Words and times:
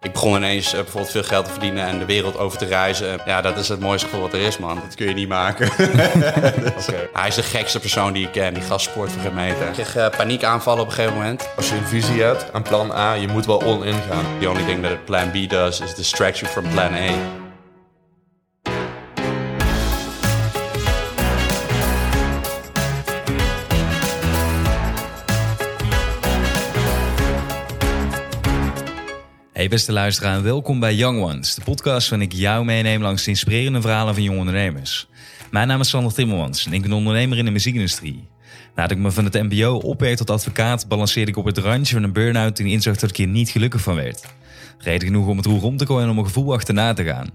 Ik 0.00 0.12
begon 0.12 0.36
ineens 0.36 0.66
uh, 0.74 0.80
bijvoorbeeld 0.80 1.12
veel 1.12 1.22
geld 1.22 1.44
te 1.44 1.50
verdienen 1.50 1.86
en 1.86 1.98
de 1.98 2.04
wereld 2.04 2.38
over 2.38 2.58
te 2.58 2.64
reizen. 2.64 3.20
Ja, 3.26 3.40
dat 3.40 3.56
is 3.56 3.68
het 3.68 3.80
mooiste 3.80 4.06
gevoel 4.06 4.22
wat 4.22 4.32
er 4.32 4.40
is, 4.40 4.58
man. 4.58 4.80
Dat 4.84 4.94
kun 4.94 5.06
je 5.08 5.14
niet 5.14 5.28
maken. 5.28 5.70
dus, 5.76 6.88
okay. 6.88 7.08
Hij 7.12 7.28
is 7.28 7.34
de 7.34 7.42
gekste 7.42 7.80
persoon 7.80 8.12
die 8.12 8.26
ik 8.26 8.32
ken. 8.32 8.54
Die 8.54 8.62
gast 8.62 8.90
sport 8.90 9.12
voor 9.12 9.22
geen 9.22 9.34
meter. 9.34 9.66
Ik 9.66 9.72
kreeg 9.72 9.96
uh, 9.96 10.08
paniekaanvallen 10.16 10.82
op 10.82 10.88
een 10.88 10.94
gegeven 10.94 11.16
moment. 11.16 11.48
Als 11.56 11.68
je 11.68 11.74
een 11.74 11.86
visie 11.86 12.22
hebt 12.22 12.52
aan 12.52 12.62
plan 12.62 12.92
A, 12.92 13.12
je 13.12 13.28
moet 13.28 13.46
wel 13.46 13.62
all-in 13.62 14.00
gaan. 14.10 14.24
The 14.40 14.48
only 14.48 14.64
thing 14.64 14.82
that 14.82 15.04
plan 15.04 15.30
B 15.30 15.50
does 15.50 15.80
is 15.80 15.94
distract 15.94 16.38
you 16.38 16.52
from 16.52 16.68
plan 16.68 16.92
A. 16.92 17.37
Hey 29.58 29.68
beste 29.68 29.92
luisteraar 29.92 30.36
en 30.36 30.42
welkom 30.42 30.80
bij 30.80 30.94
Young 30.94 31.22
Ones, 31.22 31.54
de 31.54 31.62
podcast 31.64 32.08
waarin 32.08 32.28
ik 32.30 32.34
jou 32.36 32.64
meeneem 32.64 33.02
langs 33.02 33.24
de 33.24 33.30
inspirerende 33.30 33.80
verhalen 33.80 34.14
van 34.14 34.22
jonge 34.22 34.38
ondernemers. 34.38 35.08
Mijn 35.50 35.68
naam 35.68 35.80
is 35.80 35.88
Sander 35.88 36.12
Timmermans 36.12 36.66
en 36.66 36.72
ik 36.72 36.82
ben 36.82 36.92
ondernemer 36.92 37.38
in 37.38 37.44
de 37.44 37.50
muziekindustrie. 37.50 38.28
Nadat 38.74 38.90
ik 38.90 38.98
me 38.98 39.10
van 39.10 39.24
het 39.24 39.34
mbo 39.34 39.74
opwerk 39.74 40.16
tot 40.16 40.30
advocaat, 40.30 40.88
balanceerde 40.88 41.30
ik 41.30 41.36
op 41.36 41.44
het 41.44 41.58
randje 41.58 41.94
van 41.94 42.02
een 42.02 42.12
burn-out 42.12 42.58
en 42.58 42.66
inzag 42.66 42.96
dat 42.96 43.10
ik 43.10 43.16
hier 43.16 43.26
niet 43.26 43.50
gelukkig 43.50 43.80
van 43.80 43.94
werd. 43.94 44.24
Reden 44.78 45.08
genoeg 45.08 45.26
om 45.26 45.36
het 45.36 45.46
roer 45.46 45.62
om 45.62 45.76
te 45.76 45.86
gooien 45.86 46.04
en 46.04 46.10
om 46.10 46.18
een 46.18 46.26
gevoel 46.26 46.52
achterna 46.52 46.92
te 46.92 47.04
gaan. 47.04 47.30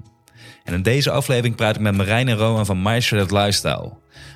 En 0.63 0.73
in 0.73 0.81
deze 0.81 1.12
aflevering 1.12 1.55
praat 1.55 1.76
ik 1.76 1.81
met 1.81 1.95
Marijn 1.95 2.27
en 2.27 2.37
Roman 2.37 2.65
van 2.65 3.01
Shredded 3.01 3.31
Lifestyle. 3.31 3.91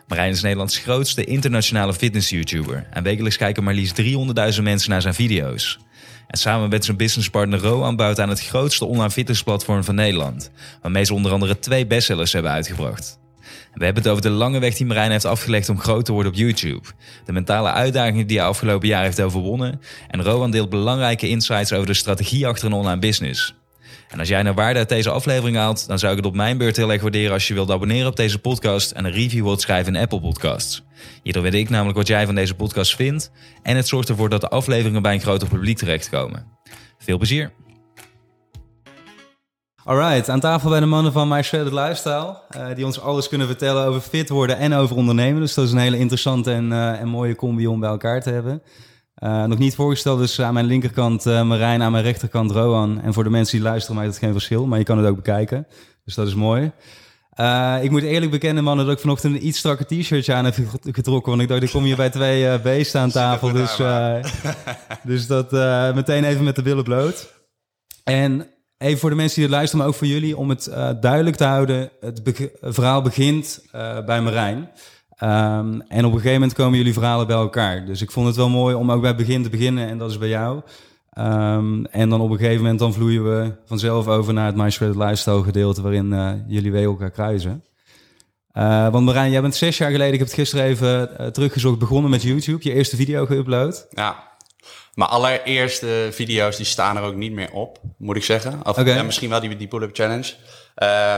Marijn 0.07 0.31
is 0.31 0.41
Nederlands 0.41 0.77
grootste 0.77 1.23
internationale 1.23 1.93
fitness-YouTuber 1.93 2.87
en 2.91 3.03
wekelijks 3.03 3.37
kijken 3.37 3.63
maar 3.63 3.73
liefst 3.73 4.01
300.000 4.01 4.63
mensen 4.63 4.89
naar 4.89 5.01
zijn 5.01 5.13
video's. 5.13 5.79
En 6.27 6.37
samen 6.37 6.69
met 6.69 6.85
zijn 6.85 6.97
businesspartner 6.97 7.59
Roan 7.59 7.95
bouwt 7.95 8.19
aan 8.19 8.29
het 8.29 8.41
grootste 8.41 8.85
online 8.85 9.11
fitnessplatform 9.11 9.83
van 9.83 9.95
Nederland, 9.95 10.51
waarmee 10.81 11.03
ze 11.03 11.13
onder 11.13 11.31
andere 11.31 11.59
twee 11.59 11.87
bestsellers 11.87 12.33
hebben 12.33 12.51
uitgebracht. 12.51 13.19
we 13.73 13.85
hebben 13.85 14.03
het 14.03 14.11
over 14.11 14.23
de 14.23 14.29
lange 14.29 14.59
weg 14.59 14.75
die 14.75 14.85
Marijn 14.85 15.11
heeft 15.11 15.25
afgelegd 15.25 15.69
om 15.69 15.79
groot 15.79 16.05
te 16.05 16.11
worden 16.11 16.31
op 16.31 16.37
YouTube, 16.37 16.87
de 17.25 17.31
mentale 17.31 17.71
uitdagingen 17.71 18.27
die 18.27 18.37
hij 18.37 18.47
afgelopen 18.47 18.87
jaar 18.87 19.03
heeft 19.03 19.21
overwonnen 19.21 19.81
en 20.07 20.23
Roan 20.23 20.51
deelt 20.51 20.69
belangrijke 20.69 21.29
insights 21.29 21.73
over 21.73 21.87
de 21.87 21.93
strategie 21.93 22.47
achter 22.47 22.67
een 22.67 22.73
online 22.73 22.99
business. 22.99 23.55
En 24.17 24.23
als 24.23 24.31
jij 24.31 24.43
nou 24.43 24.55
waarde 24.55 24.79
uit 24.79 24.89
deze 24.89 25.09
aflevering 25.09 25.57
haalt, 25.57 25.87
dan 25.87 25.99
zou 25.99 26.11
ik 26.11 26.17
het 26.17 26.27
op 26.27 26.35
mijn 26.35 26.57
beurt 26.57 26.77
heel 26.77 26.91
erg 26.91 27.01
waarderen 27.01 27.31
als 27.31 27.47
je 27.47 27.53
wilt 27.53 27.71
abonneren 27.71 28.07
op 28.07 28.15
deze 28.15 28.39
podcast 28.39 28.91
en 28.91 29.05
een 29.05 29.11
review 29.11 29.43
wilt 29.43 29.61
schrijven 29.61 29.95
in 29.95 30.01
Apple 30.01 30.19
Podcasts. 30.19 30.83
Hierdoor 31.23 31.43
weet 31.43 31.53
ik 31.53 31.69
namelijk 31.69 31.97
wat 31.97 32.07
jij 32.07 32.25
van 32.25 32.35
deze 32.35 32.55
podcast 32.55 32.95
vindt 32.95 33.31
en 33.63 33.75
het 33.75 33.87
zorgt 33.87 34.09
ervoor 34.09 34.29
dat 34.29 34.41
de 34.41 34.47
afleveringen 34.47 35.01
bij 35.01 35.13
een 35.13 35.21
groter 35.21 35.47
publiek 35.47 35.77
terechtkomen. 35.77 36.47
Veel 36.97 37.17
plezier! 37.17 37.51
Alright, 39.83 40.29
aan 40.29 40.39
tafel 40.39 40.69
bij 40.69 40.79
de 40.79 40.85
mannen 40.85 41.11
van 41.11 41.27
My 41.27 41.41
Shredded 41.41 41.73
Lifestyle, 41.73 42.37
uh, 42.57 42.75
die 42.75 42.85
ons 42.85 42.99
alles 42.99 43.27
kunnen 43.27 43.47
vertellen 43.47 43.85
over 43.85 44.01
fit 44.01 44.29
worden 44.29 44.57
en 44.57 44.73
over 44.73 44.95
ondernemen. 44.95 45.41
Dus 45.41 45.53
dat 45.53 45.65
is 45.65 45.71
een 45.71 45.77
hele 45.77 45.97
interessante 45.97 46.51
en, 46.51 46.71
uh, 46.71 46.99
en 46.99 47.07
mooie 47.07 47.35
combi 47.35 47.67
om 47.67 47.79
bij 47.79 47.89
elkaar 47.89 48.21
te 48.21 48.29
hebben. 48.29 48.61
Uh, 49.23 49.43
nog 49.43 49.57
niet 49.57 49.75
voorgesteld, 49.75 50.19
dus 50.19 50.41
aan 50.41 50.53
mijn 50.53 50.65
linkerkant 50.65 51.25
uh, 51.25 51.43
Marijn, 51.43 51.81
aan 51.81 51.91
mijn 51.91 52.03
rechterkant 52.03 52.51
Roan. 52.51 53.01
En 53.01 53.13
voor 53.13 53.23
de 53.23 53.29
mensen 53.29 53.57
die 53.57 53.67
luisteren 53.67 53.95
maakt 53.95 54.07
het 54.07 54.17
geen 54.17 54.31
verschil, 54.31 54.65
maar 54.65 54.77
je 54.77 54.83
kan 54.83 54.97
het 54.97 55.07
ook 55.07 55.15
bekijken. 55.15 55.67
Dus 56.05 56.15
dat 56.15 56.27
is 56.27 56.35
mooi. 56.35 56.71
Uh, 57.39 57.77
ik 57.81 57.91
moet 57.91 58.03
eerlijk 58.03 58.31
bekennen, 58.31 58.63
mannen, 58.63 58.85
dat 58.85 58.95
ik 58.95 59.01
vanochtend 59.01 59.35
een 59.35 59.47
iets 59.47 59.57
strakke 59.57 59.85
t-shirtje 59.85 60.33
aan 60.33 60.45
heb 60.45 60.55
getrokken. 60.81 61.29
Want 61.29 61.41
ik 61.41 61.47
dacht, 61.47 61.63
ik 61.63 61.69
kom 61.69 61.83
hier 61.83 61.95
bij 61.95 62.09
twee 62.09 62.43
uh, 62.43 62.61
beesten 62.61 63.01
aan 63.01 63.11
tafel. 63.21 63.51
Dus, 63.51 63.77
dus 65.03 65.27
dat 65.27 65.51
meteen 65.95 66.23
even 66.23 66.43
met 66.43 66.55
de 66.55 66.61
billen 66.61 66.83
bloot. 66.83 67.33
En 68.03 68.47
even 68.77 68.99
voor 68.99 69.09
de 69.09 69.15
mensen 69.15 69.35
die 69.35 69.43
het 69.43 69.53
luisteren, 69.53 69.79
maar 69.79 69.93
ook 69.93 69.99
voor 69.99 70.07
jullie, 70.07 70.37
om 70.37 70.49
het 70.49 70.71
duidelijk 71.01 71.35
te 71.35 71.43
houden. 71.43 71.91
Het 71.99 72.21
verhaal 72.61 73.01
begint 73.01 73.61
bij 74.05 74.21
Marijn. 74.21 74.69
Um, 75.23 75.81
en 75.81 76.05
op 76.05 76.11
een 76.11 76.17
gegeven 76.17 76.33
moment 76.33 76.53
komen 76.53 76.77
jullie 76.77 76.93
verhalen 76.93 77.27
bij 77.27 77.35
elkaar. 77.35 77.85
Dus 77.85 78.01
ik 78.01 78.11
vond 78.11 78.27
het 78.27 78.35
wel 78.35 78.49
mooi 78.49 78.75
om 78.75 78.91
ook 78.91 79.01
bij 79.01 79.09
het 79.09 79.17
begin 79.17 79.43
te 79.43 79.49
beginnen 79.49 79.87
en 79.87 79.97
dat 79.97 80.09
is 80.09 80.17
bij 80.17 80.27
jou. 80.27 80.61
Um, 81.17 81.85
en 81.85 82.09
dan 82.09 82.21
op 82.21 82.31
een 82.31 82.37
gegeven 82.37 82.61
moment 82.61 82.79
dan 82.79 82.93
vloeien 82.93 83.23
we 83.23 83.51
vanzelf 83.65 84.07
over 84.07 84.33
naar 84.33 84.45
het 84.45 84.55
My 84.55 84.69
Shredded 84.69 84.97
Lifestyle 84.97 85.43
gedeelte 85.43 85.81
waarin 85.81 86.11
uh, 86.11 86.31
jullie 86.47 86.71
weer 86.71 86.83
elkaar 86.83 87.11
kruisen. 87.11 87.63
Uh, 88.53 88.89
want 88.89 89.05
Marijn, 89.05 89.31
jij 89.31 89.41
bent 89.41 89.55
zes 89.55 89.77
jaar 89.77 89.91
geleden, 89.91 90.13
ik 90.13 90.19
heb 90.19 90.27
het 90.27 90.37
gisteren 90.37 90.65
even 90.65 91.09
uh, 91.21 91.27
teruggezocht, 91.27 91.79
begonnen 91.79 92.11
met 92.11 92.21
YouTube. 92.21 92.63
Je 92.63 92.73
eerste 92.73 92.95
video 92.95 93.25
geüpload. 93.25 93.87
Ja, 93.89 94.23
mijn 94.93 95.09
allereerste 95.09 96.09
video's 96.11 96.57
die 96.57 96.65
staan 96.65 96.97
er 96.97 97.03
ook 97.03 97.15
niet 97.15 97.31
meer 97.31 97.51
op, 97.51 97.79
moet 97.97 98.15
ik 98.15 98.23
zeggen. 98.23 98.59
Of 98.63 98.77
okay. 98.77 98.95
ja, 98.95 99.03
misschien 99.03 99.29
wel 99.29 99.39
die, 99.39 99.57
die 99.57 99.67
pull-up 99.67 99.95
challenge. 99.95 100.33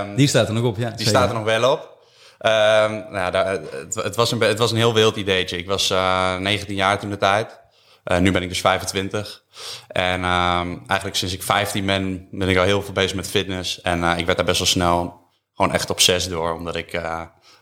Um, 0.05 0.15
die 0.15 0.27
staat 0.27 0.47
er 0.47 0.53
nog 0.53 0.63
op, 0.63 0.77
ja. 0.77 0.87
Die 0.89 0.97
zeker. 0.97 1.11
staat 1.11 1.29
er 1.29 1.35
nog 1.35 1.43
wel 1.43 1.71
op. 1.71 1.97
Um, 2.41 3.05
nou, 3.11 3.31
daar, 3.31 3.51
het, 3.51 3.95
het, 3.95 4.15
was 4.15 4.31
een, 4.31 4.41
het 4.41 4.57
was 4.57 4.71
een 4.71 4.77
heel 4.77 4.93
wild 4.93 5.15
ideetje. 5.15 5.57
Ik 5.57 5.67
was 5.67 5.91
uh, 5.91 6.33
eh, 6.33 6.41
19 6.41 6.75
jaar 6.75 6.99
toen 6.99 7.09
de 7.09 7.17
tijd. 7.17 7.59
Uh, 8.05 8.17
nu 8.17 8.31
ben 8.31 8.41
ik 8.41 8.49
dus 8.49 8.61
25. 8.61 9.43
En 9.87 10.23
um, 10.23 10.83
eigenlijk 10.87 11.15
sinds 11.15 11.33
ik 11.33 11.43
15 11.43 11.85
ben, 11.85 12.27
ben 12.31 12.49
ik 12.49 12.57
al 12.57 12.63
heel 12.63 12.81
veel 12.81 12.93
bezig 12.93 13.15
met 13.15 13.29
fitness. 13.29 13.81
En 13.81 13.99
uh, 13.99 14.17
ik 14.17 14.25
werd 14.25 14.37
daar 14.37 14.45
best 14.45 14.57
wel 14.57 14.67
snel 14.67 15.27
gewoon 15.55 15.73
echt 15.73 15.89
obsessief 15.89 16.31
door. 16.31 16.53
Omdat 16.53 16.75
ik 16.75 17.01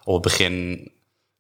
op 0.04 0.14
het 0.14 0.22
begin 0.22 0.92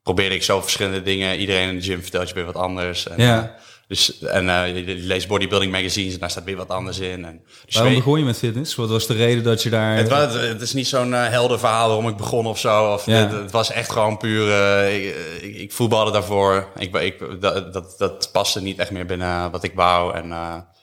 probeerde 0.03 0.35
ik 0.35 0.43
zo 0.43 0.61
verschillende 0.61 1.01
dingen. 1.01 1.39
Iedereen 1.39 1.69
in 1.69 1.75
de 1.75 1.81
gym 1.81 2.01
vertelt 2.01 2.29
je 2.29 2.35
weer 2.35 2.45
wat 2.45 2.55
anders. 2.55 3.07
En, 3.07 3.21
ja. 3.21 3.55
Dus, 3.87 4.19
en 4.21 4.45
uh, 4.45 4.75
je 4.75 4.95
leest 4.95 5.27
bodybuilding 5.27 5.71
magazines 5.71 6.13
en 6.13 6.19
daar 6.19 6.29
staat 6.29 6.43
weer 6.43 6.55
wat 6.55 6.69
anders 6.69 6.99
in. 6.99 7.25
En, 7.25 7.41
dus 7.65 7.75
waarom 7.75 7.93
begon 7.93 8.19
je 8.19 8.25
met 8.25 8.37
fitness? 8.37 8.75
Wat 8.75 8.89
was 8.89 9.07
de 9.07 9.13
reden 9.13 9.43
dat 9.43 9.63
je 9.63 9.69
daar... 9.69 9.97
Het, 9.97 10.09
was, 10.09 10.33
het 10.33 10.61
is 10.61 10.73
niet 10.73 10.87
zo'n 10.87 11.09
uh, 11.09 11.27
helder 11.27 11.59
verhaal 11.59 11.87
waarom 11.87 12.07
ik 12.07 12.17
begon 12.17 12.45
of 12.45 12.59
zo. 12.59 12.93
Of 12.93 13.05
ja. 13.05 13.13
het, 13.13 13.31
het, 13.31 13.51
was 13.51 13.71
echt 13.71 13.91
gewoon 13.91 14.17
puur... 14.17 14.47
Uh, 14.47 14.95
ik, 14.95 15.15
ik, 15.41 15.55
ik, 15.55 15.71
voetbalde 15.71 16.11
daarvoor. 16.11 16.67
Ik, 16.77 16.95
ik, 16.95 17.41
dat, 17.41 17.73
dat, 17.73 17.95
dat 17.97 18.29
paste 18.31 18.61
niet 18.61 18.79
echt 18.79 18.91
meer 18.91 19.05
binnen 19.05 19.51
wat 19.51 19.63
ik 19.63 19.71
wou. 19.75 20.13
En 20.15 20.33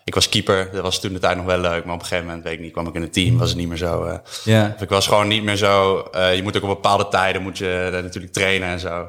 ik 0.04 0.14
was 0.14 0.28
keeper. 0.28 0.69
Dat 0.72 0.82
was 0.82 1.00
toen 1.00 1.12
de 1.12 1.19
tijd 1.19 1.37
nog 1.37 1.47
wel 1.47 1.59
leuk. 1.59 1.84
Maar 1.84 1.94
op 1.94 2.00
een 2.00 2.06
gegeven 2.06 2.26
moment, 2.26 2.44
weet 2.44 2.53
ik 2.53 2.60
niet, 2.60 2.72
kwam 2.72 2.87
ik 2.87 2.94
in 2.94 3.03
het 3.03 3.12
team. 3.12 3.38
Was 3.38 3.48
het 3.48 3.59
niet 3.59 3.69
meer 3.69 3.76
zo... 3.76 4.20
ja. 4.44 4.76
Ik 4.81 4.88
was 4.88 5.06
gewoon 5.06 5.28
niet 5.28 5.43
meer 5.43 5.56
zo... 5.56 6.09
je 6.12 6.41
moet 6.43 6.56
ook 6.56 6.62
op 6.62 6.69
bepaalde 6.69 7.09
tijden 7.09 7.43
moet 7.43 7.59
je 7.59 7.88
natuurlijk 8.03 8.32
trainen 8.32 8.69
en 8.69 8.81
zo. 8.81 9.09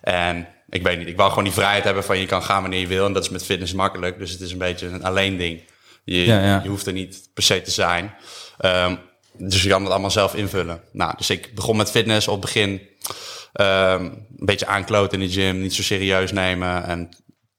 En 0.00 0.48
ik 0.74 0.82
weet 0.82 0.98
niet, 0.98 1.08
ik 1.08 1.16
wou 1.16 1.28
gewoon 1.28 1.44
die 1.44 1.52
vrijheid 1.52 1.84
hebben 1.84 2.04
van 2.04 2.18
je 2.18 2.26
kan 2.26 2.42
gaan 2.42 2.60
wanneer 2.60 2.80
je 2.80 2.86
wil. 2.86 3.06
En 3.06 3.12
dat 3.12 3.22
is 3.22 3.28
met 3.28 3.44
fitness 3.44 3.72
makkelijk. 3.72 4.18
Dus 4.18 4.30
het 4.30 4.40
is 4.40 4.52
een 4.52 4.58
beetje 4.58 4.86
een 4.86 5.04
alleen 5.04 5.36
ding. 5.36 5.62
Je, 6.04 6.24
je 6.62 6.68
hoeft 6.68 6.86
er 6.86 6.92
niet 6.92 7.28
per 7.34 7.42
se 7.42 7.62
te 7.62 7.70
zijn. 7.70 8.14
Um, 8.64 8.98
dus 9.32 9.62
je 9.62 9.68
kan 9.68 9.82
het 9.82 9.90
allemaal 9.90 10.10
zelf 10.10 10.34
invullen. 10.34 10.80
Nou, 10.92 11.14
dus 11.16 11.30
ik 11.30 11.54
begon 11.54 11.76
met 11.76 11.90
fitness 11.90 12.28
op 12.28 12.42
het 12.42 12.44
begin. 12.44 12.70
Um, 12.70 14.02
een 14.36 14.46
beetje 14.46 14.66
aankloten 14.66 15.20
in 15.20 15.26
de 15.28 15.32
gym, 15.32 15.60
niet 15.60 15.74
zo 15.74 15.82
serieus 15.82 16.32
nemen. 16.32 16.84
En 16.84 17.08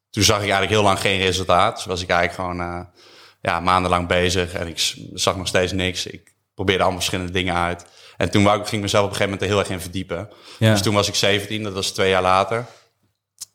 toen 0.10 0.24
zag 0.24 0.36
ik 0.36 0.42
eigenlijk 0.42 0.72
heel 0.72 0.84
lang 0.84 1.00
geen 1.00 1.20
resultaat. 1.20 1.76
Dus 1.76 1.86
was 1.86 2.02
ik 2.02 2.10
eigenlijk 2.10 2.40
gewoon 2.40 2.70
uh, 2.70 2.86
ja, 3.42 3.60
maandenlang 3.60 4.08
bezig. 4.08 4.54
En 4.54 4.68
ik 4.68 4.94
zag 5.14 5.38
nog 5.38 5.48
steeds 5.48 5.72
niks. 5.72 6.06
Ik 6.06 6.34
probeerde 6.56 6.82
allemaal 6.82 7.02
verschillende 7.02 7.32
dingen 7.32 7.56
uit. 7.56 7.86
En 8.18 8.30
toen 8.30 8.44
wou 8.44 8.60
ik, 8.60 8.68
ging 8.68 8.82
mezelf 8.82 9.04
op 9.06 9.10
een 9.10 9.16
gegeven 9.16 9.38
moment 9.38 9.42
er 9.42 9.56
heel 9.58 9.66
erg 9.66 9.76
in 9.78 9.84
verdiepen. 9.84 10.30
Dus 10.60 10.82
toen 10.82 10.94
was 10.94 11.08
ik 11.08 11.16
17, 11.16 11.64
dat 11.64 11.74
was 11.74 11.92
twee 11.92 12.10
jaar 12.10 12.22
later. 12.22 12.66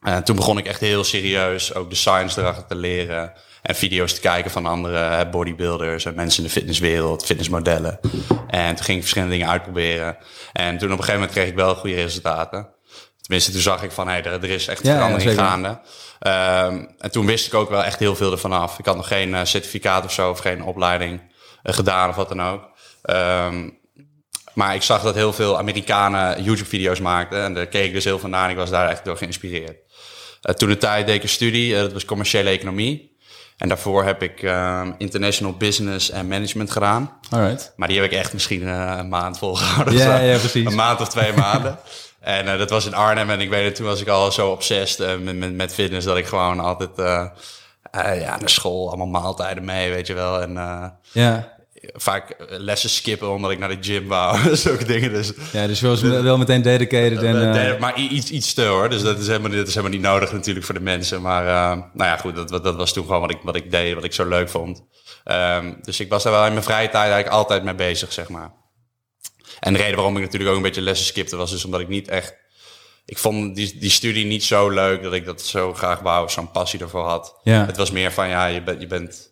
En 0.00 0.25
toen 0.25 0.37
begon 0.37 0.59
ik 0.59 0.66
echt 0.66 0.81
heel 0.81 1.05
serieus 1.05 1.75
ook 1.75 1.91
de 1.91 1.97
science 1.97 2.41
erachter 2.41 2.66
te 2.66 2.75
leren. 2.75 3.33
En 3.62 3.75
video's 3.75 4.15
te 4.15 4.21
kijken 4.21 4.50
van 4.50 4.66
andere 4.66 5.28
bodybuilders 5.28 6.05
en 6.05 6.15
mensen 6.15 6.43
in 6.43 6.49
de 6.49 6.55
fitnesswereld, 6.55 7.25
fitnessmodellen. 7.25 8.00
En 8.49 8.75
toen 8.75 8.84
ging 8.84 8.97
ik 8.97 9.03
verschillende 9.03 9.34
dingen 9.34 9.50
uitproberen. 9.50 10.16
En 10.53 10.78
toen 10.78 10.93
op 10.93 10.99
een 10.99 11.05
gegeven 11.05 11.15
moment 11.15 11.31
kreeg 11.31 11.49
ik 11.49 11.55
wel 11.55 11.75
goede 11.75 11.94
resultaten. 11.94 12.69
Tenminste, 13.21 13.53
toen 13.53 13.60
zag 13.60 13.83
ik 13.83 13.91
van, 13.91 14.06
hé, 14.06 14.12
hey, 14.12 14.25
er, 14.25 14.33
er 14.33 14.50
is 14.50 14.66
echt 14.66 14.81
verandering 14.81 15.34
gaande. 15.34 15.69
Um, 15.69 16.94
en 16.99 17.10
toen 17.10 17.27
wist 17.27 17.47
ik 17.47 17.55
ook 17.55 17.71
wel 17.71 17.84
echt 17.84 17.99
heel 17.99 18.16
veel 18.16 18.33
ervan 18.33 18.53
af. 18.53 18.78
Ik 18.78 18.87
had 18.87 18.97
nog 18.97 19.09
geen 19.09 19.28
uh, 19.28 19.41
certificaat 19.44 20.05
of 20.05 20.12
zo, 20.12 20.31
of 20.31 20.39
geen 20.39 20.62
opleiding 20.62 21.21
uh, 21.62 21.75
gedaan 21.75 22.09
of 22.09 22.16
wat 22.16 22.28
dan 22.28 22.42
ook. 22.42 22.69
Um, 23.03 23.78
maar 24.54 24.75
ik 24.75 24.83
zag 24.83 25.03
dat 25.03 25.15
heel 25.15 25.33
veel 25.33 25.59
Amerikanen 25.59 26.42
YouTube-video's 26.42 27.01
maakten. 27.01 27.42
En 27.42 27.54
daar 27.54 27.66
keek 27.66 27.86
ik 27.86 27.92
dus 27.92 28.04
heel 28.04 28.19
van 28.19 28.30
naar 28.30 28.45
en 28.45 28.51
ik 28.51 28.57
was 28.57 28.71
daar 28.71 28.89
echt 28.89 29.04
door 29.04 29.16
geïnspireerd. 29.16 29.78
Uh, 30.42 30.54
toen 30.54 30.69
de 30.69 30.77
tijd 30.77 31.07
deed 31.07 31.16
ik 31.16 31.22
een 31.22 31.28
studie, 31.28 31.72
uh, 31.72 31.81
dat 31.81 31.92
was 31.92 32.04
commerciële 32.04 32.51
economie. 32.51 33.19
En 33.57 33.69
daarvoor 33.69 34.04
heb 34.04 34.22
ik 34.22 34.42
uh, 34.42 34.89
international 34.98 35.57
business 35.57 36.10
en 36.10 36.28
management 36.28 36.71
gedaan. 36.71 37.13
Alright. 37.31 37.72
Maar 37.77 37.89
die 37.89 38.01
heb 38.01 38.13
ik 38.13 38.19
echt 38.19 38.33
misschien 38.33 38.66
een 38.66 39.09
maand 39.09 39.39
volgehouden. 39.39 39.95
Ja, 39.95 40.19
ja, 40.19 40.39
precies. 40.39 40.66
Een 40.66 40.75
maand 40.75 41.01
of 41.01 41.09
twee 41.09 41.33
maanden. 41.33 41.78
En 42.21 42.59
dat 42.59 42.71
was 42.71 42.87
in 42.87 42.95
Arnhem 42.95 43.31
en 43.31 43.41
ik 43.41 43.48
weet 43.48 43.65
het, 43.65 43.75
toen 43.75 43.87
was 43.87 44.01
ik 44.01 44.09
al 44.09 44.33
zo 44.33 44.51
obsessed 44.51 45.22
met, 45.22 45.37
met, 45.37 45.54
met, 45.54 45.75
fitness 45.75 46.07
dat 46.07 46.16
ik 46.16 46.27
gewoon 46.27 46.60
altijd 46.60 46.91
ja, 47.92 48.37
naar 48.39 48.51
school 48.51 48.89
allemaal 48.89 49.07
maaltijden 49.07 49.65
mee, 49.65 49.91
weet 49.91 50.07
je 50.07 50.15
wel. 50.15 50.41
En 50.41 50.53
ja 51.13 51.59
vaak 51.80 52.36
lessen 52.48 52.91
skippen 52.91 53.30
omdat 53.30 53.50
ik 53.50 53.59
naar 53.59 53.68
de 53.68 53.77
gym 53.80 54.09
wou. 54.09 54.38
Zulke 54.56 54.84
dingen. 54.84 55.12
Dus, 55.12 55.32
ja, 55.53 55.66
dus 55.66 55.80
wel, 55.80 56.22
wel 56.22 56.38
meteen 56.38 56.62
dedicated. 56.62 57.22
En, 57.22 57.56
uh... 57.56 57.78
Maar 57.78 57.98
iets, 57.98 58.30
iets 58.30 58.54
te 58.54 58.62
hoor. 58.62 58.88
Dus 58.88 59.03
dat 59.03 59.18
is, 59.18 59.27
helemaal, 59.27 59.50
dat 59.50 59.66
is 59.66 59.74
helemaal 59.74 59.97
niet 59.97 60.06
nodig 60.06 60.32
natuurlijk 60.32 60.66
voor 60.66 60.74
de 60.74 60.80
mensen. 60.80 61.22
Maar 61.22 61.44
uh, 61.44 61.82
nou 61.92 62.10
ja, 62.10 62.16
goed, 62.16 62.48
dat, 62.48 62.65
dat 62.65 62.77
was 62.77 62.92
toen 62.92 63.04
gewoon 63.04 63.21
wat 63.21 63.30
ik, 63.30 63.38
wat 63.42 63.56
ik 63.56 63.71
deed, 63.71 63.94
wat 63.94 64.04
ik 64.04 64.12
zo 64.12 64.28
leuk 64.28 64.48
vond. 64.48 64.84
Ehm, 65.24 65.72
dus 65.82 66.00
ik 66.00 66.09
was 66.09 66.22
daar 66.22 66.32
wel 66.32 66.47
in 66.47 66.53
mijn 66.53 66.65
vrije 66.65 66.88
tijd 66.88 67.12
eigenlijk 67.12 67.34
altijd 67.34 67.65
mee 67.65 67.74
bezig, 67.74 68.12
zeg 68.12 68.28
maar. 68.28 68.53
En 69.60 69.72
de 69.72 69.78
reden 69.78 69.97
waarom 69.97 70.16
ik 70.16 70.22
natuurlijk 70.22 70.50
ook 70.50 70.56
een 70.56 70.62
beetje 70.62 70.80
lessen 70.80 71.06
skipte 71.06 71.36
was 71.36 71.50
dus 71.50 71.65
omdat 71.65 71.80
ik 71.80 71.88
niet 71.88 72.09
echt... 72.09 72.34
Ik 73.04 73.18
vond 73.18 73.54
die, 73.56 73.78
die 73.78 73.91
studie 73.91 74.24
niet 74.24 74.44
zo 74.44 74.68
leuk 74.68 75.03
dat 75.03 75.12
ik 75.12 75.24
dat 75.24 75.42
zo 75.42 75.74
graag 75.74 76.00
wou, 76.00 76.30
zo'n 76.30 76.50
passie 76.50 76.80
ervoor 76.80 77.04
had. 77.04 77.41
Ja. 77.42 77.66
Het 77.66 77.77
was 77.77 77.91
meer 77.91 78.12
van, 78.12 78.28
ja, 78.28 78.47
je, 78.47 78.62
bent 78.62 78.80
je 78.80 78.86
bent... 78.86 79.29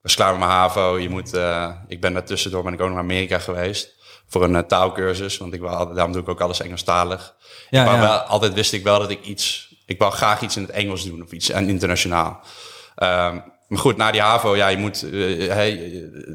Ik 0.00 0.06
was 0.06 0.14
klaar 0.14 0.30
met 0.30 0.38
mijn 0.38 0.50
HAVO, 0.50 0.98
je 0.98 1.08
moet... 1.08 1.34
eh, 1.34 1.70
ik 1.88 2.00
ben 2.00 2.12
daartussendoor 2.12 2.62
ben 2.62 2.72
ik 2.72 2.80
ook 2.80 2.88
naar 2.88 2.98
Amerika 2.98 3.38
geweest 3.38 3.94
voor 4.28 4.44
een 4.44 4.56
eh, 4.56 4.62
taalkursus, 4.62 5.38
want 5.38 5.54
ik 5.54 5.60
wou, 5.60 5.94
daarom 5.94 6.12
doe 6.12 6.22
ik 6.22 6.28
ook 6.28 6.40
alles 6.40 6.60
Engelstalig. 6.60 7.34
Ja, 7.70 7.84
ja. 7.84 8.00
wel, 8.00 8.18
altijd 8.18 8.54
wist 8.54 8.72
ik 8.72 8.82
wel 8.82 8.98
dat 8.98 9.10
ik 9.10 9.24
iets... 9.24 9.74
Ik 9.86 9.98
wou 9.98 10.12
graag 10.12 10.40
iets 10.40 10.56
in 10.56 10.62
het 10.62 10.70
Engels 10.70 11.04
doen 11.04 11.22
of 11.22 11.32
iets 11.32 11.50
en 11.50 11.68
internationaal. 11.68 12.40
Ehm, 12.94 13.38
maar 13.68 13.78
goed, 13.78 13.96
na 13.96 14.10
die 14.10 14.20
HAVO, 14.20 14.56
ja, 14.56 14.68
je 14.68 14.76
moet, 14.76 15.02
eh, 15.02 15.48
hey, 15.48 15.70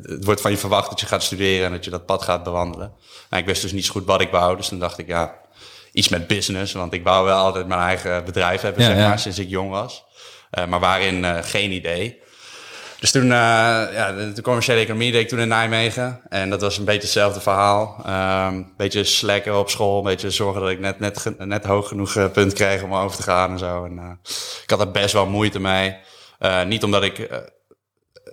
het 0.02 0.26
wordt 0.26 0.42
van 0.42 0.52
je 0.52 0.58
verwacht 0.58 0.90
dat 0.90 1.00
je 1.00 1.06
gaat 1.06 1.24
studeren 1.24 1.66
en 1.66 1.72
dat 1.72 1.86
je 1.86 1.92
dat 1.92 2.06
pad 2.06 2.24
gaat 2.24 2.44
bewandelen. 2.44 2.94
Nou, 3.30 3.42
ik 3.42 3.48
wist 3.48 3.62
dus 3.62 3.72
niet 3.72 3.86
zo 3.86 3.92
goed 3.92 4.06
wat 4.06 4.22
ik 4.22 4.32
wou, 4.32 4.56
dus 4.58 4.68
toen 4.68 4.80
dacht 4.80 4.98
ik, 4.98 5.08
ja, 5.08 5.36
iets 5.92 6.10
met 6.10 6.28
business. 6.28 6.74
Want 6.74 6.94
ik 6.94 7.04
wou 7.04 7.26
wel 7.26 7.38
altijd 7.38 7.68
mijn 7.68 7.82
eigen 7.82 8.26
bedrijf 8.26 8.62
hebben, 8.62 8.82
Ja, 8.82 8.88
zeg 8.90 8.98
ja. 8.98 9.08
maar, 9.08 9.20
sinds 9.20 9.40
ik 9.40 9.50
jong 9.50 9.70
was. 9.70 10.04
Maar 10.70 10.80
waarin 10.80 11.44
geen 11.44 11.72
idee. 11.72 12.22
Dus 13.06 13.13
toen, 13.13 13.31
eh, 13.31 13.38
ja, 13.94 14.12
de, 14.34 14.42
commerciële 14.42 14.80
economie 14.80 15.12
deed 15.12 15.22
ik 15.22 15.28
toen 15.28 15.40
in 15.40 15.48
Nijmegen. 15.48 16.22
En 16.30 16.50
dat 16.50 16.62
was 16.62 16.78
een 16.78 16.86
beetje 16.86 17.02
hetzelfde 17.02 17.42
verhaal. 17.42 18.02
Ehm, 18.06 18.63
beetje 18.78 19.04
slacken 19.04 19.60
op 19.60 19.69
school. 19.69 19.98
Een 19.98 20.04
beetje 20.04 20.30
zorgen 20.30 20.62
dat 20.62 20.69
ik 20.69 20.80
net, 20.80 21.00
net, 21.00 21.36
net 21.38 21.66
hoog 21.66 21.88
genoeg 21.88 22.16
eh, 22.16 22.31
punt 22.31 22.54
kreeg 22.54 22.84
om 22.84 22.96
over 22.96 23.18
te 23.18 23.24
gaan 23.24 23.52
en 23.52 23.60
zo. 23.60 23.86
En, 23.86 23.98
eh, 23.98 24.31
ik 24.63 24.69
had 24.69 24.80
er 24.80 24.92
best 24.92 25.13
wel 25.13 25.25
moeite 25.25 25.60
mee. 25.60 25.98
Niet 26.66 26.84
omdat 26.84 27.04
ik, 27.04 27.18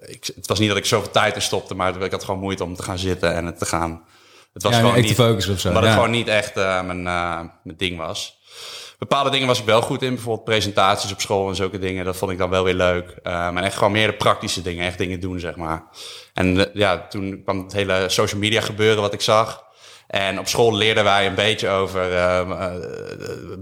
ik... 0.07 0.31
Het 0.35 0.47
was 0.47 0.59
niet 0.59 0.69
dat 0.69 0.79
ik 0.79 0.85
zoveel 0.85 1.11
tijd 1.11 1.35
in 1.35 1.43
stopte, 1.43 1.75
maar 1.75 2.03
ik 2.03 2.11
had 2.11 2.25
gewoon 2.25 2.41
moeite 2.41 2.65
om 2.65 2.75
te 2.75 2.83
gaan 2.83 2.99
zitten 2.99 3.35
en 3.35 3.47
het 3.47 3.59
te 3.59 3.67
gaan... 3.67 4.03
Het 4.53 4.63
was 4.63 4.73
Ja, 4.73 4.79
gewoon 4.79 4.95
niet, 4.95 5.07
te 5.07 5.15
focussen 5.15 5.53
of 5.55 5.61
zo, 5.61 5.73
ja. 5.73 5.81
het 5.81 5.93
gewoon 5.93 6.11
niet 6.11 6.29
echt 6.29 6.55
mijn, 6.55 7.03
mijn 7.03 7.77
ding 7.77 7.99
was. 7.99 8.41
Bepaalde 9.03 9.31
dingen 9.31 9.47
was 9.47 9.59
ik 9.59 9.65
wel 9.65 9.83
goed 9.83 10.03
in. 10.03 10.15
Bijvoorbeeld 10.15 10.45
presentaties 10.45 11.13
op 11.13 11.21
school 11.21 11.49
en 11.49 11.55
zulke 11.55 11.79
dingen. 11.79 12.05
Dat 12.05 12.17
vond 12.17 12.31
ik 12.31 12.39
dan 12.39 12.51
wel 12.51 12.65
weer 12.65 12.75
leuk. 12.75 13.15
Maar 13.23 13.63
echt 13.63 13.77
gewoon 13.77 13.93
meer 13.93 14.07
de 14.07 14.17
praktische 14.17 14.63
dingen. 14.63 14.87
Echt 14.87 14.99
dingen 14.99 15.21
doen, 15.21 15.41
zeg 15.41 15.57
maar. 15.57 15.85
En 16.35 16.59
eh, 16.59 16.75
ja, 16.75 17.07
toen 17.09 17.41
kwam 17.45 17.63
het 17.63 17.73
hele 17.73 18.05
social 18.09 18.41
media 18.41 18.61
gebeuren 18.61 19.03
wat 19.03 19.13
ik 19.13 19.21
zag. 19.21 19.65
En 20.07 20.39
op 20.39 20.49
school 20.49 20.75
leerden 20.77 21.05
wij 21.05 21.27
een 21.27 21.35
beetje 21.35 21.69
over 21.69 22.01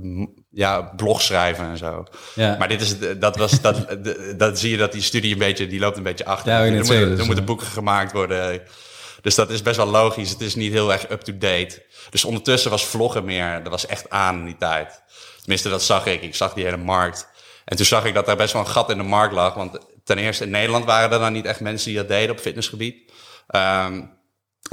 m- 0.03 0.27
ja, 0.51 0.83
blog 0.83 1.23
schrijven 1.23 1.65
en 1.65 1.77
zo. 1.79 2.05
Ja. 2.35 2.57
Maar 2.59 2.69
dit 2.69 2.81
is, 2.81 2.97
dat 3.19 3.37
was, 3.37 3.61
dat, 3.61 3.87
dat 4.37 4.59
zie 4.59 4.71
je 4.71 4.77
dat 4.77 4.93
die 4.93 5.03
studie 5.03 5.33
een 5.33 5.39
beetje, 5.39 5.67
die 5.67 5.81
loopt 5.81 5.97
een 5.97 6.03
beetje 6.03 6.25
achter. 6.25 6.53
Ja, 6.53 6.59
er, 6.59 6.67
er 6.67 7.17
dus, 7.17 7.27
moeten 7.27 7.45
boeken 7.45 7.67
gemaakt 7.67 8.13
worden. 8.13 8.63
Dus 9.23 9.35
dat 9.35 9.51
is 9.51 9.63
best 9.63 9.77
wel 9.77 9.87
logisch. 9.87 10.31
Het 10.31 10.41
is 10.41 10.55
niet 10.55 10.73
heel 10.73 10.93
erg 10.93 11.11
up-to-date. 11.11 11.83
Dus 12.11 12.25
ondertussen 12.25 12.71
was 12.71 12.85
vloggen 12.85 13.25
meer, 13.25 13.63
dat 13.63 13.73
was 13.73 13.87
echt 13.87 14.11
aan 14.11 14.39
in 14.39 14.45
die 14.45 14.57
tijd. 14.59 15.03
Tenminste, 15.50 15.79
dat 15.79 15.87
zag 15.87 16.06
ik. 16.06 16.23
Ik 16.23 16.35
zag 16.35 16.52
die 16.52 16.64
hele 16.64 16.76
markt. 16.76 17.29
En 17.64 17.76
toen 17.76 17.87
zag 17.87 18.05
ik 18.05 18.14
dat 18.14 18.26
daar 18.26 18.37
best 18.37 18.52
wel 18.52 18.62
een 18.62 18.69
gat 18.69 18.91
in 18.91 18.99
de 18.99 19.05
markt 19.05 19.35
lag. 19.35 19.55
Want 19.55 19.79
ten 20.05 20.19
eerste, 20.19 20.44
in 20.44 20.50
Nederland 20.50 20.85
waren 20.85 21.11
er 21.11 21.19
dan 21.19 21.32
niet 21.32 21.44
echt 21.44 21.61
mensen 21.61 21.88
die 21.88 21.97
dat 21.97 22.08
deden 22.08 22.31
op 22.31 22.41
fitnessgebied. 22.41 23.12
Ehm, 23.47 24.02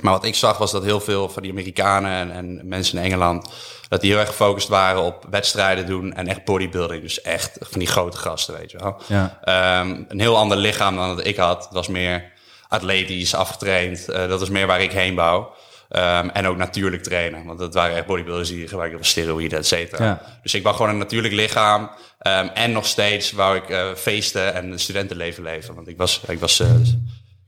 maar 0.01 0.13
wat 0.13 0.25
ik 0.25 0.35
zag 0.35 0.57
was 0.57 0.71
dat 0.71 0.83
heel 0.83 0.99
veel 0.99 1.29
van 1.29 1.41
die 1.41 1.51
Amerikanen 1.51 2.11
en, 2.11 2.31
en 2.31 2.67
mensen 2.67 2.97
in 2.97 3.03
Engeland... 3.03 3.49
dat 3.89 4.01
die 4.01 4.11
heel 4.11 4.19
erg 4.19 4.29
gefocust 4.29 4.67
waren 4.67 5.01
op 5.01 5.25
wedstrijden 5.29 5.85
doen 5.85 6.13
en 6.13 6.27
echt 6.27 6.45
bodybuilding. 6.45 7.01
Dus 7.01 7.21
echt 7.21 7.57
van 7.59 7.79
die 7.79 7.87
grote 7.87 8.17
gasten, 8.17 8.53
weet 8.57 8.71
je 8.71 8.77
wel. 8.77 9.01
Ja. 9.07 9.39
Ehm, 9.43 10.03
een 10.07 10.19
heel 10.19 10.37
ander 10.37 10.57
lichaam 10.57 10.95
dan 10.95 11.15
dat 11.15 11.25
ik 11.25 11.37
had. 11.37 11.63
Het 11.63 11.73
was 11.73 11.87
meer 11.87 12.31
atletisch, 12.67 13.35
afgetraind. 13.35 14.09
Eh, 14.09 14.27
dat 14.27 14.41
is 14.41 14.49
meer 14.49 14.67
waar 14.67 14.81
ik 14.81 14.91
heen 14.91 15.15
wou. 15.15 15.45
Ehm, 15.89 16.29
en 16.29 16.47
ook 16.47 16.57
natuurlijk 16.57 17.03
trainen. 17.03 17.45
Want 17.45 17.59
dat 17.59 17.73
waren 17.73 17.95
echt 17.95 18.05
bodybuilders 18.05 18.49
die 18.49 18.67
gebruikten 18.67 19.05
steroïden, 19.05 19.59
et 19.59 19.67
cetera. 19.67 20.05
Ja. 20.05 20.21
Dus 20.43 20.53
ik 20.53 20.63
wou 20.63 20.75
gewoon 20.75 20.91
een 20.91 20.97
natuurlijk 20.97 21.33
lichaam. 21.33 21.89
Ehm, 22.19 22.47
en 22.53 22.71
nog 22.71 22.85
steeds 22.85 23.31
wou 23.31 23.55
ik 23.57 23.69
eh, 23.69 23.93
feesten 23.95 24.53
en 24.53 24.71
een 24.71 24.79
studentenleven 24.79 25.43
leven. 25.43 25.75
Want 25.75 25.87
ik 25.87 25.97
was, 25.97 26.21
ik 26.27 26.39
was, 26.39 26.59
eh, 26.59 26.69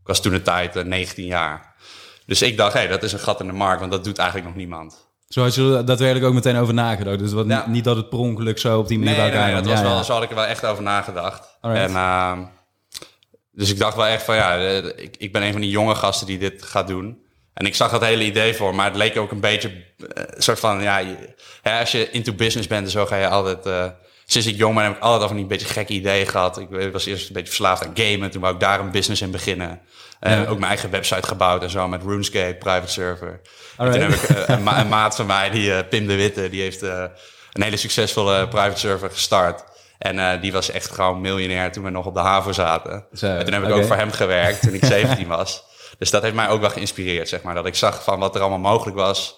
ik 0.02 0.08
was 0.08 0.22
toen 0.22 0.32
de 0.32 0.42
tijd 0.42 0.76
eh, 0.76 0.84
19 0.84 1.26
jaar. 1.26 1.76
Dus 2.26 2.42
ik 2.42 2.58
dacht, 2.58 2.74
hé, 2.74 2.88
dat 2.88 3.04
is 3.04 3.14
een 3.14 3.20
gat 3.20 3.40
in 3.40 3.48
de 3.48 3.54
markt. 3.54 3.80
Want 3.80 3.92
dat 3.92 4.04
doet 4.04 4.18
eigenlijk 4.18 4.50
nog 4.50 4.58
niemand. 4.58 5.08
Zo 5.30 5.42
had 5.42 5.56
je 5.56 5.76
er 5.76 5.86
daadwerkelijk 5.86 6.26
ook 6.26 6.34
meteen 6.34 6.58
over 6.58 6.74
nagedacht. 6.74 7.20
Dus 7.20 7.32
wat, 7.32 7.46
Ja. 7.48 7.66
niet 7.68 7.84
dat 7.84 7.96
het 7.96 8.10
per 8.10 8.20
ongeluk 8.20 8.58
zo 8.60 8.80
op 8.80 8.88
die 8.88 9.00
manier 9.00 9.14
Nee, 9.14 9.22
bij 9.22 9.30
nee, 9.32 9.40
elkaar 9.40 9.54
nee, 9.54 9.64
dat 9.64 9.72
was 9.72 9.82
Ja, 9.90 9.96
wel, 9.96 10.04
zo 10.04 10.14
had 10.14 10.24
ik 10.24 10.30
er 10.30 10.36
wel 10.36 10.46
echt 10.46 10.66
over 10.66 10.84
nagedacht. 10.84 11.58
Alright. 11.62 11.90
En, 11.90 11.96
ehm, 11.96 12.40
dus 13.52 13.70
ik 13.72 13.78
dacht 13.80 13.96
wel 13.96 14.06
echt 14.06 14.24
van 14.24 14.36
ja, 14.36 14.58
eh, 14.58 14.86
ik, 14.86 15.16
ik 15.18 15.34
ben 15.34 15.44
een 15.44 15.52
van 15.52 15.62
die 15.62 15.70
jonge 15.70 15.96
gasten 15.96 16.28
die 16.28 16.38
dit 16.38 16.64
gaat 16.64 16.88
doen. 16.88 17.28
En 17.60 17.66
ik 17.66 17.76
zag 17.76 17.92
dat 17.92 18.04
hele 18.04 18.24
idee 18.24 18.54
voor, 18.54 18.76
maar 18.76 18.86
het 18.86 18.96
leek 18.96 19.18
ook 19.18 19.32
een 19.32 19.40
beetje 19.40 19.68
eh, 19.70 20.24
een 20.36 20.42
soort 20.42 20.60
van 20.60 20.82
ja, 20.82 20.98
je- 20.98 21.36
hè, 21.62 21.80
als 21.80 21.92
je 21.92 22.10
into 22.12 22.34
business 22.34 22.68
bent 22.68 22.86
en 22.86 22.92
zo 22.92 23.06
ga 23.06 23.16
je 23.16 23.28
altijd. 23.28 23.66
eh, 23.66 23.86
sinds 24.26 24.48
ik 24.48 24.56
jong 24.58 24.76
ben 24.76 24.84
heb 24.84 24.96
ik 24.96 25.02
altijd 25.02 25.22
al 25.22 25.28
van 25.28 25.38
die 25.38 25.46
beetje 25.46 25.68
gekke 25.68 25.94
ideeën 25.94 26.28
gehad. 26.28 26.60
Ik 26.60 26.92
was 26.92 27.06
eerst 27.06 27.28
een 27.28 27.34
beetje 27.34 27.48
verslaafd 27.48 27.86
aan 27.86 27.92
gamen, 27.94 28.32
toen 28.32 28.42
wou 28.42 28.54
ik 28.54 28.60
daar 28.60 28.80
een 28.80 28.92
business 28.92 29.22
in 29.22 29.32
beginnen. 29.32 29.80
Eh, 30.20 30.32
Ja. 30.32 30.40
Ook 30.46 30.58
mijn 30.58 30.72
eigen 30.72 30.90
website 30.92 31.28
gebouwd 31.28 31.64
en 31.64 31.70
zo 31.70 31.88
met 31.88 32.02
RuneScape, 32.04 32.56
private 32.60 32.92
server. 32.92 33.42
En 33.78 33.92
toen 33.92 34.02
heb 34.02 34.12
ik 34.12 34.22
eh, 34.30 34.44
een, 34.56 34.64
ma- 34.64 34.80
een 34.80 34.88
maat 34.88 35.16
van 35.16 35.26
mij, 35.26 35.50
die 35.50 35.74
eh, 35.74 35.88
Pim 35.90 36.08
de 36.08 36.16
Witte, 36.16 36.50
die 36.50 36.62
heeft 36.62 36.84
eh, 36.84 37.04
een 37.54 37.64
hele 37.64 37.78
succesvolle 37.78 38.48
private 38.48 38.80
server 38.80 39.10
gestart. 39.10 39.64
En 39.98 40.20
eh, 40.20 40.42
die 40.42 40.52
was 40.52 40.72
echt 40.72 40.92
gewoon 40.92 41.22
miljonair 41.22 41.72
toen 41.72 41.84
we 41.84 41.90
nog 41.90 42.06
op 42.06 42.14
de 42.14 42.20
HAVO 42.20 42.52
zaten. 42.52 43.06
Zo, 43.14 43.26
en 43.26 43.44
toen 43.46 43.54
heb 43.54 43.64
ik 43.64 43.70
ook 43.70 43.86
voor 43.88 43.96
hem 43.96 44.12
gewerkt 44.12 44.62
toen 44.62 44.74
ik 44.74 44.86
17 44.96 45.28
was. 45.28 45.64
Dus 46.00 46.10
dat 46.10 46.22
heeft 46.22 46.36
mij 46.36 46.48
ook 46.50 46.62
wel 46.62 46.70
geïnspireerd, 46.70 47.30
zeg 47.30 47.42
maar. 47.42 47.56
Dat 47.56 47.66
ik 47.66 47.76
zag 47.76 48.04
van 48.04 48.20
wat 48.20 48.36
er 48.36 48.42
allemaal 48.42 48.72
mogelijk 48.72 48.98
was 48.98 49.38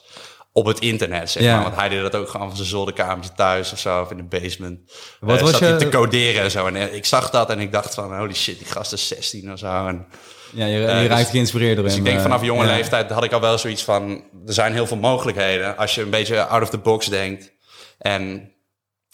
op 0.54 0.66
het 0.66 0.80
internet, 0.80 1.30
zeg 1.30 1.44
Ja. 1.44 1.54
maar. 1.56 1.63
Want 1.63 1.75
hij 1.75 1.90
deed 1.90 2.02
dat 2.02 2.16
ook 2.16 2.30
gewoon 2.30 2.48
van 2.48 2.56
zijn 2.56 2.68
zolderkamertje 2.68 3.34
thuis 3.36 3.72
of 3.72 3.80
zo, 3.80 4.02
of 4.02 4.12
in 4.12 4.18
de 4.18 4.24
basement. 4.40 4.80
Wat 5.19 5.36
Eh, 5.36 5.42
was 5.42 5.52
zat 5.52 5.60
je- 5.60 5.66
hij 5.66 5.78
te 5.78 5.90
coderen 5.90 6.42
en 6.44 6.52
zo. 6.52 6.66
En 6.68 6.75
eh, 6.75 6.94
ik 6.94 7.06
zag 7.06 7.30
dat 7.30 7.50
en 7.50 7.60
ik 7.60 7.72
dacht 7.72 7.94
van, 7.94 8.18
holy 8.18 8.34
shit, 8.34 8.58
die 8.58 8.68
gast 8.68 8.94
is 8.94 9.08
16 9.08 9.52
of 9.52 9.60
zo. 9.60 9.88
En, 9.88 10.08
Ja, 10.54 10.66
je, 10.66 10.78
je 10.80 10.86
Eh, 10.86 11.06
raakt 11.06 11.22
dus- 11.22 11.30
geïnspireerd 11.30 11.75
door 11.75 11.84
dus 11.86 11.94
hem, 11.96 12.06
ik 12.06 12.12
denk 12.12 12.22
vanaf 12.22 12.44
jonge 12.44 12.66
ja. 12.66 12.72
leeftijd 12.75 13.10
had 13.12 13.24
ik 13.24 13.31
al 13.31 13.42
wel 13.42 13.58
zoiets 13.58 13.84
van... 13.84 14.24
er 14.46 14.54
zijn 14.54 14.74
heel 14.74 14.88
veel 14.88 14.98
mogelijkheden 14.98 15.78
als 15.78 15.96
je 15.96 16.02
een 16.02 16.10
beetje 16.10 16.46
out 16.46 16.62
of 16.62 16.69
the 16.69 16.78
box 16.78 17.06
denkt. 17.06 17.52
En 17.98 18.52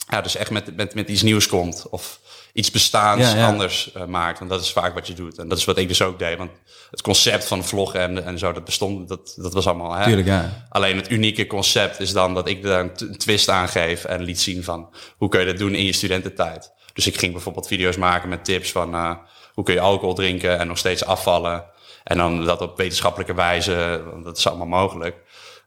ja, 0.09 0.21
dus 0.21 0.35
echt 0.35 0.49
met, 0.51 0.75
met, 0.75 0.93
met 0.95 1.09
iets 1.09 1.21
nieuws 1.21 1.47
komt. 1.47 1.85
Of 1.89 2.19
iets 2.57 2.71
bestaans 2.71 3.31
Ja, 3.31 3.35
ja. 3.35 3.47
anders 3.47 3.91
eh, 3.91 4.05
maakt. 4.05 4.39
Want 4.39 4.51
dat 4.51 4.61
is 4.61 4.71
vaak 4.71 4.93
wat 4.93 5.07
je 5.07 5.13
doet. 5.13 5.37
En 5.37 5.47
dat 5.47 5.57
is 5.57 5.65
wat 5.65 5.77
ik 5.77 5.87
dus 5.87 6.01
ook 6.01 6.19
deed. 6.19 6.37
Want 6.37 6.51
het 6.91 7.01
concept 7.01 7.45
van 7.45 7.63
vloggen 7.63 7.99
en, 7.99 8.25
en 8.25 8.37
zo, 8.37 8.51
dat 8.51 8.65
bestond, 8.65 9.07
dat, 9.07 9.33
dat 9.35 9.53
was 9.53 9.67
allemaal... 9.67 9.93
Hè? 9.93 10.03
Tuurlijk, 10.03 10.27
ja. 10.27 10.65
Alleen 10.69 10.95
het 10.95 11.11
unieke 11.11 11.47
concept 11.47 11.99
is 11.99 12.11
dan 12.11 12.33
dat 12.33 12.47
ik 12.47 12.63
daar 12.63 12.79
een, 12.79 13.17
twist 13.17 13.49
aan 13.49 13.69
geef 13.69 14.03
en 14.03 14.23
liet 14.23 14.39
zien 14.39 14.63
van 14.63 14.93
hoe 15.17 15.29
kun 15.29 15.39
je 15.39 15.45
dat 15.45 15.57
doen 15.57 15.75
in 15.75 15.85
je 15.85 15.93
studententijd. 15.93 16.71
Dus 16.93 17.07
ik 17.07 17.17
ging 17.17 17.31
bijvoorbeeld 17.31 17.67
video's 17.67 17.97
maken 17.97 18.29
met 18.29 18.45
tips 18.45 18.71
van 18.71 18.93
eh, 18.93 19.15
hoe 19.53 19.63
kun 19.63 19.73
je 19.73 19.79
alcohol 19.79 20.15
drinken 20.15 20.59
en 20.59 20.67
nog 20.67 20.77
steeds 20.77 21.05
afvallen. 21.05 21.65
En 22.03 22.17
dan 22.17 22.45
dat 22.45 22.61
op 22.61 22.77
wetenschappelijke 22.77 23.33
wijze, 23.33 24.03
want 24.11 24.23
dat 24.23 24.37
is 24.37 24.47
allemaal 24.47 24.67
mogelijk. 24.67 25.15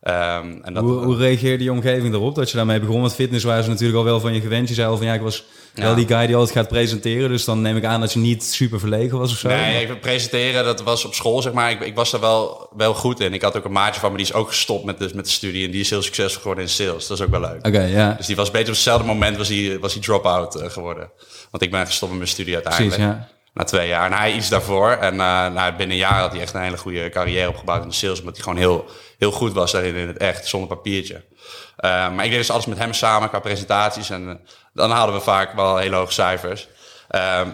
Ehm, 0.01 0.59
en 0.63 0.75
dat, 0.75 0.83
Hoe, 0.83 1.05
hoe 1.05 1.17
reageerde 1.17 1.65
je 1.65 1.73
omgeving 1.73 2.15
erop 2.15 2.35
dat 2.35 2.51
je 2.51 2.57
daarmee 2.57 2.81
begon? 2.81 3.01
Want 3.01 3.15
fitness 3.15 3.45
waren 3.45 3.65
ze 3.65 3.71
natuurlijk 3.71 3.99
al 3.99 4.05
wel 4.05 4.21
van 4.21 4.35
je 4.35 4.41
gewend. 4.41 4.69
Je 4.69 4.75
zei 4.75 4.89
al 4.89 4.97
van 4.97 5.07
ja, 5.07 5.15
ik 5.15 5.21
was 5.21 5.45
wel 5.75 5.95
die 5.95 6.07
guy 6.07 6.27
die 6.27 6.37
altijd 6.37 6.57
gaat 6.57 6.69
presenteren. 6.69 7.29
Dus 7.29 7.45
dan 7.45 7.61
neem 7.61 7.77
ik 7.77 7.85
aan 7.85 8.01
dat 8.01 8.13
je 8.13 8.19
niet 8.19 8.45
super 8.45 8.81
verlegen 8.81 9.19
was 9.19 9.33
of 9.33 9.39
zo. 9.39 9.49
Nee, 9.49 9.87
ik 9.87 10.01
presenteren, 10.01 10.65
dat 10.65 10.83
was 10.83 11.05
op 11.05 11.15
school, 11.15 11.43
zeg 11.43 11.53
maar. 11.53 11.71
Ik, 11.71 11.81
ik 11.81 11.95
was 11.95 12.11
daar 12.11 12.21
wel, 12.21 12.69
wel 12.77 12.95
goed 12.95 13.21
in. 13.21 13.35
Ik 13.35 13.43
had 13.43 13.57
ook 13.57 13.65
een 13.65 13.73
maatje 13.73 14.01
van 14.01 14.11
me, 14.11 14.17
die 14.17 14.27
is 14.27 14.33
ook 14.33 14.49
gestopt 14.49 14.85
met 14.85 14.99
de, 14.99 15.11
met 15.15 15.25
de 15.25 15.31
studie. 15.31 15.65
En 15.65 15.71
die 15.71 15.81
is 15.81 15.91
heel 15.91 16.03
succesvol 16.03 16.41
geworden 16.41 16.65
in 16.65 16.71
sales. 16.71 17.07
Dat 17.07 17.19
is 17.19 17.25
ook 17.25 17.31
wel 17.31 17.41
leuk. 17.41 17.67
Oké, 17.67 17.83
ja. 17.83 18.13
Dus 18.13 18.27
die 18.27 18.37
was 18.37 18.51
beetje 18.51 18.67
op 18.67 18.73
hetzelfde 18.73 19.07
moment 19.07 19.37
was 19.37 19.49
hij, 19.49 19.79
was 19.81 19.93
hij 19.93 20.03
drop-out 20.03 20.55
eh, 20.55 20.71
geworden. 20.71 21.11
Want 21.51 21.63
ik 21.63 21.71
ben 21.71 21.87
gestopt 21.87 22.11
met 22.11 22.21
mijn 22.21 22.33
studie 22.33 22.55
uiteindelijk. 22.55 22.95
Precies, 22.95 23.15
ja. 23.15 23.29
Na 23.61 23.67
twee 23.67 23.89
jaar. 23.89 24.11
En 24.11 24.19
hij 24.19 24.33
iets 24.33 24.49
daarvoor. 24.49 24.91
En 24.91 25.17
nou, 25.17 25.71
binnen 25.77 25.91
een 25.91 26.03
jaar 26.03 26.21
had 26.21 26.33
hij 26.33 26.41
echt 26.41 26.55
een 26.55 26.61
hele 26.63 26.77
goede 26.79 27.09
carrière 27.09 27.49
opgebouwd 27.49 27.83
in 27.83 27.89
de 27.89 27.95
sales. 27.95 28.19
Omdat 28.19 28.35
hij 28.35 28.43
gewoon 28.43 28.59
heel, 28.59 28.85
heel 29.19 29.33
goed 29.33 29.53
was 29.53 29.73
daarin 29.73 29.95
in 29.95 30.09
het 30.09 30.17
echt, 30.17 30.47
zonder 30.47 30.69
papiertje. 30.69 31.25
Eh, 31.77 31.91
maar 31.91 32.25
ik 32.25 32.31
deed 32.31 32.39
dus 32.39 32.51
alles 32.51 32.67
met 32.67 32.79
hem 32.79 32.93
samen 32.93 33.29
qua 33.29 33.39
presentaties. 33.39 34.11
En 34.11 34.29
eh, 34.29 34.35
dan 34.73 34.91
hadden 34.91 35.15
we 35.15 35.21
vaak 35.21 35.55
wel 35.55 35.77
hele 35.77 35.97
hoge 35.97 36.13
cijfers. 36.13 36.69
Ehm, 37.09 37.49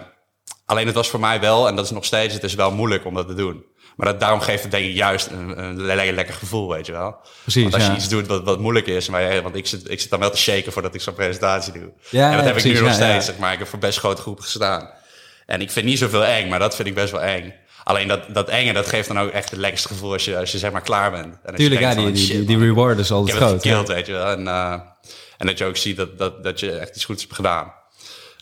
alleen 0.65 0.85
het 0.85 0.95
was 0.95 1.09
voor 1.09 1.19
mij 1.19 1.39
wel, 1.39 1.67
en 1.67 1.75
dat 1.75 1.85
is 1.85 1.91
nog 1.91 2.05
steeds, 2.05 2.33
het 2.33 2.43
is 2.43 2.53
wel 2.53 2.71
moeilijk 2.71 3.05
om 3.05 3.13
dat 3.13 3.27
te 3.27 3.33
doen. 3.33 3.65
Maar 3.95 4.07
dat, 4.07 4.19
daarom 4.19 4.39
geeft 4.39 4.61
het 4.61 4.71
denk 4.71 4.85
ik 4.85 4.95
juist 4.95 5.27
een, 5.27 5.63
een 5.63 5.81
le- 5.81 6.11
lekker 6.11 6.33
gevoel, 6.33 6.69
weet 6.69 6.85
je 6.85 6.91
wel. 6.91 7.15
Precies, 7.41 7.61
Want 7.61 7.73
als 7.73 7.83
je 7.83 7.89
ja. 7.89 7.95
iets 7.95 8.09
doet 8.09 8.27
wat, 8.27 8.43
wat 8.43 8.59
moeilijk 8.59 8.87
is, 8.87 9.09
maar, 9.09 9.33
ja, 9.33 9.41
want 9.41 9.55
ik 9.55 9.67
zit, 9.67 9.89
ik 9.89 10.01
zit 10.01 10.09
dan 10.09 10.19
wel 10.19 10.29
te 10.31 10.37
shaken 10.37 10.71
voordat 10.71 10.95
ik 10.95 11.01
zo'n 11.01 11.13
presentatie 11.13 11.73
doe. 11.73 11.91
Ja, 12.09 12.31
en 12.31 12.37
dat 12.37 12.45
heb 12.45 12.57
ik 12.57 12.63
nu 12.63 12.81
nog 12.81 12.93
steeds, 12.93 13.25
zeg 13.25 13.37
maar. 13.37 13.53
Ik 13.53 13.59
heb 13.59 13.67
voor 13.67 13.79
best 13.79 13.99
grote 13.99 14.21
groepen 14.21 14.43
gestaan. 14.43 14.89
En 15.47 15.61
ik 15.61 15.71
vind 15.71 15.85
niet 15.85 15.97
zoveel 15.97 16.25
eng, 16.25 16.49
maar 16.49 16.59
dat 16.59 16.75
vind 16.75 16.87
ik 16.87 16.93
best 16.93 17.11
wel 17.11 17.21
eng. 17.21 17.53
Alleen 17.83 18.07
dat, 18.07 18.21
dat 18.33 18.49
enge, 18.49 18.73
dat 18.73 18.87
geeft 18.87 19.07
dan 19.07 19.19
ook 19.19 19.31
echt 19.31 19.49
het 19.49 19.59
lekkerste 19.59 19.87
gevoel 19.87 20.11
als 20.11 20.25
je, 20.25 20.37
als 20.37 20.51
je 20.51 20.57
zeg 20.57 20.71
maar 20.71 20.81
klaar 20.81 21.11
bent. 21.11 21.35
En 21.43 21.55
Tuurlijk, 21.55 21.81
ja, 21.81 21.93
die, 21.93 22.03
van, 22.03 22.13
die, 22.13 22.25
shit, 22.25 22.47
die, 22.47 22.57
man, 22.57 22.67
reward 22.67 22.99
is 22.99 23.11
altijd 23.11 23.37
groot. 23.37 23.61
gekild, 23.61 23.87
weet 23.87 24.05
je 24.05 24.11
wel. 24.11 24.27
En, 24.31 24.47
eh, 24.47 24.79
en 25.37 25.47
dat 25.47 25.57
je 25.57 25.65
ook 25.65 25.77
ziet 25.77 25.97
dat, 25.97 26.17
dat, 26.17 26.43
dat 26.43 26.59
je 26.59 26.71
echt 26.71 26.95
iets 26.95 27.05
goeds 27.05 27.21
hebt 27.21 27.35
gedaan. 27.35 27.73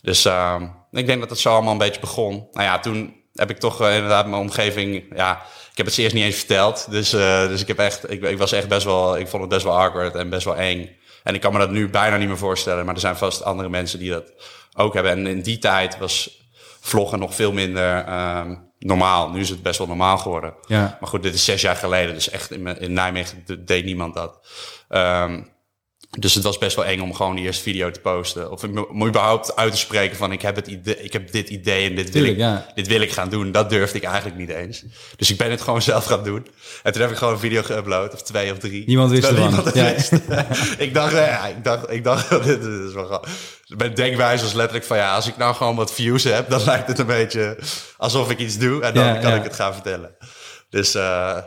Dus 0.02 0.26
eh, 0.26 0.62
ik 0.92 1.06
denk 1.06 1.20
dat 1.20 1.30
het 1.30 1.40
zo 1.40 1.54
allemaal 1.54 1.72
een 1.72 1.78
beetje 1.78 2.00
begon. 2.00 2.48
Nou 2.52 2.66
ja, 2.66 2.80
toen 2.80 3.16
heb 3.34 3.50
ik 3.50 3.58
toch 3.58 3.82
eh, 3.82 3.96
inderdaad 3.96 4.28
mijn 4.28 4.42
omgeving... 4.42 5.04
Ja, 5.16 5.42
ik 5.72 5.78
heb 5.78 5.86
het 5.86 5.96
ze 5.96 6.02
eerst 6.02 6.16
niet 6.16 6.24
eens 6.24 6.36
verteld. 6.36 6.88
Dus, 6.90 7.14
eh, 7.14 7.48
dus 7.48 7.62
ik, 7.62 7.68
heb 7.68 7.80
echt, 7.80 8.12
ik, 8.12 8.24
ik 8.24 8.38
was 8.38 8.52
echt 8.52 8.68
best 8.68 8.86
wel... 8.86 9.18
Ik 9.18 9.28
vond 9.28 9.42
het 9.42 9.52
best 9.52 9.64
wel 9.64 9.80
awkward 9.80 10.16
en 10.16 10.30
best 10.30 10.46
wel 10.46 10.56
eng. 10.56 10.90
En 11.24 11.34
ik 11.34 11.42
kan 11.42 11.54
me 11.54 11.60
dat 11.60 11.72
nu 11.72 11.90
bijna 11.90 12.18
niet 12.18 12.28
meer 12.28 12.38
voorstellen. 12.38 12.86
Maar 12.86 12.94
er 12.94 13.00
zijn 13.00 13.16
vast 13.16 13.44
andere 13.44 13.70
mensen 13.70 14.00
die 14.00 14.10
dat 14.10 14.34
ook 14.76 14.94
hebben. 14.94 15.12
En 15.12 15.28
in 15.28 15.42
die 15.42 15.60
tijd 15.60 15.98
was 15.98 16.45
vloggen 16.86 17.20
nog 17.20 17.36
veel 17.36 17.52
minder 17.52 18.06
ehm, 18.06 18.56
normaal. 18.80 19.30
Nu 19.30 19.40
is 19.40 19.50
het 19.50 19.62
best 19.64 19.78
wel 19.78 19.88
normaal 19.88 20.18
geworden. 20.18 20.54
Ja. 20.68 20.98
Maar 21.00 21.10
goed, 21.10 21.24
dit 21.24 21.34
is 21.34 21.46
zes 21.46 21.62
jaar 21.62 21.76
geleden. 21.76 22.14
Dus 22.14 22.30
echt 22.30 22.52
in, 22.52 22.68
in 22.80 22.94
Nijmegen 22.94 23.44
de- 23.46 23.64
deed 23.64 23.86
niemand 23.86 24.14
dat. 24.14 24.48
Ehm, 24.90 25.42
dus 26.20 26.34
het 26.34 26.44
was 26.44 26.58
best 26.58 26.76
wel 26.76 26.86
eng 26.86 27.00
om 27.00 27.14
gewoon 27.14 27.36
die 27.36 27.46
eerste 27.46 27.64
video 27.64 27.92
te 27.92 28.00
posten. 28.00 28.52
Of 28.52 28.64
om 28.90 29.08
überhaupt 29.08 29.56
uit 29.56 29.72
te 29.72 29.78
spreken 29.78 30.18
van 30.18 30.32
ik 30.32 30.42
heb, 30.42 30.56
het 30.56 30.68
idee, 30.68 31.04
ik 31.04 31.14
heb 31.14 31.32
dit 31.32 31.50
idee 31.50 31.90
en 31.90 31.96
dit 31.96 32.04
wil, 32.04 32.12
Tuurlijk, 32.14 32.34
ik, 32.34 32.40
ja. 32.40 32.66
dit 32.76 32.88
wil 32.88 33.02
ik 33.02 33.12
gaan 33.12 33.30
doen. 33.30 33.52
Dat 33.52 33.70
durfde 33.70 33.98
ik 33.98 34.04
eigenlijk 34.04 34.38
niet 34.38 34.50
eens. 34.50 34.84
Dus 35.16 35.32
ik 35.32 35.38
ben 35.38 35.52
het 35.52 35.62
gewoon 35.62 35.82
zelf 35.92 36.06
gaan 36.06 36.24
doen. 36.24 36.48
En 36.84 36.92
toen 36.92 37.02
heb 37.02 37.12
ik 37.12 37.18
gewoon 37.18 37.34
een 37.34 37.40
video 37.40 37.62
geüpload, 37.62 38.14
of 38.14 38.22
twee 38.22 38.52
of 38.52 38.58
drie. 38.58 38.84
Niemand 38.86 39.12
wist 39.12 39.24
ervan. 39.28 39.44
niemand 39.48 39.66
het 39.66 39.76
Ja. 39.76 39.94
wist. 39.94 40.12
ik 40.86 40.94
dacht, 40.94 41.14
eh, 41.14 41.28
ja, 41.28 41.46
ik 41.48 41.64
dacht, 41.64 41.92
ik 41.92 42.04
dacht 42.04 42.30
dit, 42.46 42.62
is 42.64 42.94
wel 42.94 43.06
grappig. 43.06 43.32
Mijn 43.78 43.94
denkwijze 43.94 44.44
was 44.44 44.54
letterlijk 44.54 44.86
van 44.86 44.98
ja, 44.98 45.16
als 45.16 45.28
ik 45.28 45.38
nou 45.38 45.56
gewoon 45.56 45.76
wat 45.76 45.94
views 45.94 46.24
heb, 46.24 46.50
dan 46.50 46.64
lijkt 46.66 46.88
het 46.88 47.00
een 47.00 47.06
beetje 47.06 47.58
alsof 47.98 48.30
ik 48.32 48.40
iets 48.40 48.58
doe. 48.58 48.82
En 48.82 48.94
dan 48.94 49.06
Ja, 49.06 49.14
kan 49.18 49.34
ik 49.34 49.44
het 49.44 49.56
gaan 49.56 49.74
vertellen. 49.74 50.16
Dus 50.70 50.96
eh, 50.96 51.38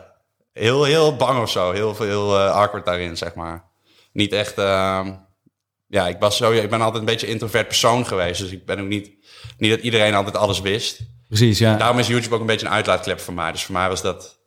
heel, 0.53 0.83
heel 0.83 1.15
bang 1.15 1.41
of 1.41 1.49
zo. 1.49 1.71
Heel, 1.71 1.95
heel 1.99 2.37
eh, 2.39 2.51
awkward 2.55 2.85
daarin, 2.85 3.17
zeg 3.17 3.33
maar. 3.35 3.67
Niet 4.11 4.33
echt... 4.33 4.57
ehm, 4.57 5.11
ja, 5.87 6.07
ik, 6.07 6.15
was 6.19 6.37
zo, 6.37 6.51
ik 6.51 6.69
ben 6.69 6.81
altijd 6.81 6.99
een 6.99 7.05
beetje 7.09 7.25
een 7.27 7.33
introvert 7.33 7.67
persoon 7.67 8.05
geweest. 8.05 8.41
Dus 8.41 8.51
ik 8.51 8.65
ben 8.65 8.79
ook 8.79 8.87
niet... 8.87 9.11
Niet 9.57 9.71
dat 9.71 9.79
iedereen 9.79 10.13
altijd 10.13 10.35
alles 10.37 10.61
wist. 10.61 10.99
Precies, 11.27 11.59
ja. 11.59 11.77
Daarom 11.77 11.99
is 11.99 12.07
YouTube 12.07 12.35
ook 12.35 12.41
een 12.41 12.47
beetje 12.47 12.65
een 12.65 12.71
uitlaatklep 12.71 13.19
voor 13.19 13.33
mij. 13.33 13.51
Dus 13.51 13.63
voor 13.63 13.73
mij 13.75 13.87
was 13.89 14.01
dat 14.01 14.39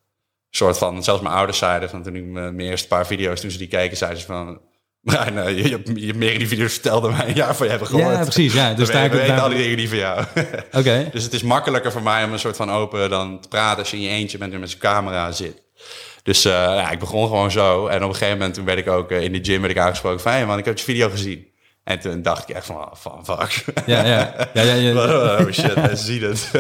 soort 0.51 0.79
van... 0.79 1.05
Zelfs 1.05 1.23
mijn 1.23 1.35
ouders 1.35 1.59
zeiden 1.59 1.91
van 1.91 2.03
toen 2.03 2.17
ik 2.17 2.25
mijn 2.25 2.61
eerste 2.61 2.89
paar 2.89 3.07
video's... 3.07 3.41
Toen 3.41 3.51
ze 3.51 3.59
die 3.59 3.69
keken, 3.69 3.97
zeiden 3.97 4.21
ze 4.21 4.27
van... 4.27 4.61
Brian, 5.03 5.39
eh, 5.39 5.49
je, 5.57 5.63
je, 5.63 5.69
hebt- 5.71 5.91
je 5.95 6.15
meer 6.15 6.33
in 6.33 6.39
die 6.39 6.49
video's 6.49 6.73
verteld 6.73 7.03
dan 7.03 7.17
wij 7.17 7.29
een 7.29 7.35
jaar 7.35 7.55
van 7.57 7.65
je 7.65 7.71
hebben 7.71 7.89
gehoord. 7.89 8.17
Ja, 8.17 8.23
precies, 8.23 8.53
ja. 8.55 8.75
Dus 8.75 8.91
daar- 8.91 9.11
we 9.11 9.17
weten 9.17 9.29
daar- 9.35 9.41
al 9.45 9.49
die 9.49 9.59
dingen 9.59 9.77
niet 9.77 9.89
van 9.89 9.99
jou. 9.99 10.25
Oké. 10.73 11.09
Dus 11.13 11.23
het 11.25 11.33
is 11.33 11.43
makkelijker 11.43 11.93
voor 11.93 12.03
mij 12.03 12.25
om 12.25 12.33
een 12.33 12.39
soort 12.39 12.57
van 12.57 12.71
open 12.71 13.11
dan 13.11 13.41
te 13.41 13.49
praten 13.49 13.79
als 13.79 13.91
je 13.91 13.97
in 13.97 14.03
je 14.03 14.09
eentje 14.09 14.39
bent 14.39 14.53
en 14.53 14.61
met 14.61 14.69
zijn 14.69 14.81
camera 14.81 15.33
zit. 15.33 15.63
Dus 16.23 16.45
eh, 16.45 16.53
ja, 16.53 16.91
ik 16.91 16.99
begon 16.99 17.27
gewoon 17.29 17.51
zo. 17.51 17.87
En 17.87 18.03
op 18.03 18.09
een 18.09 18.15
gegeven 18.17 18.37
moment 18.39 18.55
toen 18.55 18.65
werd 18.65 18.79
ik 18.79 18.89
ook 18.89 19.11
eh, 19.11 19.23
in 19.23 19.33
de 19.33 19.39
gym 19.43 19.61
werd 19.61 19.73
ik 19.73 19.79
aangesproken 19.81 20.21
van... 20.21 20.33
Hey 20.33 20.47
man, 20.47 20.59
ik 20.59 20.65
heb 20.65 20.79
je 20.79 20.85
video 20.85 21.09
gezien. 21.11 21.47
En 21.85 21.99
toen 22.01 22.23
dacht 22.23 22.49
ik 22.49 22.55
echt 22.57 22.67
van, 22.67 22.77
oh, 22.77 22.93
van 22.93 23.25
fuck. 23.25 23.65
Ja, 23.87 24.05
ja. 24.05 24.35
Ja, 24.55 24.63
ja, 24.63 24.75
ja. 24.75 24.93
oh 25.41 25.51
shit, 25.53 25.75
mensen 25.77 26.07
zien 26.07 26.23
het. 26.23 26.51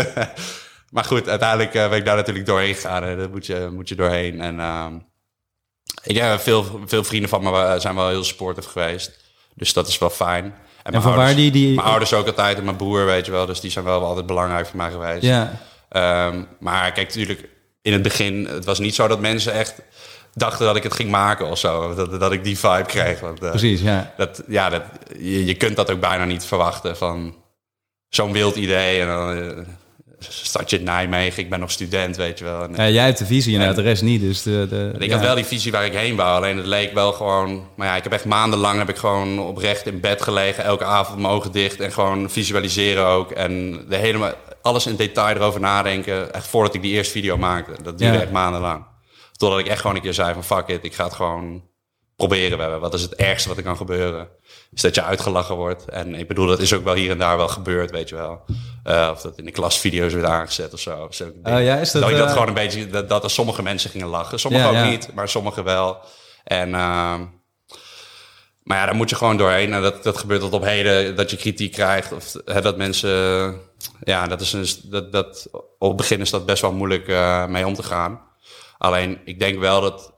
maar 0.91 1.05
goed, 1.05 1.29
uiteindelijk 1.29 1.75
eh, 1.75 1.89
ben 1.89 1.99
ik 1.99 2.05
daar 2.05 2.17
natuurlijk 2.17 2.47
doorheen 2.47 2.75
gegaan. 2.75 3.03
Hè. 3.03 3.17
Daar 3.17 3.31
moet 3.31 3.47
je, 3.47 3.69
moet 3.73 3.89
je 3.89 3.95
doorheen. 3.95 4.41
En 4.41 4.61
ehm, 4.61 4.95
ik 6.03 6.17
heb 6.17 6.41
veel, 6.41 6.81
veel 6.87 7.05
vrienden 7.05 7.29
van 7.29 7.43
me 7.43 7.75
zijn 7.79 7.95
wel 7.95 8.09
heel 8.09 8.25
supportive 8.25 8.69
geweest. 8.69 9.21
Dus 9.55 9.73
dat 9.73 9.89
is 9.89 9.99
wel 9.99 10.11
fijn. 10.11 10.55
En, 10.83 11.03
van 11.03 11.15
waar 11.17 11.35
die- 11.35 11.51
die- 11.51 11.75
Mijn 11.75 11.87
ouders 11.87 12.13
ook 12.13 12.27
altijd 12.27 12.59
en 12.59 12.65
mijn 12.65 12.77
broer, 12.77 13.05
weet 13.05 13.27
je 13.27 13.33
wel. 13.33 13.47
Dus 13.47 13.61
die 13.61 13.71
zijn 13.71 13.85
wel 13.85 14.05
altijd 14.05 14.27
belangrijk 14.27 14.67
voor 14.67 14.77
mij 14.77 14.91
geweest. 14.91 15.23
Ja. 15.23 15.53
Ehm, 15.89 16.43
maar 16.61 16.93
kijk, 16.93 17.07
natuurlijk, 17.09 17.49
in 17.83 17.93
het 17.93 18.03
begin, 18.03 18.47
het 18.47 18.65
was 18.65 18.79
niet 18.79 18.95
zo 18.95 19.09
dat 19.09 19.21
mensen 19.21 19.53
echt 19.53 19.75
dachten 20.35 20.67
dat 20.67 20.77
ik 20.77 20.83
het 20.83 20.95
ging 20.95 21.11
maken 21.11 21.47
of 21.47 21.59
zo. 21.59 21.95
Dat, 21.95 22.21
dat 22.21 22.33
ik 22.33 22.45
die 22.45 22.59
vibe 22.59 22.85
kreeg. 22.87 23.21
Want, 23.21 23.43
eh, 23.43 23.51
Precies, 23.51 23.81
ja. 23.81 24.13
Dat, 24.17 24.43
ja, 24.47 24.69
dat, 24.69 24.83
je, 25.19 25.45
je 25.45 25.55
kunt 25.55 25.77
dat 25.77 25.91
ook 25.91 26.01
bijna 26.01 26.25
niet 26.25 26.45
verwachten 26.45 26.97
van 26.97 27.37
zo'n 28.09 28.33
wild 28.33 28.57
idee. 28.57 29.01
En 29.01 29.07
dan 29.07 29.67
start 30.29 30.71
je 30.71 30.79
in 30.79 30.85
Nijmegen, 30.85 31.43
ik 31.43 31.51
ben 31.51 31.61
nog 31.61 31.71
student, 31.71 32.17
weet 32.17 32.39
je 32.39 32.45
wel. 32.45 32.63
En, 32.63 32.75
Ja, 32.77 32.89
jij 32.89 33.05
hebt 33.05 33.19
de 33.19 33.27
visie 33.27 33.53
inderdaad, 33.53 33.77
de 33.77 33.83
rest 33.83 34.03
niet. 34.03 34.21
Dus 34.21 34.43
de, 34.43 34.67
de, 34.69 34.93
ik 34.99 35.09
ja. 35.09 35.13
had 35.13 35.25
wel 35.25 35.35
die 35.35 35.45
visie 35.45 35.73
waar 35.73 35.85
ik 35.85 35.93
heen 35.93 36.17
wou. 36.17 36.37
Alleen 36.37 36.57
het 36.57 36.67
leek 36.67 36.95
wel 36.95 37.13
gewoon... 37.13 37.69
Maar 37.77 37.87
ja, 37.87 37.97
ik 37.97 38.03
heb 38.03 38.13
echt 38.13 38.25
maandenlang 38.25 38.79
heb 38.79 38.89
ik 38.89 38.97
gewoon 38.97 39.39
oprecht 39.39 39.87
in 39.87 40.01
bed 40.01 40.23
gelegen. 40.23 40.65
Elke 40.65 40.85
avond 40.85 41.19
mijn 41.19 41.35
ogen 41.35 41.53
dicht. 41.53 41.81
En 41.81 41.93
gewoon 41.93 42.31
visualiseren 42.31 43.07
ook. 43.07 43.31
En 43.31 43.85
de 43.89 43.97
hele, 43.97 44.37
alles 44.63 44.87
in 44.87 44.97
detail 44.97 45.37
erover 45.37 45.61
nadenken. 45.61 46.35
Echt 46.35 46.47
voordat 46.47 46.75
ik 46.75 46.83
die 46.83 46.93
eerste 46.93 47.13
video 47.13 47.37
maakte. 47.37 47.83
Dat 47.83 47.99
duurde 47.99 48.17
Ja. 48.17 48.23
echt 48.23 48.33
maandenlang. 48.33 48.85
Totdat 49.37 49.59
ik 49.59 49.67
echt 49.67 49.81
gewoon 49.81 49.97
een 49.97 50.03
keer 50.03 50.15
zei 50.15 50.33
van... 50.33 50.45
Fuck 50.45 50.69
it, 50.69 50.85
ik 50.85 50.95
ga 50.95 51.05
het 51.05 51.13
gewoon 51.13 51.63
proberen. 52.17 52.57
We 52.57 52.63
hebben. 52.63 52.81
Wat 52.81 52.95
is 52.95 53.03
het 53.03 53.15
ergste 53.15 53.49
wat 53.49 53.57
er 53.57 53.63
kan 53.63 53.77
gebeuren? 53.77 54.29
Is 54.73 54.83
dat 54.83 54.95
je 54.95 55.03
uitgelachen 55.03 55.57
wordt. 55.57 55.89
En 55.89 56.15
ik 56.15 56.29
bedoel, 56.29 56.47
dat 56.47 56.61
is 56.61 56.73
ook 56.73 56.85
wel 56.85 56.95
hier 56.95 57.11
en 57.11 57.19
daar 57.19 57.37
wel 57.37 57.49
gebeurd, 57.49 57.91
weet 57.91 58.09
je 58.09 58.15
wel. 58.15 58.45
Eh, 58.85 59.09
of 59.13 59.21
dat 59.21 59.39
in 59.39 59.45
de 59.45 59.51
klasvideo's 59.51 60.13
werd 60.13 60.27
aangezet 60.27 60.73
of 60.73 60.81
zo. 60.81 61.05
Of 61.05 61.15
zulke 61.15 61.41
dingen. 61.43 61.59
Oh 61.59 61.65
ja, 61.65 61.77
is 61.77 61.91
dat, 61.91 62.03
dat 62.03 62.11
ik 62.11 62.17
dat 62.17 62.27
eh, 62.27 62.33
gewoon 62.33 62.49
een 62.49 62.55
beetje... 62.55 62.87
Dat, 62.87 63.09
dat 63.09 63.25
er 63.25 63.31
sommige 63.31 63.63
mensen 63.63 63.91
gingen 63.91 64.07
lachen. 64.07 64.41
Sommigen 64.41 64.73
Ja, 64.73 64.79
ook 64.79 64.85
ja. 64.85 64.91
niet, 64.91 65.15
maar 65.15 65.29
sommigen 65.29 65.65
wel. 65.65 65.99
En... 66.45 66.75
ehm, 66.75 67.25
maar 68.63 68.79
ja, 68.79 68.85
daar 68.87 68.95
moet 68.95 69.11
je 69.11 69.17
gewoon 69.17 69.37
doorheen. 69.37 69.73
En 69.73 69.83
dat, 69.83 70.03
dat 70.03 70.19
gebeurt 70.19 70.41
tot 70.41 70.53
op 70.53 70.65
heden, 70.65 71.17
dat 71.17 71.31
je 71.31 71.37
kritiek 71.37 71.73
krijgt. 71.73 72.13
Of 72.13 72.33
hè, 72.45 72.61
dat 72.61 72.77
mensen... 72.77 73.55
Ja, 74.01 74.27
dat 74.27 74.41
is 74.41 74.53
een, 74.53 74.67
dat, 74.91 75.13
dat, 75.13 75.49
op 75.79 75.89
het 75.89 75.97
begin 75.97 76.21
is 76.21 76.31
dat 76.31 76.47
best 76.47 76.63
wel 76.63 76.73
moeilijk 76.73 77.09
eh, 77.09 77.47
mee 77.47 77.67
om 77.67 77.75
te 77.75 77.83
gaan. 77.83 78.21
Alleen, 78.79 79.21
ik 79.25 79.39
denk 79.39 79.59
wel 79.59 79.81
dat 79.81 80.13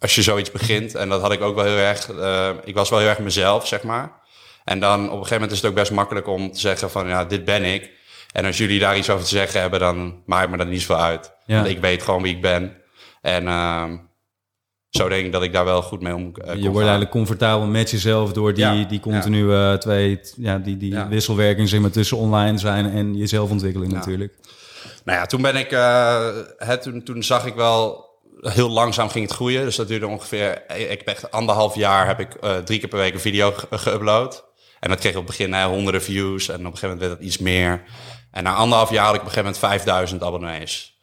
als 0.00 0.14
je 0.14 0.22
zoiets 0.22 0.50
begint... 0.50 0.94
En 0.94 1.08
dat 1.08 1.20
had 1.20 1.32
ik 1.32 1.40
ook 1.40 1.54
wel 1.54 1.64
heel 1.64 1.76
erg... 1.76 2.10
eh, 2.10 2.48
ik 2.64 2.74
was 2.74 2.90
wel 2.90 2.98
heel 2.98 3.08
erg 3.08 3.18
mezelf, 3.18 3.66
zeg 3.66 3.82
maar. 3.82 4.12
En 4.64 4.80
dan 4.80 4.94
op 5.04 5.06
een 5.06 5.12
gegeven 5.12 5.34
moment 5.34 5.52
is 5.52 5.60
het 5.60 5.70
ook 5.70 5.76
best 5.76 5.90
makkelijk 5.92 6.26
om 6.26 6.52
te 6.52 6.58
zeggen 6.60 6.90
van... 6.90 7.08
Ja, 7.08 7.24
dit 7.24 7.44
ben 7.44 7.64
ik. 7.64 7.90
En 8.32 8.44
als 8.44 8.58
jullie 8.58 8.78
daar 8.80 8.96
iets 8.96 9.10
over 9.10 9.24
te 9.24 9.30
zeggen 9.30 9.60
hebben, 9.60 9.80
dan 9.80 10.22
maakt 10.26 10.50
me 10.50 10.56
dat 10.56 10.66
niet 10.66 10.80
zoveel 10.80 11.04
uit. 11.04 11.32
Ja. 11.46 11.56
Want 11.56 11.68
ik 11.68 11.80
weet 11.80 12.02
gewoon 12.02 12.22
wie 12.22 12.34
ik 12.34 12.42
ben. 12.42 12.76
En 13.22 13.46
ehm, 13.48 13.96
zo 14.90 15.08
denk 15.08 15.26
ik 15.26 15.32
dat 15.32 15.42
ik 15.42 15.52
daar 15.52 15.64
wel 15.64 15.82
goed 15.82 16.02
mee 16.02 16.14
om 16.14 16.32
kon 16.32 16.44
Je 16.44 16.50
wordt 16.52 16.64
gaan. 16.64 16.76
eigenlijk 16.80 17.10
comfortabel 17.10 17.66
met 17.66 17.90
jezelf 17.90 18.32
door 18.32 18.54
die, 18.54 18.64
Ja, 18.64 18.84
die 18.84 19.00
continue 19.00 19.54
eh, 19.70 19.74
twee, 19.78 20.20
ja, 20.36 20.58
die, 20.58 20.76
die 20.76 21.04
wisselwerking 21.08 21.68
zeg 21.68 21.80
maar, 21.80 21.90
tussen 21.90 22.16
online 22.16 22.58
zijn 22.58 22.90
en 22.90 23.16
jezelfontwikkeling 23.16 23.92
Ja. 23.92 23.98
natuurlijk. 23.98 24.34
Nou 25.04 25.18
ja, 25.18 25.26
toen 25.26 25.42
ben 25.42 25.56
ik, 25.56 25.70
hè, 26.66 26.78
toen, 26.78 27.02
toen 27.02 27.22
zag 27.22 27.46
ik 27.46 27.54
wel, 27.54 28.06
heel 28.40 28.68
langzaam 28.70 29.08
ging 29.08 29.24
het 29.26 29.34
groeien. 29.34 29.64
Dus 29.64 29.76
dat 29.76 29.88
duurde 29.88 30.06
ongeveer, 30.06 30.62
ik 30.76 30.88
heb 30.98 31.06
echt 31.06 31.30
anderhalf 31.30 31.74
jaar 31.74 32.06
heb 32.06 32.20
ik 32.20 32.34
eh, 32.34 32.56
drie 32.56 32.78
keer 32.78 32.88
per 32.88 32.98
week 32.98 33.14
een 33.14 33.20
video 33.20 33.52
ge- 33.52 33.66
geüpload. 33.78 34.46
En 34.80 34.88
dat 34.90 34.98
kreeg 34.98 35.12
op 35.12 35.26
het 35.26 35.36
begin 35.36 35.52
hè, 35.52 35.64
honderden 35.64 36.02
views 36.02 36.48
en 36.48 36.54
op 36.54 36.60
een 36.60 36.78
gegeven 36.78 36.88
moment 36.88 37.06
werd 37.06 37.18
dat 37.18 37.26
iets 37.28 37.38
meer. 37.38 37.82
En 38.30 38.42
na 38.42 38.54
anderhalf 38.54 38.90
jaar 38.90 39.04
had 39.04 39.14
ik 39.14 39.20
op 39.20 39.26
een 39.26 39.32
gegeven 39.32 39.52
moment 39.54 39.72
5000 39.82 40.22
abonnees. 40.22 40.96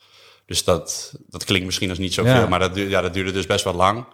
Dus 0.46 0.64
dat, 0.64 1.14
dat 1.28 1.44
klinkt 1.44 1.66
misschien 1.66 1.90
als 1.90 1.98
niet 1.98 2.14
zoveel, 2.14 2.34
Ja. 2.34 2.48
maar 2.48 2.60
dat, 2.60 2.74
du- 2.74 2.90
ja, 2.90 3.02
dat 3.02 3.14
duurde 3.14 3.32
dus 3.32 3.46
best 3.46 3.64
wel 3.64 3.74
lang. 3.74 4.06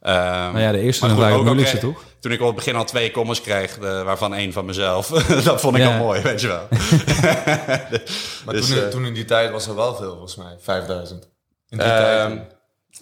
Ehm, 0.00 0.14
Nou 0.24 0.58
ja, 0.58 0.72
de 0.72 0.78
eerste 0.78 1.06
maar 1.06 1.14
goed, 1.14 1.48
ook 1.48 1.66
toch? 1.80 2.02
Toen 2.20 2.32
ik 2.32 2.40
op 2.40 2.46
het 2.46 2.56
begin 2.56 2.76
al 2.76 2.84
twee 2.84 3.10
comments 3.10 3.40
kreeg, 3.40 3.78
eh, 3.78 4.02
waarvan 4.02 4.34
één 4.34 4.52
van 4.52 4.64
mezelf. 4.64 5.06
dat 5.44 5.60
vond 5.60 5.76
ik 5.76 5.82
Ja. 5.82 5.92
al 5.98 6.04
mooi, 6.04 6.20
weet 6.20 6.40
je 6.40 6.46
wel. 6.46 6.68
Maar 8.44 8.54
Dus, 8.54 8.68
toen, 8.68 8.78
eh, 8.78 8.88
toen 8.88 9.04
in 9.06 9.14
die 9.14 9.24
tijd 9.24 9.50
was 9.50 9.66
er 9.66 9.74
wel 9.74 9.94
veel, 9.94 10.10
volgens 10.10 10.36
mij. 10.36 10.56
5000. 10.60 11.24
In 11.68 11.78
die 11.78 11.86
Ehm, 11.86 12.34
tijd. 12.36 12.55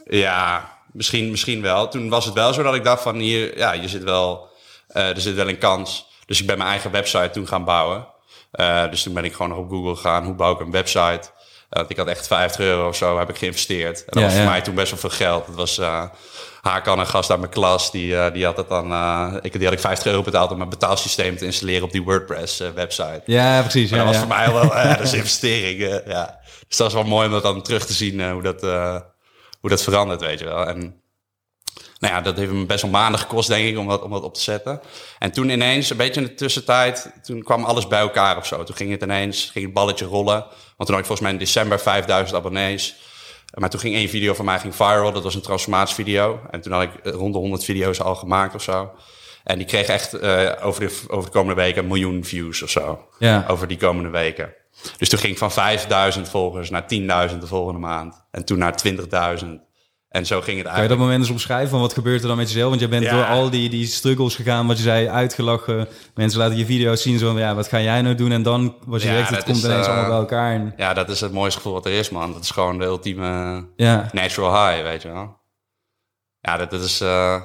Ja, 0.05 0.73
misschien, 0.93 1.31
misschien 1.31 1.63
wel. 1.63 1.89
Toen 1.89 2.09
was 2.09 2.25
het 2.25 2.35
wel 2.35 2.53
zo 2.53 2.63
dat 2.63 2.75
ik 2.75 2.85
dacht 2.85 3.03
van 3.03 3.17
hier, 3.17 3.59
ja, 3.59 3.73
je 3.73 3.89
zit 3.89 4.03
wel, 4.05 4.49
eh, 4.89 5.09
er 5.09 5.21
zit 5.21 5.35
wel 5.35 5.49
een 5.49 5.59
kans. 5.59 6.07
Dus 6.27 6.41
ik 6.41 6.47
ben 6.47 6.59
mijn 6.59 6.71
eigen 6.71 6.91
website 6.91 7.31
toen 7.31 7.47
gaan 7.49 7.65
bouwen. 7.65 8.07
Eh, 8.51 8.91
dus 8.91 9.03
toen 9.03 9.15
ben 9.15 9.25
ik 9.25 9.33
gewoon 9.33 9.49
nog 9.49 9.59
op 9.59 9.71
Google 9.71 9.95
gegaan, 9.95 10.25
hoe 10.25 10.35
bouw 10.35 10.53
ik 10.53 10.61
een 10.61 10.71
website? 10.71 11.21
Eh, 11.69 11.81
want 11.81 11.91
ik 11.91 11.97
had 11.97 12.07
echt 12.07 12.27
50 12.27 12.61
euro 12.61 12.89
of 12.89 12.97
zo 12.97 13.19
heb 13.19 13.29
ik 13.31 13.37
geïnvesteerd. 13.39 13.99
En 13.99 14.05
dat 14.07 14.15
Ja, 14.15 14.23
was 14.25 14.33
voor 14.35 14.43
ja. 14.43 14.49
mij 14.51 14.61
toen 14.63 14.75
best 14.75 14.91
wel 14.91 15.01
veel 15.01 15.11
geld. 15.11 15.47
Dat 15.47 15.55
was 15.55 15.79
uh, 15.79 16.03
Hakan, 16.63 16.99
een 16.99 17.07
gast 17.07 17.31
uit 17.31 17.39
mijn 17.39 17.51
klas, 17.53 17.91
die, 17.91 18.31
die 18.33 18.45
had 18.45 18.57
het 18.57 18.69
dan, 18.69 18.93
ik, 19.43 19.53
die 19.53 19.65
had 19.65 19.73
ik 19.73 19.81
50 19.81 20.07
euro 20.07 20.23
betaald 20.23 20.51
om 20.51 20.57
mijn 20.57 20.69
betaalsysteem 20.69 21.37
te 21.37 21.45
installeren 21.45 21.83
op 21.83 21.93
die 21.93 22.03
WordPress 22.03 22.61
eh, 22.61 22.69
website. 22.75 23.23
Ja, 23.27 23.61
precies. 23.61 23.91
Maar 23.91 23.99
Ja, 23.99 24.05
dat 24.05 24.15
was 24.15 24.23
voor 24.25 24.35
mij 24.37 24.53
wel 24.53 24.89
dat 24.97 25.01
is 25.01 25.13
een 25.13 25.19
investering. 25.19 26.03
ja. 26.07 26.41
Dus 26.69 26.77
dat 26.77 26.87
is 26.89 26.95
wel 26.95 27.05
mooi 27.05 27.27
om 27.27 27.33
dat 27.33 27.43
dan 27.43 27.63
terug 27.63 27.87
te 27.87 27.93
zien 27.93 28.31
hoe, 28.31 28.43
dat, 28.43 28.63
hoe 29.65 29.73
dat 29.73 29.83
verandert, 29.83 30.21
weet 30.21 30.39
je 30.39 30.45
wel. 30.45 30.67
En 30.67 31.03
nou 31.99 32.15
ja, 32.15 32.21
dat 32.21 32.37
heeft 32.37 32.53
me 32.53 32.67
best 32.67 32.83
wel 32.83 32.91
maanden 32.91 33.21
gekost, 33.21 33.49
denk 33.49 33.69
ik, 33.69 33.79
om 33.79 33.89
dat, 33.89 34.03
om 34.03 34.11
dat 34.11 34.23
op 34.23 34.35
te 34.35 34.41
zetten. 34.41 34.81
En 35.19 35.33
toen 35.33 35.49
ineens, 35.49 35.91
een 35.91 35.97
beetje 35.97 36.21
in 36.21 36.27
de 36.27 36.35
tussentijd, 36.35 37.13
toen 37.23 37.43
kwam 37.43 37.65
alles 37.65 37.87
bij 37.87 38.01
elkaar 38.01 38.37
of 38.37 38.47
zo. 38.47 38.65
Toen 38.65 38.77
ging 38.77 38.91
het 38.91 39.03
ineens, 39.03 39.51
ging 39.51 39.65
het 39.65 39.75
balletje 39.75 40.05
rollen. 40.05 40.41
Want 40.77 40.77
toen 40.77 40.89
had 40.91 40.99
ik 40.99 41.05
volgens 41.05 41.21
mij 41.21 41.31
in 41.31 41.39
december 41.39 41.81
5000 41.81 42.39
abonnees. 42.39 42.97
Maar 43.55 43.71
toen 43.71 43.81
ging 43.81 43.95
één 43.95 44.09
video 44.09 44.35
van 44.35 44.45
mij 44.45 44.59
ging 44.59 44.75
viral. 44.75 45.13
Dat 45.13 45.23
was 45.23 45.35
een 45.35 45.41
transformatievideo. 45.41 46.41
En 46.51 46.61
toen 46.61 46.73
had 46.73 46.83
ik 46.83 46.91
rond 47.03 47.33
de 47.33 47.39
100 47.39 47.65
video's 47.65 48.01
al 48.01 48.15
gemaakt 48.15 48.55
of 48.55 48.63
zo. 48.63 48.91
En 49.45 49.59
die 49.59 49.67
kreeg 49.67 49.87
echt 49.87 50.13
eh, 50.13 50.53
over, 50.63 50.81
de, 50.81 51.01
over 51.09 51.31
de 51.31 51.37
komende 51.39 51.63
weken 51.63 51.83
een 51.83 51.89
miljoen 51.89 52.25
views 52.25 52.63
of 52.63 52.71
zo. 52.71 53.09
Ja. 53.19 53.45
Over 53.49 53.69
die 53.69 53.79
komende 53.79 54.11
weken. 54.11 54.55
Dus 54.99 55.09
toen 55.09 55.19
ging 55.19 55.33
ik 55.33 55.39
van 55.39 55.53
5000 55.53 56.29
volgers 56.29 56.71
naar 56.71 56.83
10.000 57.31 57.39
de 57.39 57.47
volgende 57.47 57.81
maand. 57.81 58.25
En 58.31 58.45
toen 58.45 58.59
naar 58.59 58.75
20.000. 59.43 59.47
En 60.09 60.27
zo 60.27 60.41
ging 60.41 60.47
het 60.47 60.47
Kan 60.47 60.55
je 60.57 60.63
eigenlijk. 60.65 60.89
dat 60.89 60.99
moment 60.99 61.19
eens 61.21 61.31
omschrijven 61.31 61.69
van 61.71 61.81
wat 61.81 61.93
gebeurt 61.93 62.23
er 62.23 62.29
dan 62.29 62.37
met 62.37 62.49
jezelf? 62.53 62.69
Want 62.69 62.81
je 62.81 62.89
bent 62.89 63.05
Ja. 63.05 63.11
door 63.11 63.25
al 63.25 63.51
die, 63.51 63.69
die 63.69 63.87
struggles 63.87 64.35
gegaan, 64.35 64.67
wat 64.67 64.77
je 64.77 64.83
zei, 64.83 65.09
uitgelachen. 65.09 65.89
Mensen 66.15 66.39
laten 66.41 66.57
je 66.57 66.67
video's 66.67 67.03
zien, 67.03 67.19
zo 67.19 67.27
van, 67.33 67.41
ja, 67.41 67.55
wat 67.55 67.69
ga 67.69 67.81
jij 67.81 68.03
nou 68.03 68.15
doen? 68.15 68.33
En 68.33 68.43
dan, 68.43 68.77
wat 68.87 69.03
je 69.03 69.09
Ja, 69.09 69.15
zegt, 69.17 69.31
het 69.31 69.45
komt 69.45 69.57
is, 69.57 69.65
ineens 69.65 69.87
eh, 69.87 69.93
allemaal 69.93 70.11
bij 70.11 70.19
elkaar. 70.19 70.53
En, 70.55 70.75
Ja, 70.77 70.95
dat 70.95 71.09
is 71.09 71.21
het 71.21 71.33
mooiste 71.33 71.57
gevoel 71.57 71.73
wat 71.73 71.87
er 71.87 71.93
is, 71.93 72.11
man. 72.11 72.33
Dat 72.33 72.43
is 72.43 72.51
gewoon 72.51 72.79
de 72.79 72.85
ultieme 72.85 73.65
ja, 73.77 74.09
natural 74.13 74.69
high, 74.71 74.83
weet 74.83 75.03
je 75.03 75.13
wel. 75.13 75.37
Ja, 76.41 76.57
dat, 76.57 76.71
dat 76.71 76.83
is... 76.83 77.01
eh, 77.01 77.43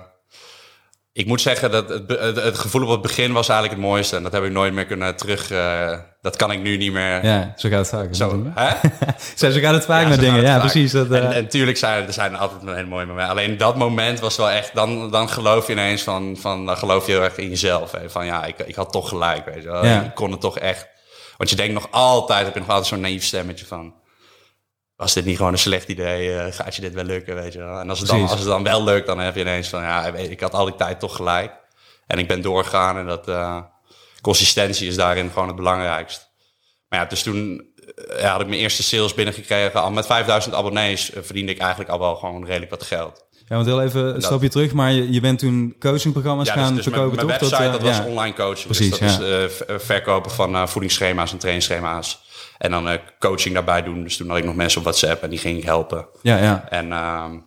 ik 1.20 1.26
moet 1.26 1.42
zeggen 1.42 1.72
dat 1.72 1.90
het, 1.90 2.10
het, 2.10 2.36
het 2.44 2.58
gevoel 2.58 2.84
op 2.84 2.90
het 2.90 3.02
begin 3.02 3.32
was 3.32 3.50
eigenlijk 3.50 3.80
het 3.80 3.90
mooiste. 3.90 4.16
En 4.16 4.24
dat 4.24 4.32
heb 4.32 4.44
ik 4.44 4.52
nooit 4.52 4.74
meer 4.74 4.86
kunnen 4.86 5.16
terug... 5.16 5.52
eh, 5.52 5.98
dat 6.22 6.36
kan 6.36 6.52
ik 6.52 6.62
nu 6.62 6.78
niet 6.78 6.92
meer... 6.92 7.26
ja, 7.26 7.54
zo 7.58 7.70
gaat 7.70 7.80
het 7.80 7.90
vaak. 7.90 8.08
Zo, 8.16 8.52
hè? 8.56 8.70
Zo, 9.36 9.52
zo 9.52 9.60
gaat 9.60 9.74
het 9.74 9.86
vaak 9.86 10.04
Ja, 10.04 10.10
met 10.10 10.20
dingen. 10.20 10.42
Ja, 10.42 10.52
vaak. 10.52 10.60
precies. 10.60 10.92
Dat, 10.92 11.12
eh, 11.12 11.26
En, 11.26 11.32
en 11.34 11.48
tuurlijk 11.48 11.78
zijn 11.78 12.08
er 12.08 12.14
zijn 12.14 12.36
altijd 12.36 12.62
een 12.62 12.76
hele 12.76 12.88
mooie 12.88 13.06
momenten. 13.06 13.32
Alleen 13.32 13.58
dat 13.58 13.76
moment 13.76 14.20
was 14.20 14.38
wel 14.38 14.50
echt... 14.50 14.72
Dan, 14.74 15.12
dan 15.12 15.30
geloof 15.30 15.68
je 15.68 15.74
ineens 15.74 16.02
van... 16.02 16.38
van 16.40 16.66
dan 16.66 16.78
geloof 16.78 17.06
je 17.06 17.12
heel 17.12 17.24
erg 17.24 17.38
in 17.38 17.50
jezelf. 17.50 17.92
Hè? 17.92 18.10
Van 18.10 18.26
ja, 18.26 18.46
ik, 18.46 18.60
ik 18.66 18.76
had 18.76 18.92
toch 18.92 19.10
gelijk, 19.10 19.46
weet 19.46 19.64
je 19.64 19.70
wel. 19.70 19.86
Ja. 19.86 20.02
Ik 20.02 20.16
kon 20.16 20.32
het 20.32 20.42
toch 20.42 20.60
echt... 20.60 20.88
Want 21.38 21.50
je 21.50 21.56
denkt 21.56 21.74
nog 21.74 21.88
altijd... 21.92 22.46
Heb 22.46 22.54
je 22.54 22.60
nog 22.60 22.70
altijd 22.70 22.88
zo'n 22.88 23.00
naïef 23.00 23.24
stemmetje 23.24 23.66
van... 23.66 23.94
Was 25.00 25.14
dit 25.14 25.26
niet 25.26 25.38
gewoon 25.38 25.52
een 25.52 25.60
slecht 25.60 25.88
idee? 25.88 26.36
eh, 26.36 26.54
gaat 26.54 26.76
je 26.76 26.82
dit 26.82 26.94
wel 26.94 27.04
lukken, 27.04 27.36
weet 27.36 27.54
je 27.54 27.60
wel? 27.60 27.80
En 27.80 27.90
als 27.90 28.00
het, 28.00 28.08
dan, 28.08 28.22
als 28.22 28.40
het 28.40 28.48
dan 28.48 28.64
wel 28.64 28.84
lukt, 28.84 29.08
dan 29.08 29.20
heb 29.20 29.36
je 29.36 29.42
ineens 29.42 29.68
van... 29.68 29.82
Ja, 29.82 30.06
ik 30.06 30.40
had 30.40 30.54
al 30.54 30.66
die 30.66 30.76
tijd 30.76 31.00
toch 31.00 31.16
gelijk. 31.16 31.52
En 32.08 32.20
ik 32.20 32.28
ben 32.28 32.42
doorgegaan 32.42 32.98
en 32.98 33.06
dat... 33.06 33.28
eh, 33.28 33.62
consistentie 34.22 34.88
is 34.88 34.96
daarin 34.96 35.30
gewoon 35.30 35.48
het 35.48 35.56
belangrijkste. 35.56 36.26
Maar 36.90 37.00
ja, 37.00 37.06
dus 37.06 37.24
toen 37.24 37.68
eh, 37.96 38.22
ja, 38.22 38.32
had 38.32 38.42
ik 38.42 38.48
mijn 38.48 38.60
eerste 38.60 38.84
sales 38.84 39.14
binnengekregen. 39.14 39.82
Al 39.82 39.92
met 39.92 40.06
5000 40.06 40.56
abonnees 40.56 41.12
eh, 41.12 41.24
verdiende 41.24 41.52
ik 41.52 41.60
eigenlijk 41.60 41.90
al 41.90 42.00
wel 42.00 42.16
gewoon 42.16 42.46
redelijk 42.46 42.72
wat 42.72 42.84
geld. 42.84 43.26
ja, 43.48 43.56
want 43.56 43.68
heel 43.68 43.82
even 43.82 44.16
een 44.16 44.22
stapje 44.22 44.50
terug, 44.50 44.74
maar 44.74 44.92
je, 44.92 45.12
je 45.12 45.20
bent 45.20 45.40
toen 45.40 45.76
coachingprogramma's 45.80 46.48
Ja, 46.48 46.54
gaan 46.54 46.76
dus, 46.76 46.84
dus 46.84 46.94
mijn, 46.94 46.96
verkopen, 46.96 47.26
mijn 47.26 47.40
toch? 47.40 47.50
website, 47.50 47.68
eh, 47.68 47.72
dat, 47.72 47.82
was 47.82 47.98
ja. 47.98 48.06
online 48.06 48.34
coaching. 48.34 48.66
Precies, 48.66 48.90
dus 48.90 49.00
dat 49.00 49.28
ja. 49.28 49.38
is 49.38 49.66
eh, 49.66 49.76
verkopen 49.78 50.32
van 50.32 50.56
eh, 50.56 50.68
voedingsschema's 50.68 51.32
en 51.32 51.38
trainingsschema's. 51.38 52.28
En 52.60 52.72
dan 52.72 52.90
eh, 52.90 53.00
coaching 53.20 53.54
daarbij 53.54 53.84
doen. 53.84 54.04
Dus 54.04 54.18
toen 54.18 54.30
had 54.30 54.38
ik 54.38 54.44
nog 54.44 54.56
mensen 54.56 54.78
op 54.78 54.84
WhatsApp 54.84 55.24
en 55.24 55.30
die 55.30 55.40
ging 55.40 55.58
ik 55.58 55.64
helpen. 55.64 56.08
Ja, 56.22 56.38
ja. 56.38 56.66
En 56.70 56.92
ehm, 56.92 57.40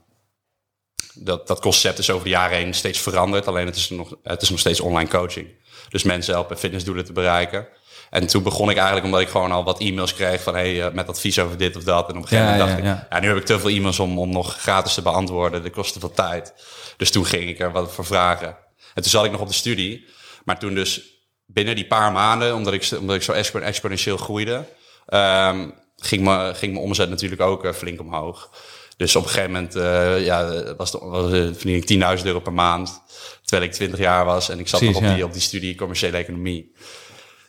dat, 1.14 1.46
dat 1.46 1.60
concept 1.60 1.98
is 1.98 2.10
over 2.10 2.24
de 2.24 2.30
jaren 2.30 2.56
heen 2.56 2.74
steeds 2.74 2.98
veranderd. 2.98 3.46
Alleen 3.46 3.66
het 3.66 3.76
is, 3.76 3.90
nog, 3.90 4.16
het 4.22 4.42
is 4.42 4.50
nog 4.50 4.58
steeds 4.58 4.80
online 4.80 5.10
coaching. 5.10 5.48
Dus 5.88 6.02
mensen 6.02 6.34
helpen 6.34 6.58
fitnessdoelen 6.58 7.04
te 7.04 7.12
bereiken. 7.12 7.68
En 8.10 8.26
toen 8.26 8.42
begon 8.42 8.70
ik 8.70 8.76
eigenlijk 8.76 9.06
omdat 9.06 9.20
ik 9.20 9.28
gewoon 9.28 9.52
al 9.52 9.64
wat 9.64 9.80
e-mails 9.80 10.14
kreeg 10.14 10.42
van... 10.42 10.54
hey, 10.54 10.82
eh, 10.82 10.92
met 10.92 11.08
advies 11.08 11.38
over 11.38 11.56
dit 11.56 11.76
of 11.76 11.82
dat. 11.82 12.08
En 12.08 12.16
op 12.16 12.22
een 12.22 12.28
gegeven 12.28 12.44
Ja, 12.44 12.50
moment 12.52 12.68
dacht 12.68 12.84
ja, 12.86 13.00
ik... 13.02 13.06
ja. 13.10 13.20
Nu 13.20 13.28
heb 13.28 13.36
ik 13.36 13.44
te 13.44 13.60
veel 13.60 13.70
e-mails 13.70 13.98
om, 13.98 14.18
om 14.18 14.32
nog 14.32 14.56
gratis 14.56 14.94
te 14.94 15.02
beantwoorden. 15.02 15.62
Dat 15.62 15.72
kost 15.72 15.92
te 15.92 16.00
veel 16.00 16.12
tijd. 16.12 16.54
Dus 16.96 17.10
toen 17.10 17.26
ging 17.26 17.48
ik 17.48 17.60
er 17.60 17.72
wat 17.72 17.92
voor 17.92 18.04
vragen. 18.06 18.56
En 18.94 19.02
toen 19.02 19.10
zat 19.10 19.24
ik 19.24 19.30
nog 19.30 19.40
op 19.40 19.48
de 19.48 19.54
studie. 19.54 20.06
Maar 20.44 20.58
toen 20.58 20.74
dus 20.74 21.02
binnen 21.46 21.74
die 21.74 21.86
paar 21.86 22.12
maanden... 22.12 22.54
omdat 22.54 22.72
ik, 22.72 22.88
omdat 22.98 23.16
ik 23.16 23.22
zo 23.22 23.32
expo- 23.32 23.58
exponentieel 23.58 24.16
groeide... 24.16 24.64
ehm, 25.06 25.68
ging, 25.96 26.24
mijn, 26.24 26.54
ging 26.54 26.72
mijn 26.72 26.84
omzet 26.84 27.10
natuurlijk 27.10 27.40
ook 27.40 27.64
eh, 27.64 27.72
flink 27.72 28.00
omhoog. 28.00 28.50
Dus 28.96 29.16
op 29.16 29.22
een 29.22 29.28
gegeven 29.28 29.52
moment 29.52 29.76
eh, 29.76 30.24
ja, 30.24 30.64
was, 30.74 30.90
de, 30.90 30.98
was, 30.98 31.32
eh, 31.32 31.40
verdiende 31.54 31.94
ik 31.94 32.18
10.000 32.18 32.26
euro 32.26 32.40
per 32.40 32.52
maand. 32.52 33.02
Terwijl 33.44 33.68
ik 33.68 33.74
20 33.74 33.98
jaar 33.98 34.24
was 34.24 34.48
en 34.48 34.58
ik 34.58 34.68
zat 34.68 34.80
Precies, 34.80 34.98
nog 34.98 35.04
op, 35.04 35.10
ja. 35.10 35.16
die, 35.16 35.24
op 35.24 35.32
die 35.32 35.42
studie 35.42 35.74
commerciële 35.74 36.16
economie. 36.16 36.72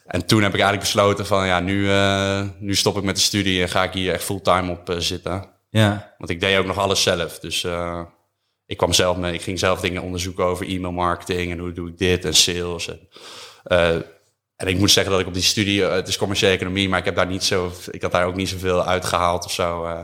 En 0.05 0.25
toen 0.25 0.41
heb 0.41 0.53
ik 0.53 0.60
eigenlijk 0.60 0.91
besloten 0.91 1.25
van 1.25 1.48
ja, 1.48 1.60
nu, 1.60 1.89
eh, 1.89 2.43
nu 2.60 2.75
stop 2.75 2.98
ik 2.98 3.03
met 3.03 3.15
de 3.15 3.22
studie 3.22 3.62
en 3.62 3.69
ga 3.69 3.83
ik 3.83 3.93
hier 3.93 4.13
echt 4.13 4.24
fulltime 4.24 4.72
op 4.72 4.95
zitten. 4.98 5.50
ja. 5.69 6.13
Want 6.17 6.29
ik 6.29 6.39
deed 6.39 6.57
ook 6.57 6.65
nog 6.65 6.77
alles 6.77 7.03
zelf. 7.03 7.39
Dus 7.39 7.63
eh, 7.63 8.01
ik 8.65 8.77
kwam 8.77 8.93
zelf 8.93 9.17
mee. 9.17 9.33
Ik 9.33 9.41
ging 9.41 9.60
zelf 9.60 9.79
dingen 9.79 10.01
onderzoeken 10.01 10.45
over 10.45 10.67
e-mail 10.67 10.93
marketing 10.93 11.51
en 11.51 11.60
hoe 11.60 11.72
doe 11.72 11.89
ik 11.89 11.98
dit 11.98 12.25
en 12.25 12.33
sales. 12.33 12.88
En, 12.88 13.00
eh, 13.63 13.95
en 14.55 14.67
ik 14.67 14.77
moet 14.77 14.91
zeggen 14.91 15.12
dat 15.12 15.22
ik 15.22 15.27
op 15.27 15.33
die 15.33 15.43
studie, 15.43 15.86
eh, 15.86 15.93
het 15.93 16.07
is 16.07 16.17
commerciële 16.17 16.51
economie, 16.53 16.89
maar 16.89 17.00
ik 17.00 17.05
heb 17.05 17.15
daar 17.15 17.27
niet 17.27 17.43
zo, 17.43 17.72
ik 17.91 18.01
had 18.01 18.12
daar 18.12 18.25
ook 18.25 18.36
niet 18.36 18.50
zoveel 18.50 18.86
uitgehaald 18.86 19.45
of 19.45 19.51
zo. 19.51 19.86
eh 19.86 20.00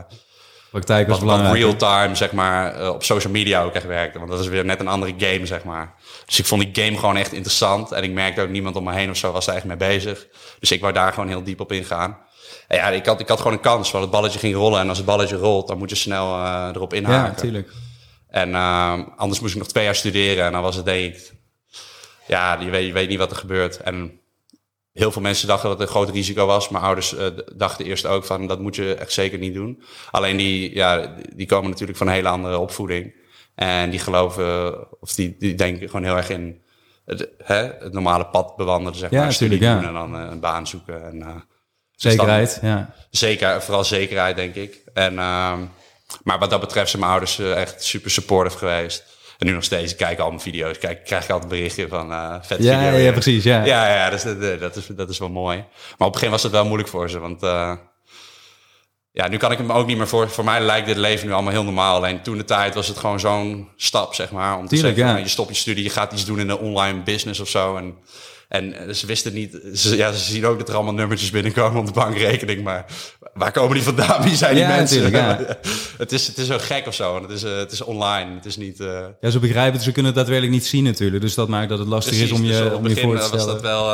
Praktijk 0.70 1.08
was 1.08 1.18
wat, 1.18 1.26
belangrijk. 1.26 1.54
real-time, 1.62 2.14
zeg 2.14 2.32
maar, 2.32 2.74
eh, 2.74 2.88
op 2.88 3.04
social 3.04 3.32
media 3.32 3.62
ook 3.62 3.74
echt 3.74 3.86
werkte. 3.86 4.18
Want 4.18 4.30
dat 4.30 4.40
is 4.40 4.46
weer 4.46 4.64
net 4.64 4.80
een 4.80 4.88
andere 4.88 5.14
game, 5.18 5.46
zeg 5.46 5.64
maar. 5.64 5.94
Dus 6.26 6.38
ik 6.38 6.46
vond 6.46 6.62
die 6.74 6.84
game 6.84 6.98
gewoon 6.98 7.16
echt 7.16 7.32
interessant. 7.32 7.92
En 7.92 8.02
ik 8.02 8.10
merkte 8.10 8.40
ook 8.42 8.48
niemand 8.48 8.76
om 8.76 8.84
me 8.84 8.92
heen 8.92 9.10
of 9.10 9.16
zo 9.16 9.32
was 9.32 9.46
er 9.46 9.54
echt 9.54 9.64
mee 9.64 9.76
bezig. 9.76 10.26
Dus 10.60 10.70
ik 10.70 10.80
wou 10.80 10.92
daar 10.92 11.12
gewoon 11.12 11.28
heel 11.28 11.42
diep 11.42 11.60
op 11.60 11.72
ingaan. 11.72 12.18
En 12.68 12.76
ja, 12.76 12.88
ik 12.88 13.06
had, 13.06 13.20
ik 13.20 13.28
had 13.28 13.38
gewoon 13.38 13.52
een 13.52 13.60
kans, 13.60 13.90
want 13.90 14.04
het 14.04 14.12
balletje 14.12 14.38
ging 14.38 14.54
rollen. 14.54 14.80
En 14.80 14.88
als 14.88 14.96
het 14.98 15.06
balletje 15.06 15.36
rolt, 15.36 15.68
dan 15.68 15.78
moet 15.78 15.90
je 15.90 15.96
snel 15.96 16.46
erop 16.74 16.92
Ja, 16.92 16.98
inhaken. 16.98 17.32
natuurlijk. 17.34 17.70
En 18.28 18.54
anders 19.16 19.40
moest 19.40 19.52
ik 19.52 19.58
nog 19.58 19.68
twee 19.68 19.84
jaar 19.84 19.94
studeren. 19.94 20.44
En 20.44 20.52
dan 20.52 20.62
was 20.62 20.76
het 20.76 20.84
denk 20.84 21.14
ik... 21.14 21.32
Ja, 22.26 22.58
je 22.60 22.70
weet, 22.70 22.86
je 22.86 22.92
weet 22.92 23.08
niet 23.08 23.18
wat 23.18 23.30
er 23.30 23.36
gebeurt. 23.36 23.76
En 23.76 24.19
heel 24.92 25.12
veel 25.12 25.22
mensen 25.22 25.48
dachten 25.48 25.68
dat 25.68 25.78
het 25.78 25.88
een 25.88 25.94
groot 25.94 26.10
risico 26.10 26.46
was. 26.46 26.68
Mijn 26.68 26.84
ouders 26.84 27.16
eh, 27.16 27.26
dachten 27.54 27.84
eerst 27.84 28.06
ook 28.06 28.24
van... 28.24 28.46
dat 28.46 28.60
moet 28.60 28.76
je 28.76 28.94
echt 28.94 29.12
zeker 29.12 29.38
niet 29.38 29.54
doen. 29.54 29.82
Alleen 30.10 30.36
die, 30.36 30.74
ja, 30.74 31.16
die 31.34 31.46
komen 31.46 31.70
natuurlijk 31.70 31.98
van 31.98 32.06
een 32.06 32.12
hele 32.12 32.28
andere 32.28 32.58
opvoeding. 32.58 33.14
En 33.54 33.90
die 33.90 34.00
geloven... 34.00 34.74
of 35.00 35.14
die, 35.14 35.36
die 35.38 35.54
denken 35.54 35.86
gewoon 35.86 36.04
heel 36.04 36.16
erg 36.16 36.28
in... 36.28 36.62
Het, 37.04 37.28
hè, 37.38 37.54
het 37.54 37.92
normale 37.92 38.26
pad 38.26 38.56
bewandelen, 38.56 38.98
zeg 38.98 39.10
Ja, 39.10 39.22
maar. 39.22 39.32
Studie 39.32 39.58
tuurlijk, 39.58 39.82
ja. 39.82 39.88
doen 39.88 39.96
en 39.96 40.10
dan 40.10 40.22
eh, 40.22 40.30
een 40.30 40.40
baan 40.40 40.66
zoeken. 40.66 41.04
En, 41.04 41.22
eh, 41.22 41.34
Zekerheid, 41.94 42.58
ja. 42.62 42.94
Zeker, 43.10 43.62
vooral 43.62 43.84
zekerheid, 43.84 44.36
denk 44.36 44.54
ik. 44.54 44.82
En, 44.94 45.18
ehm, 45.18 45.60
maar 46.22 46.38
wat 46.38 46.50
dat 46.50 46.60
betreft 46.60 46.90
zijn 46.90 47.02
mijn 47.02 47.12
ouders 47.12 47.38
echt 47.38 47.84
super 47.84 48.10
supportive 48.10 48.58
geweest. 48.58 49.04
En 49.40 49.46
nu 49.46 49.52
nog 49.52 49.64
steeds, 49.64 49.92
ik 49.92 49.98
kijk 49.98 50.18
al 50.18 50.28
mijn 50.28 50.40
video's, 50.40 50.78
kijk, 50.78 51.04
krijg 51.04 51.24
ik 51.24 51.30
altijd 51.30 51.50
berichten 51.50 51.88
van 51.88 52.12
eh 52.12 52.34
vet 52.42 52.62
Ja, 52.62 52.78
video. 52.78 52.90
ja, 52.90 52.96
weer. 52.96 53.12
precies, 53.12 53.44
ja. 53.44 53.64
Ja, 53.64 53.94
ja 53.94 54.10
dus 54.10 54.22
dat, 54.22 54.60
dat, 54.60 54.76
is, 54.76 54.86
dat 54.86 55.10
is 55.10 55.18
wel 55.18 55.28
mooi. 55.30 55.56
Maar 55.56 55.66
op 55.96 55.98
het 56.00 56.12
begin 56.12 56.30
was 56.30 56.42
het 56.42 56.52
wel 56.52 56.64
moeilijk 56.64 56.88
voor 56.88 57.10
ze, 57.10 57.18
want... 57.18 57.42
eh, 57.42 57.72
ja, 59.12 59.28
nu 59.28 59.36
kan 59.36 59.52
ik 59.52 59.58
me 59.58 59.72
ook 59.72 59.86
niet 59.86 59.96
meer 59.96 60.08
voor. 60.08 60.30
Voor 60.30 60.44
mij 60.44 60.60
lijkt 60.60 60.86
dit 60.86 60.96
leven 60.96 61.26
nu 61.26 61.32
allemaal 61.32 61.52
heel 61.52 61.64
normaal. 61.64 61.96
Alleen 61.96 62.22
toen 62.22 62.36
de 62.36 62.44
tijd 62.44 62.74
was 62.74 62.88
het 62.88 62.98
gewoon 62.98 63.20
zo'n 63.20 63.68
stap, 63.76 64.14
zeg 64.14 64.30
maar. 64.30 64.56
Om 64.56 64.66
te 64.66 64.74
Tuurlijk, 64.74 64.96
zeggen, 64.96 65.16
ja. 65.16 65.22
je 65.22 65.28
stopt 65.28 65.48
je 65.48 65.54
studie, 65.54 65.84
je 65.84 65.90
gaat 65.90 66.12
iets 66.12 66.24
doen 66.24 66.38
in 66.40 66.46
de 66.46 66.58
online 66.58 67.02
business 67.02 67.40
of 67.40 67.48
zo. 67.48 67.76
En, 67.76 67.94
en 68.50 68.72
eh, 68.88 68.94
ze 68.94 69.06
wisten 69.06 69.32
niet. 69.32 69.60
Ze, 69.74 69.96
ja, 69.96 70.12
ze 70.12 70.32
zien 70.32 70.46
ook 70.46 70.58
dat 70.58 70.68
er 70.68 70.74
allemaal 70.74 70.94
nummertjes 70.94 71.30
binnenkomen 71.30 71.80
op 71.80 71.86
de 71.86 71.92
bankrekening. 71.92 72.62
Maar 72.62 72.84
waar 73.34 73.52
komen 73.52 73.74
die 73.74 73.82
vandaan? 73.82 74.22
Wie 74.22 74.36
zijn 74.36 74.54
die 74.54 74.62
Ja, 74.62 74.68
mensen? 74.76 75.02
natuurlijk, 75.02 75.58
het, 75.98 76.12
is, 76.12 76.26
het 76.26 76.38
is 76.38 76.46
zo 76.46 76.56
gek 76.58 76.86
of 76.86 76.94
zo. 76.94 77.22
Het 77.22 77.30
is, 77.30 77.42
eh, 77.42 77.56
het 77.56 77.72
is 77.72 77.82
online. 77.82 78.34
Het 78.34 78.46
is 78.46 78.56
niet. 78.56 78.80
eh, 78.80 79.04
Ja, 79.20 79.30
ze 79.30 79.38
begrijpen 79.38 79.72
het, 79.72 79.82
ze 79.82 79.92
kunnen 79.92 80.10
het 80.10 80.14
daadwerkelijk 80.20 80.54
niet 80.54 80.66
zien 80.66 80.84
natuurlijk. 80.84 81.22
Dus 81.22 81.34
dat 81.34 81.48
maakt 81.48 81.68
dat 81.68 81.78
het 81.78 81.88
lastig 81.88 82.20
is 82.20 82.32
om 82.32 82.42
dus 82.42 82.58
je, 82.58 82.64
op 82.64 82.74
om 82.74 82.88
je 82.88 82.96
voor 82.96 83.16
te 83.16 83.22
eh, 83.22 83.30
was 83.30 83.40
stellen. 83.40 83.46
dat 83.46 83.60
wel... 83.62 83.84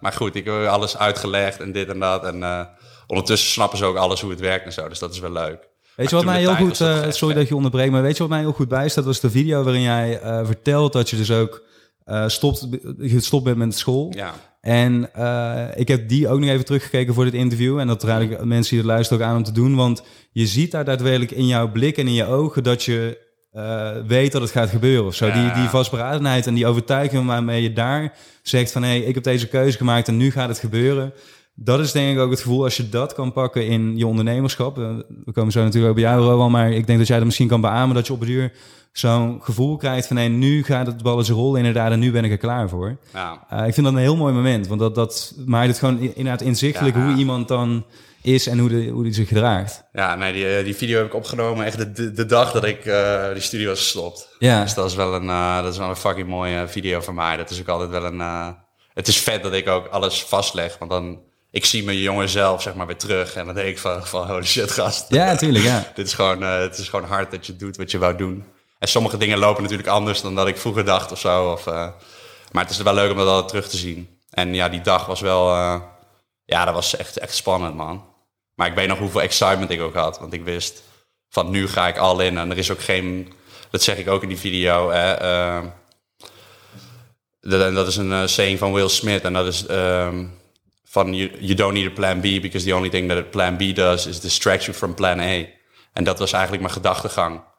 maar 0.00 0.12
goed, 0.12 0.34
ik 0.34 0.44
heb 0.44 0.66
alles 0.66 0.96
uitgelegd 0.98 1.60
en 1.60 1.72
dit 1.72 1.88
en 1.88 1.98
dat. 1.98 2.24
En 2.24 2.68
ondertussen 3.06 3.50
snappen 3.50 3.78
ze 3.78 3.84
ook 3.84 3.96
alles 3.96 4.20
hoe 4.20 4.30
het 4.30 4.40
werkt 4.40 4.64
en 4.64 4.72
zo. 4.72 4.88
Dus 4.88 4.98
dat 4.98 5.12
is 5.12 5.18
wel 5.18 5.32
leuk. 5.32 5.68
Weet 5.96 6.10
je 6.10 6.16
wat 6.16 6.24
mij 6.24 6.38
heel 6.38 6.54
goed, 6.54 6.76
sorry 7.14 7.34
dat 7.34 7.48
je 7.48 7.56
onderbreekt, 7.56 7.90
maar 7.92 8.02
weet 8.02 8.16
je 8.16 8.22
wat 8.22 8.28
mij 8.32 8.40
heel 8.40 8.52
goed 8.52 8.68
bijstaat? 8.68 9.04
was 9.04 9.20
de 9.20 9.30
video 9.30 9.62
waarin 9.62 9.82
jij 9.82 10.20
vertelt 10.44 10.92
dat 10.92 11.10
je 11.10 11.16
dus 11.16 11.30
ook 11.30 11.62
eh, 12.04 12.28
stopt, 12.28 12.68
gestopt 12.98 13.44
bent 13.44 13.56
met 13.56 13.76
school. 13.76 14.12
Ja, 14.14 14.34
En 14.60 15.14
eh, 15.14 15.64
ik 15.74 15.88
heb 15.88 16.08
die 16.08 16.28
ook 16.28 16.38
nog 16.38 16.48
even 16.48 16.64
teruggekeken 16.64 17.14
voor 17.14 17.24
dit 17.24 17.34
interview. 17.34 17.78
En 17.78 17.86
dat 17.86 18.02
raad 18.02 18.20
ik 18.20 18.44
mensen 18.44 18.70
die 18.70 18.78
het 18.78 18.88
luisteren 18.88 19.22
ook 19.22 19.30
aan 19.30 19.36
om 19.36 19.42
te 19.42 19.52
doen. 19.52 19.74
Want 19.74 20.02
je 20.32 20.46
ziet 20.46 20.70
daar 20.70 20.84
daadwerkelijk 20.84 21.30
in 21.30 21.46
jouw 21.46 21.70
blik 21.70 21.96
en 21.96 22.06
in 22.06 22.14
je 22.14 22.26
ogen 22.26 22.62
dat 22.62 22.82
je 22.84 23.30
eh, 23.52 23.90
weet 24.06 24.32
dat 24.32 24.42
het 24.42 24.50
gaat 24.50 24.70
gebeuren 24.70 25.06
of 25.06 25.14
zo. 25.14 25.26
Ja. 25.26 25.32
Die, 25.32 25.60
die 25.60 25.68
vastberadenheid 25.68 26.46
en 26.46 26.54
die 26.54 26.66
overtuiging 26.66 27.26
waarmee 27.26 27.62
je 27.62 27.72
daar 27.72 28.16
zegt 28.42 28.72
van... 28.72 28.82
hé, 28.82 28.88
hey, 28.88 29.00
ik 29.00 29.14
heb 29.14 29.24
deze 29.24 29.48
keuze 29.48 29.76
gemaakt 29.76 30.08
en 30.08 30.16
nu 30.16 30.30
gaat 30.30 30.48
het 30.48 30.58
gebeuren. 30.58 31.12
Dat 31.54 31.80
is 31.80 31.92
denk 31.92 32.16
ik 32.16 32.22
ook 32.22 32.30
het 32.30 32.40
gevoel 32.40 32.64
als 32.64 32.76
je 32.76 32.88
dat 32.88 33.14
kan 33.14 33.32
pakken 33.32 33.66
in 33.66 33.96
je 33.96 34.06
ondernemerschap. 34.06 34.76
We 35.24 35.32
komen 35.32 35.52
zo 35.52 35.62
natuurlijk 35.62 35.88
ook 35.88 36.00
bij 36.00 36.10
jou, 36.10 36.22
Rowan. 36.22 36.50
Maar 36.50 36.72
ik 36.72 36.86
denk 36.86 36.98
dat 36.98 37.08
jij 37.08 37.16
dat 37.16 37.26
misschien 37.26 37.48
kan 37.48 37.60
beamen 37.60 37.94
dat 37.94 38.06
je 38.06 38.12
op 38.12 38.20
het 38.20 38.28
duur 38.28 38.52
zo'n 38.92 39.40
gevoel 39.42 39.76
krijgt 39.76 40.06
van... 40.06 40.16
hé, 40.16 40.26
nu 40.28 40.64
gaat 40.64 40.86
het 40.86 41.02
balletje 41.02 41.32
rollen 41.32 41.58
inderdaad 41.58 41.92
en 41.92 41.98
nu 41.98 42.10
ben 42.12 42.24
ik 42.24 42.30
er 42.30 42.36
klaar 42.38 42.68
voor. 42.68 42.96
ja. 43.12 43.46
Uh, 43.52 43.66
ik 43.66 43.74
vind 43.74 43.86
dat 43.86 43.94
een 43.94 44.00
heel 44.02 44.16
mooi 44.16 44.34
moment, 44.34 44.66
want 44.66 44.80
dat, 44.80 44.94
dat 44.94 45.32
maakt 45.46 45.68
het 45.68 45.78
gewoon 45.78 45.98
in- 45.98 46.16
inderdaad 46.16 46.40
inzichtelijk 46.42 46.96
Ja. 46.96 47.04
hoe 47.04 47.14
iemand 47.16 47.48
dan 47.48 47.84
is 48.22 48.46
en 48.46 48.58
hoe, 48.58 48.68
de, 48.68 48.86
hoe 48.88 49.02
die 49.02 49.12
zich 49.12 49.28
gedraagt. 49.28 49.84
ja 49.92 50.14
nee, 50.14 50.32
die, 50.32 50.56
eh, 50.56 50.64
die 50.64 50.76
video 50.76 50.96
heb 50.98 51.06
ik 51.06 51.14
opgenomen 51.14 51.64
echt 51.66 51.78
de, 51.78 51.92
de, 51.92 52.12
de 52.12 52.26
dag 52.26 52.52
dat 52.52 52.64
ik 52.64 52.84
eh, 52.86 53.32
die 53.32 53.42
studie 53.42 53.66
was 53.66 53.78
gestopt. 53.78 54.28
Ja, 54.38 54.62
Dus 54.62 54.74
dat 54.74 54.86
is 54.90 54.94
wel 54.94 55.14
een, 55.14 55.28
eh, 55.28 55.62
dat 55.62 55.72
is 55.72 55.78
wel 55.78 55.88
een 55.88 55.96
fucking 55.96 56.28
mooie 56.28 56.68
video 56.68 57.00
voor 57.00 57.14
mij. 57.14 57.36
Dat 57.36 57.50
is 57.50 57.60
ook 57.60 57.68
altijd 57.68 57.90
wel 57.90 58.04
een... 58.04 58.20
eh, 58.20 58.48
het 58.94 59.08
is 59.08 59.18
vet 59.18 59.42
dat 59.42 59.52
ik 59.52 59.68
ook 59.68 59.86
alles 59.86 60.22
vastleg, 60.22 60.78
want 60.78 60.90
dan... 60.90 61.20
Ik 61.50 61.64
zie 61.64 61.84
mijn 61.84 61.98
jongen 61.98 62.28
zelf, 62.28 62.62
zeg 62.62 62.74
maar, 62.74 62.86
weer 62.86 62.96
terug. 62.96 63.34
En 63.34 63.46
dan 63.46 63.54
denk 63.54 63.68
ik 63.68 63.78
van, 63.78 64.06
van 64.06 64.26
holy 64.26 64.44
shit, 64.44 64.70
gast. 64.70 65.06
ja 65.08 65.24
natuurlijk, 65.24 65.64
ja. 65.64 65.86
Dit 65.94 66.06
is 66.06 66.14
gewoon, 66.14 66.42
eh, 66.42 66.58
het 66.58 66.78
is 66.78 66.88
gewoon 66.88 67.08
hard 67.08 67.30
dat 67.30 67.46
je 67.46 67.56
doet 67.56 67.76
wat 67.76 67.90
je 67.90 67.98
wou 67.98 68.16
doen. 68.16 68.44
En 68.82 68.88
sommige 68.88 69.16
dingen 69.16 69.38
lopen 69.38 69.62
natuurlijk 69.62 69.88
anders 69.88 70.20
dan 70.20 70.34
dat 70.34 70.46
ik 70.46 70.56
vroeger 70.56 70.84
dacht 70.84 71.12
of 71.12 71.18
zo. 71.18 71.50
Of, 71.50 71.66
eh, 71.66 71.88
maar 72.52 72.62
het 72.62 72.70
is 72.70 72.78
wel 72.78 72.94
leuk 72.94 73.10
om 73.10 73.16
dat 73.16 73.26
altijd 73.26 73.48
terug 73.48 73.68
te 73.68 73.76
zien. 73.76 74.18
En 74.30 74.54
ja, 74.54 74.68
die 74.68 74.80
dag 74.80 75.06
was 75.06 75.20
wel... 75.20 75.54
eh, 75.54 75.80
ja, 76.44 76.64
dat 76.64 76.74
was 76.74 76.96
echt, 76.96 77.18
echt 77.18 77.34
spannend, 77.34 77.74
man. 77.74 78.04
Maar 78.54 78.66
ik 78.66 78.74
weet 78.74 78.88
nog 78.88 78.98
hoeveel 78.98 79.22
excitement 79.22 79.70
ik 79.70 79.80
ook 79.80 79.94
had. 79.94 80.18
Want 80.18 80.32
ik 80.32 80.44
wist 80.44 80.82
van 81.28 81.50
nu 81.50 81.68
ga 81.68 81.88
ik 81.88 81.98
al 81.98 82.20
in. 82.20 82.38
En 82.38 82.50
er 82.50 82.58
is 82.58 82.70
ook 82.70 82.82
geen, 82.82 83.32
dat 83.70 83.82
zeg 83.82 83.96
ik 83.96 84.08
ook 84.08 84.22
in 84.22 84.28
die 84.28 84.38
video. 84.38 84.90
Hè, 84.90 85.22
uh, 85.22 85.68
dat, 87.40 87.74
dat 87.74 87.86
is 87.86 87.96
een 87.96 88.28
saying 88.28 88.58
van 88.58 88.72
Will 88.72 88.88
Smith. 88.88 89.22
En 89.22 89.32
dat 89.32 89.46
is 89.46 89.70
um, 89.70 90.40
van 90.84 91.14
you, 91.14 91.30
you 91.38 91.54
don't 91.54 91.72
need 91.72 91.90
a 91.90 91.94
plan 91.94 92.20
B 92.20 92.22
because 92.22 92.66
the 92.66 92.74
only 92.74 92.90
thing 92.90 93.08
that 93.08 93.18
a 93.18 93.22
plan 93.22 93.56
B 93.56 93.74
does 93.74 94.06
is 94.06 94.20
distract 94.20 94.64
you 94.64 94.76
from 94.76 94.94
plan 94.94 95.20
A. 95.20 95.44
En 95.92 96.04
dat 96.04 96.18
was 96.18 96.32
eigenlijk 96.32 96.62
mijn 96.62 96.74
gedachtegang. 96.74 97.50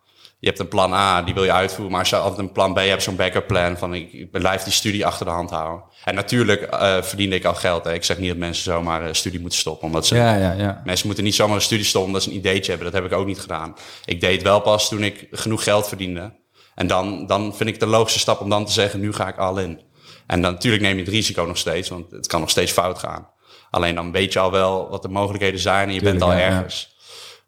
Je 0.43 0.49
hebt 0.49 0.61
een 0.61 0.67
plan 0.67 0.93
A, 0.93 1.21
die 1.21 1.33
wil 1.33 1.43
je 1.43 1.51
uitvoeren. 1.51 1.91
Maar 1.91 1.99
als 1.99 2.09
je 2.09 2.15
altijd 2.15 2.39
een 2.39 2.51
plan 2.51 2.73
B 2.73 2.77
hebt, 2.77 3.03
zo'n 3.03 3.15
backup 3.15 3.47
plan 3.47 3.77
van 3.77 3.93
ik 3.93 4.31
blijf 4.31 4.63
die 4.63 4.73
studie 4.73 5.05
achter 5.05 5.25
de 5.25 5.31
hand 5.31 5.49
houden. 5.49 5.83
En 6.03 6.15
natuurlijk 6.15 6.73
uh, 6.73 7.01
verdiende 7.01 7.35
ik 7.35 7.45
al 7.45 7.55
geld. 7.55 7.83
Hè. 7.83 7.93
Ik 7.93 8.03
zeg 8.03 8.17
niet 8.17 8.27
dat 8.29 8.37
mensen 8.37 8.63
zomaar 8.63 9.05
een 9.05 9.15
studie 9.15 9.39
moeten 9.39 9.59
stoppen. 9.59 9.87
Omdat 9.87 10.07
ze, 10.07 10.15
ja, 10.15 10.35
ja, 10.35 10.51
ja. 10.51 10.81
Mensen 10.85 11.05
moeten 11.05 11.23
niet 11.23 11.35
zomaar 11.35 11.55
een 11.55 11.61
studie 11.61 11.85
stoppen 11.85 12.07
omdat 12.07 12.23
ze 12.23 12.29
een 12.29 12.35
ideetje 12.35 12.71
hebben. 12.71 12.91
Dat 12.91 13.01
heb 13.01 13.11
ik 13.11 13.17
ook 13.17 13.25
niet 13.25 13.39
gedaan. 13.39 13.75
Ik 14.05 14.21
deed 14.21 14.41
wel 14.41 14.59
pas 14.59 14.89
toen 14.89 15.03
ik 15.03 15.27
genoeg 15.31 15.63
geld 15.63 15.87
verdiende. 15.87 16.33
En 16.75 16.87
dan, 16.87 17.25
dan 17.27 17.55
vind 17.55 17.69
ik 17.69 17.79
de 17.79 17.85
logische 17.85 18.19
stap 18.19 18.39
om 18.39 18.49
dan 18.49 18.65
te 18.65 18.71
zeggen, 18.71 18.99
nu 18.99 19.13
ga 19.13 19.27
ik 19.27 19.37
al 19.37 19.59
in. 19.59 19.81
En 20.27 20.41
dan 20.41 20.51
natuurlijk 20.51 20.83
neem 20.83 20.95
je 20.95 21.03
het 21.03 21.11
risico 21.11 21.43
nog 21.43 21.57
steeds, 21.57 21.89
want 21.89 22.11
het 22.11 22.27
kan 22.27 22.39
nog 22.39 22.49
steeds 22.49 22.71
fout 22.71 22.99
gaan. 22.99 23.29
Alleen 23.69 23.95
dan 23.95 24.11
weet 24.11 24.33
je 24.33 24.39
al 24.39 24.51
wel 24.51 24.89
wat 24.89 25.01
de 25.01 25.09
mogelijkheden 25.09 25.59
zijn 25.59 25.87
en 25.87 25.93
je 25.93 25.99
Tuurlijk, 25.99 26.19
bent 26.19 26.31
al 26.31 26.37
ergens. 26.39 26.92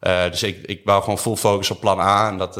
Uh, 0.00 0.30
dus 0.30 0.42
ik, 0.42 0.62
ik 0.62 0.80
wou 0.84 1.02
gewoon 1.02 1.18
full 1.18 1.36
focus 1.36 1.70
op 1.70 1.80
plan 1.80 2.00
A 2.00 2.28
en 2.28 2.38
dat, 2.38 2.54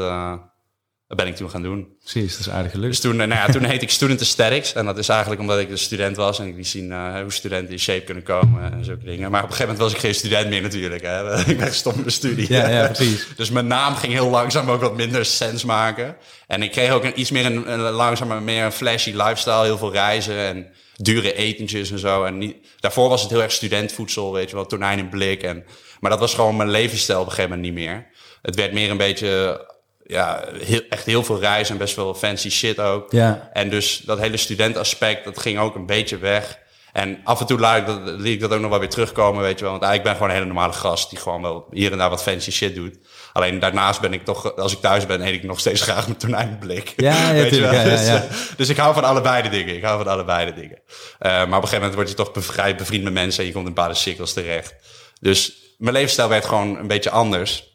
dat 1.08 1.16
ben 1.16 1.26
ik 1.26 1.36
toen 1.36 1.50
gaan 1.50 1.62
doen. 1.62 1.96
Precies, 2.00 2.38
dat 2.38 2.54
is 2.54 2.62
Dus 2.62 2.72
gelukt. 2.72 3.00
toen, 3.00 3.16
nou 3.16 3.30
ja, 3.30 3.46
toen 3.46 3.64
heette 3.70 3.84
ik 3.84 3.90
Student 3.90 4.20
Aesthetics. 4.20 4.72
En 4.72 4.84
dat 4.84 4.98
is 4.98 5.08
eigenlijk 5.08 5.40
omdat 5.40 5.58
ik 5.58 5.70
een 5.70 5.78
student 5.78 6.16
was. 6.16 6.38
En 6.38 6.46
ik 6.46 6.56
liet 6.56 6.66
zien 6.66 6.90
uh, 6.90 7.20
hoe 7.20 7.32
studenten 7.32 7.72
in 7.72 7.78
shape 7.78 8.04
kunnen 8.04 8.22
komen 8.22 8.72
en 8.72 8.84
zulke 8.84 9.04
dingen. 9.04 9.30
Maar 9.30 9.42
op 9.42 9.48
een 9.48 9.54
gegeven 9.54 9.74
moment 9.74 9.92
was 9.92 10.02
ik 10.02 10.06
geen 10.06 10.14
student 10.14 10.48
meer 10.48 10.62
natuurlijk. 10.62 11.02
Hè. 11.02 11.38
ik 11.50 11.58
ben 11.58 11.66
gestopt 11.66 11.96
met 11.96 12.04
mijn 12.04 12.16
studie. 12.16 12.52
Ja, 12.52 12.68
ja, 12.68 12.86
precies. 12.86 13.26
dus 13.36 13.50
mijn 13.50 13.66
naam 13.66 13.94
ging 13.94 14.12
heel 14.12 14.30
langzaam 14.30 14.70
ook 14.70 14.80
wat 14.80 14.96
minder 14.96 15.24
sens 15.24 15.64
maken. 15.64 16.16
En 16.46 16.62
ik 16.62 16.70
kreeg 16.70 16.90
ook 16.90 17.04
een, 17.04 17.20
iets 17.20 17.30
meer 17.30 17.46
een, 17.46 17.72
een 17.72 17.80
langzaam 17.80 18.44
meer 18.44 18.64
een 18.64 18.72
flashy 18.72 19.10
lifestyle. 19.10 19.64
Heel 19.64 19.78
veel 19.78 19.92
reizen 19.92 20.36
en 20.38 20.66
dure 20.96 21.34
etentjes 21.34 21.90
en 21.90 21.98
zo. 21.98 22.24
En 22.24 22.38
niet, 22.38 22.56
daarvoor 22.80 23.08
was 23.08 23.22
het 23.22 23.30
heel 23.30 23.42
erg 23.42 23.52
studentvoedsel, 23.52 24.32
weet 24.32 24.50
je 24.50 24.56
wel. 24.56 24.66
Tonijn 24.66 24.98
in 24.98 25.08
blik. 25.08 25.42
En, 25.42 25.64
maar 26.00 26.10
dat 26.10 26.20
was 26.20 26.34
gewoon 26.34 26.56
mijn 26.56 26.70
levensstijl 26.70 27.20
op 27.20 27.26
een 27.26 27.32
gegeven 27.32 27.56
moment 27.56 27.74
niet 27.74 27.84
meer. 27.84 28.06
Het 28.42 28.54
werd 28.54 28.72
meer 28.72 28.90
een 28.90 28.96
beetje 28.96 29.64
ja, 30.06 30.44
heel, 30.58 30.80
echt 30.88 31.06
heel 31.06 31.24
veel 31.24 31.40
reizen 31.40 31.72
en 31.72 31.80
best 31.80 31.96
wel 31.96 32.14
fancy 32.14 32.50
shit 32.50 32.80
ook. 32.80 33.12
Ja. 33.12 33.50
En 33.52 33.70
dus 33.70 34.02
dat 34.04 34.18
hele 34.18 34.36
studentaspect, 34.36 35.24
dat 35.24 35.38
ging 35.38 35.58
ook 35.58 35.74
een 35.74 35.86
beetje 35.86 36.18
weg. 36.18 36.58
En 36.92 37.20
af 37.24 37.40
en 37.40 37.46
toe 37.46 37.58
laat 37.58 37.78
ik 37.78 37.86
dat, 37.86 38.20
liet 38.20 38.34
ik 38.34 38.40
dat 38.40 38.52
ook 38.52 38.60
nog 38.60 38.70
wel 38.70 38.78
weer 38.78 38.88
terugkomen, 38.88 39.42
weet 39.42 39.58
je 39.58 39.64
wel. 39.64 39.70
Want 39.70 39.84
eigenlijk 39.84 40.02
ben 40.02 40.12
ik 40.12 40.18
gewoon 40.18 40.28
een 40.28 40.42
hele 40.42 40.54
normale 40.54 40.72
gast 40.72 41.10
die 41.10 41.18
gewoon 41.18 41.42
wel 41.42 41.66
hier 41.70 41.92
en 41.92 41.98
daar 41.98 42.10
wat 42.10 42.22
fancy 42.22 42.50
shit 42.50 42.74
doet. 42.74 42.98
Alleen 43.36 43.58
daarnaast 43.58 44.00
ben 44.00 44.12
ik 44.12 44.24
toch, 44.24 44.56
als 44.56 44.72
ik 44.72 44.80
thuis 44.80 45.06
ben, 45.06 45.20
eet 45.26 45.34
ik 45.34 45.42
nog 45.42 45.60
steeds 45.60 45.82
graag 45.82 46.06
mijn 46.06 46.18
tonijnblik. 46.18 46.92
Ja, 46.96 47.14
ja, 47.16 47.32
Weet 47.42 47.54
je 47.54 47.60
wel? 47.60 47.72
ja, 47.72 47.82
ja, 47.82 47.88
Dus, 47.88 48.06
ja. 48.06 48.14
eh, 48.14 48.36
Dus 48.56 48.68
ik 48.68 48.76
hou 48.76 48.94
van 48.94 49.04
allebei 49.04 49.42
de 49.42 49.48
dingen. 49.48 49.76
Ik 49.76 49.84
hou 49.84 50.02
van 50.02 50.12
allebei 50.12 50.46
de 50.46 50.60
dingen. 50.60 50.78
Uh, 50.86 50.88
maar 51.20 51.42
op 51.42 51.48
een 51.48 51.54
gegeven 51.54 51.78
moment 51.78 51.94
word 51.94 52.08
je 52.08 52.14
toch 52.14 52.30
vrij 52.34 52.76
bevriend 52.76 53.04
met 53.04 53.12
mensen 53.12 53.40
en 53.40 53.46
je 53.46 53.52
komt 53.52 53.66
in 53.66 53.74
bepaalde 53.74 53.94
cirkels 53.94 54.32
terecht. 54.32 54.74
Dus 55.20 55.56
mijn 55.78 55.94
levensstijl 55.94 56.28
werd 56.28 56.44
gewoon 56.44 56.76
een 56.78 56.86
beetje 56.86 57.10
anders. 57.10 57.74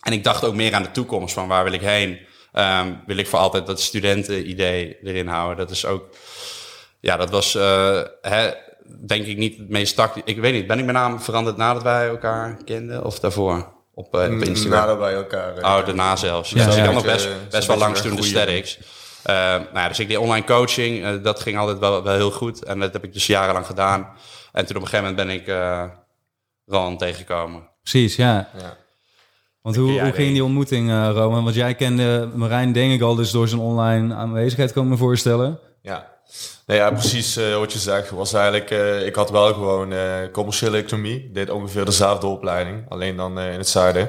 En 0.00 0.12
ik 0.12 0.24
dacht 0.24 0.44
ook 0.44 0.54
meer 0.54 0.74
aan 0.74 0.82
de 0.82 0.90
toekomst, 0.90 1.34
van 1.34 1.48
waar 1.48 1.64
wil 1.64 1.72
ik 1.72 1.80
heen? 1.80 2.18
Um, 2.52 3.02
wil 3.06 3.16
ik 3.16 3.26
voor 3.26 3.38
altijd 3.38 3.66
dat 3.66 3.80
studenten-idee 3.80 4.98
erin 5.02 5.26
houden? 5.26 5.56
Dat 5.56 5.70
is 5.70 5.84
ook, 5.84 6.04
ja, 7.00 7.16
dat 7.16 7.30
was, 7.30 7.54
uh, 7.54 8.00
hè, 8.20 8.50
denk 9.06 9.26
ik 9.26 9.36
niet 9.36 9.58
het 9.58 9.68
meest 9.68 9.96
tactisch. 9.96 10.22
Ik 10.24 10.38
weet 10.38 10.52
niet, 10.52 10.66
ben 10.66 10.78
ik 10.78 10.84
mijn 10.84 10.96
naam 10.96 11.20
veranderd 11.20 11.56
nadat 11.56 11.82
wij 11.82 12.08
elkaar 12.08 12.64
kenden 12.64 13.04
of 13.04 13.18
daarvoor? 13.18 13.76
Op, 13.98 14.14
uh, 14.14 14.20
op 14.22 14.42
Instagram? 14.42 14.80
Nadat 14.80 14.98
wij 14.98 15.14
elkaar... 15.14 15.58
Uh, 15.58 15.64
oh, 15.64 15.86
daarna 15.86 16.16
zelfs. 16.16 16.50
Ja, 16.50 16.64
dus 16.64 16.74
ja, 16.74 16.80
ik 16.80 16.86
had 16.86 16.94
nog 16.94 17.04
best, 17.04 17.20
zo'n 17.20 17.32
best 17.50 17.66
wel 17.66 17.76
beetje 17.76 17.92
lang 17.92 18.20
toen 18.20 18.32
de. 18.44 18.76
Uh, 19.26 19.34
nou 19.34 19.64
ja, 19.74 19.88
dus 19.88 19.98
ik 19.98 20.08
deed 20.08 20.16
online 20.16 20.46
coaching. 20.46 21.04
Uh, 21.04 21.22
dat 21.22 21.40
ging 21.40 21.58
altijd 21.58 21.78
wel, 21.78 22.02
wel 22.02 22.14
heel 22.14 22.30
goed. 22.30 22.64
En 22.64 22.80
dat 22.80 22.92
heb 22.92 23.04
ik 23.04 23.12
dus 23.12 23.26
jarenlang 23.26 23.66
gedaan. 23.66 24.08
En 24.52 24.66
toen 24.66 24.76
op 24.76 24.82
een 24.82 24.88
gegeven 24.88 25.16
moment 25.16 25.28
ben 25.28 25.36
ik 25.36 25.46
uh, 25.46 25.84
Ron 26.66 26.98
tegengekomen. 26.98 27.68
Precies, 27.82 28.16
ja. 28.16 28.48
Ja. 28.58 28.76
Want 29.62 29.76
hoe, 29.76 30.00
hoe 30.00 30.12
ging 30.12 30.32
die 30.32 30.44
ontmoeting, 30.44 30.88
uh, 30.90 31.10
Roman? 31.12 31.44
Want 31.44 31.54
jij 31.54 31.74
kende 31.74 32.30
Marijn, 32.34 32.72
denk 32.72 32.92
ik 32.92 33.02
al, 33.02 33.14
dus 33.14 33.30
door 33.30 33.48
zijn 33.48 33.60
online 33.60 34.14
aanwezigheid, 34.14 34.72
kan 34.72 34.84
ik 34.84 34.90
me 34.90 34.96
voorstellen. 34.96 35.58
Ja. 35.82 36.17
Nee, 36.66 36.78
ja, 36.78 36.90
precies 36.90 37.36
uh, 37.36 37.56
wat 37.58 37.72
je 37.72 37.78
zegt. 37.78 38.10
Was 38.10 38.32
eigenlijk, 38.32 38.70
uh, 38.70 39.06
ik 39.06 39.14
had 39.14 39.30
wel 39.30 39.52
gewoon 39.52 39.92
uh, 39.92 40.14
commerciële 40.32 40.76
economie. 40.76 41.16
Ik 41.24 41.34
deed 41.34 41.50
ongeveer 41.50 41.84
dezelfde 41.84 42.26
opleiding, 42.26 42.84
alleen 42.88 43.16
dan 43.16 43.38
in 43.40 43.58
het 43.58 43.68
zuiden. 43.68 44.08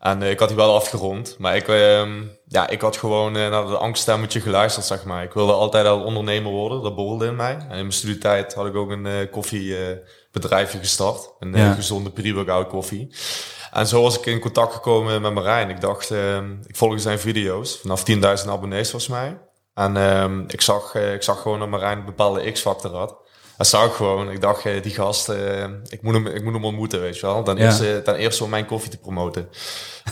En 0.00 0.22
ik 0.22 0.38
had 0.38 0.48
die 0.48 0.56
wel 0.56 0.74
afgerond. 0.74 1.36
Maar 1.38 1.56
ik, 1.56 1.68
ehm, 1.68 2.22
ja, 2.48 2.68
ik 2.68 2.80
had 2.80 2.96
gewoon 2.96 3.32
naar 3.32 3.66
de 3.66 3.76
angststemmetje 3.76 4.40
geluisterd, 4.40 4.86
zeg 4.86 5.04
maar. 5.04 5.22
Ik 5.22 5.32
wilde 5.32 5.52
altijd 5.52 5.86
al 5.86 6.02
ondernemer 6.02 6.52
worden, 6.52 6.82
dat 6.82 6.94
borrelde 6.94 7.26
in 7.26 7.36
mij. 7.36 7.52
En 7.54 7.62
in 7.62 7.68
mijn 7.68 7.92
studietijd 7.92 8.54
had 8.54 8.66
ik 8.66 8.74
ook 8.74 8.90
een 8.90 9.28
koffiebedrijfje 9.30 10.78
gestart. 10.78 11.30
Een 11.38 11.52
Ja. 11.54 11.72
gezonde 11.72 12.10
pre-workout 12.10 12.68
koffie. 12.68 13.14
En 13.72 13.86
zo 13.86 14.02
was 14.02 14.18
ik 14.18 14.26
in 14.26 14.40
contact 14.40 14.74
gekomen 14.74 15.22
met 15.22 15.34
Marijn. 15.34 15.70
Ik 15.70 15.80
dacht, 15.80 16.10
ehm, 16.10 16.52
ik 16.66 16.76
volgde 16.76 16.98
zijn 16.98 17.18
video's. 17.18 17.78
Vanaf 17.80 18.04
10.000 18.04 18.50
abonnees 18.50 18.90
volgens 18.90 19.10
mij. 19.12 19.38
En 19.74 19.96
um, 19.96 20.44
ik, 20.48 20.60
zag, 20.60 20.94
uh, 20.94 21.14
ik 21.14 21.22
zag 21.22 21.40
gewoon 21.40 21.58
dat 21.58 21.68
Marijn 21.68 21.98
een 21.98 22.04
bepaalde 22.04 22.50
X-factor 22.52 22.96
had. 22.96 23.14
Dat 23.56 23.66
zag 23.66 23.86
ik 23.86 23.92
gewoon. 23.92 24.30
Ik 24.30 24.40
dacht, 24.40 24.64
uh, 24.64 24.82
die 24.82 24.94
gast, 24.94 25.28
uh, 25.28 25.64
ik, 25.88 26.02
moet 26.02 26.14
hem, 26.14 26.26
ik 26.26 26.44
moet 26.44 26.52
hem 26.52 26.64
ontmoeten, 26.64 27.00
weet 27.00 27.18
je 27.18 27.26
wel. 27.26 27.44
Dan, 27.44 27.56
Ja. 27.56 27.64
eerst, 27.64 28.04
ten 28.04 28.14
eerste 28.14 28.44
om 28.44 28.50
mijn 28.50 28.66
koffie 28.66 28.90
te 28.90 28.98
promoten. 28.98 29.48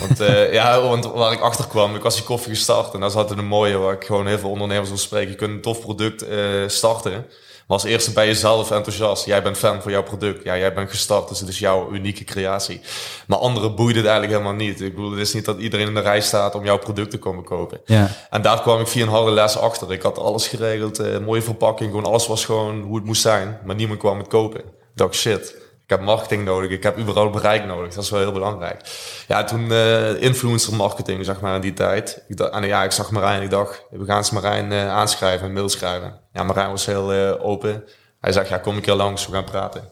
Want, 0.01 0.19
ja, 0.59 0.81
want 0.81 1.05
waar 1.05 1.33
ik 1.33 1.41
achter 1.41 1.67
kwam, 1.67 1.95
ik 1.95 2.03
was 2.03 2.15
die 2.15 2.25
koffie 2.25 2.55
gestart. 2.55 2.95
En 2.95 3.01
daar 3.01 3.11
zat 3.11 3.31
een 3.31 3.45
mooie 3.47 3.77
waar 3.77 3.95
ik 3.95 4.05
gewoon 4.05 4.27
heel 4.27 4.39
veel 4.39 4.51
ondernemers 4.51 4.89
wil 4.89 4.99
spreken. 4.99 5.31
Je 5.31 5.37
kunt 5.37 5.51
een 5.51 5.61
tof 5.61 5.81
product 5.81 6.27
starten. 6.73 7.27
Maar 7.67 7.77
als 7.81 7.85
eerste 7.85 8.13
bij 8.13 8.27
jezelf 8.27 8.71
enthousiast. 8.71 9.25
Jij 9.25 9.43
bent 9.43 9.59
fan 9.59 9.83
van 9.83 9.93
jouw 9.93 10.03
product. 10.03 10.45
Ja, 10.45 10.57
jij 10.57 10.75
bent 10.75 10.91
gestart, 10.91 11.29
dus 11.29 11.41
het 11.41 11.49
is 11.49 11.59
jouw 11.59 11.93
unieke 11.93 12.25
creatie. 12.25 12.81
Maar 13.27 13.39
anderen 13.39 13.75
boeide 13.75 13.99
het 13.99 14.09
eigenlijk 14.09 14.39
helemaal 14.39 14.67
niet. 14.67 14.81
Ik 14.81 14.95
bedoel, 14.95 15.11
het 15.11 15.21
is 15.21 15.35
niet 15.35 15.45
dat 15.45 15.59
iedereen 15.59 15.87
in 15.87 15.95
de 15.95 16.01
rij 16.01 16.21
staat 16.21 16.55
om 16.55 16.65
jouw 16.65 16.79
product 16.79 17.11
te 17.11 17.19
komen 17.19 17.45
kopen. 17.45 17.81
Ja, 17.85 18.11
En 18.31 18.43
daar 18.43 18.61
kwam 18.61 18.81
ik 18.81 18.87
via 18.87 19.03
een 19.03 19.09
harde 19.09 19.31
les 19.31 19.57
achter. 19.57 19.93
Ik 19.93 20.03
had 20.03 20.19
alles 20.19 20.49
geregeld, 20.49 20.99
eh, 20.99 21.19
mooie 21.19 21.43
verpakking, 21.43 21.91
gewoon 21.91 22.07
alles 22.07 22.27
was 22.27 22.45
gewoon 22.45 22.83
hoe 22.83 22.97
het 22.97 23.05
moest 23.05 23.23
zijn. 23.23 23.59
Maar 23.65 23.75
niemand 23.75 23.99
kwam 23.99 24.19
het 24.19 24.29
kopen. 24.29 24.61
Ik 24.61 24.65
dacht, 24.95 25.15
shit, 25.15 25.57
ik 25.85 25.91
heb 25.91 26.01
marketing 26.01 26.45
nodig, 26.45 26.71
ik 26.71 26.83
heb 26.83 26.99
überhaupt 26.99 27.33
bereik 27.33 27.65
nodig. 27.65 27.95
Dat 27.95 28.05
is 28.05 28.11
wel 28.11 28.21
heel 28.21 28.33
belangrijk. 28.33 28.81
Ja, 29.29 29.45
toen 29.45 29.73
eh, 29.73 30.23
influencer 30.23 30.75
marketing, 30.75 31.25
zeg 31.25 31.41
maar, 31.41 31.55
in 31.55 31.61
die 31.61 31.73
tijd. 31.73 32.25
Ik 32.29 32.37
dacht, 32.37 32.53
en 32.53 32.67
ja, 32.67 32.85
ik 32.85 32.91
zag 32.93 33.11
Marijn, 33.11 33.43
ik 33.43 33.51
dacht, 33.51 33.85
we 33.91 34.05
gaan 34.05 34.17
eens 34.17 34.31
Marijn 34.31 34.73
eh, 34.73 34.89
aanschrijven, 34.89 35.47
een 35.47 35.53
mail 35.53 35.69
schrijven. 35.69 36.21
Ja, 36.33 36.43
Marijn 36.43 36.71
was 36.71 36.87
heel 36.87 37.13
eh, 37.13 37.45
open. 37.45 37.85
Hij 38.21 38.33
zegt, 38.33 38.49
ja, 38.49 38.59
kom 38.59 38.77
een 38.77 38.83
keer 38.83 38.95
langs, 38.95 39.27
we 39.27 39.33
gaan 39.33 39.45
praten. 39.45 39.89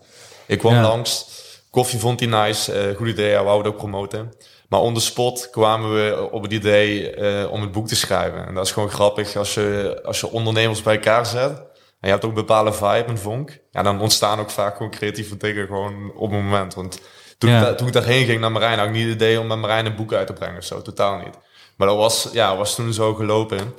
Ik 0.46 0.58
kwam 0.58 0.74
Ja. 0.74 0.82
langs, 0.82 1.26
koffie 1.70 1.98
vond 1.98 2.20
hij 2.20 2.28
nice, 2.28 2.94
goed 2.96 3.08
idee, 3.08 3.32
hij 3.34 3.44
wou 3.44 3.58
het 3.58 3.66
ook 3.66 3.76
promoten. 3.76 4.32
Maar 4.68 4.80
on 4.80 4.94
the 4.94 5.00
spot 5.00 5.50
kwamen 5.50 5.94
we 5.94 6.28
op 6.30 6.42
het 6.42 6.52
idee 6.52 7.16
om 7.50 7.60
het 7.60 7.72
boek 7.72 7.88
te 7.88 7.96
schrijven. 7.96 8.46
En 8.46 8.54
dat 8.54 8.64
is 8.66 8.72
gewoon 8.72 8.90
grappig 8.90 9.36
als 9.36 9.54
je, 9.54 10.00
als 10.04 10.20
je 10.20 10.30
ondernemers 10.30 10.82
bij 10.82 10.94
elkaar 10.94 11.26
zet. 11.26 11.62
En 12.00 12.06
je 12.08 12.14
hebt 12.14 12.24
ook 12.24 12.30
een 12.30 12.36
bepaalde 12.46 12.72
vibe, 12.72 13.04
een 13.06 13.18
vonk. 13.18 13.58
Ja, 13.70 13.82
dan 13.82 14.00
ontstaan 14.00 14.38
ook 14.40 14.50
vaak 14.50 14.76
gewoon 14.76 14.90
creatieve 14.90 15.36
dingen 15.36 15.66
gewoon 15.66 16.12
op 16.14 16.30
het 16.30 16.40
moment. 16.42 16.74
Want 16.74 17.00
toen, 17.38 17.50
Ja. 17.50 17.58
ik, 17.58 17.64
da- 17.64 17.74
toen 17.74 17.86
ik 17.86 17.92
daarheen 17.92 18.24
ging 18.26 18.40
naar 18.40 18.52
Marijn, 18.52 18.78
had 18.78 18.86
ik 18.86 18.92
niet 18.94 19.04
het 19.04 19.14
idee 19.14 19.40
om 19.40 19.46
met 19.46 19.58
Marijn 19.58 19.86
een 19.86 19.96
boek 19.96 20.12
uit 20.12 20.26
te 20.26 20.32
brengen 20.32 20.58
of 20.58 20.64
zo. 20.64 20.82
Totaal 20.82 21.16
niet. 21.18 21.38
Maar 21.76 21.88
dat 21.88 21.96
was, 21.96 22.28
ja, 22.32 22.56
was 22.56 22.74
toen 22.74 22.92
zo 22.92 23.14
gelopen. 23.14 23.74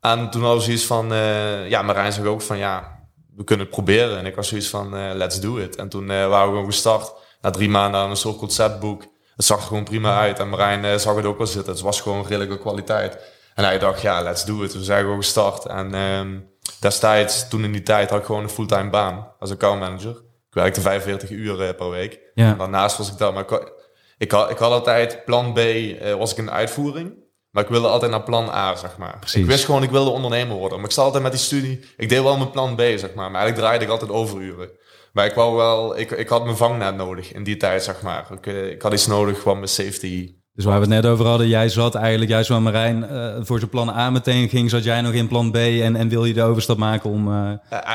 En 0.00 0.30
toen 0.30 0.40
hadden 0.40 0.58
we 0.58 0.64
zoiets 0.64 0.84
van, 0.86 1.12
eh, 1.12 1.68
ja, 1.68 1.82
Marijn 1.82 2.12
zei 2.12 2.26
ook 2.28 2.42
van, 2.42 2.58
ja, 2.58 2.98
we 3.36 3.44
kunnen 3.44 3.66
het 3.66 3.74
proberen. 3.74 4.18
En 4.18 4.26
ik 4.26 4.34
was 4.36 4.48
zoiets 4.48 4.68
van, 4.68 4.96
eh, 4.96 5.10
let's 5.14 5.40
do 5.40 5.56
it. 5.56 5.76
En 5.76 5.88
toen 5.88 6.10
eh, 6.10 6.28
waren 6.28 6.46
we 6.46 6.50
gewoon 6.52 6.64
gestart. 6.70 7.12
Na 7.40 7.50
drie 7.50 7.68
maanden 7.68 8.00
aan 8.00 8.10
een 8.10 8.16
soort 8.16 8.36
conceptboek. 8.36 9.02
Het 9.36 9.44
zag 9.44 9.58
er 9.60 9.66
gewoon 9.66 9.84
prima 9.84 10.18
uit. 10.18 10.38
En 10.38 10.48
Marijn 10.48 11.00
zag 11.00 11.16
het 11.16 11.24
ook 11.24 11.38
wel 11.38 11.46
zitten. 11.46 11.72
Het 11.72 11.82
was 11.82 12.00
gewoon 12.00 12.22
redelijke 12.26 12.58
kwaliteit. 12.58 13.18
En 13.54 13.64
hij 13.64 13.78
dacht, 13.78 14.00
ja, 14.00 14.22
let's 14.22 14.44
do 14.44 14.62
it. 14.62 14.72
We 14.72 14.84
zijn 14.84 15.00
gewoon 15.02 15.16
gestart. 15.16 15.64
En 15.66 15.94
ehm, 15.94 16.38
destijds, 16.80 17.48
toen 17.48 17.64
in 17.64 17.72
die 17.72 17.82
tijd, 17.82 18.10
had 18.10 18.18
ik 18.18 18.24
gewoon 18.24 18.42
een 18.42 18.50
fulltime 18.50 18.90
baan 18.90 19.32
als 19.38 19.50
accountmanager. 19.50 20.10
Ik 20.48 20.56
werkte 20.56 20.80
45 20.80 21.30
uur 21.30 21.62
eh, 21.62 21.76
per 21.76 21.90
week. 21.90 22.20
Ja. 22.34 22.50
En 22.50 22.58
daarnaast 22.58 22.98
was 22.98 23.10
ik 23.12 23.18
daar, 23.18 23.32
maar 23.32 23.52
ik, 23.52 23.72
ik, 24.18 24.30
had, 24.30 24.50
ik 24.50 24.58
had 24.58 24.72
altijd 24.72 25.24
plan 25.24 25.52
B, 25.52 25.58
eh, 25.58 26.14
was 26.14 26.34
ik 26.34 26.44
de 26.44 26.50
uitvoering. 26.50 27.28
Maar 27.50 27.62
ik 27.62 27.68
wilde 27.68 27.88
altijd 27.88 28.10
naar 28.10 28.22
plan 28.22 28.48
A, 28.48 28.76
zeg 28.76 28.96
maar. 28.96 29.18
Precies. 29.18 29.40
Ik 29.40 29.46
wist 29.46 29.64
gewoon, 29.64 29.82
ik 29.82 29.90
wilde 29.90 30.10
ondernemer 30.10 30.56
worden. 30.56 30.78
Maar 30.78 30.86
ik 30.86 30.94
zat 30.94 31.04
altijd 31.04 31.22
met 31.22 31.32
die 31.32 31.40
studie. 31.40 31.80
Ik 31.96 32.08
deed 32.08 32.22
wel 32.22 32.36
mijn 32.36 32.50
plan 32.50 32.74
B, 32.74 32.80
zeg 32.80 33.14
maar. 33.14 33.30
Maar 33.30 33.40
eigenlijk 33.40 33.56
draaide 33.56 33.84
ik 33.84 33.90
altijd 33.90 34.10
overuren. 34.10 34.70
Maar 35.12 35.26
ik 35.26 35.34
wou 35.34 35.56
wel, 35.56 35.98
ik, 35.98 36.10
ik 36.10 36.28
had 36.28 36.44
mijn 36.44 36.56
vangnet 36.56 36.96
nodig 36.96 37.32
in 37.32 37.44
die 37.44 37.56
tijd, 37.56 37.82
zeg 37.82 38.02
maar. 38.02 38.26
Ik, 38.32 38.46
eh, 38.46 38.70
ik 38.70 38.82
had 38.82 38.92
iets 38.92 39.06
nodig 39.06 39.44
wat 39.44 39.54
mijn 39.54 39.68
safety 39.68 40.34
Dus 40.60 40.68
waar 40.68 40.80
we 40.80 40.94
het 40.94 41.02
net 41.02 41.12
over 41.12 41.26
hadden, 41.26 41.48
jij 41.48 41.68
zat 41.68 41.94
eigenlijk 41.94 42.30
juist 42.30 42.48
waar 42.48 42.62
Marijn 42.62 43.06
uh, 43.12 43.34
voor 43.40 43.58
zijn 43.58 43.70
plan 43.70 43.88
A 43.88 44.10
meteen 44.10 44.48
ging, 44.48 44.70
zat 44.70 44.84
jij 44.84 45.00
nog 45.00 45.12
in 45.12 45.28
plan 45.28 45.50
B 45.50 45.56
en, 45.56 45.96
en 45.96 46.08
wil 46.08 46.24
je 46.24 46.32
de 46.32 46.42
overstap 46.42 46.76
maken 46.76 47.10
om... 47.10 47.28
Uh, 47.28 47.50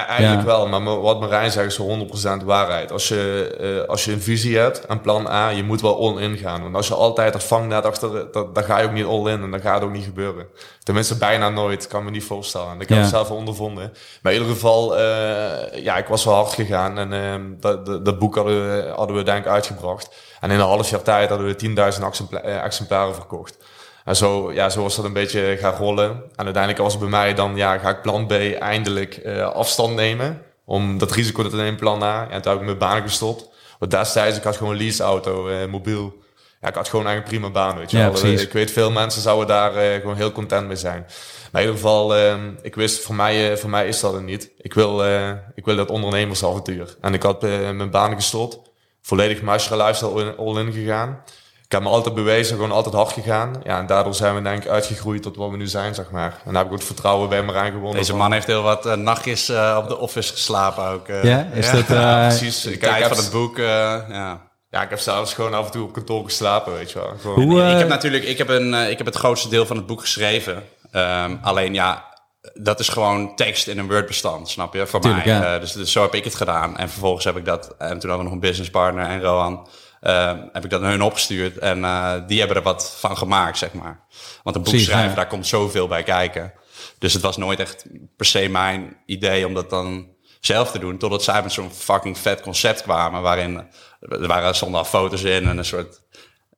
eigenlijk 0.07 0.41
wel, 0.41 0.67
maar 0.67 1.01
wat 1.01 1.19
Marijn 1.19 1.51
zegt 1.51 1.79
is 1.79 2.39
100% 2.41 2.45
waarheid. 2.45 2.91
Als 2.91 3.07
je, 3.07 3.57
uh, 3.81 3.89
als 3.89 4.05
je 4.05 4.11
een 4.11 4.21
visie 4.21 4.57
hebt 4.57 4.85
en 4.85 5.01
plan 5.01 5.27
A, 5.27 5.49
je 5.49 5.63
moet 5.63 5.81
wel 5.81 5.99
all-in 5.99 6.37
gaan. 6.37 6.61
Want 6.61 6.75
als 6.75 6.87
je 6.87 6.93
altijd 6.93 7.33
er 7.33 7.41
vangnet 7.41 7.85
achter, 7.85 8.31
dan 8.31 8.63
ga 8.63 8.79
je 8.79 8.85
ook 8.85 8.93
niet 8.93 9.05
all-in 9.05 9.41
en 9.41 9.51
dan 9.51 9.61
gaat 9.61 9.75
het 9.75 9.83
ook 9.83 9.95
niet 9.95 10.05
gebeuren. 10.05 10.47
Tenminste, 10.83 11.17
bijna 11.17 11.49
nooit, 11.49 11.87
kan 11.87 12.03
me 12.03 12.11
niet 12.11 12.23
voorstellen. 12.23 12.81
Ik 12.81 12.89
heb 12.89 12.97
het 12.97 13.07
zelf 13.09 13.31
ondervonden. 13.31 13.93
Maar 14.21 14.33
in 14.33 14.39
ieder 14.39 14.53
geval, 14.53 14.97
ja, 15.75 15.97
ik 15.97 16.07
was 16.07 16.25
wel 16.25 16.33
hard 16.33 16.53
gegaan 16.53 16.97
en 16.97 17.13
ehm, 17.13 17.41
dat, 17.59 17.85
dat, 17.85 18.05
dat, 18.05 18.19
boek 18.19 18.35
hadden 18.35 18.55
we, 18.55 18.93
hadden 18.95 19.15
we 19.15 19.23
denk 19.23 19.45
ik 19.45 19.51
uitgebracht. 19.51 20.09
En 20.39 20.51
in 20.51 20.59
een 20.59 20.65
half 20.65 20.89
jaar 20.89 21.01
tijd 21.01 21.29
hadden 21.29 21.47
we 21.47 21.93
10.000 21.97 22.03
exempla 22.03 22.41
eh, 22.41 22.63
exemplaren 22.63 23.15
verkocht. 23.15 23.57
En 24.05 24.15
zo, 24.15 24.53
ja, 24.53 24.69
zo 24.69 24.81
was 24.81 24.95
dat 24.95 25.05
een 25.05 25.13
beetje 25.13 25.57
gaan 25.59 25.75
rollen. 25.75 26.09
En 26.35 26.45
uiteindelijk 26.45 26.77
was 26.77 26.91
het 26.91 27.01
bij 27.01 27.11
mij 27.11 27.33
dan, 27.33 27.55
ja, 27.55 27.77
ga 27.77 27.89
ik 27.89 28.01
plan 28.01 28.27
B 28.27 28.31
eindelijk 28.59 29.21
uh, 29.23 29.47
afstand 29.47 29.95
nemen. 29.95 30.41
Om 30.65 30.97
dat 30.97 31.11
risico 31.11 31.49
te 31.49 31.55
nemen, 31.55 31.75
plan 31.75 32.03
A. 32.03 32.27
En 32.29 32.41
toen 32.41 32.51
heb 32.51 32.59
ik 32.59 32.65
mijn 32.65 32.77
baan 32.77 33.01
gestopt. 33.01 33.49
Want 33.79 33.91
destijds, 33.91 34.37
ik 34.37 34.43
had 34.43 34.57
gewoon 34.57 34.73
een 34.73 34.79
leaseauto, 34.79 35.49
uh, 35.49 35.65
mobiel. 35.65 36.23
Ja, 36.61 36.67
ik 36.67 36.75
had 36.75 36.89
gewoon 36.89 37.05
eigenlijk 37.07 37.37
prima 37.37 37.53
baan, 37.53 37.77
weet 37.77 37.91
je 37.91 37.97
ja, 37.97 38.11
wel. 38.11 38.25
Ik 38.25 38.53
weet, 38.53 38.71
veel 38.71 38.91
mensen 38.91 39.21
zouden 39.21 39.47
daar 39.47 39.75
uh, 39.75 39.93
gewoon 40.01 40.15
heel 40.15 40.31
content 40.31 40.67
mee 40.67 40.75
zijn. 40.75 41.05
Maar 41.51 41.61
in 41.61 41.67
ieder 41.67 41.81
geval, 41.83 42.17
uh, 42.17 42.35
ik 42.61 42.75
wist, 42.75 43.01
voor 43.01 43.15
mij, 43.15 43.57
voor 43.57 43.69
mij 43.69 43.87
is 43.87 43.99
dat 43.99 44.13
er 44.13 44.23
niet. 44.23 44.49
Ik 44.57 44.73
wil, 44.73 45.05
ik 45.55 45.65
wil 45.65 45.75
dat 45.75 45.89
ondernemersavontuur. 45.89 46.95
En 47.01 47.13
ik 47.13 47.23
had 47.23 47.41
mijn 47.41 47.89
baan 47.89 48.15
gestopt 48.15 48.59
volledig 49.05 49.41
master 49.41 49.77
lifestyle 49.77 50.35
all-in 50.35 50.71
gegaan. 50.71 51.21
Ik 51.65 51.71
heb 51.71 51.81
me 51.81 51.89
altijd 51.89 52.15
bewezen, 52.15 52.55
gewoon 52.55 52.71
altijd 52.71 52.95
hard 52.95 53.11
gegaan. 53.11 53.61
Ja, 53.63 53.79
en 53.79 53.85
daardoor 53.85 54.13
zijn 54.13 54.35
we 54.35 54.41
denk 54.41 54.63
ik 54.63 54.69
uitgegroeid 54.69 55.21
tot 55.21 55.35
wat 55.35 55.49
we 55.49 55.57
nu 55.57 55.67
zijn, 55.67 55.95
zeg 55.95 56.11
maar. 56.11 56.41
En 56.45 56.53
daar 56.53 56.55
heb 56.55 56.65
ik 56.65 56.71
ook 56.71 56.77
het 56.77 56.87
vertrouwen 56.87 57.29
bij 57.29 57.43
me 57.43 57.53
gewonnen. 57.53 57.95
Deze 57.95 58.15
man 58.15 58.31
heeft 58.31 58.47
heel 58.47 58.61
wat 58.61 58.85
uh, 58.85 58.93
nachtjes 58.93 59.49
uh, 59.49 59.77
op 59.81 59.87
de 59.87 59.97
office 59.97 60.33
geslapen 60.33 60.87
ook. 60.87 61.07
Uh. 61.07 61.23
Ja, 61.23 61.47
is 61.53 61.71
dat... 61.71 61.85
precies. 62.27 62.65
Ik 62.65 62.79
kijk 62.79 63.05
van 63.05 63.17
het 63.17 63.31
boek, 63.31 63.57
ja. 63.57 64.41
Ja, 64.69 64.83
ik 64.83 64.89
heb 64.89 64.99
zelfs 64.99 65.33
gewoon 65.33 65.53
af 65.53 65.65
en 65.65 65.71
toe 65.71 65.83
op 65.83 65.93
kantoor 65.93 66.23
geslapen, 66.23 66.73
weet 66.73 66.91
je 66.91 66.99
wel. 66.99 67.33
Hoe, 67.33 67.61
ik 67.71 67.77
heb 67.77 67.87
natuurlijk, 67.87 68.23
ik 68.23 68.37
heb, 68.37 68.49
een, 68.49 68.73
ik 68.73 68.97
heb 68.97 69.05
het 69.05 69.15
grootste 69.15 69.49
deel 69.49 69.65
van 69.65 69.75
het 69.77 69.85
boek 69.85 70.01
geschreven. 70.01 70.63
Um, 70.91 71.39
alleen 71.41 71.73
ja, 71.73 72.05
dat 72.53 72.79
is 72.79 72.89
gewoon 72.89 73.35
tekst 73.35 73.67
in 73.67 73.77
een 73.77 73.87
Word-bestand, 73.87 74.49
snap 74.49 74.73
je? 74.73 74.87
Voor 74.87 74.99
mij. 74.99 75.25
Uh, 75.25 75.59
dus, 75.59 75.71
dus, 75.71 75.91
zo 75.91 76.01
heb 76.01 76.13
ik 76.13 76.23
het 76.23 76.35
gedaan. 76.35 76.77
En 76.77 76.89
vervolgens 76.89 77.25
heb 77.25 77.37
ik 77.37 77.45
dat, 77.45 77.75
en 77.77 77.99
toen 77.99 78.09
hadden 78.09 78.17
we 78.17 78.23
nog 78.23 78.31
een 78.31 78.39
businesspartner 78.39 79.05
en 79.05 79.21
Rohan, 79.21 79.67
uh, 80.01 80.33
heb 80.51 80.63
ik 80.63 80.69
dat 80.69 80.81
naar 80.81 80.91
hun 80.91 81.01
opgestuurd. 81.01 81.57
En 81.57 81.79
uh, 81.79 82.13
die 82.27 82.39
hebben 82.39 82.57
er 82.57 82.63
wat 82.63 82.95
van 82.99 83.17
gemaakt, 83.17 83.57
zeg 83.57 83.73
maar. 83.73 84.05
Want 84.43 84.55
een 84.55 84.61
boek 84.61 84.75
schrijven, 84.75 85.15
daar 85.15 85.27
komt 85.27 85.47
zoveel 85.47 85.87
bij 85.87 86.03
kijken. 86.03 86.53
Dus 86.99 87.13
het 87.13 87.21
was 87.21 87.37
nooit 87.37 87.59
echt 87.59 87.85
per 88.17 88.25
se 88.25 88.49
mijn 88.49 88.97
idee 89.05 89.47
om 89.47 89.53
dat 89.53 89.69
dan 89.69 90.07
zelf 90.39 90.71
te 90.71 90.79
doen. 90.79 90.97
Totdat 90.97 91.23
zij 91.23 91.41
met 91.41 91.51
zo'n 91.51 91.71
fucking 91.71 92.17
vet 92.17 92.41
concept 92.41 92.81
kwamen. 92.81 93.21
Waarin 93.21 93.67
er 93.99 94.27
waren 94.27 94.73
al 94.73 94.85
foto's 94.85 95.23
in 95.23 95.47
en 95.47 95.57
een 95.57 95.65
soort 95.65 96.01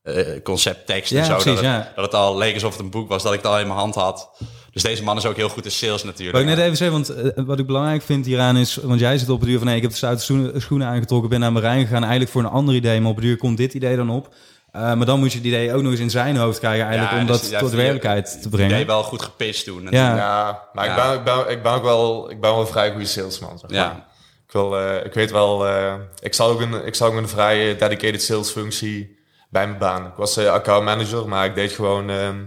uh, 0.04 0.42
concepttekst 0.44 1.12
ja, 1.12 1.20
en 1.20 1.26
zo. 1.26 1.32
Precies, 1.32 1.62
dat, 1.62 1.74
het, 1.74 1.96
dat 1.96 2.06
het 2.06 2.14
al 2.14 2.38
leek 2.38 2.54
alsof 2.54 2.72
het 2.72 2.80
een 2.80 2.90
boek 2.90 3.10
was, 3.10 3.24
dat 3.24 3.34
ik 3.34 3.42
het 3.42 3.48
al 3.48 3.60
in 3.60 3.68
mijn 3.68 3.80
hand 3.80 3.96
had. 3.96 4.30
Dus 4.78 4.86
deze 4.86 5.04
man 5.04 5.18
is 5.18 5.26
ook 5.26 5.36
heel 5.36 5.50
goed 5.50 5.66
in 5.66 5.72
sales 5.72 6.04
natuurlijk. 6.04 6.38
Wat 6.38 6.42
ik 6.46 6.56
net 6.56 6.66
even 6.66 6.78
zeggen, 6.78 7.04
want 7.04 7.38
uh, 7.38 7.46
wat 7.46 7.60
ik 7.60 7.66
belangrijk 7.66 8.02
vind 8.02 8.26
hieraan 8.26 8.58
is... 8.58 8.76
want 8.76 9.00
jij 9.00 9.18
zit 9.18 9.30
op 9.30 9.40
het 9.40 9.50
duur 9.50 9.58
van... 9.58 9.68
nee, 9.68 9.76
ik 9.76 9.82
heb 9.82 9.92
de 9.92 9.98
stoute 9.98 10.54
schoenen 10.60 10.88
aangetrokken, 10.88 11.30
ben 11.30 11.40
naar 11.40 11.52
Marijn 11.52 11.82
gegaan... 11.82 12.02
eigenlijk 12.02 12.32
voor 12.32 12.42
een 12.42 12.50
ander 12.50 12.76
idee, 12.76 13.02
maar 13.02 13.10
op 13.10 13.16
het 13.16 13.26
duur 13.26 13.38
komt 13.38 13.58
dit 13.58 13.74
idee 13.74 13.96
dan 13.96 14.10
op... 14.10 14.34
Uh, 14.76 14.82
maar 14.94 15.06
dan 15.06 15.20
moet 15.20 15.32
je 15.32 15.38
het 15.38 15.48
idee 15.48 15.74
ook 15.74 15.82
nog 15.82 15.92
eens 15.92 16.00
in 16.00 16.10
zijn 16.10 16.38
hoofd 16.38 16.60
krijgen 16.60 16.86
eigenlijk 16.86 17.14
ja, 17.14 17.20
om 17.20 17.28
dus, 17.28 17.42
dat 17.42 17.50
ja, 17.50 17.60
tot 17.60 17.72
werkelijkheid 17.72 18.42
te 18.42 18.50
brengen. 18.50 18.72
idee 18.72 18.86
wel 18.86 19.04
goed 19.04 19.22
gepist 19.22 19.66
doen. 19.66 19.88
Ja. 19.90 20.16
ja, 20.16 20.68
maar 20.74 20.88
Ik, 20.90 20.96
ben, 20.96 21.14
ik, 21.14 21.24
ben, 21.24 21.50
ik 21.50 21.64
ben 21.64 21.72
ook 21.72 21.84
wel, 21.84 22.32
ik 22.32 22.42
ben 22.42 22.52
wel 22.52 22.60
een 22.60 22.68
vrij 22.68 22.92
goede 22.92 23.06
salesman. 23.06 23.60
Zeg 23.60 23.70
maar. 23.70 23.80
ja. 23.80 24.08
ik, 24.48 24.52
wil, 24.52 24.80
uh, 24.82 25.06
ik 25.06 25.14
weet 25.14 25.32
wel, 25.32 25.68
uh, 25.68 25.94
ik 26.20 26.34
zal 26.34 26.50
ook 26.50 26.62
een, 26.62 26.86
ik 26.86 26.96
zal 26.96 27.08
ook 27.08 27.16
een 27.16 27.28
vrij 27.28 27.78
dedicated 27.78 28.24
sales 28.24 28.50
functie 28.50 29.18
bij 29.50 29.68
mijn 29.68 29.80
baan. 29.80 30.06
Ik 30.06 30.16
was 30.16 30.38
account 30.38 30.86
manager, 30.86 31.28
maar 31.28 31.46
ik 31.46 31.56
deed 31.56 31.72
gewoon 31.72 32.10
ehm, 32.10 32.38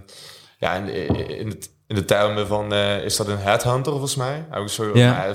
ja, 0.59 0.75
in, 0.75 1.29
in 1.29 1.49
het 1.49 1.71
in 1.91 1.97
de 1.97 2.05
termen 2.05 2.47
van, 2.47 2.73
uh, 2.73 3.05
is 3.05 3.17
dat 3.17 3.29
een 3.29 3.39
headhunter 3.39 3.93
volgens 3.93 4.17
mij? 4.17 4.45
Zo, 4.67 4.91
ja. 4.95 5.27
Uh, 5.29 5.35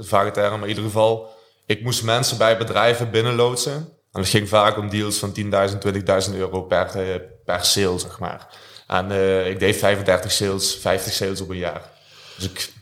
vage 0.00 0.30
term, 0.30 0.50
maar 0.50 0.62
in 0.62 0.68
ieder 0.68 0.84
geval, 0.84 1.30
ik 1.66 1.82
moest 1.82 2.02
mensen 2.02 2.38
bij 2.38 2.58
bedrijven 2.58 3.10
binnenloodsen. 3.10 3.72
En 4.12 4.20
het 4.20 4.28
ging 4.28 4.48
vaak 4.48 4.76
om 4.76 4.88
deals 4.88 5.18
van 5.18 5.34
10.000, 5.34 5.44
20.000 6.28 6.36
euro 6.36 6.62
per, 6.62 6.90
uh, 6.96 7.14
per 7.44 7.64
sale, 7.64 7.98
zeg 7.98 8.18
maar. 8.18 8.46
En 8.86 9.10
ik 9.46 9.58
deed 9.58 9.76
35 9.76 10.32
sales, 10.32 10.78
50 10.80 11.12
sales 11.12 11.40
op 11.40 11.48
een 11.48 11.56
jaar. 11.56 11.82
Dus 12.36 12.44
ik, 12.44 12.72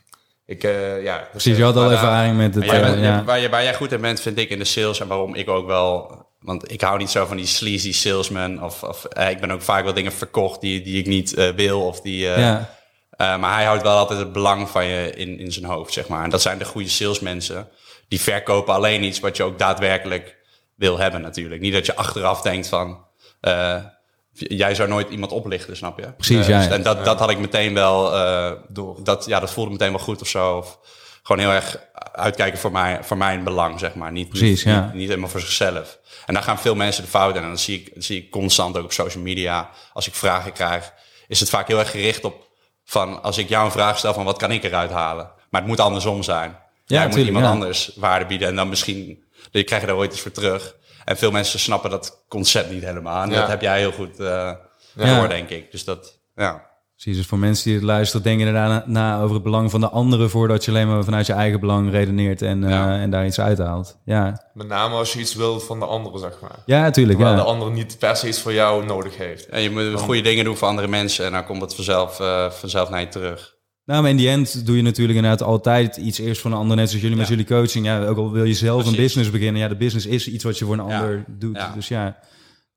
ik 0.46 0.62
ja... 1.02 1.29
Precies, 1.31 1.57
je 1.57 1.62
had 1.62 1.76
al 1.76 1.90
ervaring 1.90 2.37
met 2.37 2.55
het... 2.55 2.64
Jij 2.64 2.98
ja. 2.98 3.24
waar, 3.24 3.40
je, 3.40 3.48
waar 3.48 3.62
jij 3.62 3.74
goed 3.74 3.92
in 3.92 4.00
bent, 4.00 4.20
vind 4.20 4.38
ik 4.38 4.50
in 4.50 4.59
de 4.59 4.64
sales 4.64 5.00
en 5.00 5.09
waarom 5.09 5.35
ik 5.35 5.48
ook 5.48 5.66
wel 5.66 6.24
want 6.40 6.72
ik 6.72 6.81
hou 6.81 6.98
niet 6.98 7.11
zo 7.11 7.26
van 7.26 7.37
die 7.37 7.46
sleazy 7.46 7.92
salesman. 7.92 8.64
Of, 8.64 8.83
of 8.83 9.05
ik 9.31 9.40
ben 9.40 9.50
ook 9.50 9.62
vaak 9.62 9.85
wel 9.85 9.94
dingen 9.94 10.12
verkocht 10.12 10.61
die, 10.61 10.83
die 10.83 10.98
ik 10.98 11.07
niet 11.07 11.52
wil. 11.55 11.81
Of 11.81 12.00
die, 12.00 12.18
ja. 12.18 12.76
Uh, 13.18 13.38
maar 13.38 13.55
hij 13.55 13.64
houdt 13.64 13.83
wel 13.83 13.96
altijd 13.96 14.18
het 14.18 14.33
belang 14.33 14.68
van 14.68 14.85
je 14.85 15.11
in, 15.14 15.38
in 15.38 15.52
zijn 15.52 15.64
hoofd, 15.64 15.92
zeg 15.92 16.09
maar. 16.09 16.24
En 16.24 16.31
dat 16.31 16.42
zijn 16.42 16.59
de 16.59 16.64
goede 16.64 16.88
salesmensen. 16.88 17.68
Die 18.09 18.20
verkopen 18.20 18.74
alleen 18.74 19.02
iets 19.02 19.20
wat 19.20 19.37
je 19.37 19.42
ook 19.42 19.59
daadwerkelijk 19.59 20.37
wil 20.74 20.98
hebben, 20.98 21.20
natuurlijk. 21.20 21.61
Niet 21.61 21.72
dat 21.72 21.87
je 21.87 21.96
achteraf 21.96 22.42
denkt 22.42 22.68
van... 22.68 23.05
Uh, 23.42 23.85
jij 24.33 24.74
zou 24.74 24.88
nooit 24.88 25.11
iemand 25.11 25.33
oplichten, 25.33 25.76
snap 25.76 25.98
je? 25.98 26.12
Precies, 26.12 26.46
ja. 26.46 26.59
Dus, 26.59 26.68
en 26.68 26.83
dat, 26.83 27.05
dat 27.05 27.18
had 27.18 27.31
ik 27.31 27.38
meteen 27.38 27.74
wel... 27.74 28.14
Uh, 28.14 28.52
door. 28.68 29.05
Dat, 29.05 29.24
ja, 29.26 29.40
dat 29.40 29.52
voelde 29.52 29.70
meteen 29.70 29.90
wel 29.90 29.98
goed 29.98 30.20
of 30.20 30.29
zo. 30.29 30.57
Of 30.57 30.79
gewoon 31.22 31.42
heel 31.42 31.55
erg 31.55 31.79
uitkijken 32.12 32.59
voor, 32.59 32.72
mij, 32.72 32.98
voor 33.02 33.16
mijn 33.16 33.44
belang, 33.44 33.79
zeg 33.79 33.94
maar. 33.94 34.12
Niet, 34.12 34.29
Precies, 34.29 34.64
niet, 34.64 34.74
ja. 34.74 34.85
niet, 34.85 34.94
niet 34.94 35.09
helemaal 35.09 35.29
voor 35.29 35.40
zichzelf. 35.40 35.98
En 36.26 36.35
daar 36.35 36.42
gaan 36.42 36.59
veel 36.59 36.74
mensen 36.74 37.02
de 37.02 37.09
fout 37.09 37.37
in. 37.37 37.42
En 37.42 37.48
dan 37.48 37.59
zie 37.59 37.81
ik, 37.81 37.94
dat 37.94 38.05
zie 38.05 38.22
ik 38.22 38.31
constant 38.31 38.76
ook 38.76 38.85
op 38.85 38.92
social 38.92 39.22
media. 39.22 39.70
Als 39.92 40.07
ik 40.07 40.14
vragen 40.14 40.52
krijg, 40.52 40.92
is 41.29 41.40
het 41.40 41.48
vaak 41.48 41.68
heel 41.68 41.79
erg 41.79 41.90
gericht 41.90 42.24
op 42.24 42.45
van 42.87 43.22
als 43.22 43.38
ik 43.38 43.49
jou 43.49 43.64
een 43.64 43.70
vraag 43.70 43.99
stel 43.99 44.14
van 44.14 44.25
wat 44.25 44.38
kan 44.38 44.51
ik 44.51 44.62
eruit 44.62 44.90
halen? 44.90 45.31
Maar 45.51 45.61
het 45.61 45.70
moet 45.70 45.81
andersom 45.81 46.22
zijn. 46.22 46.51
Ja, 46.87 47.01
Jij 47.01 47.09
moet 47.09 47.16
iemand 47.16 47.46
anders 47.46 47.92
waarde 47.96 48.27
bieden 48.27 48.49
en 48.49 48.57
dan 48.57 48.68
misschien 48.68 49.25
je 49.51 49.64
krijg 49.64 49.81
je 49.81 49.87
daar 49.87 49.96
ooit 49.96 50.12
iets 50.12 50.20
voor 50.20 50.31
terug. 50.31 50.77
En 51.05 51.16
veel 51.16 51.31
mensen 51.31 51.59
snappen 51.59 51.90
dat 51.90 52.25
concept 52.29 52.70
niet 52.70 52.83
helemaal. 52.83 53.22
En 53.22 53.31
dat 53.31 53.49
heb 53.49 53.61
jij 53.61 53.79
heel 53.79 53.92
goed 53.92 54.20
uh, 54.20 54.53
door, 54.94 55.29
denk 55.29 55.49
ik. 55.49 55.70
Dus 55.70 55.85
dat, 55.85 56.18
ja. 56.37 56.66
Precies, 56.96 57.16
dus 57.16 57.26
voor 57.26 57.38
mensen 57.38 57.64
die 57.64 57.74
het 57.74 57.82
luisteren, 57.82 58.22
denken 58.22 58.46
inderdaad 58.46 58.87
na, 58.87 59.20
over 59.20 59.35
het 59.35 59.42
belang 59.42 59.70
van 59.70 59.80
de 59.80 59.88
anderen 59.88 60.30
voordat 60.30 60.64
je 60.64 60.70
alleen 60.70 60.88
maar 60.88 61.04
vanuit 61.04 61.26
je 61.26 61.32
eigen 61.32 61.61
belang 61.61 61.90
redeneert 61.90 62.42
en, 62.42 62.62
uh, 62.62 63.02
en 63.02 63.11
daar 63.11 63.26
iets 63.26 63.40
uithaalt. 63.40 63.98
Ja. 64.04 64.50
Met 64.54 64.68
name 64.68 64.94
als 64.94 65.12
je 65.12 65.18
iets 65.18 65.35
wil 65.35 65.61
van 65.61 65.78
de 65.78 65.85
anderen, 65.85 66.20
zeg 66.20 66.40
maar. 66.40 66.59
Ja, 66.66 66.82
natuurlijk. 66.82 67.18
Waar 67.18 67.30
ja. 67.30 67.37
de 67.37 67.42
ander 67.42 67.70
niet 67.70 67.96
per 67.98 68.16
se 68.16 68.28
iets 68.28 68.40
voor 68.40 68.52
jou 68.52 68.87
nodig 68.87 69.16
heeft. 69.16 69.46
En 69.46 69.61
je 69.61 69.70
moet 69.70 70.00
goede 70.00 70.20
dingen 70.20 70.44
doen 70.44 70.56
voor 70.56 70.68
andere 70.68 70.88
mensen 70.88 71.26
en 71.26 71.32
dan 71.32 71.44
komt 71.44 71.61
het 71.61 71.74
vanzelf, 71.74 72.20
uh, 72.20 72.50
vanzelf 72.50 72.90
naar 72.90 73.00
je 73.00 73.09
terug. 73.09 73.54
Nou, 73.85 74.02
maar 74.02 74.11
in 74.11 74.16
die 74.16 74.28
end 74.28 74.66
doe 74.66 74.76
je 74.76 74.82
natuurlijk 74.82 75.16
inderdaad 75.18 75.46
altijd 75.48 75.96
iets 75.96 76.18
eerst 76.18 76.40
voor 76.40 76.50
een 76.50 76.56
ander. 76.56 76.76
Net 76.76 76.88
zoals 76.88 77.02
jullie 77.02 77.18
met 77.18 77.28
jullie 77.28 77.46
coaching. 77.46 77.87
Ja, 77.87 78.06
ook 78.06 78.16
al 78.16 78.32
wil 78.32 78.44
je 78.44 78.54
zelf 78.54 78.87
een 78.87 78.96
business 78.96 79.30
beginnen. 79.30 79.62
Ja, 79.62 79.68
de 79.68 79.76
business 79.76 80.06
is 80.06 80.28
iets 80.28 80.44
wat 80.44 80.59
je 80.59 80.64
voor 80.64 80.74
een 80.74 80.80
ander 80.80 81.24
doet. 81.28 81.59
Dus 81.74 81.88
ja. 81.88 82.18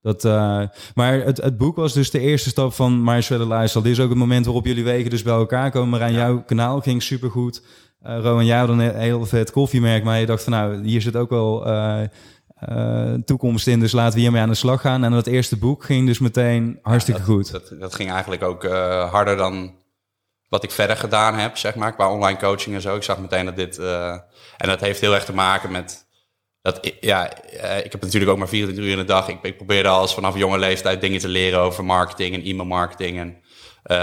Dat, 0.01 0.25
uh, 0.25 0.61
maar 0.95 1.13
het, 1.13 1.37
het 1.37 1.57
boek 1.57 1.75
was 1.75 1.93
dus 1.93 2.11
de 2.11 2.19
eerste 2.19 2.49
stap 2.49 2.73
van 2.73 3.03
My 3.03 3.21
Shredder 3.21 3.47
Lifestyle. 3.47 3.83
Dit 3.83 3.91
is 3.91 3.99
ook 3.99 4.09
het 4.09 4.17
moment 4.17 4.45
waarop 4.45 4.65
jullie 4.65 4.83
wegen 4.83 5.09
dus 5.09 5.23
bij 5.23 5.33
elkaar 5.33 5.71
komen. 5.71 5.89
Maar 5.89 6.01
aan 6.01 6.13
jouw 6.13 6.43
kanaal 6.43 6.79
ging 6.79 7.03
supergoed. 7.03 7.63
Uh, 8.05 8.19
Rowan, 8.19 8.45
jij 8.45 8.57
had 8.57 8.69
een 8.69 8.95
heel 8.95 9.25
vet 9.25 9.51
koffiemerk. 9.51 10.03
Maar 10.03 10.19
je 10.19 10.25
dacht 10.25 10.43
van 10.43 10.53
nou, 10.53 10.83
hier 10.83 11.01
zit 11.01 11.15
ook 11.15 11.29
wel 11.29 11.67
uh, 11.67 12.01
uh, 12.69 13.13
toekomst 13.13 13.67
in. 13.67 13.79
Dus 13.79 13.91
laten 13.91 14.13
we 14.13 14.19
hiermee 14.19 14.41
aan 14.41 14.49
de 14.49 14.55
slag 14.55 14.81
gaan. 14.81 15.03
En 15.03 15.11
dat 15.11 15.27
eerste 15.27 15.57
boek 15.57 15.83
ging 15.83 16.07
dus 16.07 16.19
meteen 16.19 16.79
hartstikke 16.81 17.19
ja, 17.19 17.25
dat, 17.25 17.35
goed. 17.35 17.51
Dat, 17.51 17.79
dat, 17.79 17.95
ging 17.95 18.11
eigenlijk 18.11 18.43
ook 18.43 18.63
harder 19.11 19.37
dan 19.37 19.75
wat 20.49 20.63
ik 20.63 20.71
verder 20.71 20.97
gedaan 20.97 21.35
heb, 21.35 21.57
zeg 21.57 21.75
maar. 21.75 21.93
Qua 21.93 22.11
online 22.11 22.39
coaching 22.39 22.75
en 22.75 22.81
zo. 22.81 22.95
Ik 22.95 23.03
zag 23.03 23.19
meteen 23.19 23.45
dat 23.45 23.55
dit... 23.55 23.77
en 23.77 24.67
dat 24.67 24.79
heeft 24.79 25.01
heel 25.01 25.13
erg 25.13 25.25
te 25.25 25.33
maken 25.33 25.71
met 25.71 26.07
dat, 26.61 26.93
ja, 26.99 27.33
eh, 27.33 27.85
ik 27.85 27.91
heb 27.91 28.01
natuurlijk 28.01 28.31
ook 28.31 28.37
maar 28.37 28.47
24 28.47 28.85
uur 28.85 28.91
in 28.91 28.97
de 28.97 29.03
dag. 29.03 29.27
Ik, 29.27 29.37
ik 29.41 29.57
probeerde 29.57 29.89
al 29.89 30.07
vanaf 30.07 30.37
jonge 30.37 30.57
leeftijd 30.57 31.01
dingen 31.01 31.19
te 31.19 31.27
leren 31.27 31.59
over 31.59 31.85
marketing 31.85 32.35
en 32.35 32.43
e-mail 32.43 32.67
marketing. 32.67 33.19
En 33.19 33.37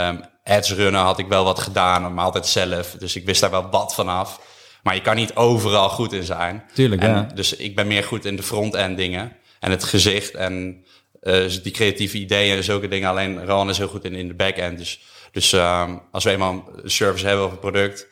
um, 0.09 0.21
ads 0.45 0.73
runnen 0.73 1.01
had 1.01 1.19
ik 1.19 1.27
wel 1.27 1.45
wat 1.45 1.59
gedaan, 1.59 2.14
maar 2.14 2.25
altijd 2.25 2.47
zelf. 2.47 2.90
Dus 2.99 3.16
ik 3.16 3.27
wist 3.27 3.40
daar 3.40 3.51
wel 3.51 3.71
wat 3.71 3.95
vanaf. 3.95 4.40
Maar 4.83 4.95
je 4.95 5.01
kan 5.01 5.16
niet 5.16 5.35
overal 5.35 5.88
goed 5.88 6.12
in 6.12 6.23
zijn. 6.23 6.64
Tuurlijk, 6.75 7.03
en, 7.03 7.09
ja. 7.09 7.29
Dus 7.35 7.57
ik 7.57 7.75
ben 7.75 7.87
meer 7.87 8.05
goed 8.05 8.25
in 8.25 8.37
de 8.37 8.42
front-end 8.42 8.97
dingen. 8.97 9.37
En 9.61 9.71
het 9.71 9.85
gezicht 9.85 10.35
en 10.35 10.85
uh, 11.23 11.51
die 11.62 11.73
creatieve 11.73 12.19
ideeën 12.19 12.57
en 12.57 12.64
zulke 12.64 12.88
dingen. 12.88 13.09
Alleen 13.09 13.47
Ron 13.47 13.69
is 13.69 13.79
heel 13.79 13.88
goed 13.88 14.05
in, 14.05 14.14
in 14.14 14.29
de 14.29 14.35
back-end. 14.35 14.79
Dus, 14.79 15.01
dus 15.33 15.53
um, 15.53 16.03
als 16.12 16.25
we 16.25 16.31
eenmaal 16.31 16.69
een 16.83 16.90
service 16.90 17.27
hebben 17.27 17.47
of 17.47 17.53
een 17.53 17.59
product... 17.59 18.07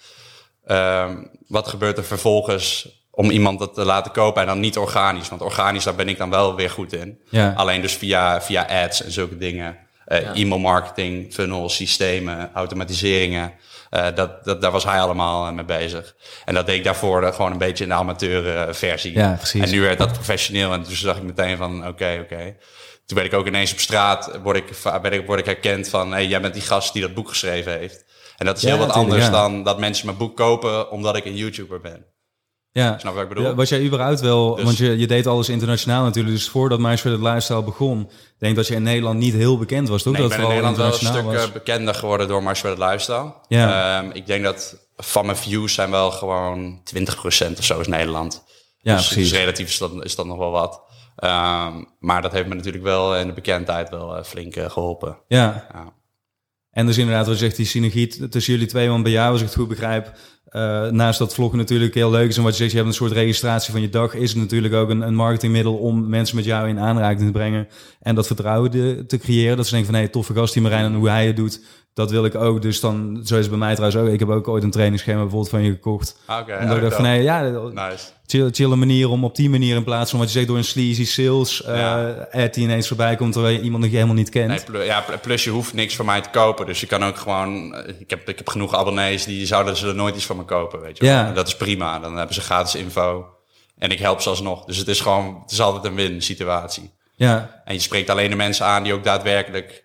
Um, 0.67 1.31
wat 1.47 1.69
gebeurt 1.69 1.99
er 1.99 2.05
vervolgens 2.05 2.89
om 3.15 3.31
iemand 3.31 3.59
dat 3.59 3.75
te 3.75 3.85
laten 3.85 4.13
kopen 4.13 4.41
en 4.41 4.49
dan 4.49 4.61
niet 4.61 4.79
organisch. 4.79 5.29
Want 5.29 5.43
organisch, 5.43 5.85
daar 5.85 5.95
ben 5.95 6.09
ik 6.09 6.19
dan 6.19 6.31
wel 6.31 6.55
weer 6.55 6.71
goed 6.71 6.93
in. 6.93 7.21
Ja. 7.31 7.53
Alleen 7.57 7.81
dus 7.81 7.95
via, 7.95 8.43
via 8.43 8.67
ads 8.85 9.03
en 9.03 9.11
zulke 9.11 9.37
dingen. 9.37 9.77
Uh, 10.09 10.41
E-mail 10.41 10.59
marketing, 10.59 11.33
funnels, 11.33 11.75
systemen, 11.75 12.51
automatiseringen. 12.55 13.53
Uh, 13.91 14.07
dat, 14.15 14.45
dat, 14.45 14.63
daar 14.63 14.71
was 14.71 14.85
hij 14.85 15.01
allemaal 15.01 15.53
mee 15.53 15.65
bezig. 15.65 16.15
En 16.45 16.55
dat 16.55 16.67
deed 16.67 16.77
ik 16.77 16.85
daarvoor 16.85 17.33
gewoon 17.33 17.53
een 17.53 17.59
beetje 17.59 17.85
in 17.85 17.91
de 17.91 17.97
amateur 17.97 18.75
versie. 18.75 19.13
Ja, 19.13 19.35
precies. 19.37 19.63
En 19.63 19.71
nu 19.71 19.81
werd 19.81 19.99
dat 19.99 20.13
professioneel. 20.13 20.73
En 20.73 20.83
toen 20.83 20.95
zag 20.95 21.17
ik 21.17 21.23
meteen 21.23 21.57
van, 21.57 21.79
oké, 21.79 21.89
okay, 21.89 22.19
oké. 22.19 22.35
Okay. 22.35 22.57
Toen 23.07 23.17
werd 23.17 23.33
ik 23.33 23.39
ook 23.39 23.47
ineens 23.47 23.73
op 23.73 23.79
straat, 23.79 24.39
word 24.43 24.57
ik, 24.57 24.65
word 24.83 25.13
ik, 25.13 25.27
word 25.27 25.39
ik 25.39 25.45
herkend 25.45 25.89
van... 25.89 26.13
hey, 26.13 26.27
jij 26.27 26.41
bent 26.41 26.55
die 26.55 26.63
gast 26.63 26.93
die 26.93 27.03
dat 27.03 27.15
boek 27.15 27.29
geschreven 27.29 27.79
heeft. 27.79 28.05
En 28.37 28.47
dat 28.47 28.57
is 28.57 28.63
heel 28.63 28.79
wat 28.79 28.93
anders 28.93 29.31
dan 29.31 29.63
dat 29.63 29.79
mensen 29.79 30.07
mijn 30.07 30.19
boek 30.19 30.37
kopen 30.37 30.91
omdat 30.91 31.17
ik 31.17 31.25
een 31.25 31.37
YouTuber 31.37 31.81
ben. 31.81 32.05
Ja. 32.83 32.99
Snap 32.99 33.15
wat 33.15 33.23
ik 33.23 33.29
bedoel? 33.29 33.55
was 33.55 33.69
jij 33.69 33.85
überhaupt 33.85 34.21
wel, 34.21 34.55
dus, 34.55 34.65
want 34.65 34.77
je, 34.77 34.99
je 34.99 35.07
deed 35.07 35.27
alles 35.27 35.49
internationaal 35.49 36.05
natuurlijk. 36.05 36.35
Dus 36.35 36.49
voordat 36.49 36.79
Mindset 36.79 37.21
Lifestyle 37.21 37.63
begon, 37.63 38.11
denk 38.39 38.57
dat 38.57 38.67
je 38.67 38.75
in 38.75 38.83
Nederland 38.83 39.19
niet 39.19 39.35
heel 39.35 39.59
bekend 39.59 39.89
was, 39.89 40.03
toch? 40.03 40.13
Nee, 40.13 40.23
dat 40.23 40.31
ik 40.31 40.37
ben 40.37 40.47
in 40.47 40.53
Nederland 40.53 40.77
wel 40.77 40.87
een 40.87 40.93
stuk 40.93 41.23
was. 41.23 41.53
bekender 41.53 41.95
geworden 41.95 42.29
door 42.29 42.43
Mindset 42.43 42.79
Lifestyle. 42.79 43.35
Ja. 43.49 43.99
Um, 43.99 44.11
ik 44.13 44.27
denk 44.27 44.45
dat 44.45 44.89
van 44.97 45.27
mijn 45.27 45.39
views 45.39 45.75
zijn 45.75 45.91
wel 45.91 46.11
gewoon 46.11 46.81
20% 46.99 47.59
of 47.59 47.65
zo 47.65 47.81
is 47.81 47.87
Nederland. 47.87 48.45
Ja, 48.79 48.97
dus, 48.97 49.07
precies. 49.07 49.31
Dus 49.31 49.39
relatief 49.39 49.69
is 49.69 49.79
dat, 49.79 50.05
is 50.05 50.17
dat 50.17 50.27
nog 50.27 50.39
wel 50.39 50.51
wat. 50.51 50.83
Um, 51.17 51.89
maar 51.99 52.23
dat 52.23 52.33
heeft 52.33 52.49
me 52.49 52.55
natuurlijk 52.55 52.85
wel 52.85 53.17
in 53.17 53.27
de 53.27 53.33
bekendheid 53.33 53.91
wel 53.91 54.17
uh, 54.17 54.25
flink 54.25 54.57
uh, 54.57 54.71
geholpen. 54.71 55.19
Ja. 55.29 55.67
ja. 55.73 55.93
En 56.71 56.87
dus 56.87 56.99
inderdaad, 56.99 57.27
wat 57.27 57.39
je 57.39 57.45
zegt, 57.45 57.57
die 57.57 57.67
synergie 57.67 58.29
tussen 58.29 58.53
jullie 58.53 58.69
twee, 58.69 58.89
want 58.89 59.03
bij 59.03 59.13
jou, 59.13 59.33
als 59.33 59.41
ik 59.41 59.47
het 59.47 59.57
goed 59.57 59.69
begrijp, 59.69 60.13
uh, 60.57 60.91
naast 60.91 61.19
dat 61.19 61.35
vloggen 61.35 61.59
natuurlijk 61.59 61.95
heel 61.95 62.11
leuk 62.11 62.29
is 62.29 62.37
en 62.37 62.43
wat 62.43 62.53
je 62.53 62.59
zegt, 62.59 62.71
je 62.71 62.77
hebt 62.77 62.89
een 62.89 62.95
soort 62.95 63.13
registratie 63.13 63.73
van 63.73 63.81
je 63.81 63.89
dag, 63.89 64.15
is 64.15 64.31
het 64.31 64.39
natuurlijk 64.39 64.75
ook 64.75 64.89
een, 64.89 65.01
een 65.01 65.15
marketingmiddel 65.15 65.75
om 65.75 66.09
mensen 66.09 66.37
met 66.37 66.45
jou 66.45 66.69
in 66.69 66.79
aanraking 66.79 67.27
te 67.27 67.33
brengen 67.33 67.69
en 68.01 68.15
dat 68.15 68.27
vertrouwen 68.27 68.71
te 69.07 69.19
creëren. 69.19 69.57
Dat 69.57 69.67
ze 69.67 69.73
denken 69.73 69.91
van, 69.91 69.99
hé, 69.99 70.05
hey, 70.05 70.13
toffe 70.13 70.35
gast 70.35 70.53
die 70.53 70.63
Marijn 70.63 70.85
en 70.85 70.95
hoe 70.95 71.09
hij 71.09 71.27
het 71.27 71.37
doet, 71.37 71.61
dat 71.95 72.11
wil 72.11 72.25
ik 72.25 72.35
ook. 72.35 72.63
Dus 72.63 72.81
dan, 72.81 73.21
zo 73.25 73.37
is 73.37 73.49
bij 73.49 73.59
mij 73.59 73.75
trouwens 73.75 74.03
ook. 74.03 74.09
Ik 74.13 74.19
heb 74.21 74.29
ook 74.29 74.49
ooit 74.49 74.63
een 74.63 74.71
trainingsschema 74.71 75.21
bijvoorbeeld 75.21 75.51
van 75.51 75.63
je 75.63 75.71
gekocht. 75.71 76.17
Oké. 76.29 76.41
Okay, 76.41 76.63
Omdat 76.63 76.77
ik 76.77 76.83
dacht 76.83 76.95
van, 76.95 77.05
nee, 77.05 77.23
ja, 77.23 77.41
nice. 77.73 78.05
chill, 78.27 78.49
chille 78.53 78.77
manier 78.77 79.09
om 79.09 79.25
op 79.25 79.37
die 79.37 79.51
manier 79.51 79.77
in 79.77 79.85
plaats 79.85 80.11
van 80.11 80.19
wat 80.19 80.29
je 80.29 80.35
zegt 80.35 80.47
door 80.47 80.57
een 80.57 80.65
sleazy 80.65 81.05
sales 81.07 81.63
uh, 81.69 81.77
Ja. 81.77 82.29
ad 82.33 82.55
die 82.55 82.65
ineens 82.65 82.89
voorbij 82.89 83.17
komt 83.17 83.33
terwijl 83.33 83.55
je 83.55 83.61
iemand 83.61 83.83
nog 83.83 83.93
helemaal 83.93 84.15
niet 84.15 84.29
kent. 84.29 84.49
Nee, 84.49 84.61
plus, 84.65 84.87
ja, 84.87 85.05
plus 85.23 85.45
je 85.45 85.51
hoeft 85.51 85.75
niks 85.75 85.97
van 85.97 86.07
mij 86.07 86.21
te 86.21 86.31
kopen. 86.31 86.67
Dus 86.67 86.81
je 86.81 86.87
kan 86.87 87.05
ook 87.05 87.17
gewoon... 87.17 87.75
Ik 87.99 88.11
heb, 88.11 88.29
ik 88.29 88.39
heb 88.39 88.49
genoeg 88.49 88.75
abonnees 88.75 89.25
die 89.25 89.47
zouden 89.47 89.77
zullen 89.77 89.97
nooit 89.97 90.17
iets 90.17 90.27
van 90.27 90.37
me 90.37 90.45
kopen, 90.45 90.81
weet 90.81 90.99
je. 90.99 91.05
Ja. 91.05 91.27
En 91.27 91.35
Dat 91.35 91.47
is 91.47 91.57
prima. 91.57 91.99
Dan 91.99 92.17
hebben 92.17 92.35
ze 92.35 92.41
gratis 92.41 92.75
info. 92.75 93.27
En 93.79 93.91
ik 93.91 93.99
help 93.99 94.21
ze 94.21 94.29
alsnog. 94.29 94.65
Dus 94.65 94.77
het 94.77 94.89
is 94.89 95.01
gewoon... 95.01 95.39
Het 95.43 95.51
is 95.51 95.61
altijd 95.61 95.85
een 95.85 95.95
win 95.95 96.23
situatie. 96.23 96.91
Ja, 97.17 97.63
En 97.65 97.75
je 97.75 97.81
spreekt 97.81 98.11
alleen 98.11 98.31
de 98.31 98.37
mensen 98.37 98.67
aan 98.67 98.83
die 98.83 98.93
ook 98.93 99.05
daadwerkelijk... 99.05 99.84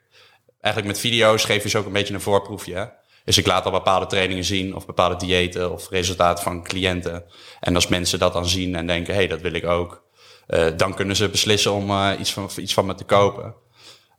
Eigenlijk 0.61 0.93
met 0.93 1.03
video's 1.03 1.43
geef 1.45 1.63
je 1.63 1.69
ze 1.69 1.77
ook 1.77 1.85
een 1.85 1.91
beetje 1.91 2.13
een 2.13 2.21
voorproefje. 2.21 2.73
Hè? 2.75 2.85
Dus 3.25 3.37
ik 3.37 3.45
laat 3.47 3.65
al 3.65 3.71
bepaalde 3.71 4.05
trainingen 4.05 4.43
zien 4.43 4.75
of 4.75 4.85
bepaalde 4.85 5.15
diëten 5.15 5.71
of 5.71 5.89
resultaten 5.89 6.43
van 6.43 6.63
cliënten. 6.63 7.23
En 7.59 7.75
als 7.75 7.87
mensen 7.87 8.19
dat 8.19 8.33
dan 8.33 8.47
zien 8.47 8.75
en 8.75 8.87
denken, 8.87 9.13
hé, 9.13 9.19
hey, 9.19 9.27
dat 9.29 9.41
wil 9.41 9.53
ik 9.53 9.65
ook. 9.65 10.07
Uh, 10.47 10.65
dan 10.77 10.93
kunnen 10.95 11.15
ze 11.15 11.29
beslissen 11.29 11.73
om 11.73 11.89
uh, 11.89 12.11
iets, 12.19 12.33
van, 12.33 12.49
iets 12.57 12.73
van 12.73 12.85
me 12.85 12.95
te 12.95 13.03
kopen. 13.03 13.55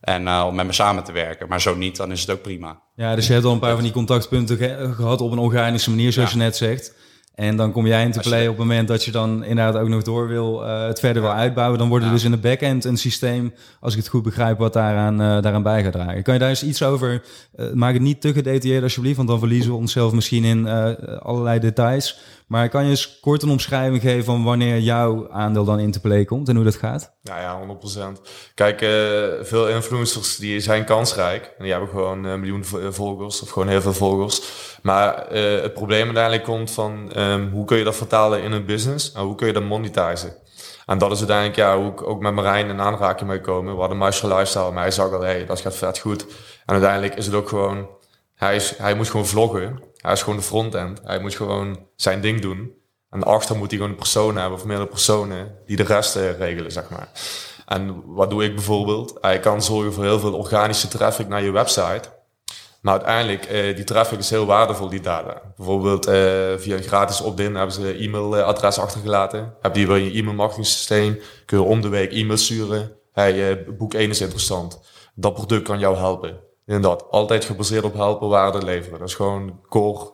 En 0.01 0.21
uh, 0.25 0.43
om 0.47 0.55
met 0.55 0.65
me 0.65 0.73
samen 0.73 1.03
te 1.03 1.11
werken. 1.11 1.47
Maar 1.47 1.61
zo 1.61 1.75
niet, 1.75 1.95
dan 1.95 2.11
is 2.11 2.21
het 2.21 2.29
ook 2.29 2.41
prima. 2.41 2.81
ja, 2.95 3.15
dus 3.15 3.27
je 3.27 3.33
hebt 3.33 3.45
al 3.45 3.51
een 3.53 3.59
paar 3.59 3.73
van 3.73 3.83
die 3.83 3.91
contactpunten 3.91 4.57
ge 4.57 4.91
gehad 4.95 5.21
op 5.21 5.31
een 5.31 5.37
organische 5.37 5.89
manier, 5.89 6.11
zoals 6.11 6.31
Ja. 6.31 6.37
je 6.37 6.43
net 6.43 6.55
zegt. 6.55 6.93
En 7.41 7.55
dan 7.55 7.71
kom 7.71 7.87
jij 7.87 8.03
into 8.03 8.19
je- 8.21 8.27
play 8.29 8.41
op 8.41 8.47
het 8.47 8.57
moment 8.57 8.87
dat 8.87 9.03
je 9.03 9.11
dan 9.11 9.43
inderdaad 9.43 9.81
ook 9.81 9.87
nog 9.87 10.03
door 10.03 10.27
wil, 10.27 10.63
uh, 10.63 10.85
het 10.87 10.99
verder 10.99 11.21
wil 11.21 11.31
uitbouwen. 11.31 11.79
Dan 11.79 11.87
wordt 11.89 12.03
er 12.03 12.09
Ja. 12.09 12.15
dus 12.15 12.25
in 12.25 12.31
de 12.31 12.37
backend 12.37 12.85
een 12.85 12.97
systeem, 12.97 13.53
als 13.79 13.93
ik 13.93 13.99
het 13.99 14.07
goed 14.07 14.23
begrijp, 14.23 14.57
wat 14.57 14.73
daaraan, 14.73 15.13
uh, 15.21 15.41
daaraan 15.41 15.63
bij 15.63 15.83
gaat 15.83 15.91
dragen. 15.91 16.23
Kan 16.23 16.33
je 16.33 16.39
daar 16.39 16.49
eens 16.49 16.63
iets 16.63 16.83
over, 16.83 17.23
uh, 17.55 17.71
maak 17.73 17.93
het 17.93 18.01
niet 18.01 18.21
te 18.21 18.33
gedetailleerd 18.33 18.83
alsjeblieft, 18.83 19.15
want 19.17 19.27
dan 19.29 19.39
verliezen 19.39 19.71
we 19.71 19.77
onszelf 19.77 20.11
misschien 20.13 20.43
in 20.43 20.67
allerlei 21.19 21.59
details. 21.59 22.19
Maar 22.51 22.69
kan 22.69 22.83
je 22.83 22.89
eens 22.89 23.19
kort 23.19 23.43
een 23.43 23.49
omschrijving 23.49 24.01
geven 24.01 24.23
van 24.23 24.43
wanneer 24.43 24.79
jouw 24.79 25.29
aandeel 25.29 25.63
dan 25.63 25.79
into 25.79 25.99
play 25.99 26.25
komt 26.25 26.49
en 26.49 26.55
hoe 26.55 26.63
dat 26.63 26.75
gaat? 26.75 27.13
Nou 27.23 27.39
ja, 27.41 27.77
100%. 28.17 28.21
Kijk, 28.53 28.81
uh, 28.81 28.89
veel 29.41 29.67
influencers 29.67 30.35
die 30.35 30.59
zijn 30.59 30.85
kansrijk. 30.85 31.53
En 31.57 31.63
die 31.63 31.71
hebben 31.71 31.89
gewoon 31.89 32.23
een 32.23 32.39
miljoen 32.39 32.65
volgers 32.93 33.41
of 33.41 33.49
gewoon 33.49 33.67
heel 33.67 33.81
veel 33.81 33.93
volgers. 33.93 34.41
Maar 34.81 35.27
het 35.61 35.73
probleem 35.73 36.03
uiteindelijk 36.05 36.43
komt 36.43 36.71
van 36.71 37.11
um, 37.17 37.49
hoe 37.51 37.65
kun 37.65 37.77
je 37.77 37.83
dat 37.83 37.95
vertalen 37.95 38.43
in 38.43 38.51
een 38.51 38.65
business 38.65 39.11
en 39.11 39.21
hoe 39.21 39.35
kun 39.35 39.47
je 39.47 39.53
dat 39.53 39.63
monetizen. 39.63 40.33
En 40.85 40.97
dat 40.97 41.11
is 41.11 41.17
uiteindelijk 41.17 41.57
ja, 41.57 41.77
hoe 41.77 41.91
ik 41.91 42.07
ook 42.07 42.21
met 42.21 42.33
Marijn 42.33 42.69
in 42.69 42.81
aanraking 42.81 43.29
mee 43.29 43.41
komen. 43.41 43.73
We 43.73 43.79
hadden 43.79 43.97
Martial 43.97 44.31
Lifestyle, 44.31 44.71
maar 44.71 44.83
hij 44.83 44.91
zag 44.91 45.11
al, 45.11 45.21
hey, 45.21 45.45
dat 45.45 45.61
gaat 45.61 45.75
vet 45.75 45.99
goed. 45.99 46.25
En 46.65 46.73
uiteindelijk 46.73 47.15
is 47.15 47.25
het 47.25 47.35
ook 47.35 47.49
gewoon, 47.49 47.89
hij, 48.35 48.55
is, 48.55 48.77
hij 48.77 48.93
moet 48.93 49.09
gewoon 49.09 49.25
vloggen. 49.25 49.89
Hij 50.01 50.13
is 50.13 50.21
gewoon 50.21 50.39
de 50.39 50.45
frontend. 50.45 51.01
Hij 51.03 51.19
moet 51.19 51.35
gewoon 51.35 51.79
zijn 51.95 52.21
ding 52.21 52.41
doen. 52.41 52.79
En 53.09 53.19
daarachter 53.19 53.55
moet 53.55 53.69
hij 53.69 53.75
gewoon 53.77 53.91
een 53.91 53.99
persoon 53.99 54.37
hebben 54.37 54.59
of 54.59 54.65
meerdere 54.65 54.89
personen 54.89 55.55
die 55.65 55.75
de 55.75 55.83
rest 55.83 56.15
uh, 56.15 56.37
regelen, 56.37 56.71
zeg 56.71 56.89
maar. 56.89 57.09
En 57.65 58.03
wat 58.05 58.29
doe 58.29 58.43
ik 58.43 58.55
bijvoorbeeld? 58.55 59.17
Hij 59.21 59.39
kan 59.39 59.63
zorgen 59.63 59.93
voor 59.93 60.03
heel 60.03 60.19
veel 60.19 60.33
organische 60.33 60.87
traffic 60.87 61.27
naar 61.27 61.43
je 61.43 61.51
website. 61.51 62.01
Maar 62.81 62.93
uiteindelijk, 62.93 63.51
uh, 63.51 63.75
die 63.75 63.83
traffic 63.83 64.19
is 64.19 64.29
heel 64.29 64.45
waardevol, 64.45 64.89
die 64.89 65.01
data. 65.01 65.41
Bijvoorbeeld 65.57 66.07
uh, 66.07 66.13
via 66.57 66.75
een 66.75 66.83
gratis 66.83 67.21
opt-in 67.21 67.55
hebben 67.55 67.75
ze 67.75 67.93
e-mailadres 67.93 68.79
achtergelaten. 68.79 69.53
Heb 69.61 69.75
je 69.75 69.87
wel 69.87 69.95
je 69.95 70.11
e-mail 70.11 70.35
marketing 70.35 70.65
systeem, 70.65 71.19
kun 71.45 71.57
je 71.57 71.63
om 71.63 71.81
de 71.81 71.89
week 71.89 72.11
e-mails 72.11 72.43
sturen. 72.43 72.91
Hey, 73.11 73.51
uh, 73.51 73.77
boek 73.77 73.93
1 73.93 74.09
is 74.09 74.21
interessant. 74.21 74.81
Dat 75.15 75.33
product 75.33 75.63
kan 75.63 75.79
jou 75.79 75.97
helpen. 75.97 76.39
Inderdaad, 76.71 77.05
altijd 77.09 77.45
gebaseerd 77.45 77.83
op 77.83 77.93
helpen, 77.93 78.27
waarde 78.27 78.65
leveren. 78.65 78.99
Dat 78.99 79.07
is 79.07 79.15
gewoon 79.15 79.59
core, 79.69 80.11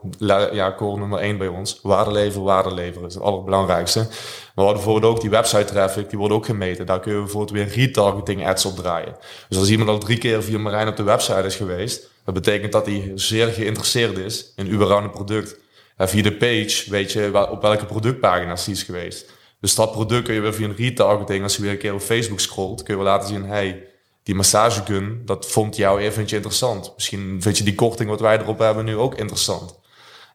ja, 0.51 0.73
core 0.75 0.99
nummer 0.99 1.19
1 1.19 1.37
bij 1.37 1.47
ons. 1.47 1.79
Waarde 1.83 2.11
leveren, 2.11 2.43
waarde 2.43 2.73
leveren. 2.73 3.01
Dat 3.01 3.09
is 3.09 3.15
het 3.15 3.23
allerbelangrijkste. 3.23 3.99
Maar 3.99 4.09
we 4.55 4.61
hadden 4.61 4.75
bijvoorbeeld 4.83 5.13
ook 5.13 5.21
die 5.21 5.29
website 5.29 5.65
traffic, 5.65 6.09
die 6.09 6.19
wordt 6.19 6.33
ook 6.33 6.45
gemeten. 6.45 6.85
Daar 6.85 6.99
kun 6.99 7.13
je 7.13 7.19
bijvoorbeeld 7.19 7.51
weer 7.51 7.67
retargeting 7.67 8.47
ads 8.47 8.65
op 8.65 8.75
draaien. 8.75 9.15
Dus 9.49 9.57
als 9.57 9.69
iemand 9.69 9.89
al 9.89 9.97
drie 9.97 10.17
keer 10.17 10.43
via 10.43 10.57
Marijn 10.57 10.87
op 10.87 10.95
de 10.95 11.03
website 11.03 11.43
is 11.43 11.55
geweest, 11.55 12.09
dat 12.25 12.33
betekent 12.33 12.71
dat 12.71 12.85
hij 12.85 13.11
zeer 13.15 13.47
geïnteresseerd 13.47 14.17
is 14.17 14.53
in 14.55 14.71
überhaupt 14.71 15.03
een 15.03 15.11
product. 15.11 15.59
En 15.97 16.09
via 16.09 16.23
de 16.23 16.37
page 16.37 16.85
weet 16.89 17.11
je 17.11 17.49
op 17.51 17.61
welke 17.61 17.85
productpagina's 17.85 18.65
die 18.65 18.73
is 18.73 18.83
geweest. 18.83 19.29
Dus 19.59 19.75
dat 19.75 19.91
product 19.91 20.23
kun 20.23 20.33
je 20.33 20.41
weer 20.41 20.53
via 20.53 20.67
een 20.67 20.75
retargeting, 20.75 21.43
als 21.43 21.55
je 21.55 21.61
weer 21.61 21.71
een 21.71 21.77
keer 21.77 21.93
op 21.93 22.01
Facebook 22.01 22.39
scrolt, 22.39 22.83
kun 22.83 22.97
je 22.97 23.03
wel 23.03 23.11
laten 23.11 23.27
zien, 23.27 23.45
hey, 23.45 23.87
die 24.27 24.35
massagegun, 24.35 25.21
dat 25.25 25.45
vond 25.45 25.75
jou 25.75 25.99
even 25.99 26.13
vind 26.13 26.29
je 26.29 26.35
interessant. 26.35 26.91
Misschien 26.95 27.41
vind 27.41 27.57
je 27.57 27.63
die 27.63 27.75
korting 27.75 28.09
wat 28.09 28.19
wij 28.19 28.39
erop 28.39 28.59
hebben 28.59 28.85
nu 28.85 28.97
ook 28.97 29.15
interessant. 29.15 29.79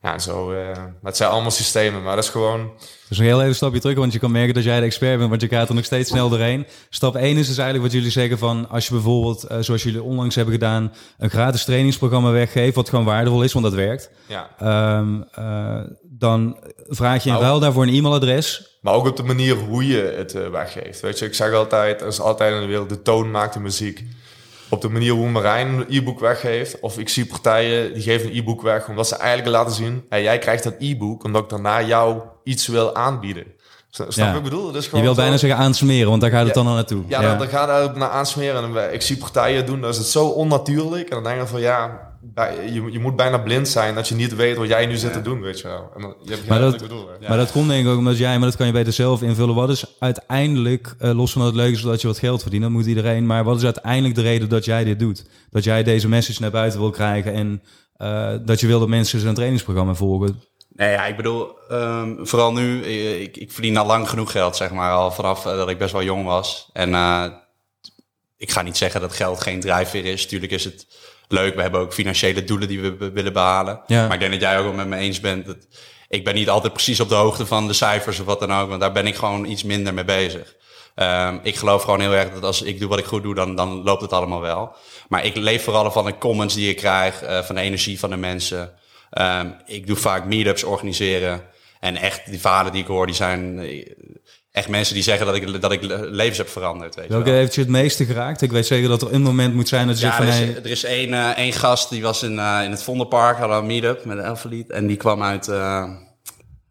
Ja, 0.02 0.18
zo, 0.18 0.52
uh, 0.52 0.58
het 1.02 1.16
zijn 1.16 1.30
allemaal 1.30 1.50
systemen, 1.50 2.02
maar 2.02 2.14
dat 2.14 2.24
is 2.24 2.30
gewoon... 2.30 2.70
Dus 3.08 3.18
nog 3.18 3.26
heel 3.26 3.36
even 3.36 3.48
een 3.48 3.54
stapje 3.54 3.80
terug, 3.80 3.96
want 3.96 4.12
je 4.12 4.18
kan 4.18 4.30
merken 4.30 4.54
dat 4.54 4.64
jij 4.64 4.80
de 4.80 4.86
expert 4.86 5.18
bent, 5.18 5.30
want 5.30 5.40
je 5.40 5.48
gaat 5.48 5.68
er 5.68 5.74
nog 5.74 5.84
steeds 5.84 6.10
snel 6.10 6.28
doorheen. 6.28 6.66
Stap 6.90 7.16
1 7.16 7.36
is 7.36 7.46
dus 7.46 7.56
eigenlijk 7.56 7.82
wat 7.82 7.92
jullie 7.92 8.10
zeggen 8.10 8.38
van, 8.38 8.68
als 8.68 8.86
je 8.86 8.92
bijvoorbeeld, 8.92 9.50
uh, 9.50 9.56
zoals 9.60 9.82
jullie 9.82 10.02
onlangs 10.02 10.34
hebben 10.34 10.54
gedaan, 10.54 10.92
een 11.18 11.30
gratis 11.30 11.64
trainingsprogramma 11.64 12.30
weggeeft, 12.30 12.74
wat 12.74 12.88
gewoon 12.88 13.04
waardevol 13.04 13.42
is, 13.42 13.52
want 13.52 13.64
dat 13.64 13.74
werkt. 13.74 14.10
Ja. 14.26 14.98
Um, 14.98 15.24
uh, 15.38 15.80
dan 16.02 16.58
vraag 16.88 17.24
je 17.24 17.30
in 17.30 17.36
ruil 17.36 17.58
daarvoor 17.58 17.82
een 17.82 17.94
e-mailadres. 17.94 18.78
Maar 18.80 18.94
ook 18.94 19.06
op 19.06 19.16
de 19.16 19.22
manier 19.22 19.56
hoe 19.56 19.86
je 19.86 20.14
het 20.16 20.32
weggeeft. 20.32 21.00
Weet 21.00 21.18
je, 21.18 21.24
ik 21.26 21.34
zeg 21.34 21.52
altijd, 21.52 22.00
er 22.00 22.06
is 22.06 22.20
altijd 22.20 22.54
in 22.54 22.60
de 22.60 22.66
wereld, 22.66 22.88
de 22.88 23.02
toon 23.02 23.30
maakt 23.30 23.54
de 23.54 23.60
muziek. 23.60 24.04
Op 24.72 24.80
de 24.80 24.88
manier 24.88 25.12
hoe 25.12 25.28
Marijn 25.28 25.68
een 25.68 25.86
e-book 25.88 26.20
weggeeft. 26.20 26.80
Of 26.80 26.98
ik 26.98 27.08
zie 27.08 27.26
partijen 27.26 27.92
die 27.94 28.02
geven 28.02 28.30
een 28.30 28.36
e-book 28.36 28.62
weg 28.62 28.88
omdat 28.88 29.08
ze 29.08 29.16
eigenlijk 29.16 29.56
laten 29.56 29.74
zien... 29.74 30.04
Hey, 30.08 30.22
jij 30.22 30.38
krijgt 30.38 30.62
dat 30.62 30.74
e-book 30.78 31.24
omdat 31.24 31.42
ik 31.42 31.48
daarna 31.48 31.82
jou 31.82 32.20
iets 32.44 32.66
wil 32.66 32.94
aanbieden. 32.94 33.44
Snap 33.90 34.10
Ja. 34.12 34.26
wat 34.26 34.36
ik 34.36 34.42
bedoel? 34.42 34.66
Dat 34.72 34.82
is 34.82 34.90
Je 34.92 35.00
wil 35.00 35.14
bijna 35.14 35.36
zeggen 35.36 35.58
aansmeren, 35.58 36.08
want 36.08 36.20
daar 36.20 36.30
gaat 36.30 36.46
het 36.46 36.54
Ja. 36.54 36.54
dan 36.54 36.66
al 36.66 36.74
naartoe. 36.74 37.02
Ja, 37.06 37.20
Dan, 37.20 37.38
dan 37.38 37.48
gaat 37.48 37.82
het 37.82 37.96
naar 37.96 38.08
aansmeren. 38.08 38.76
En 38.76 38.92
ik 38.94 39.02
zie 39.02 39.16
partijen 39.16 39.66
doen, 39.66 39.80
dan 39.80 39.90
is 39.90 39.96
het 39.96 40.06
zo 40.06 40.26
onnatuurlijk. 40.26 41.08
En 41.08 41.14
dan 41.14 41.24
denk 41.24 41.40
ik 41.42 41.46
van 41.48 41.60
ja, 41.60 42.00
bij- 42.24 42.70
je, 42.72 42.92
je 42.92 42.98
moet 42.98 43.16
bijna 43.16 43.38
blind 43.38 43.68
zijn 43.68 43.94
dat 43.94 44.08
je 44.08 44.14
niet 44.14 44.34
weet 44.34 44.56
wat 44.56 44.68
jij 44.68 44.86
nu 44.86 44.96
zit 44.96 45.12
te 45.12 45.22
doen, 45.22 45.40
weet 45.40 45.60
je 45.60 45.68
wel. 45.68 45.90
En 45.96 46.02
dan, 46.02 46.14
je 46.22 46.30
hebt 46.30 46.46
Maar 46.48 46.60
wat 46.60 46.70
dat- 46.72 46.80
ik 46.82 46.88
bedoel. 46.88 47.08
Maar 47.28 47.36
dat 47.36 47.52
komt 47.52 47.68
denk 47.68 47.84
ik 47.86 47.92
ook 47.92 47.98
omdat 47.98 48.18
jij, 48.18 48.38
maar 48.38 48.48
dat 48.48 48.56
kan 48.56 48.66
je 48.66 48.72
beter 48.72 48.92
zelf 48.92 49.22
invullen. 49.22 49.54
Wat 49.54 49.70
is 49.70 49.84
uiteindelijk, 49.98 50.94
eh, 50.98 51.10
los 51.14 51.32
van 51.32 51.40
dat 51.42 51.52
het 51.52 51.60
leuk 51.60 51.72
is 51.72 51.82
dat 51.82 52.00
je 52.00 52.06
wat 52.06 52.18
geld 52.18 52.40
verdient, 52.40 52.62
dat 52.62 52.72
moet 52.72 52.86
iedereen. 52.86 53.26
Maar 53.26 53.44
wat 53.44 53.56
is 53.56 53.64
uiteindelijk 53.64 54.14
de 54.14 54.22
reden 54.22 54.48
dat 54.48 54.64
jij 54.64 54.84
dit 54.84 54.98
doet? 54.98 55.24
Dat 55.50 55.64
jij 55.64 55.82
deze 55.82 56.08
message 56.08 56.40
naar 56.40 56.50
buiten 56.50 56.80
wil 56.80 56.90
krijgen 56.90 57.32
en 57.32 57.62
eh, 57.96 58.34
dat 58.44 58.60
je 58.60 58.66
wil 58.66 58.78
dat 58.78 58.88
mensen 58.88 59.20
zijn 59.20 59.34
trainingsprogramma 59.34 59.94
volgen. 59.94 60.42
Nee, 60.74 60.90
ja, 60.90 61.06
ik 61.06 61.16
bedoel, 61.16 61.58
ehm, 61.68 62.24
vooral 62.24 62.52
nu, 62.52 62.82
eh, 62.82 63.20
ik, 63.20 63.36
ik 63.36 63.52
verdien 63.52 63.76
al 63.76 63.86
lang 63.86 64.08
genoeg 64.08 64.30
geld, 64.32 64.56
zeg 64.56 64.70
maar, 64.70 64.92
al 64.92 65.10
vanaf 65.12 65.42
dat 65.42 65.68
ik 65.68 65.78
best 65.78 65.92
wel 65.92 66.02
jong 66.02 66.24
was. 66.24 66.70
En 66.72 66.94
eh, 66.94 67.24
ik 68.36 68.50
ga 68.50 68.62
niet 68.62 68.76
zeggen 68.76 69.00
dat 69.00 69.12
geld 69.12 69.40
geen 69.40 69.60
drijfveer 69.60 70.04
is. 70.04 70.26
Tuurlijk 70.26 70.52
is 70.52 70.64
het 70.64 70.86
leuk, 71.28 71.54
we 71.54 71.62
hebben 71.62 71.80
ook 71.80 71.92
financiële 71.92 72.44
doelen 72.44 72.68
die 72.68 72.80
we 72.80 73.10
willen 73.10 73.32
behalen. 73.32 73.80
Ja. 73.86 74.04
Maar 74.04 74.14
ik 74.14 74.20
denk 74.20 74.32
dat 74.32 74.40
jij 74.40 74.58
ook 74.58 74.64
wel 74.64 74.72
met 74.72 74.86
me 74.86 74.96
eens 74.96 75.20
bent. 75.20 75.46
Dat 75.46 75.56
ik 76.08 76.24
ben 76.24 76.34
niet 76.34 76.48
altijd 76.48 76.72
precies 76.72 77.00
op 77.00 77.08
de 77.08 77.14
hoogte 77.14 77.46
van 77.46 77.66
de 77.66 77.72
cijfers 77.72 78.20
of 78.20 78.26
wat 78.26 78.40
dan 78.40 78.52
ook, 78.52 78.68
want 78.68 78.80
daar 78.80 78.92
ben 78.92 79.06
ik 79.06 79.14
gewoon 79.14 79.44
iets 79.44 79.62
minder 79.62 79.94
mee 79.94 80.04
bezig. 80.04 80.54
Ehm, 80.94 81.38
ik 81.42 81.56
geloof 81.56 81.82
gewoon 81.82 82.00
heel 82.00 82.12
erg 82.12 82.32
dat 82.32 82.44
als 82.44 82.62
ik 82.62 82.80
doe 82.80 82.88
wat 82.88 82.98
ik 82.98 83.04
goed 83.04 83.22
doe, 83.22 83.34
dan, 83.34 83.56
dan 83.56 83.82
loopt 83.82 84.02
het 84.02 84.12
allemaal 84.12 84.40
wel. 84.40 84.76
Maar 85.08 85.24
ik 85.24 85.36
leef 85.36 85.64
vooral 85.64 85.90
van 85.90 86.04
de 86.04 86.18
comments 86.18 86.54
die 86.54 86.68
ik 86.68 86.76
krijg, 86.76 87.22
uh, 87.22 87.42
van 87.42 87.54
de 87.54 87.60
energie 87.60 87.98
van 87.98 88.10
de 88.10 88.16
mensen. 88.16 88.72
Ehm, 89.10 89.50
ik 89.66 89.86
doe 89.86 89.96
vaak 89.96 90.24
meetups 90.24 90.64
organiseren. 90.64 91.42
En 91.80 91.96
echt, 91.96 92.30
die 92.30 92.40
verhalen 92.40 92.72
die 92.72 92.82
ik 92.82 92.88
hoor, 92.88 93.06
die 93.06 93.14
zijn 93.14 93.58
eh, 93.58 93.86
echt 94.52 94.68
mensen 94.68 94.94
die 94.94 95.02
zeggen 95.02 95.26
dat 95.26 95.34
ik, 95.34 95.60
dat 95.60 95.72
ik 95.72 95.82
levens 96.10 96.38
heb 96.38 96.48
veranderd. 96.48 96.94
Weet 96.94 97.08
Welke 97.08 97.30
heeft 97.30 97.54
je 97.54 97.60
het 97.60 97.70
meeste 97.70 98.04
geraakt? 98.04 98.42
Ik 98.42 98.52
weet 98.52 98.66
zeker 98.66 98.88
dat 98.88 99.02
er 99.02 99.12
een 99.12 99.22
moment 99.22 99.54
moet 99.54 99.68
zijn 99.68 99.86
dat 99.86 100.00
je 100.00 100.06
ja, 100.06 100.16
van... 100.16 100.26
Er 100.26 100.48
is, 100.48 100.56
er 100.56 100.66
is 100.66 100.84
één, 100.84 101.08
uh, 101.08 101.28
één 101.28 101.52
gast, 101.52 101.90
die 101.90 102.02
was 102.02 102.22
in, 102.22 102.34
uh, 102.34 102.60
in 102.64 102.70
het 102.70 102.82
Vondelpark, 102.82 103.38
hadden 103.38 103.56
een 103.56 103.66
meetup 103.66 104.04
met 104.04 104.18
een 104.18 104.24
Elfelied. 104.24 104.70
En 104.70 104.86
die 104.86 104.96
kwam 104.96 105.22
uit, 105.22 105.48
uh, 105.48 105.84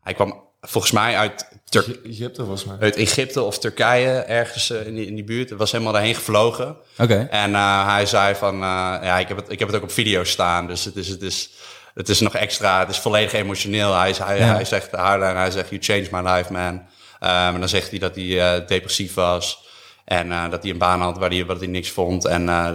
hij 0.01 0.13
kwam 0.13 0.43
volgens 0.61 0.93
mij 0.93 1.17
uit 1.17 1.47
Tur 1.69 1.99
Egypte, 2.05 2.41
volgens 2.41 2.65
mij. 2.65 2.77
Uit 2.79 2.95
Egypte 2.95 3.41
of 3.41 3.59
Turkije, 3.59 4.11
ergens 4.11 4.69
in, 4.69 4.95
die, 4.95 5.05
in 5.05 5.15
die 5.15 5.23
buurt. 5.23 5.49
Het 5.49 5.59
was 5.59 5.71
helemaal 5.71 5.93
daarheen 5.93 6.15
gevlogen. 6.15 6.67
Oké. 6.67 7.03
Okay. 7.03 7.27
En 7.29 7.53
hij 7.86 8.05
zei 8.05 8.36
van, 8.36 8.57
ja, 8.57 9.19
ik 9.19 9.27
heb, 9.27 9.38
het, 9.38 9.51
ik 9.51 9.59
heb 9.59 9.67
het 9.67 9.77
ook 9.77 9.84
op 9.84 9.91
video 9.91 10.23
staan, 10.23 10.67
dus 10.67 10.86
het 10.86 10.95
is... 10.95 11.07
Het 11.07 11.21
is 11.21 11.49
het 11.93 12.09
is 12.09 12.19
nog 12.19 12.36
extra, 12.36 12.79
het 12.79 12.89
is 12.89 12.99
volledig 12.99 13.34
emotioneel. 13.34 13.93
Hij, 13.93 14.15
hij, 14.17 14.38
ja. 14.38 14.53
hij 14.53 14.65
zegt, 14.65 14.91
hij 14.91 15.51
zegt, 15.51 15.69
you 15.69 15.82
changed 15.82 16.11
my 16.11 16.29
life, 16.29 16.51
man. 16.53 16.82
Um, 17.24 17.30
en 17.30 17.59
dan 17.59 17.69
zegt 17.69 17.89
hij 17.89 17.99
dat 17.99 18.15
hij 18.15 18.26
uh, 18.26 18.67
depressief 18.67 19.13
was. 19.13 19.69
En 20.05 20.28
uh, 20.28 20.49
dat 20.49 20.61
hij 20.61 20.72
een 20.72 20.78
baan 20.78 21.01
had 21.01 21.17
waar 21.17 21.30
hij, 21.30 21.45
hij 21.47 21.67
niks 21.67 21.89
vond. 21.89 22.26
En 22.26 22.41
uh, 22.43 22.72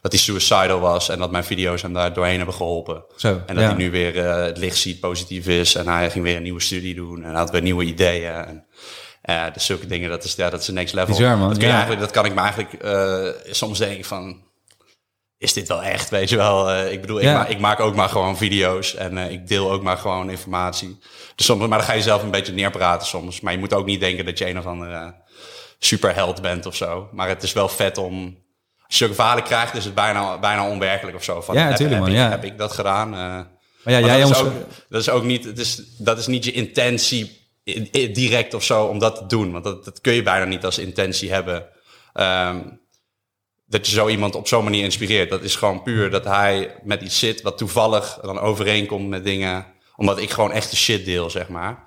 dat 0.00 0.12
hij 0.12 0.20
suicidal 0.20 0.80
was. 0.80 1.08
En 1.08 1.18
dat 1.18 1.30
mijn 1.30 1.44
video's 1.44 1.82
hem 1.82 1.92
daar 1.92 2.12
doorheen 2.12 2.36
hebben 2.36 2.54
geholpen. 2.54 3.04
Zo, 3.16 3.28
en 3.28 3.54
dat 3.54 3.64
ja. 3.64 3.70
hij 3.70 3.78
nu 3.78 3.90
weer 3.90 4.24
het 4.24 4.58
licht 4.58 4.76
ziet, 4.76 5.00
positief 5.00 5.46
is. 5.46 5.74
En 5.74 5.88
hij 5.88 6.10
ging 6.10 6.24
weer 6.24 6.36
een 6.36 6.42
nieuwe 6.42 6.60
studie 6.60 6.94
doen. 6.94 7.24
En 7.24 7.34
had 7.34 7.50
weer 7.50 7.62
nieuwe 7.62 7.84
ideeën. 7.84 8.32
En, 9.22 9.52
dus 9.52 9.66
zulke 9.66 9.86
dingen, 9.86 10.10
dat 10.10 10.24
is, 10.24 10.34
ja, 10.34 10.50
dat 10.50 10.60
is 10.60 10.68
next 10.68 10.94
level. 10.94 11.16
Bizar, 11.16 11.38
man. 11.38 11.48
Dat, 11.48 11.58
kun 11.58 11.66
je 11.66 11.72
Ja. 11.72 11.78
eigenlijk, 11.78 12.00
dat 12.00 12.10
kan 12.10 12.24
ik 12.24 12.34
me 12.34 12.40
eigenlijk 12.40 12.84
soms 13.50 13.78
denken 13.78 14.04
van 14.04 14.42
is 15.40 15.52
dit 15.52 15.68
wel 15.68 15.82
echt, 15.82 16.10
weet 16.10 16.28
je 16.28 16.36
wel. 16.36 16.70
Uh, 16.70 16.92
ik 16.92 17.00
bedoel, 17.00 17.20
ik, 17.20 17.26
ma 17.26 17.46
ik, 17.46 17.58
maak 17.58 17.80
ook 17.80 17.94
maar 17.94 18.08
gewoon 18.08 18.36
video's 18.36 18.94
en 18.94 19.16
uh, 19.16 19.30
ik 19.30 19.48
deel 19.48 19.70
ook 19.70 19.82
maar 19.82 19.96
gewoon 19.96 20.30
informatie. 20.30 20.98
Dus 21.34 21.46
soms, 21.46 21.66
maar 21.66 21.78
dan 21.78 21.86
ga 21.86 21.92
je 21.92 22.02
zelf 22.02 22.22
een 22.22 22.30
beetje 22.30 22.52
neerpraten 22.52 23.06
soms. 23.06 23.40
Maar 23.40 23.52
je 23.52 23.58
moet 23.58 23.74
ook 23.74 23.86
niet 23.86 24.00
denken 24.00 24.24
dat 24.24 24.38
je 24.38 24.48
een 24.48 24.58
of 24.58 24.66
andere 24.66 24.90
uh, 24.90 25.08
superheld 25.78 26.42
bent 26.42 26.66
of 26.66 26.76
zo. 26.76 27.08
Maar 27.12 27.28
het 27.28 27.42
is 27.42 27.52
wel 27.52 27.68
vet 27.68 27.98
om... 27.98 28.38
Als 28.86 28.98
je 28.98 29.14
verhalen 29.14 29.44
krijgt, 29.44 29.74
is 29.74 29.84
het 29.84 29.94
bijna, 29.94 30.38
bijna 30.38 30.68
onwerkelijk 30.68 31.16
of 31.16 31.24
zo. 31.24 31.40
Van, 31.40 31.54
Ja, 31.54 31.60
heb, 31.60 31.70
natuurlijk, 31.70 31.98
heb, 31.98 32.08
man, 32.08 32.16
ik, 32.16 32.24
ja. 32.24 32.30
heb 32.30 32.44
ik 32.44 32.58
dat 32.58 32.72
gedaan? 32.72 33.10
Maar 33.10 33.46
ja, 33.84 34.00
maar 34.00 34.10
jij 34.10 34.20
dat, 34.20 34.30
is 34.30 34.42
ook, 34.42 34.52
dat 34.88 35.00
is 35.00 35.10
ook 35.10 35.24
niet, 35.24 35.44
het 35.44 35.58
is, 35.58 35.82
dat 35.98 36.18
is 36.18 36.26
niet 36.26 36.44
je 36.44 36.52
intentie 36.52 37.48
direct 38.12 38.54
of 38.54 38.64
zo 38.64 38.84
om 38.84 38.98
dat 38.98 39.16
te 39.16 39.26
doen. 39.26 39.52
Want 39.52 39.64
dat, 39.64 39.84
dat 39.84 40.00
kun 40.00 40.12
je 40.12 40.22
bijna 40.22 40.44
niet 40.44 40.64
als 40.64 40.78
intentie 40.78 41.32
hebben. 41.32 41.66
Um, 42.14 42.79
dat 43.70 43.86
je 43.86 43.92
zo 43.92 44.08
iemand 44.08 44.34
op 44.34 44.48
zo'n 44.48 44.64
manier 44.64 44.84
inspireert. 44.84 45.30
Dat 45.30 45.42
is 45.42 45.56
gewoon 45.56 45.82
puur 45.82 46.10
dat 46.10 46.24
hij 46.24 46.74
met 46.84 47.02
iets 47.02 47.18
zit 47.18 47.42
wat 47.42 47.58
toevallig 47.58 48.18
dan 48.22 48.38
overeenkomt 48.38 49.08
met 49.08 49.24
dingen. 49.24 49.66
Omdat 49.96 50.18
ik 50.18 50.30
gewoon 50.30 50.52
echt 50.52 50.70
de 50.70 50.76
shit 50.76 51.04
deel, 51.04 51.30
zeg 51.30 51.48
maar. 51.48 51.84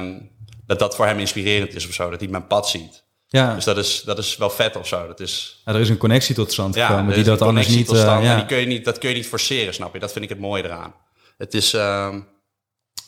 Um, 0.00 0.30
dat 0.66 0.78
dat 0.78 0.96
voor 0.96 1.06
hem 1.06 1.18
inspirerend 1.18 1.74
is 1.74 1.86
of 1.86 1.94
zo. 1.94 2.10
Dat 2.10 2.20
hij 2.20 2.28
mijn 2.28 2.46
pad 2.46 2.68
ziet. 2.68 3.04
Ja, 3.28 3.54
Dus 3.54 3.64
dat 3.64 3.76
is, 3.76 4.02
dat 4.02 4.18
is 4.18 4.36
wel 4.36 4.50
vet 4.50 4.76
of 4.76 4.86
zo. 4.86 5.06
Dat 5.06 5.20
is, 5.20 5.62
ja, 5.64 5.72
er 5.72 5.80
is 5.80 5.88
een 5.88 5.96
connectie 5.96 6.34
tot 6.34 6.52
stand 6.52 6.74
ja, 6.74 6.86
gekomen 6.86 7.14
die 7.14 7.24
dat 7.24 7.42
anders 7.42 7.68
niet... 7.68 7.86
tot 7.86 7.96
eh, 7.96 8.02
stand. 8.02 8.24
ja. 8.24 8.30
En 8.30 8.36
die 8.36 8.46
kun 8.46 8.58
je 8.58 8.66
niet, 8.66 8.84
dat 8.84 8.98
kun 8.98 9.08
je 9.08 9.14
niet 9.14 9.26
forceren, 9.26 9.74
snap 9.74 9.92
je? 9.92 9.98
Dat 9.98 10.12
vind 10.12 10.24
ik 10.24 10.30
het 10.30 10.40
mooie 10.40 10.64
eraan. 10.64 10.94
Het 11.36 11.54
is, 11.54 11.72
um, 11.72 12.26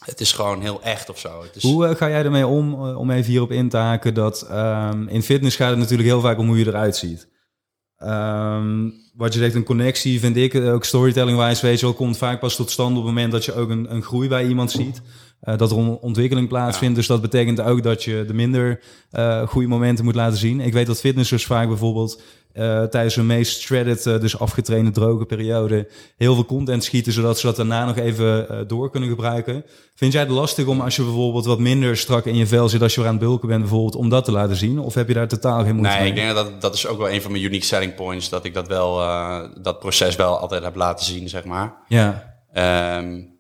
het 0.05 0.21
is 0.21 0.33
gewoon 0.33 0.61
heel 0.61 0.83
echt 0.83 1.11
of 1.11 1.19
zo. 1.19 1.43
Het 1.43 1.57
is, 1.57 1.63
Hoe 1.63 1.89
uh, 1.89 1.95
ga 1.95 2.09
jij 2.09 2.25
ermee 2.25 2.47
om, 2.47 2.73
uh, 2.73 2.99
om 2.99 3.11
even 3.11 3.31
hierop 3.31 3.51
in 3.51 3.69
te 3.69 3.77
haken, 3.77 4.15
dat 4.15 4.49
um, 4.51 5.09
in 5.09 5.23
fitness 5.23 5.57
gaat 5.57 5.71
het 5.71 5.79
natuurlijk 5.79 6.09
heel 6.09 6.21
vaak 6.21 6.39
om 6.39 6.47
hoe 6.47 6.59
je 6.59 6.67
eruit 6.67 6.97
ziet. 6.97 7.31
Um, 8.05 8.95
wat 9.15 9.33
je 9.33 9.39
zegt, 9.39 9.55
een 9.55 9.65
connectie 9.65 10.21
vind 10.21 10.37
ik, 10.37 10.55
ook 10.55 10.85
storytelling-wise, 10.85 11.67
weet 11.67 11.81
je 11.81 11.87
wel, 11.87 11.95
komt 11.95 12.19
vaak 12.19 12.41
pas 12.41 12.57
tot 12.57 12.71
stand 12.71 12.91
op 12.91 12.97
het 12.97 13.05
moment 13.05 13.33
dat 13.33 13.45
je 13.45 13.55
ook 13.55 13.71
een, 13.71 13.95
een 13.95 14.03
groei 14.03 14.29
bij 14.29 14.47
iemand 14.47 14.71
ziet. 14.71 15.03
Uh, 15.45 15.57
dat 15.57 15.71
er 15.71 15.79
een 15.79 15.99
ontwikkeling 16.01 16.49
plaatsvindt. 16.49 16.95
Ja. 16.95 16.99
Dus 16.99 17.07
dat 17.07 17.21
betekent 17.21 17.61
ook 17.61 17.83
dat 17.83 18.05
je 18.05 18.25
de 18.27 18.35
minder 18.35 18.81
uh, 19.13 19.47
goede 19.47 19.69
momenten 19.69 20.05
moet 20.05 20.15
laten 20.15 20.39
zien. 20.39 20.61
Ik 20.61 20.73
weet 20.73 20.87
dat 20.87 21.01
fitnessers 21.01 21.47
vaak 21.47 21.69
bijvoorbeeld 21.69 22.21
uh, 22.55 22.83
tijdens 22.83 23.15
hun 23.15 23.27
meest 23.27 23.61
shredded, 23.61 24.07
uh, 24.07 24.21
dus 24.21 24.39
afgetrainde 24.39 24.91
droge 24.91 25.25
periode, 25.25 25.89
heel 26.17 26.35
veel 26.35 26.45
content 26.45 26.85
schieten, 26.85 27.13
zodat 27.13 27.39
ze 27.39 27.47
dat 27.47 27.57
daarna 27.57 27.85
nog 27.85 27.97
even 27.97 28.47
uh, 28.51 28.59
door 28.67 28.91
kunnen 28.91 29.09
gebruiken. 29.09 29.65
Vind 29.95 30.13
jij 30.13 30.23
het 30.23 30.31
lastig 30.31 30.67
om 30.67 30.81
als 30.81 30.97
je 30.97 31.03
bijvoorbeeld 31.03 31.45
wat 31.45 31.59
minder 31.59 31.97
strak 31.97 32.25
in 32.25 32.37
je 32.37 32.47
vel 32.47 32.69
zit, 32.69 32.83
als 32.83 32.95
je 32.95 33.01
weer 33.01 33.09
aan 33.09 33.17
het 33.17 33.25
bulken 33.25 33.49
bent 33.49 33.61
bijvoorbeeld, 33.61 33.95
om 33.95 34.09
dat 34.09 34.25
te 34.25 34.33
laten 34.33 34.57
zien? 34.57 34.79
Of 34.79 34.95
heb 34.95 35.09
je 35.09 35.15
daar 35.15 35.29
totaal 35.29 35.65
geen 35.65 35.75
moeite 35.77 35.95
nee, 35.95 36.01
mee? 36.01 36.09
ik 36.09 36.17
denk 36.17 36.35
dat 36.35 36.61
dat 36.61 36.75
is 36.75 36.87
ook 36.87 36.99
wel 36.99 37.11
een 37.11 37.23
van 37.23 37.31
mijn 37.31 37.45
unique 37.45 37.65
selling 37.65 37.95
points, 37.95 38.29
dat 38.29 38.45
ik 38.45 38.55
dat 38.55 38.69
wel, 38.69 38.97
dat 39.63 39.79
proces 39.79 40.17
wel 40.17 40.39
altijd 40.39 40.63
heb 40.63 40.77
laten 40.77 41.05
zien, 41.05 41.29
zeg 41.29 41.45
maar. 41.45 41.75
Ja. 41.89 42.31
Um, 42.99 43.33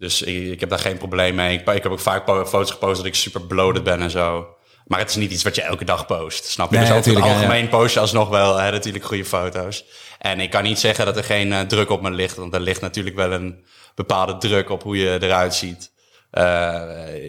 dus 0.00 0.22
ik, 0.22 0.52
ik, 0.52 0.60
heb 0.60 0.68
daar 0.68 0.78
geen 0.78 0.98
probleem 0.98 1.34
mee. 1.34 1.58
Ik, 1.58 1.68
ik 1.68 1.82
heb 1.82 1.92
ook 1.92 2.00
vaak 2.00 2.24
foto's 2.24 2.70
gepost 2.70 2.96
dat 2.96 3.06
ik 3.06 3.14
super 3.14 3.40
bloated 3.40 3.82
ben 3.84 4.00
en 4.00 4.10
zo. 4.10 4.46
Maar 4.90 4.98
het 4.98 5.10
is 5.10 5.16
niet 5.16 5.30
iets 5.30 5.42
wat 5.42 5.54
je 5.54 5.62
elke 5.62 5.84
dag 5.84 6.06
post, 6.06 6.44
snap 6.44 6.70
je? 6.70 6.76
Nee, 6.76 6.86
dus 6.86 6.96
over 6.96 7.14
het 7.14 7.22
algemeen 7.22 7.64
ja. 7.64 7.68
post 7.68 7.94
je 7.94 8.00
alsnog 8.00 8.28
wel 8.28 8.56
hè, 8.56 8.70
natuurlijk 8.70 9.04
goede 9.04 9.24
foto's. 9.24 9.84
En 10.18 10.40
ik 10.40 10.50
kan 10.50 10.62
niet 10.62 10.78
zeggen 10.78 11.04
dat 11.04 11.16
er 11.16 11.24
geen 11.24 11.48
uh, 11.48 11.60
druk 11.60 11.90
op 11.90 12.02
me 12.02 12.10
ligt. 12.10 12.36
Want 12.36 12.54
er 12.54 12.60
ligt 12.60 12.80
natuurlijk 12.80 13.16
wel 13.16 13.32
een 13.32 13.64
bepaalde 13.94 14.36
druk 14.36 14.70
op 14.70 14.82
hoe 14.82 14.96
je 14.96 15.18
eruit 15.20 15.54
ziet. 15.54 15.92
Uh, 16.32 16.42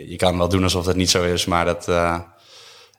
je 0.10 0.16
kan 0.16 0.38
wel 0.38 0.50
doen 0.50 0.64
alsof 0.64 0.86
dat 0.86 0.96
niet 0.96 1.10
zo 1.10 1.24
is, 1.24 1.46
maar 1.46 1.66
dat... 1.66 1.88
Uh, 1.88 2.20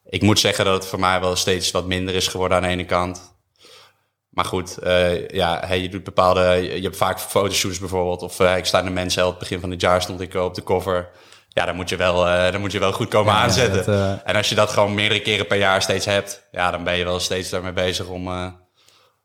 ik 0.05 0.23
moet 0.23 0.39
zeggen 0.39 0.65
dat 0.65 0.75
het 0.75 0.87
voor 0.87 1.01
mij 1.01 1.21
wel 1.21 1.37
steeds 1.37 1.71
wat 1.71 1.87
minder 1.87 2.15
is 2.15 2.27
geworden 2.27 2.57
aan 2.57 2.63
de 2.63 2.69
ene 2.69 2.85
kant. 2.85 3.35
Maar 4.29 4.45
goed, 4.45 4.77
ja, 5.29 5.63
hey, 5.67 5.81
je 5.81 5.89
doet 5.89 6.05
bepaalde... 6.05 6.43
Je 6.77 6.83
hebt 6.83 6.97
vaak 6.97 7.21
fotoshoots 7.21 7.79
bijvoorbeeld. 7.79 8.23
Of 8.23 8.41
ik 8.41 8.65
sta 8.65 8.79
in 8.79 8.85
de 8.85 8.91
Mensheld, 8.91 9.39
begin 9.39 9.61
van 9.61 9.71
dit 9.71 9.81
jaar 9.81 10.03
stond 10.03 10.21
ik 10.21 10.35
op 10.35 10.55
de 10.55 10.63
cover. 10.63 11.11
Ja, 11.55 11.65
dan 11.65 11.77
moet 11.77 11.89
je 11.89 11.97
wel, 11.97 12.27
uh, 12.27 12.51
dan 12.53 12.61
moet 12.61 12.73
je 12.73 12.79
wel 12.79 12.93
goed 12.93 13.09
komen 13.09 13.33
ja, 13.33 13.41
aanzetten. 13.41 13.85
Dat, 13.85 14.23
en 14.25 14.37
als 14.37 14.49
je 14.49 14.55
dat 14.55 14.71
gewoon 14.71 14.95
meerdere 14.95 15.21
keren 15.21 15.47
per 15.47 15.59
jaar 15.59 15.83
steeds 15.83 16.07
hebt... 16.07 16.49
Ja, 16.51 16.71
dan 16.71 16.85
ben 16.85 16.97
je 16.97 17.05
wel 17.05 17.21
steeds 17.21 17.51
daarmee 17.51 17.73
bezig 17.73 18.07
om, 18.07 18.29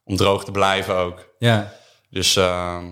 om 0.03 0.15
droog 0.15 0.45
te 0.45 0.51
blijven 0.51 0.95
ook. 0.95 1.33
Ja. 1.39 1.73
Dus... 2.09 2.35
ehm, 2.35 2.85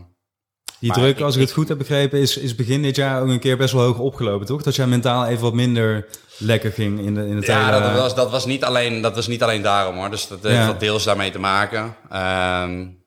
Die 0.79 0.91
druk, 0.91 1.21
als 1.21 1.35
ik, 1.35 1.41
ik 1.41 1.47
het 1.47 1.55
goed 1.55 1.67
heb 1.67 1.77
begrepen, 1.77 2.19
is, 2.19 2.37
is 2.37 2.55
begin 2.55 2.81
dit 2.81 2.95
jaar 2.95 3.21
ook 3.21 3.27
een 3.27 3.39
keer 3.39 3.57
best 3.57 3.73
wel 3.73 3.83
hoog 3.83 3.99
opgelopen, 3.99 4.45
toch? 4.45 4.63
Dat 4.63 4.75
jij 4.75 4.87
mentaal 4.87 5.25
even 5.25 5.43
wat 5.43 5.53
minder 5.53 6.07
lekker 6.37 6.71
ging 6.71 6.99
in 6.99 7.13
de, 7.13 7.27
in 7.27 7.35
het 7.35 7.45
ja, 7.45 7.65
hele... 7.65 7.79
dat 7.79 8.01
was, 8.01 8.15
dat, 8.15 8.31
was 8.31 8.45
niet 8.45 8.63
alleen, 8.63 9.01
dat 9.01 9.15
was 9.15 9.27
niet 9.27 9.43
alleen 9.43 9.61
daarom 9.61 9.95
hoor. 9.95 10.09
Dus 10.09 10.27
dat 10.27 10.43
heeft 10.43 10.55
ja. 10.55 10.67
wat 10.67 10.79
deels 10.79 11.03
daarmee 11.03 11.31
te 11.31 11.39
maken. 11.39 11.95
Um, 12.13 13.03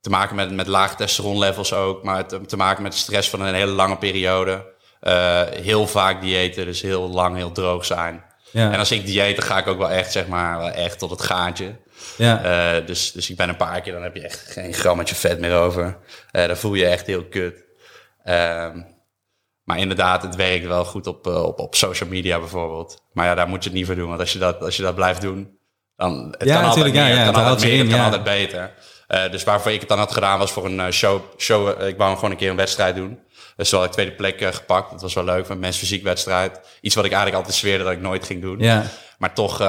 te 0.00 0.10
maken 0.10 0.36
met, 0.36 0.54
met 0.54 0.66
laag 0.66 0.96
testosteron 0.96 1.38
levels 1.38 1.72
ook. 1.72 2.02
Maar 2.02 2.26
te, 2.26 2.40
te, 2.40 2.56
maken 2.56 2.82
met 2.82 2.94
stress 2.94 3.30
van 3.30 3.40
een 3.40 3.54
hele 3.54 3.72
lange 3.72 3.96
periode. 3.96 4.73
Uh, 5.08 5.42
heel 5.50 5.86
vaak 5.86 6.20
diëten, 6.20 6.64
dus 6.64 6.82
heel 6.82 7.08
lang 7.08 7.36
heel 7.36 7.52
droog 7.52 7.84
zijn. 7.84 8.24
Ja. 8.50 8.72
En 8.72 8.78
als 8.78 8.90
ik 8.90 9.06
dieet, 9.06 9.36
dan 9.36 9.46
ga 9.46 9.58
ik 9.58 9.66
ook 9.66 9.78
wel 9.78 9.90
echt, 9.90 10.12
zeg 10.12 10.26
maar, 10.26 10.64
echt 10.64 10.98
tot 10.98 11.10
het 11.10 11.22
gaatje. 11.22 11.76
Ja. 12.16 12.44
Uh, 12.76 12.86
dus, 12.86 13.12
dus 13.12 13.30
ik 13.30 13.36
ben 13.36 13.48
een 13.48 13.56
paar 13.56 13.80
keer, 13.80 13.92
dan 13.92 14.02
heb 14.02 14.14
je 14.14 14.22
echt 14.22 14.38
geen 14.38 14.72
grammetje 14.72 15.14
vet 15.14 15.40
meer 15.40 15.54
over. 15.54 15.98
Uh, 16.32 16.46
dan 16.46 16.56
voel 16.56 16.74
je 16.74 16.86
echt 16.86 17.06
heel 17.06 17.24
kut. 17.24 17.64
Um, 18.24 18.86
maar 19.64 19.78
inderdaad, 19.78 20.22
het 20.22 20.36
werkt 20.36 20.66
wel 20.66 20.84
goed 20.84 21.06
op, 21.06 21.26
op, 21.26 21.58
op 21.58 21.74
social 21.74 22.08
media 22.08 22.38
bijvoorbeeld. 22.38 23.02
Maar 23.12 23.26
ja, 23.26 23.34
daar 23.34 23.48
moet 23.48 23.62
je 23.62 23.68
het 23.68 23.78
niet 23.78 23.86
voor 23.86 23.94
doen. 23.94 24.08
Want 24.08 24.20
als 24.20 24.32
je 24.32 24.38
dat, 24.38 24.60
als 24.60 24.76
je 24.76 24.82
dat 24.82 24.94
blijft 24.94 25.20
doen, 25.20 25.58
dan 25.96 26.34
het 26.38 26.48
ja, 26.48 26.60
kan 26.60 26.68
altijd 26.68 26.92
meer, 26.92 27.02
ja, 27.02 27.08
ja, 27.08 27.16
het 27.16 27.34
kan 27.34 27.44
altijd, 27.44 27.70
meer, 27.70 27.78
in, 27.78 27.86
het 27.86 27.96
kan 27.96 28.04
altijd 28.04 28.24
beter. 28.24 28.74
Uh, 29.08 29.30
dus 29.30 29.44
waarvoor 29.44 29.72
ik 29.72 29.80
het 29.80 29.88
dan 29.88 29.98
had 29.98 30.12
gedaan 30.12 30.38
was 30.38 30.52
voor 30.52 30.64
een 30.64 30.92
show. 30.92 31.22
show 31.36 31.86
ik 31.86 31.96
wou 31.96 32.14
gewoon 32.14 32.30
een 32.30 32.36
keer 32.36 32.50
een 32.50 32.56
wedstrijd 32.56 32.94
doen. 32.94 33.18
Dus 33.56 33.68
toen 33.68 33.78
had 33.78 33.88
ik 33.88 33.94
tweede 33.94 34.12
plek 34.12 34.40
uh, 34.40 34.48
gepakt. 34.48 34.90
Dat 34.90 35.02
was 35.02 35.14
wel 35.14 35.24
leuk, 35.24 35.48
een 35.48 35.58
mens 35.58 35.78
fysiek 35.78 36.02
wedstrijd. 36.02 36.60
Iets 36.80 36.94
wat 36.94 37.04
ik 37.04 37.12
eigenlijk 37.12 37.42
altijd 37.42 37.60
zweerde 37.60 37.84
dat 37.84 37.92
ik 37.92 38.00
nooit 38.00 38.24
ging 38.24 38.42
doen. 38.42 38.58
Ja. 38.58 38.84
Maar 39.18 39.34
toch, 39.34 39.60
uh, 39.60 39.66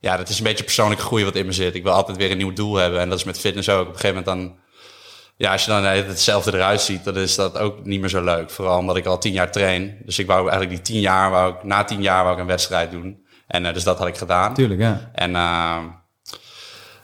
ja, 0.00 0.16
dat 0.16 0.28
is 0.28 0.38
een 0.38 0.44
beetje 0.44 0.64
persoonlijke 0.64 1.04
groei 1.04 1.24
wat 1.24 1.36
in 1.36 1.46
me 1.46 1.52
zit. 1.52 1.74
Ik 1.74 1.82
wil 1.82 1.92
altijd 1.92 2.16
weer 2.16 2.30
een 2.30 2.36
nieuw 2.36 2.52
doel 2.52 2.74
hebben. 2.74 3.00
En 3.00 3.08
dat 3.08 3.18
is 3.18 3.24
met 3.24 3.38
fitness 3.38 3.68
ook. 3.68 3.80
Op 3.80 3.94
een 3.94 4.00
gegeven 4.00 4.24
moment 4.24 4.26
dan 4.26 4.62
ja, 5.36 5.52
als 5.52 5.64
je 5.64 5.70
dan 5.70 5.84
hetzelfde 5.84 6.52
eruit 6.52 6.80
ziet, 6.80 7.04
dan 7.04 7.16
is 7.16 7.34
dat 7.34 7.58
ook 7.58 7.84
niet 7.84 8.00
meer 8.00 8.08
zo 8.08 8.24
leuk. 8.24 8.50
Vooral 8.50 8.78
omdat 8.78 8.96
ik 8.96 9.06
al 9.06 9.18
tien 9.18 9.32
jaar 9.32 9.52
train. 9.52 9.96
Dus 10.04 10.18
ik 10.18 10.26
wou 10.26 10.40
eigenlijk 10.40 10.70
die 10.70 10.94
tien 10.94 11.00
jaar, 11.00 11.30
wou 11.30 11.54
ik, 11.54 11.62
na 11.62 11.84
tien 11.84 12.02
jaar 12.02 12.22
wou 12.22 12.34
ik 12.34 12.40
een 12.40 12.46
wedstrijd 12.46 12.90
doen. 12.90 13.26
En 13.46 13.64
uh, 13.64 13.72
dus 13.72 13.84
dat 13.84 13.98
had 13.98 14.06
ik 14.06 14.16
gedaan. 14.16 14.54
Tuurlijk, 14.54 14.80
ja. 14.80 15.10
En 15.14 15.30
uh, 15.30 15.78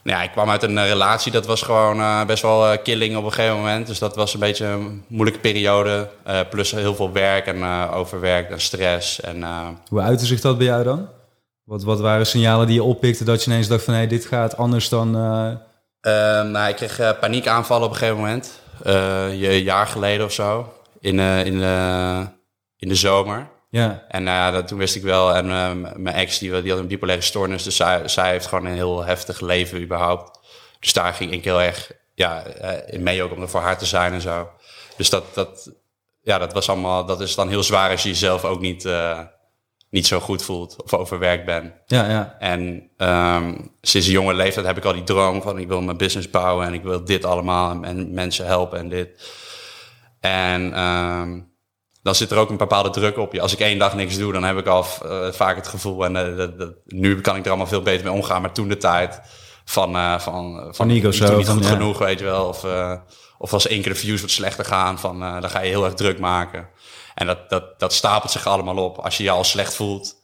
ja, 0.03 0.23
ik 0.23 0.31
kwam 0.31 0.51
uit 0.51 0.63
een 0.63 0.87
relatie, 0.87 1.33
dat 1.33 1.47
was 1.47 1.63
gewoon 1.63 1.99
uh, 1.99 2.25
best 2.25 2.43
wel 2.43 2.79
killing 2.79 3.17
op 3.17 3.25
een 3.25 3.33
gegeven 3.33 3.57
moment. 3.57 3.87
Dus 3.87 3.99
dat 3.99 4.17
was 4.17 4.35
een 4.35 4.41
beetje 4.41 4.67
een 4.67 5.05
moeilijke 5.07 5.41
periode. 5.41 6.09
Uh, 6.29 6.41
plus 6.51 6.71
heel 6.71 6.95
veel 6.95 7.13
werk 7.13 7.47
en 7.47 7.65
overwerk 7.91 8.51
en 8.51 8.61
stress. 8.61 9.21
En, 9.21 9.45
Hoe 9.89 10.01
uitte 10.01 10.27
zich 10.27 10.41
dat 10.41 10.59
bij 10.59 10.67
jou 10.67 10.85
dan? 10.85 11.09
Wat, 11.65 11.83
wat 11.83 12.01
waren 12.01 12.27
signalen 12.27 12.67
die 12.67 12.77
je 12.77 12.83
oppikte 12.83 13.25
dat 13.25 13.45
je 13.45 13.51
ineens 13.51 13.69
dacht 13.69 13.85
van... 13.85 13.95
hé, 13.95 14.01
hey, 14.01 14.09
dit 14.09 14.27
gaat 14.27 14.57
anders 14.57 14.89
dan... 14.89 15.09
Uh, 15.09 15.53
nou, 16.43 16.69
ik 16.69 16.77
kreeg 16.77 17.19
paniekaanvallen 17.19 17.87
op 17.87 17.91
een 17.93 17.99
gegeven 17.99 18.19
moment. 18.19 18.61
Een 18.83 19.63
jaar 19.63 19.87
geleden 19.87 20.27
of 20.27 20.33
zo. 20.33 20.73
In, 21.01 21.19
in, 21.19 21.63
in 22.77 22.89
de 22.89 22.95
zomer. 22.95 23.47
Ja. 23.71 24.05
En 24.09 24.27
uh, 24.27 24.53
dat, 24.53 24.69
toen 24.69 24.79
wist 24.79 24.97
ik 24.97 25.03
wel. 25.03 25.35
En 25.35 25.47
uh, 25.47 25.93
mijn 25.97 26.17
ex, 26.17 26.39
die, 26.39 26.63
die 26.63 26.71
had 26.71 26.81
een 26.81 26.87
bipolaire 26.87 27.25
stoornis. 27.25 27.63
Dus 27.63 27.77
zij, 27.77 28.09
zij 28.09 28.31
heeft 28.31 28.47
gewoon 28.47 28.67
een 28.67 28.75
heel 28.75 29.05
heftig 29.05 29.41
leven 29.41 29.83
überhaupt. 29.83 30.39
Dus 30.81 30.93
daar 30.93 31.15
ging 31.15 31.33
ik 31.33 31.45
heel 31.45 31.61
erg 31.61 31.93
ja, 32.15 32.45
uh, 32.63 32.71
in 32.87 33.03
mee 33.03 33.23
ook 33.23 33.33
om 33.33 33.43
er 33.43 33.49
voor 33.49 33.61
haar 33.61 33.79
te 33.79 33.87
zijn 33.87 34.13
en 34.13 34.21
zo. 34.21 34.51
Dus 34.97 35.11
dat, 35.11 35.35
dat, 35.35 35.73
ja, 36.23 36.39
dat 36.39 36.53
was 36.53 36.69
allemaal, 36.69 37.07
dat 37.07 37.21
is 37.21 37.35
dan 37.35 37.49
heel 37.49 37.63
zwaar 37.63 37.91
als 37.91 38.03
je 38.03 38.09
jezelf 38.09 38.45
ook 38.45 38.61
niet, 38.61 38.89
niet 39.91 40.07
zo 40.07 40.21
goed 40.21 40.43
voelt 40.43 40.83
of 40.83 40.95
overwerkt 40.95 41.45
bent. 41.45 41.73
Ja, 41.87 42.09
ja. 42.09 42.37
En 42.39 42.91
um, 42.97 43.75
sinds 43.81 44.07
een 44.07 44.13
jonge 44.13 44.35
leeftijd 44.35 44.67
heb 44.67 44.77
ik 44.77 44.85
al 44.85 44.93
die 44.93 45.05
droom 45.05 45.43
van 45.43 45.59
ik 45.59 45.69
wil 45.69 45.81
mijn 45.81 45.97
business 45.97 46.31
bouwen 46.31 46.67
en 46.67 46.75
ik 46.75 46.83
wil 46.83 47.05
dit 47.05 47.25
allemaal 47.25 47.71
en, 47.71 47.85
en 47.85 48.15
mensen 48.15 48.47
helpen 48.47 48.79
en 48.79 48.89
dit. 48.89 49.31
En 50.21 50.81
um, 50.81 51.50
dan 52.03 52.15
zit 52.15 52.31
er 52.31 52.39
ook 52.39 52.51
een 52.51 52.57
bepaalde 52.57 52.91
druk 52.91 53.19
op 53.19 53.33
je. 53.33 53.41
Als 53.41 53.53
ik 53.53 53.61
één 53.61 53.79
dag 53.79 53.95
niks 53.95 54.19
doe, 54.19 54.33
dan 54.33 54.45
heb 54.45 54.59
ik 54.59 54.67
al 54.67 54.87
uh, 55.05 55.33
vaak 55.33 55.57
het 55.57 55.69
gevoel. 55.69 56.05
En 56.05 56.17
uh, 56.17 56.37
dat, 56.37 56.59
dat, 56.59 56.73
nu 56.87 57.21
kan 57.21 57.37
ik 57.37 57.43
er 57.43 57.49
allemaal 57.49 57.67
veel 57.67 57.83
beter 57.83 58.05
mee 58.05 58.15
omgaan. 58.15 58.43
Maar 58.43 58.53
toen 58.53 58.69
de 58.69 58.77
tijd 58.77 59.21
van, 59.65 59.97
uh, 59.97 60.19
van, 60.19 60.55
van, 60.55 60.75
van 60.75 60.91
ego 60.91 61.11
zo, 61.11 61.37
niet 61.37 61.49
goed 61.49 61.65
ja. 61.65 61.71
genoeg, 61.71 61.99
weet 61.99 62.19
je 62.19 62.25
wel. 62.25 62.47
Of, 62.47 62.65
of 63.39 63.53
als 63.53 63.67
één 63.67 63.83
keer 63.83 63.93
de 63.93 63.99
views 63.99 64.21
wat 64.21 64.31
slechter 64.31 64.65
gaan, 64.65 64.99
van, 64.99 65.21
dan 65.21 65.51
ga 65.51 65.61
je 65.61 65.69
heel 65.69 65.85
erg 65.85 65.95
druk 65.95 66.19
maken. 66.19 66.69
En 67.15 67.27
dat, 67.27 67.51
dat, 67.51 67.79
dat 67.79 67.93
stapelt 67.93 68.33
zich 68.33 68.47
allemaal 68.47 68.77
op. 68.77 68.99
Als 68.99 69.17
je 69.17 69.23
je 69.23 69.31
al 69.31 69.45
slecht 69.45 69.75
voelt, 69.75 70.19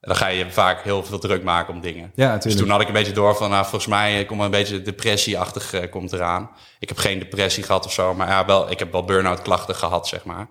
dan 0.00 0.16
ga 0.16 0.26
je 0.26 0.50
vaak 0.50 0.82
heel 0.82 1.04
veel 1.04 1.18
druk 1.18 1.42
maken 1.42 1.74
om 1.74 1.80
dingen. 1.80 2.12
Ja, 2.14 2.36
dus 2.36 2.56
toen 2.56 2.70
had 2.70 2.80
ik 2.80 2.86
een 2.86 2.92
beetje 2.92 3.12
door 3.12 3.36
van, 3.36 3.50
nou, 3.50 3.62
volgens 3.62 3.86
mij 3.86 4.24
komt 4.24 4.42
een 4.42 4.50
beetje 4.50 4.82
depressieachtig 4.82 5.72
uh, 5.74 5.90
komt 5.90 6.12
eraan. 6.12 6.50
Ik 6.78 6.88
heb 6.88 6.98
geen 6.98 7.18
depressie 7.18 7.62
gehad 7.62 7.84
of 7.84 7.92
zo, 7.92 8.14
maar 8.14 8.28
ja, 8.28 8.46
wel, 8.46 8.70
ik 8.70 8.78
heb 8.78 8.92
wel 8.92 9.04
burn-out 9.04 9.42
klachten 9.42 9.74
gehad, 9.74 10.08
zeg 10.08 10.24
maar. 10.24 10.48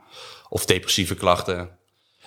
Of 0.50 0.66
depressieve 0.66 1.16
klachten. 1.16 1.70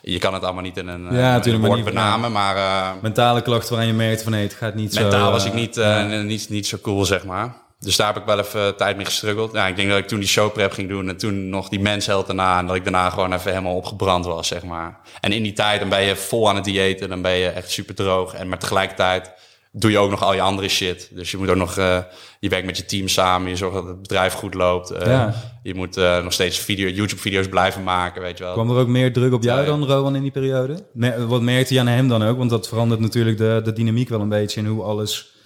Je 0.02 0.18
kan 0.18 0.34
het 0.34 0.42
allemaal 0.42 0.62
niet 0.62 0.76
in 0.76 0.88
een, 0.88 1.14
ja, 1.14 1.44
in 1.44 1.54
een 1.54 1.60
woord 1.60 1.76
niet, 1.76 1.84
benamen, 1.84 2.32
maar... 2.32 2.56
Uh, 2.56 3.02
mentale 3.02 3.42
klachten 3.42 3.70
waaraan 3.70 3.88
je 3.88 3.94
merkt 3.94 4.22
van, 4.22 4.32
nee, 4.32 4.42
het 4.42 4.54
gaat 4.54 4.74
niet 4.74 4.94
mentaal 4.94 5.10
zo... 5.10 5.16
Mentaal 5.16 5.32
was 5.32 5.44
ik 5.44 5.54
niet, 5.54 5.74
ja. 5.74 6.22
niet, 6.22 6.48
niet 6.48 6.66
zo 6.66 6.78
cool, 6.82 7.04
zeg 7.04 7.24
maar. 7.24 7.54
Dus 7.78 7.96
daar 7.96 8.06
heb 8.06 8.16
ik 8.16 8.24
wel 8.24 8.38
even 8.38 8.76
tijd 8.76 8.96
mee 8.96 9.04
gestruggeld. 9.04 9.52
Ja, 9.52 9.66
ik 9.66 9.76
denk 9.76 9.88
dat 9.88 9.98
ik 9.98 10.08
toen 10.08 10.18
die 10.18 10.28
showprep 10.28 10.72
ging 10.72 10.88
doen 10.88 11.08
en 11.08 11.16
toen 11.16 11.48
nog 11.48 11.68
die 11.68 11.80
mensheld 11.80 12.26
daarna. 12.26 12.58
En 12.58 12.66
dat 12.66 12.76
ik 12.76 12.82
daarna 12.82 13.10
gewoon 13.10 13.32
even 13.32 13.50
helemaal 13.50 13.76
opgebrand 13.76 14.24
was, 14.24 14.48
zeg 14.48 14.62
maar. 14.62 14.98
En 15.20 15.32
in 15.32 15.42
die 15.42 15.52
tijd, 15.52 15.80
dan 15.80 15.88
ben 15.88 16.02
je 16.02 16.16
vol 16.16 16.48
aan 16.48 16.54
het 16.54 16.64
diëten, 16.64 17.08
dan 17.08 17.22
ben 17.22 17.32
je 17.32 17.48
echt 17.48 17.70
super 17.70 17.94
droog. 17.94 18.34
En 18.34 18.48
maar 18.48 18.58
tegelijkertijd 18.58 19.30
doe 19.72 19.90
je 19.90 19.98
ook 19.98 20.10
nog 20.10 20.22
al 20.22 20.34
je 20.34 20.40
andere 20.40 20.68
shit. 20.68 21.10
Dus 21.12 21.30
je 21.30 21.36
moet 21.36 21.48
ook 21.48 21.56
nog, 21.56 21.78
uh, 21.78 21.98
je 22.40 22.48
werkt 22.48 22.66
met 22.66 22.76
je 22.76 22.84
team 22.84 23.08
samen, 23.08 23.48
je 23.48 23.56
zorgt 23.56 23.74
dat 23.74 23.86
het 23.86 24.02
bedrijf 24.02 24.32
goed 24.32 24.54
loopt. 24.54 24.92
Uh, 24.92 25.06
ja. 25.06 25.34
Je 25.62 25.74
moet 25.74 25.96
uh, 25.96 26.22
nog 26.22 26.32
steeds 26.32 26.58
video, 26.58 26.88
YouTube-video's 26.88 27.48
blijven 27.48 27.82
maken, 27.82 28.22
weet 28.22 28.38
je 28.38 28.44
wel. 28.44 28.52
Kwam 28.52 28.70
er 28.70 28.76
ook 28.76 28.88
meer 28.88 29.12
druk 29.12 29.32
op 29.32 29.42
jou 29.42 29.60
Ja, 29.60 29.66
dan, 29.66 29.84
Rowan, 29.84 30.16
in 30.16 30.22
die 30.22 30.30
periode? 30.30 30.86
Mer- 30.92 31.26
wat 31.26 31.42
merkte 31.42 31.74
je 31.74 31.80
aan 31.80 31.86
hem 31.86 32.08
dan 32.08 32.22
ook? 32.22 32.38
Want 32.38 32.50
dat 32.50 32.68
verandert 32.68 33.00
natuurlijk 33.00 33.38
de, 33.38 33.60
de 33.64 33.72
dynamiek 33.72 34.08
wel 34.08 34.20
een 34.20 34.28
beetje 34.28 34.60
in 34.60 34.66
hoe 34.66 34.82
alles... 34.82 35.38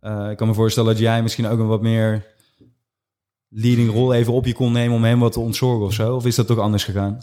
Uh, 0.00 0.30
ik 0.30 0.36
kan 0.36 0.48
me 0.48 0.54
voorstellen 0.54 0.90
dat 0.90 0.98
jij 0.98 1.22
misschien 1.22 1.46
ook 1.46 1.58
een 1.58 1.66
wat 1.66 1.82
meer 1.82 2.26
leading 3.48 3.90
rol 3.90 4.14
even 4.14 4.32
op 4.32 4.46
je 4.46 4.54
kon 4.54 4.72
nemen 4.72 4.96
om 4.96 5.04
hem 5.04 5.20
wat 5.20 5.32
te 5.32 5.40
ontzorgen 5.40 5.86
of 5.86 5.92
zo? 5.92 6.14
Of 6.14 6.26
is 6.26 6.34
dat 6.34 6.46
toch 6.46 6.58
anders 6.58 6.84
gegaan? 6.84 7.22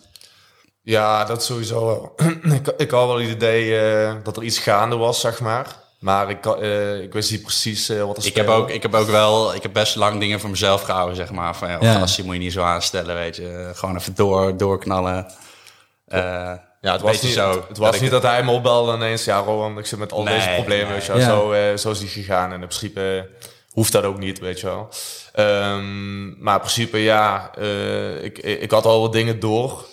Ja, 0.82 1.26
dat 1.26 1.44
sowieso 1.44 1.86
wel. 1.86 2.14
ik, 2.58 2.68
ik 2.68 2.92
had 2.92 3.08
wel 3.08 3.20
het 3.20 3.30
idee 3.30 3.82
uh, 3.82 4.14
dat 4.24 4.38
er 4.38 4.44
iets 4.44 4.60
gaande 4.60 4.96
was, 4.96 5.20
zeg 5.20 5.42
maar. 5.42 5.88
Maar 6.00 6.30
ik, 6.30 6.46
uh, 6.46 7.02
ik 7.02 7.14
wist 7.14 7.32
niet 7.32 7.42
precies 7.42 7.90
uh, 7.90 8.04
wat 8.04 8.18
er 8.18 8.26
ik 8.26 8.36
heb, 8.36 8.48
ook, 8.48 8.70
ik 8.70 8.82
heb 8.82 8.94
ook 8.96 9.08
wel, 9.08 9.56
ik 9.56 9.62
heb 9.64 9.74
best 9.74 9.96
lang 9.96 10.20
dingen 10.20 10.40
voor 10.40 10.50
mezelf 10.50 10.82
gehouden, 10.82 11.16
zeg 11.16 11.32
maar. 11.32 11.56
Van, 11.56 11.70
ja, 11.70 11.78
Ja. 11.82 12.00
gastje 12.00 12.24
moet 12.24 12.34
je 12.34 12.40
niet 12.40 12.54
zo 12.54 12.62
aanstellen, 12.62 13.16
weet 13.16 13.36
je. 13.36 13.72
Gewoon 13.76 13.96
even 13.96 14.16
door, 14.16 14.58
doorknallen. 14.58 15.26
Uh, 16.08 16.52
Ja, 16.82 16.92
het 16.92 17.02
was, 17.02 17.22
niet, 17.22 17.32
zo. 17.32 17.50
het, 17.50 17.68
het 17.68 17.78
was 17.78 18.00
niet 18.00 18.12
dat 18.12 18.24
hij 18.24 18.44
me 18.44 18.52
opbelde 18.52 18.92
en 18.92 18.98
ineens... 18.98 19.24
Ja, 19.26 19.40
Rowan, 19.40 19.78
ik 19.78 19.86
zit 19.86 20.00
met 20.00 20.12
al 20.12 20.24
Nee, 20.24 20.36
deze 20.36 20.50
problemen, 20.56 20.86
nee. 20.86 20.94
weet 20.96 21.06
je 21.06 21.12
wel. 21.12 21.22
Ja. 21.22 21.28
Zo, 21.28 21.52
eh, 21.52 21.78
zo 21.78 21.92
is 21.92 22.00
die 22.00 22.08
gegaan. 22.08 22.46
En 22.54 22.62
in 22.62 22.68
principe 22.68 23.30
hoeft 23.70 23.92
dat 23.92 24.04
ook 24.04 24.18
niet, 24.20 24.40
weet 24.40 24.60
je 24.60 24.66
wel. 24.66 24.90
Ehm, 25.34 26.44
maar 26.44 26.54
in 26.54 26.60
principe, 26.60 26.98
ja, 26.98 27.52
eh, 27.58 28.24
ik, 28.24 28.38
ik 28.38 28.72
had 28.72 28.86
al 28.86 29.02
wat 29.02 29.14
dingen 29.14 29.40
door. 29.40 29.86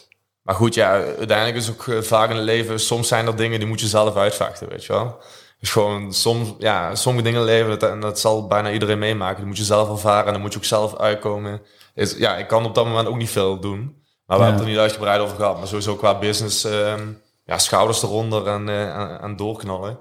Maar 0.43 0.55
goed, 0.55 0.75
ja, 0.75 0.91
uiteindelijk 0.93 1.57
is 1.57 1.71
ook 1.71 1.87
eh, 1.89 2.01
vaak 2.01 2.31
in 2.31 2.37
het 2.37 2.45
leven... 2.45 2.81
Soms 2.81 3.09
zijn 3.09 3.27
er 3.27 3.37
dingen 3.37 3.59
die 3.59 3.69
moet 3.69 3.81
je 3.81 3.87
zelf 3.87 4.17
uitvechten, 4.17 4.69
weet 4.69 4.85
je 4.85 4.93
wel. 4.93 5.19
Dus 5.67 5.75
gewoon 5.75 6.13
soms, 6.13 6.55
ja, 6.59 6.95
sommige 6.95 7.25
dingen 7.31 7.69
dat, 7.69 7.91
en 7.91 8.01
dat 8.01 8.19
zal 8.21 8.47
bijna 8.47 8.71
iedereen 8.71 8.99
meemaken. 8.99 9.37
Die 9.37 9.47
moet 9.47 9.57
je 9.57 9.65
zelf 9.65 9.89
ervaren 9.91 10.27
en 10.27 10.33
dan 10.33 10.41
moet 10.41 10.53
je 10.53 10.59
ook 10.59 10.65
zelf 10.65 10.97
uitkomen. 10.97 11.61
Is, 11.95 12.17
ja, 12.17 12.37
ik 12.37 12.47
kan 12.47 12.65
op 12.65 12.75
dat 12.75 12.85
moment 12.87 13.09
ook 13.09 13.17
niet 13.17 13.31
veel 13.31 13.61
doen. 13.61 13.79
Maar 14.27 14.39
we 14.39 14.43
Ja. 14.45 14.51
hebben 14.51 14.53
het 14.55 14.61
er 14.63 14.69
niet 14.69 14.79
uitgebreid 14.79 15.21
over 15.21 15.37
gehad. 15.37 15.59
Maar 15.59 15.67
sowieso 15.67 15.97
qua 15.97 16.19
business, 16.19 16.65
ehm, 16.65 17.01
ja, 17.45 17.59
schouders 17.59 18.03
eronder 18.03 18.47
en, 18.47 18.69
eh, 18.69 18.97
en, 18.97 19.21
en 19.21 19.37
doorknallen. 19.37 19.99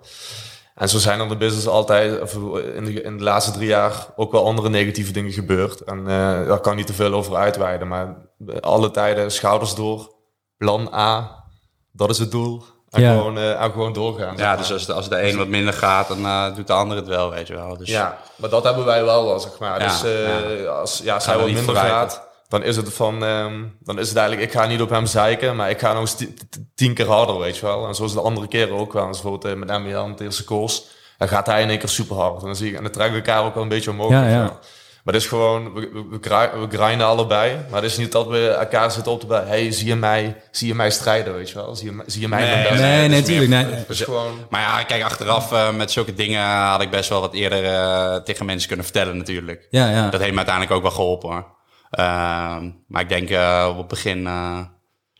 En 0.75 0.89
zo 0.89 0.97
zijn 0.97 1.19
er 1.19 1.27
de 1.29 1.37
business 1.37 1.67
altijd, 1.67 2.21
of 2.21 2.33
in 2.75 2.85
de, 2.85 3.01
in 3.01 3.17
de 3.17 3.23
laatste 3.23 3.51
drie 3.51 3.67
jaar, 3.67 4.07
ook 4.15 4.31
wel 4.31 4.45
andere 4.45 4.69
negatieve 4.69 5.11
dingen 5.11 5.31
gebeurd. 5.31 5.81
En 5.81 5.99
eh, 5.99 6.47
daar 6.47 6.59
kan 6.59 6.75
niet 6.75 6.87
te 6.87 6.93
veel 6.93 7.13
over 7.13 7.35
uitweiden. 7.35 7.87
Maar 7.87 8.15
alle 8.59 8.91
tijden 8.91 9.31
schouders 9.31 9.75
door, 9.75 10.15
plan 10.57 10.93
A, 10.93 11.43
dat 11.91 12.09
is 12.09 12.17
het 12.17 12.31
doel. 12.31 12.63
En, 12.95 13.01
Ja. 13.01 13.17
gewoon, 13.17 13.37
eh, 13.37 13.61
en 13.63 13.71
gewoon 13.71 13.93
doorgaan. 13.93 14.29
zeg 14.37 14.45
Ja, 14.45 14.47
maar. 14.47 14.57
dus 14.57 14.71
als 14.71 14.85
de, 14.85 14.93
als 14.93 15.09
de 15.09 15.21
een 15.27 15.37
wat 15.37 15.47
minder 15.47 15.73
gaat, 15.73 16.07
dan 16.07 16.25
eh, 16.25 16.55
doet 16.55 16.67
de 16.67 16.73
ander 16.73 16.97
het 16.97 17.07
wel, 17.07 17.29
weet 17.29 17.47
je 17.47 17.55
wel. 17.55 17.77
Dus 17.77 17.89
Ja, 17.89 18.17
maar 18.35 18.49
dat 18.49 18.63
hebben 18.63 18.85
wij 18.85 19.03
wel, 19.03 19.25
wel 19.25 19.39
zeg 19.39 19.59
maar. 19.59 19.81
Ja, 19.81 19.87
dus 19.87 20.03
eh, 20.03 20.61
ja. 20.63 20.69
als 20.69 21.01
ja, 21.03 21.19
zij 21.19 21.37
wat 21.37 21.45
minder 21.51 21.75
gaat, 21.75 22.21
dan 22.47 22.63
is 22.63 22.75
het 22.75 22.93
van, 22.93 23.23
ehm, 23.23 23.63
dan 23.79 23.99
is 23.99 24.07
het 24.07 24.17
eigenlijk, 24.17 24.47
ik 24.51 24.57
ga 24.59 24.65
niet 24.65 24.81
op 24.81 24.89
hem 24.89 25.05
zeiken, 25.05 25.55
maar 25.55 25.69
ik 25.69 25.79
ga 25.79 25.91
nog 25.91 26.01
eens 26.01 26.15
ti- 26.15 26.33
ti- 26.49 26.65
tien 26.75 26.93
keer 26.93 27.07
harder, 27.07 27.37
weet 27.39 27.57
je 27.57 27.65
wel. 27.65 27.87
En 27.87 27.95
zoals 27.95 28.13
de 28.13 28.21
andere 28.21 28.47
keren 28.47 28.77
ook 28.77 28.93
wel. 28.93 29.07
Dus 29.07 29.21
bijvoorbeeld 29.21 29.53
eh, 29.53 29.59
met 29.59 29.69
Emian, 29.69 30.09
het 30.11 30.19
eerste 30.21 30.43
course, 30.43 30.81
dan 31.17 31.27
gaat 31.27 31.45
hij 31.45 31.61
in 31.61 31.69
één 31.69 31.79
keer 31.79 31.89
super 31.89 32.15
hard. 32.15 32.39
En 32.39 32.45
dan 32.45 32.55
zie 32.55 32.69
ik, 32.69 32.75
en 32.75 32.83
dan 32.83 32.91
trekken 32.91 33.15
we 33.21 33.25
elkaar 33.25 33.43
ook 33.45 33.53
wel 33.53 33.63
een 33.63 33.69
beetje 33.69 33.91
omhoog. 33.91 34.11
Ja, 34.11 34.27
ja. 34.27 34.57
Maar 35.05 35.13
het 35.13 35.23
is 35.23 35.29
gewoon, 35.29 35.73
we, 35.73 35.89
we, 35.93 36.05
we, 36.09 36.17
gri- 36.21 36.59
we 36.67 36.77
grinden 36.77 37.07
allebei. 37.07 37.55
Maar 37.69 37.81
het 37.81 37.91
is 37.91 37.97
niet 37.97 38.11
dat 38.11 38.27
we 38.27 38.47
elkaar 38.49 38.91
zitten 38.91 39.11
op 39.11 39.19
te 39.19 39.25
bij, 39.25 39.43
hey, 39.45 39.71
zie 39.71 39.87
je 39.87 39.95
mij, 39.95 40.41
zie 40.51 40.67
je 40.67 40.75
mij 40.75 40.91
strijden, 40.91 41.35
weet 41.35 41.49
je 41.49 41.55
wel. 41.55 41.75
Zie 41.75 41.85
je, 41.89 41.91
mij- 41.95 42.05
zie 42.07 42.21
je 42.21 42.27
mij 42.27 42.39
Nee, 42.43 42.49
nee, 42.55 42.71
Nee, 42.81 43.01
het 43.01 43.09
nee, 43.09 43.19
is 43.19 43.25
tuurlijk. 43.25 43.49
meer- 43.49 43.65
Nee. 43.65 43.73
Het 43.75 43.89
is 43.89 44.01
gewoon, 44.01 44.37
Maar 44.49 44.61
ja, 44.61 44.83
kijk, 44.83 45.03
achteraf 45.03 45.51
eh, 45.51 45.73
met 45.75 45.91
zulke 45.91 46.13
dingen 46.13 46.43
had 46.45 46.81
ik 46.81 46.89
best 46.89 47.09
wel 47.09 47.21
wat 47.21 47.33
eerder 47.33 47.65
eh, 47.65 48.15
tegen 48.15 48.45
mensen 48.45 48.67
kunnen 48.67 48.85
vertellen 48.85 49.17
natuurlijk. 49.17 49.67
Ja, 49.69 49.89
ja. 49.89 50.09
Dat 50.09 50.19
heeft 50.19 50.31
me 50.31 50.37
uiteindelijk 50.37 50.75
ook 50.75 50.81
wel 50.81 50.91
geholpen 50.91 51.29
hoor. 51.29 51.45
Ehm, 51.89 52.69
maar 52.87 53.01
ik 53.01 53.09
denk 53.09 53.29
eh, 53.29 53.65
op 53.69 53.77
het 53.77 53.87
begin, 53.87 54.27
eh, 54.27 54.59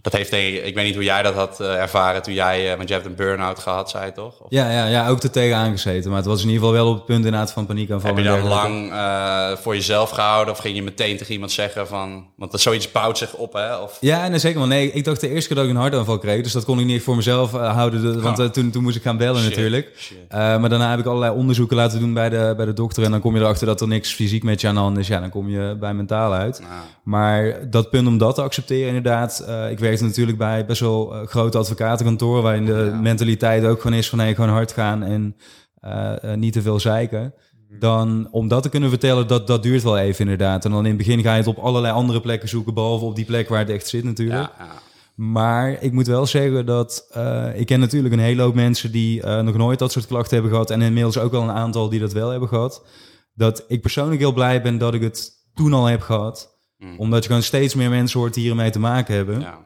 dat 0.06 0.14
heeft 0.14 0.32
denk 0.32 0.56
ik, 0.56 0.66
ik 0.66 0.76
weet 0.76 0.86
niet 0.86 0.93
hoe 0.95 1.03
jij 1.03 1.22
dat 1.24 1.34
had 1.34 1.60
eh, 1.60 1.82
ervaren 1.82 2.22
toen 2.22 2.34
jij, 2.34 2.72
eh, 2.72 2.78
want 2.78 2.88
je 2.88 2.93
hebt 2.93 3.06
een 3.06 3.16
burn-out 3.16 3.60
gehad, 3.60 3.89
zei 3.89 4.06
je 4.06 4.12
toch? 4.12 4.39
Of 4.39 4.45
Ja, 4.49 4.72
ja, 4.72 4.86
ja, 4.86 5.08
ook 5.10 5.24
er 5.24 5.32
tegenaan 5.32 5.72
gezeten. 5.72 6.10
Maar 6.10 6.20
het 6.20 6.28
was 6.28 6.41
in 6.43 6.47
ieder 6.49 6.60
geval 6.64 6.76
wel 6.84 6.88
op 6.89 6.95
het 6.95 7.06
punt 7.06 7.26
inderdaad 7.26 7.51
van 7.51 7.66
paniekaanval. 7.66 8.10
heb 8.10 8.18
je 8.18 8.24
dergelijke. 8.24 8.56
lang 8.56 8.91
eh, 8.91 9.51
voor 9.58 9.76
jezelf 9.76 10.10
gehouden 10.10 10.53
of 10.53 10.60
ging 10.60 10.76
je 10.76 10.84
meteen 10.84 11.18
tegen 11.18 11.34
iemand 11.34 11.51
zeggen 11.51 11.88
van, 11.88 12.26
want 12.36 12.51
dat 12.51 12.62
zoiets 12.62 12.91
bouwt 12.91 13.18
zich 13.18 13.34
op 13.34 13.53
hè? 13.53 13.76
Of, 13.76 13.97
Ja, 14.01 14.28
nee, 14.28 14.39
zeker. 14.39 14.58
Want 14.60 14.72
nee, 14.72 14.91
ik 14.91 15.03
dacht 15.03 15.22
de 15.22 15.30
eerste 15.30 15.47
keer 15.47 15.58
dat 15.58 15.66
ik 15.66 15.72
een 15.72 15.78
hartaanval 15.82 16.18
kreeg. 16.18 16.43
Dus 16.43 16.51
dat 16.51 16.66
kon 16.66 16.80
ik 16.80 16.86
niet 16.86 17.03
voor 17.03 17.16
mezelf 17.16 17.51
houden. 17.51 18.01
de- 18.01 18.22
want 18.22 18.39
eh, 18.39 18.45
toen, 18.45 18.72
toen 18.72 18.84
moest 18.84 18.95
ik 18.95 19.01
gaan 19.01 19.18
bellen 19.18 19.41
Shit, 19.41 19.49
natuurlijk. 19.49 19.91
shit. 19.97 20.18
Maar 20.30 20.70
daarna 20.70 20.89
heb 20.89 20.99
ik 20.99 21.06
allerlei 21.06 21.34
onderzoeken 21.34 21.76
laten 21.76 21.99
doen 21.99 22.14
bij 22.14 22.30
de, 22.30 22.53
bij 22.58 22.66
de 22.66 22.74
dokter. 22.74 23.03
En 23.03 23.12
dan 23.12 23.20
kom 23.22 23.36
je 23.36 23.41
erachter 23.41 23.68
dat 23.68 23.82
er 23.82 23.88
niks 23.88 24.14
fysiek 24.14 24.43
met 24.43 24.62
je 24.62 24.68
aan 24.68 24.74
de 24.76 24.80
hand 24.80 24.97
is. 24.97 25.08
Ja, 25.08 25.20
dan 25.20 25.30
kom 25.30 25.49
je 25.49 25.76
bij 25.80 25.93
mentaal 25.93 26.34
uit. 26.34 26.60
Nou, 26.60 26.72
Maar 27.03 27.70
dat 27.70 27.89
punt 27.89 28.08
om 28.08 28.18
dat 28.18 28.36
te 28.36 28.41
accepteren, 28.41 28.88
inderdaad. 28.88 29.45
ik 29.72 29.80
natuurlijk 30.02 30.38
bij 30.38 30.66
best 30.66 30.80
wel 30.82 31.16
eh, 31.16 31.28
grote 31.28 31.58
advocatenkantoren. 31.58 32.43
Waarin 32.43 32.66
de 32.66 32.89
Ja. 32.93 33.00
mentaliteit 33.02 33.66
ook 33.66 33.82
gewoon 33.82 33.98
is 33.98 34.10
van 34.10 34.18
nee, 34.18 34.36
gewoon 34.36 34.50
hard 34.50 34.72
gaan 34.72 35.04
en 35.04 35.36
eh, 35.76 36.32
eh, 36.32 36.38
niet 36.38 36.54
te 36.54 36.62
veel 36.62 36.80
zeiken. 36.80 37.34
Dan 37.80 38.28
om 38.32 38.48
dat 38.48 38.64
te 38.64 38.70
kunnen 38.70 38.89
vertellen, 38.89 39.28
dat, 39.28 39.48
dat 39.48 39.64
duurt 39.64 39.84
wel 39.84 39.98
even 39.98 40.20
inderdaad. 40.20 40.66
En 40.66 40.72
dan 40.72 40.80
in 40.84 40.88
het 40.89 40.98
begin 40.98 41.22
ga 41.22 41.32
je 41.32 41.38
het 41.38 41.48
op 41.48 41.58
allerlei 41.58 41.93
andere 41.93 42.22
plekken 42.22 42.50
zoeken. 42.50 42.74
Behalve 42.74 43.06
op 43.06 43.16
die 43.16 43.26
plek 43.26 43.50
waar 43.50 43.60
het 43.60 43.70
echt 43.70 43.88
zit 43.88 44.04
natuurlijk. 44.04 44.50
ja, 44.58 44.66
ja. 44.66 44.72
Maar 45.16 45.78
ik 45.84 45.91
moet 45.91 46.08
wel 46.08 46.26
zeggen 46.26 46.66
dat 46.66 47.08
ik 47.56 47.66
ken 47.66 47.80
natuurlijk 47.80 48.14
een 48.14 48.20
hele 48.20 48.41
hoop 48.41 48.54
mensen 48.56 48.91
die 48.91 49.26
nog 49.26 49.56
nooit 49.58 49.80
dat 49.80 49.91
soort 49.91 50.08
klachten 50.08 50.34
hebben 50.34 50.52
gehad. 50.52 50.70
En 50.70 50.82
inmiddels 50.82 51.18
ook 51.18 51.32
wel 51.32 51.41
een 51.41 51.52
aantal 51.52 51.89
die 51.89 52.00
dat 52.00 52.14
wel 52.14 52.30
hebben 52.30 52.50
gehad. 52.50 52.86
Dat 53.34 53.64
ik 53.68 53.82
persoonlijk 53.82 54.20
heel 54.20 54.34
blij 54.34 54.62
ben 54.62 54.78
dat 54.78 54.93
ik 54.93 55.02
het 55.02 55.32
toen 55.54 55.74
al 55.74 55.86
heb 55.86 56.02
gehad. 56.02 56.58
Mm. 56.78 57.00
Omdat 57.00 57.22
je 57.24 57.28
gewoon 57.28 57.43
steeds 57.43 57.76
meer 57.76 57.89
mensen 57.89 58.20
hoort 58.20 58.34
die 58.34 58.43
hiermee 58.43 58.70
te 58.70 58.80
maken 58.80 59.16
hebben. 59.16 59.39
ja. 59.39 59.66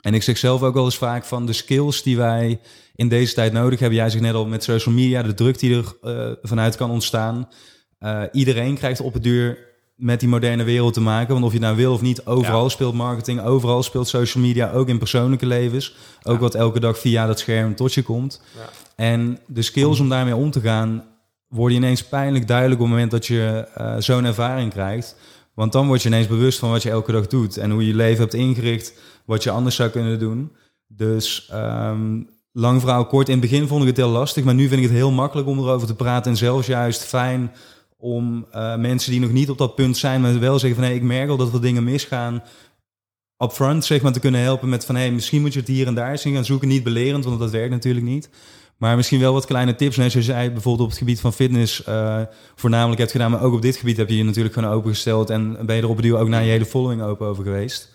En 0.00 0.14
ik 0.14 0.22
zeg 0.22 0.36
zelf 0.38 0.62
ook 0.62 0.74
wel 0.74 0.84
eens 0.84 0.96
vaak 0.96 1.24
van 1.24 1.46
de 1.46 1.52
skills 1.52 2.02
die 2.02 2.16
wij 2.16 2.60
in 2.94 3.08
deze 3.08 3.34
tijd 3.34 3.52
nodig 3.52 3.78
hebben. 3.78 3.98
Jij 3.98 4.10
zegt 4.10 4.22
net 4.22 4.34
al 4.34 4.46
met 4.46 4.62
social 4.64 4.94
media, 4.94 5.22
de 5.22 5.34
druk 5.34 5.58
die 5.58 5.76
er 5.76 5.96
eh, 6.02 6.32
vanuit 6.42 6.76
kan 6.76 6.90
ontstaan. 6.90 7.48
Eh, 7.98 8.22
iedereen 8.32 8.74
krijgt 8.74 9.00
op 9.00 9.12
het 9.12 9.22
duur 9.22 9.66
met 9.96 10.20
die 10.20 10.28
moderne 10.28 10.62
wereld 10.64 10.94
te 10.94 11.00
maken. 11.00 11.32
Want 11.32 11.44
of 11.44 11.52
je 11.52 11.58
nou 11.58 11.76
wil 11.76 11.92
of 11.92 12.00
niet, 12.00 12.26
overal 12.26 12.62
Ja. 12.62 12.68
speelt 12.68 12.94
marketing, 12.94 13.40
overal 13.42 13.82
speelt 13.82 14.08
social 14.08 14.44
media, 14.44 14.70
ook 14.72 14.88
in 14.88 14.98
persoonlijke 14.98 15.46
levens. 15.46 15.96
Ook 16.22 16.34
Ja. 16.34 16.40
wat 16.40 16.54
elke 16.54 16.80
dag 16.80 16.98
via 16.98 17.26
dat 17.26 17.38
scherm 17.38 17.74
tot 17.74 17.94
je 17.94 18.02
komt. 18.02 18.42
Ja. 18.56 18.68
En 18.96 19.38
de 19.46 19.62
skills 19.62 20.00
om 20.00 20.08
daarmee 20.08 20.36
om 20.36 20.50
te 20.50 20.60
gaan, 20.60 21.04
worden 21.48 21.76
ineens 21.76 22.04
pijnlijk 22.04 22.48
duidelijk 22.48 22.80
op 22.80 22.86
het 22.86 22.94
moment 22.94 23.10
dat 23.10 23.26
je 23.26 23.68
eh, 23.74 23.94
zo'n 23.98 24.24
ervaring 24.24 24.72
krijgt. 24.72 25.16
Want 25.58 25.72
dan 25.72 25.86
word 25.86 26.02
je 26.02 26.08
ineens 26.08 26.26
bewust 26.26 26.58
van 26.58 26.70
wat 26.70 26.82
je 26.82 26.90
elke 26.90 27.12
dag 27.12 27.26
doet 27.26 27.56
en 27.56 27.70
hoe 27.70 27.80
je 27.80 27.88
je 27.88 27.94
leven 27.94 28.20
hebt 28.20 28.34
ingericht, 28.34 28.92
wat 29.24 29.42
je 29.42 29.50
anders 29.50 29.76
zou 29.76 29.90
kunnen 29.90 30.18
doen. 30.18 30.52
Dus 30.86 31.48
ehm, 31.50 32.22
lang 32.52 32.80
verhaal 32.80 33.06
kort. 33.06 33.28
In 33.28 33.40
het 33.40 33.50
begin 33.50 33.66
vond 33.66 33.80
ik 33.82 33.88
het 33.88 33.96
heel 33.96 34.08
lastig, 34.08 34.44
maar 34.44 34.54
nu 34.54 34.68
vind 34.68 34.80
ik 34.80 34.86
het 34.86 34.96
heel 34.96 35.10
makkelijk 35.10 35.48
om 35.48 35.58
erover 35.58 35.86
te 35.86 35.94
praten. 35.94 36.30
En 36.30 36.36
zelfs 36.36 36.66
juist 36.66 37.04
fijn 37.04 37.52
om 37.96 38.46
uh, 38.54 38.76
mensen 38.76 39.10
die 39.10 39.20
nog 39.20 39.30
niet 39.30 39.50
op 39.50 39.58
dat 39.58 39.74
punt 39.74 39.96
zijn, 39.96 40.20
maar 40.20 40.40
wel 40.40 40.58
zeggen 40.58 40.80
van 40.80 40.88
hé, 40.88 40.94
ik 40.94 41.02
merk 41.02 41.28
al 41.28 41.36
dat 41.36 41.52
er 41.52 41.60
dingen 41.60 41.84
misgaan. 41.84 42.42
Upfront 43.38 43.84
zeg 43.84 44.02
maar 44.02 44.12
te 44.12 44.20
kunnen 44.20 44.40
helpen 44.40 44.68
met 44.68 44.84
van 44.84 44.96
hé, 44.96 45.10
misschien 45.10 45.40
moet 45.40 45.52
je 45.52 45.58
het 45.58 45.68
hier 45.68 45.86
en 45.86 45.94
daar 45.94 46.18
zien 46.18 46.34
gaan 46.34 46.44
zoeken. 46.44 46.68
Niet 46.68 46.84
belerend, 46.84 47.24
want 47.24 47.38
dat 47.38 47.50
werkt 47.50 47.70
natuurlijk 47.70 48.06
niet. 48.06 48.30
Maar 48.78 48.96
misschien 48.96 49.20
wel 49.20 49.32
wat 49.32 49.46
kleine 49.46 49.74
tips. 49.74 49.96
Net 49.96 50.10
zoals 50.10 50.26
jij 50.26 50.52
bijvoorbeeld 50.52 50.84
op 50.84 50.88
het 50.88 50.98
gebied 50.98 51.20
van 51.20 51.32
fitness 51.32 51.86
uh, 51.88 52.20
voornamelijk 52.54 52.98
hebt 52.98 53.12
gedaan. 53.12 53.30
Maar 53.30 53.42
ook 53.42 53.54
op 53.54 53.62
dit 53.62 53.76
gebied 53.76 53.96
heb 53.96 54.08
je 54.08 54.16
je 54.16 54.24
natuurlijk 54.24 54.54
gewoon 54.54 54.72
opengesteld. 54.72 55.30
En 55.30 55.66
ben 55.66 55.76
je 55.76 55.82
er 55.82 55.88
op 55.88 55.96
het 55.96 56.04
duur 56.04 56.18
ook 56.18 56.28
naar 56.28 56.44
je 56.44 56.50
hele 56.50 56.64
following 56.64 57.02
open 57.02 57.26
over 57.26 57.44
geweest. 57.44 57.90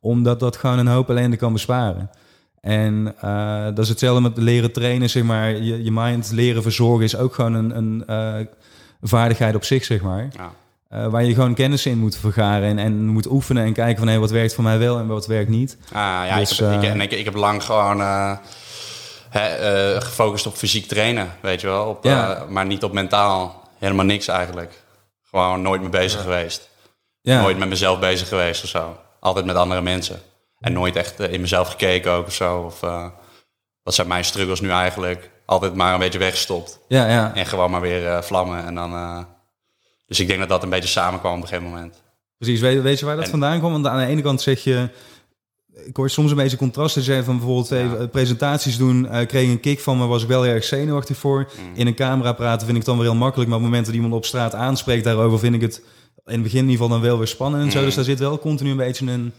Omdat 0.00 0.40
dat 0.40 0.56
gewoon 0.56 0.78
een 0.78 0.86
hoop 0.86 1.10
ellende 1.10 1.36
kan 1.36 1.52
besparen. 1.52 2.10
En 2.60 3.14
uh, 3.24 3.64
dat 3.64 3.78
is 3.78 3.88
hetzelfde 3.88 4.20
met 4.20 4.36
leren 4.36 4.72
trainen, 4.72 5.10
zeg 5.10 5.22
maar. 5.22 5.50
Je, 5.50 5.84
je 5.84 5.92
mind 5.92 6.30
leren 6.32 6.62
verzorgen 6.62 7.04
is 7.04 7.16
ook 7.16 7.34
gewoon 7.34 7.54
een, 7.54 7.76
een 7.76 8.04
uh, 8.10 8.46
vaardigheid 9.02 9.54
op 9.54 9.64
zich, 9.64 9.84
zeg 9.84 10.02
maar. 10.02 10.28
Ja. 10.36 10.52
Uh, 10.92 11.06
waar 11.06 11.24
je 11.24 11.34
gewoon 11.34 11.54
kennis 11.54 11.86
in 11.86 11.98
moet 11.98 12.16
vergaren 12.16 12.68
en, 12.68 12.78
en 12.78 13.06
moet 13.06 13.30
oefenen 13.30 13.64
en 13.64 13.72
kijken 13.72 13.98
van... 13.98 14.08
hé, 14.08 14.18
wat 14.18 14.30
werkt 14.30 14.54
voor 14.54 14.64
mij 14.64 14.78
wel 14.78 14.98
en 14.98 15.06
wat 15.06 15.26
werkt 15.26 15.50
niet. 15.50 15.76
Ah, 15.92 15.92
ja, 16.26 16.38
dus, 16.38 16.60
ik, 16.60 16.82
heb, 16.82 16.94
ik, 16.94 17.02
ik, 17.02 17.18
ik, 17.18 17.24
heb 17.24 17.34
lang 17.34 17.64
gewoon 17.64 18.00
gefocust 19.98 20.46
op 20.46 20.54
fysiek 20.54 20.88
trainen, 20.88 21.32
weet 21.40 21.60
je 21.60 21.66
wel. 21.66 21.88
Op, 21.88 22.04
ja. 22.04 22.46
maar 22.48 22.66
niet 22.66 22.84
op 22.84 22.92
mentaal. 22.92 23.68
Helemaal 23.78 24.04
niks 24.04 24.28
eigenlijk. 24.28 24.82
Gewoon 25.22 25.62
nooit 25.62 25.80
mee 25.80 25.90
bezig 25.90 26.18
ja. 26.18 26.24
geweest. 26.24 26.68
Nooit 27.22 27.58
met 27.58 27.68
mezelf 27.68 27.98
bezig 27.98 28.28
geweest 28.28 28.62
of 28.62 28.68
zo. 28.68 28.96
Altijd 29.20 29.44
met 29.44 29.56
andere 29.56 29.80
mensen. 29.80 30.20
En 30.60 30.72
nooit 30.72 30.96
echt 30.96 31.20
in 31.20 31.40
mezelf 31.40 31.68
gekeken 31.68 32.12
ook 32.12 32.26
of 32.26 32.34
zo. 32.34 32.60
Of 32.60 32.82
uh, 32.82 33.06
wat 33.82 33.94
zijn 33.94 34.08
mijn 34.08 34.24
struggles 34.24 34.60
nu 34.60 34.70
eigenlijk? 34.70 35.30
Altijd 35.46 35.74
maar 35.74 35.92
een 35.92 35.98
beetje 35.98 36.18
weggestopt. 36.18 36.78
Ja, 36.88 37.08
ja. 37.08 37.34
En 37.34 37.46
gewoon 37.46 37.70
maar 37.70 37.80
weer 37.80 38.24
vlammen. 38.24 38.64
En 38.64 38.74
dan, 38.74 39.26
dus 40.06 40.20
ik 40.20 40.26
denk 40.26 40.38
dat 40.38 40.48
dat 40.48 40.62
een 40.62 40.70
beetje 40.70 40.88
samenkwam 40.88 41.36
op 41.36 41.42
een 41.42 41.48
gegeven 41.48 41.70
moment. 41.70 42.02
Precies. 42.38 42.60
Weet, 42.60 42.82
weet 42.82 42.98
je 42.98 43.04
waar 43.04 43.16
dat 43.16 43.24
en, 43.24 43.30
vandaan 43.30 43.60
komt? 43.60 43.72
Want 43.72 43.86
aan 43.86 43.98
de 43.98 44.06
ene 44.06 44.22
kant 44.22 44.40
zeg 44.40 44.64
je... 44.64 44.88
Ik 45.86 45.96
hoor 45.96 46.10
soms 46.10 46.30
een 46.30 46.36
beetje 46.36 46.56
contrasten 46.56 47.02
zeggen 47.02 47.24
van 47.24 47.36
bijvoorbeeld 47.36 47.68
ja. 47.68 48.06
presentaties 48.06 48.76
doen. 48.76 49.08
kreeg 49.26 49.48
een 49.48 49.60
kick 49.60 49.80
van, 49.80 49.98
maar 49.98 50.08
was 50.08 50.22
ik 50.22 50.28
wel 50.28 50.46
erg 50.46 50.64
zenuwachtig 50.64 51.16
voor. 51.16 51.38
Mm. 51.38 51.74
In 51.74 51.86
een 51.86 51.94
camera 51.94 52.32
praten 52.32 52.66
vind 52.66 52.78
ik 52.78 52.84
dan 52.84 52.96
weer 52.96 53.06
heel 53.06 53.14
makkelijk. 53.14 53.48
Maar 53.48 53.58
op 53.58 53.64
het 53.64 53.72
moment 53.72 53.86
dat 53.86 53.94
iemand 53.94 54.14
op 54.14 54.24
straat 54.24 54.54
aanspreekt 54.54 55.04
daarover... 55.04 55.38
vind 55.38 55.54
ik 55.54 55.60
het 55.60 55.82
in 56.26 56.32
het 56.32 56.42
begin 56.42 56.58
in 56.58 56.70
ieder 56.70 56.82
geval 56.82 56.98
dan 56.98 57.08
wel 57.08 57.18
weer 57.18 57.26
spannend 57.26 57.64
en 57.64 57.70
zo. 57.70 57.78
Mm. 57.78 57.84
Dus 57.84 57.94
daar 57.94 58.04
zit 58.04 58.18
wel 58.18 58.38
continu 58.38 58.70
een 58.70 58.76
beetje 58.76 59.06
een 59.06 59.32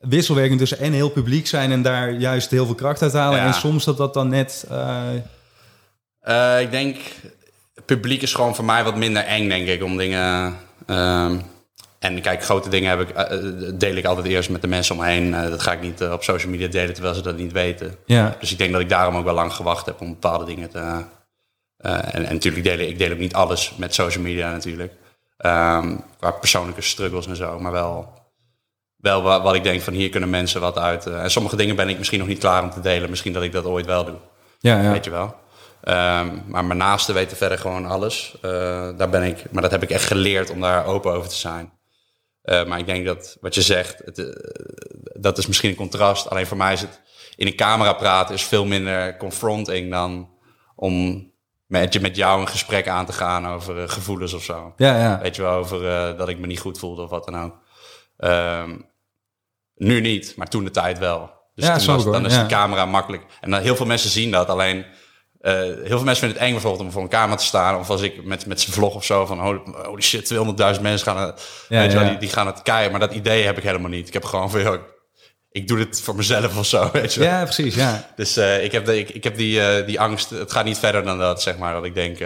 wisselwerking 0.00 0.58
tussen 0.58 0.78
en 0.78 0.92
heel 0.92 1.10
publiek 1.10 1.46
zijn 1.46 1.72
en 1.72 1.82
daar 1.82 2.12
juist 2.12 2.50
heel 2.50 2.66
veel 2.66 2.74
kracht 2.74 3.02
uit 3.02 3.12
halen. 3.12 3.38
Ja. 3.38 3.46
En 3.46 3.54
soms 3.54 3.84
dat 3.84 3.96
dat 3.96 4.14
dan 4.14 4.28
net. 4.28 4.66
Uh... 4.70 5.08
Uh, 6.28 6.60
ik 6.60 6.70
denk, 6.70 6.96
publiek 7.84 8.22
is 8.22 8.34
gewoon 8.34 8.54
voor 8.54 8.64
mij 8.64 8.84
wat 8.84 8.96
minder 8.96 9.22
eng, 9.22 9.48
denk 9.48 9.68
ik, 9.68 9.82
om 9.82 9.96
dingen. 9.96 10.56
Uh, 10.86 11.30
en 12.00 12.20
kijk, 12.20 12.44
grote 12.44 12.68
dingen 12.68 12.90
heb 12.90 13.00
ik, 13.08 13.32
uh, 13.32 13.70
deel 13.74 13.94
ik 13.94 14.04
altijd 14.04 14.26
eerst 14.26 14.50
met 14.50 14.60
de 14.60 14.68
mensen 14.68 14.94
omheen. 14.94 15.30
dat 15.30 15.62
ga 15.62 15.72
ik 15.72 15.80
niet 15.80 16.02
op 16.02 16.22
social 16.22 16.50
media 16.50 16.68
delen 16.68 16.94
terwijl 16.94 17.14
ze 17.14 17.22
dat 17.22 17.36
niet 17.36 17.52
weten. 17.52 17.96
Ja. 18.04 18.36
Dus 18.40 18.52
ik 18.52 18.58
denk 18.58 18.72
dat 18.72 18.80
ik 18.80 18.88
daarom 18.88 19.16
ook 19.16 19.24
wel 19.24 19.34
lang 19.34 19.52
gewacht 19.52 19.86
heb 19.86 20.00
om 20.00 20.08
bepaalde 20.08 20.44
dingen 20.44 20.70
te. 20.70 21.04
en, 21.76 22.24
en 22.24 22.32
natuurlijk 22.32 22.64
deel 22.64 22.78
ik, 22.78 22.88
ik 22.88 22.98
deel 22.98 23.12
ook 23.12 23.18
niet 23.18 23.34
alles 23.34 23.72
met 23.76 23.94
social 23.94 24.22
media 24.22 24.50
natuurlijk. 24.50 24.92
Um, 25.46 26.04
qua 26.18 26.30
persoonlijke 26.30 26.82
struggles 26.82 27.26
en 27.26 27.36
zo, 27.36 27.60
maar 27.60 27.72
wel 27.72 28.20
wel 29.00 29.22
wat, 29.22 29.42
wat, 29.42 29.54
ik 29.54 29.62
denk 29.62 29.82
van 29.82 29.92
hier 29.92 30.08
kunnen 30.08 30.30
mensen 30.30 30.60
wat 30.60 30.78
uit. 30.78 31.06
Uh, 31.06 31.22
en 31.22 31.30
sommige 31.30 31.56
dingen 31.56 31.76
ben 31.76 31.88
ik 31.88 31.98
misschien 31.98 32.18
nog 32.18 32.28
niet 32.28 32.38
klaar 32.38 32.62
om 32.62 32.70
te 32.70 32.80
delen. 32.80 33.10
Misschien 33.10 33.32
dat 33.32 33.42
ik 33.42 33.52
dat 33.52 33.64
ooit 33.64 33.86
wel 33.86 34.04
doe. 34.04 34.16
Ja, 34.58 34.80
ja. 34.80 34.90
Weet 34.92 35.04
je 35.04 35.10
wel. 35.10 35.34
Um, 35.84 36.42
maar 36.46 36.64
mijn 36.64 36.76
naasten 36.76 37.14
weten 37.14 37.36
verder 37.36 37.58
gewoon 37.58 37.86
alles. 37.86 38.34
Uh, 38.42 38.50
daar 38.96 39.08
ben 39.10 39.22
ik, 39.22 39.50
maar 39.50 39.62
dat 39.62 39.70
heb 39.70 39.82
ik 39.82 39.90
echt 39.90 40.04
geleerd 40.04 40.50
om 40.50 40.60
daar 40.60 40.86
open 40.86 41.12
over 41.12 41.28
te 41.28 41.36
zijn. 41.36 41.72
Uh, 42.44 42.64
maar 42.64 42.78
ik 42.78 42.86
denk 42.86 43.06
dat 43.06 43.36
wat 43.40 43.54
je 43.54 43.62
zegt, 43.62 44.02
het, 44.04 44.16
dat 45.20 45.38
is 45.38 45.46
misschien 45.46 45.70
een 45.70 45.76
contrast. 45.76 46.28
Alleen 46.28 46.46
voor 46.46 46.56
mij 46.56 46.72
is 46.72 46.80
het 46.80 47.00
in 47.36 47.46
een 47.46 47.56
camera 47.56 47.92
praten 47.92 48.34
is 48.34 48.42
veel 48.42 48.64
minder 48.64 49.16
confronting 49.16 49.90
dan 49.90 50.30
om 50.76 51.28
met, 51.66 52.00
met 52.00 52.16
jou 52.16 52.40
een 52.40 52.48
gesprek 52.48 52.88
aan 52.88 53.06
te 53.06 53.12
gaan 53.12 53.46
over 53.46 53.88
gevoelens 53.88 54.32
of 54.32 54.44
zo. 54.44 54.72
Ja, 54.76 54.98
ja. 54.98 55.20
Weet 55.20 55.36
je 55.36 55.42
wel, 55.42 55.52
over 55.52 55.80
dat 56.16 56.28
ik 56.28 56.38
me 56.38 56.46
niet 56.46 56.60
goed 56.60 56.78
voelde 56.78 57.02
of 57.02 57.10
wat 57.10 57.24
dan 57.24 57.42
ook. 57.42 57.58
Um, 58.18 58.88
nu 59.74 60.00
niet, 60.00 60.36
maar 60.36 60.48
toen 60.48 60.64
de 60.64 60.70
tijd 60.70 60.98
wel. 60.98 61.30
Dus 61.54 61.66
ja, 61.66 61.92
was, 61.92 62.04
dan 62.04 62.26
is 62.26 62.38
de 62.38 62.46
camera 62.46 62.86
makkelijk. 62.86 63.24
En 63.40 63.50
dan, 63.50 63.60
heel 63.60 63.76
veel 63.76 63.86
mensen 63.86 64.10
zien 64.10 64.30
dat. 64.30 64.48
Alleen 64.48 64.84
uh, 65.42 65.52
heel 65.52 65.86
veel 65.86 66.04
mensen 66.04 66.16
vinden 66.16 66.38
het 66.38 66.46
eng 66.46 66.52
bijvoorbeeld 66.52 66.82
om 66.82 66.90
voor 66.92 67.02
een 67.02 67.08
camera 67.08 67.36
te 67.36 67.44
staan. 67.44 67.78
Of 67.78 67.90
als 67.90 68.02
ik 68.02 68.24
met, 68.24 68.46
met 68.46 68.60
zijn 68.60 68.72
vlog 68.72 68.94
of 68.94 69.04
zo 69.04 69.26
van 69.26 69.40
holy, 69.40 69.60
holy 69.84 70.02
shit, 70.02 70.34
200.000 70.34 70.38
mensen 70.80 70.98
gaan 70.98 71.26
het, 71.26 71.42
ja, 71.68 71.80
weet 71.80 71.92
wel, 71.92 72.08
die, 72.08 72.18
die, 72.18 72.28
gaan 72.28 72.46
het 72.46 72.62
kijken. 72.62 72.90
Maar 72.90 73.00
dat 73.00 73.14
idee 73.14 73.44
heb 73.44 73.56
ik 73.56 73.62
helemaal 73.62 73.90
niet. 73.90 74.06
Ik 74.08 74.12
heb 74.12 74.24
gewoon 74.24 74.50
veel 74.50 74.78
ik 75.52 75.68
doe 75.68 75.76
dit 75.76 76.00
voor 76.00 76.16
mezelf 76.16 76.58
of 76.58 76.66
zo, 76.66 76.90
weet 76.92 77.14
je 77.14 77.22
Ja, 77.22 77.42
precies, 77.42 77.74
ja. 77.74 78.10
Dus 78.16 78.38
uh, 78.38 78.64
ik 78.64 78.72
heb, 78.72 78.84
de, 78.84 78.98
ik, 78.98 79.10
ik 79.10 79.24
heb 79.24 79.36
die, 79.36 79.60
uh, 79.60 79.86
die 79.86 80.00
angst. 80.00 80.30
Het 80.30 80.52
gaat 80.52 80.64
niet 80.64 80.78
verder 80.78 81.02
dan 81.02 81.18
dat, 81.18 81.42
zeg 81.42 81.58
maar. 81.58 81.74
Dat 81.74 81.84
ik 81.84 81.94
denk, 81.94 82.18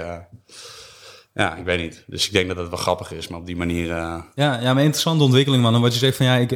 ja, 1.34 1.56
ik 1.56 1.64
weet 1.64 1.80
niet. 1.80 2.04
Dus 2.06 2.26
ik 2.26 2.32
denk 2.32 2.48
dat 2.48 2.56
het 2.56 2.68
wel 2.68 2.78
grappig 2.78 3.12
is, 3.12 3.28
maar 3.28 3.38
op 3.40 3.46
die 3.46 3.56
manier... 3.56 3.86
Ja, 3.86 4.26
ja, 4.34 4.74
maar 4.74 4.82
interessante 4.82 5.24
ontwikkeling, 5.24 5.62
man. 5.62 5.74
En 5.74 5.80
wat 5.80 5.92
je 5.92 5.98
zegt 5.98 6.16
van, 6.16 6.26
ja, 6.26 6.34
ik, 6.34 6.50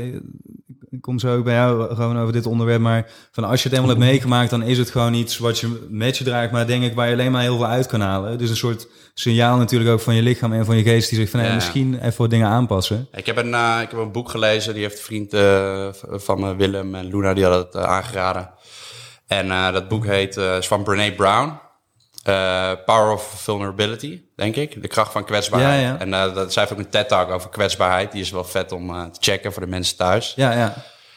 ik 0.90 1.00
kom 1.00 1.18
zo 1.18 1.42
bij 1.42 1.54
jou 1.54 1.94
gewoon 1.94 2.18
over 2.18 2.32
dit 2.32 2.46
onderwerp, 2.46 2.80
maar 2.80 3.10
van 3.30 3.44
als 3.44 3.62
je 3.62 3.68
het 3.68 3.78
helemaal 3.78 3.96
hebt 3.96 4.10
meegemaakt, 4.10 4.50
dan 4.50 4.62
is 4.62 4.78
het 4.78 4.90
gewoon 4.90 5.14
iets 5.14 5.38
wat 5.38 5.58
je 5.58 5.86
met 5.90 6.18
je 6.18 6.24
draagt, 6.24 6.52
maar 6.52 6.66
denk 6.66 6.84
ik 6.84 6.94
waar 6.94 7.06
je 7.06 7.12
alleen 7.12 7.32
maar 7.32 7.42
heel 7.42 7.56
veel 7.56 7.66
uit 7.66 7.86
kan 7.86 8.00
halen. 8.00 8.38
Dus 8.38 8.50
een 8.50 8.56
soort 8.56 8.88
signaal 9.14 9.56
natuurlijk 9.56 9.90
ook 9.90 10.00
van 10.00 10.14
je 10.14 10.22
lichaam 10.22 10.52
en 10.52 10.64
van 10.64 10.76
je 10.76 10.82
geest 10.82 11.08
die 11.08 11.18
zegt 11.18 11.30
van, 11.30 11.42
ja, 11.42 11.54
misschien 11.54 11.98
even 12.02 12.20
wat 12.20 12.30
dingen 12.30 12.48
aanpassen. 12.48 13.08
Ik 13.12 13.26
heb 13.26 13.36
een, 13.36 13.50
uh, 13.50 13.78
ik 13.82 13.90
heb 13.90 14.00
een 14.00 14.12
boek 14.12 14.28
gelezen, 14.30 14.74
die 14.74 14.82
heeft 14.82 14.98
een 14.98 15.04
vriend 15.04 15.34
uh, 15.34 15.88
van 16.10 16.40
me, 16.40 16.56
Willem 16.56 16.94
en 16.94 17.04
Luna, 17.04 17.34
die 17.34 17.44
hadden 17.44 17.62
het 17.62 17.74
uh, 17.74 17.82
aangeraden. 17.82 18.50
En 19.26 19.72
dat 19.72 19.88
boek 19.88 20.06
heet, 20.06 20.36
is 20.36 20.66
van 20.66 20.82
Brene 20.82 21.14
Brown. 21.14 21.52
Uh, 22.28 22.72
Power 22.84 23.12
of 23.12 23.22
Vulnerability, 23.22 24.22
denk 24.36 24.56
ik. 24.56 24.82
De 24.82 24.88
kracht 24.88 25.12
van 25.12 25.24
kwetsbaarheid. 25.24 25.80
Ja, 25.80 25.88
ja. 25.88 25.98
En 25.98 26.08
uh, 26.08 26.34
dat, 26.34 26.52
zij 26.52 26.62
heeft 26.62 26.74
ook 26.74 26.84
een 26.84 26.90
TED-talk 26.90 27.30
over 27.30 27.50
kwetsbaarheid. 27.50 28.12
Die 28.12 28.20
is 28.20 28.30
wel 28.30 28.44
vet 28.44 28.72
om 28.72 28.90
uh, 28.90 29.04
te 29.04 29.18
checken 29.20 29.52
voor 29.52 29.62
de 29.62 29.68
mensen 29.68 29.96
thuis. 29.96 30.32
Ja, 30.36 30.52
ja. 30.52 30.74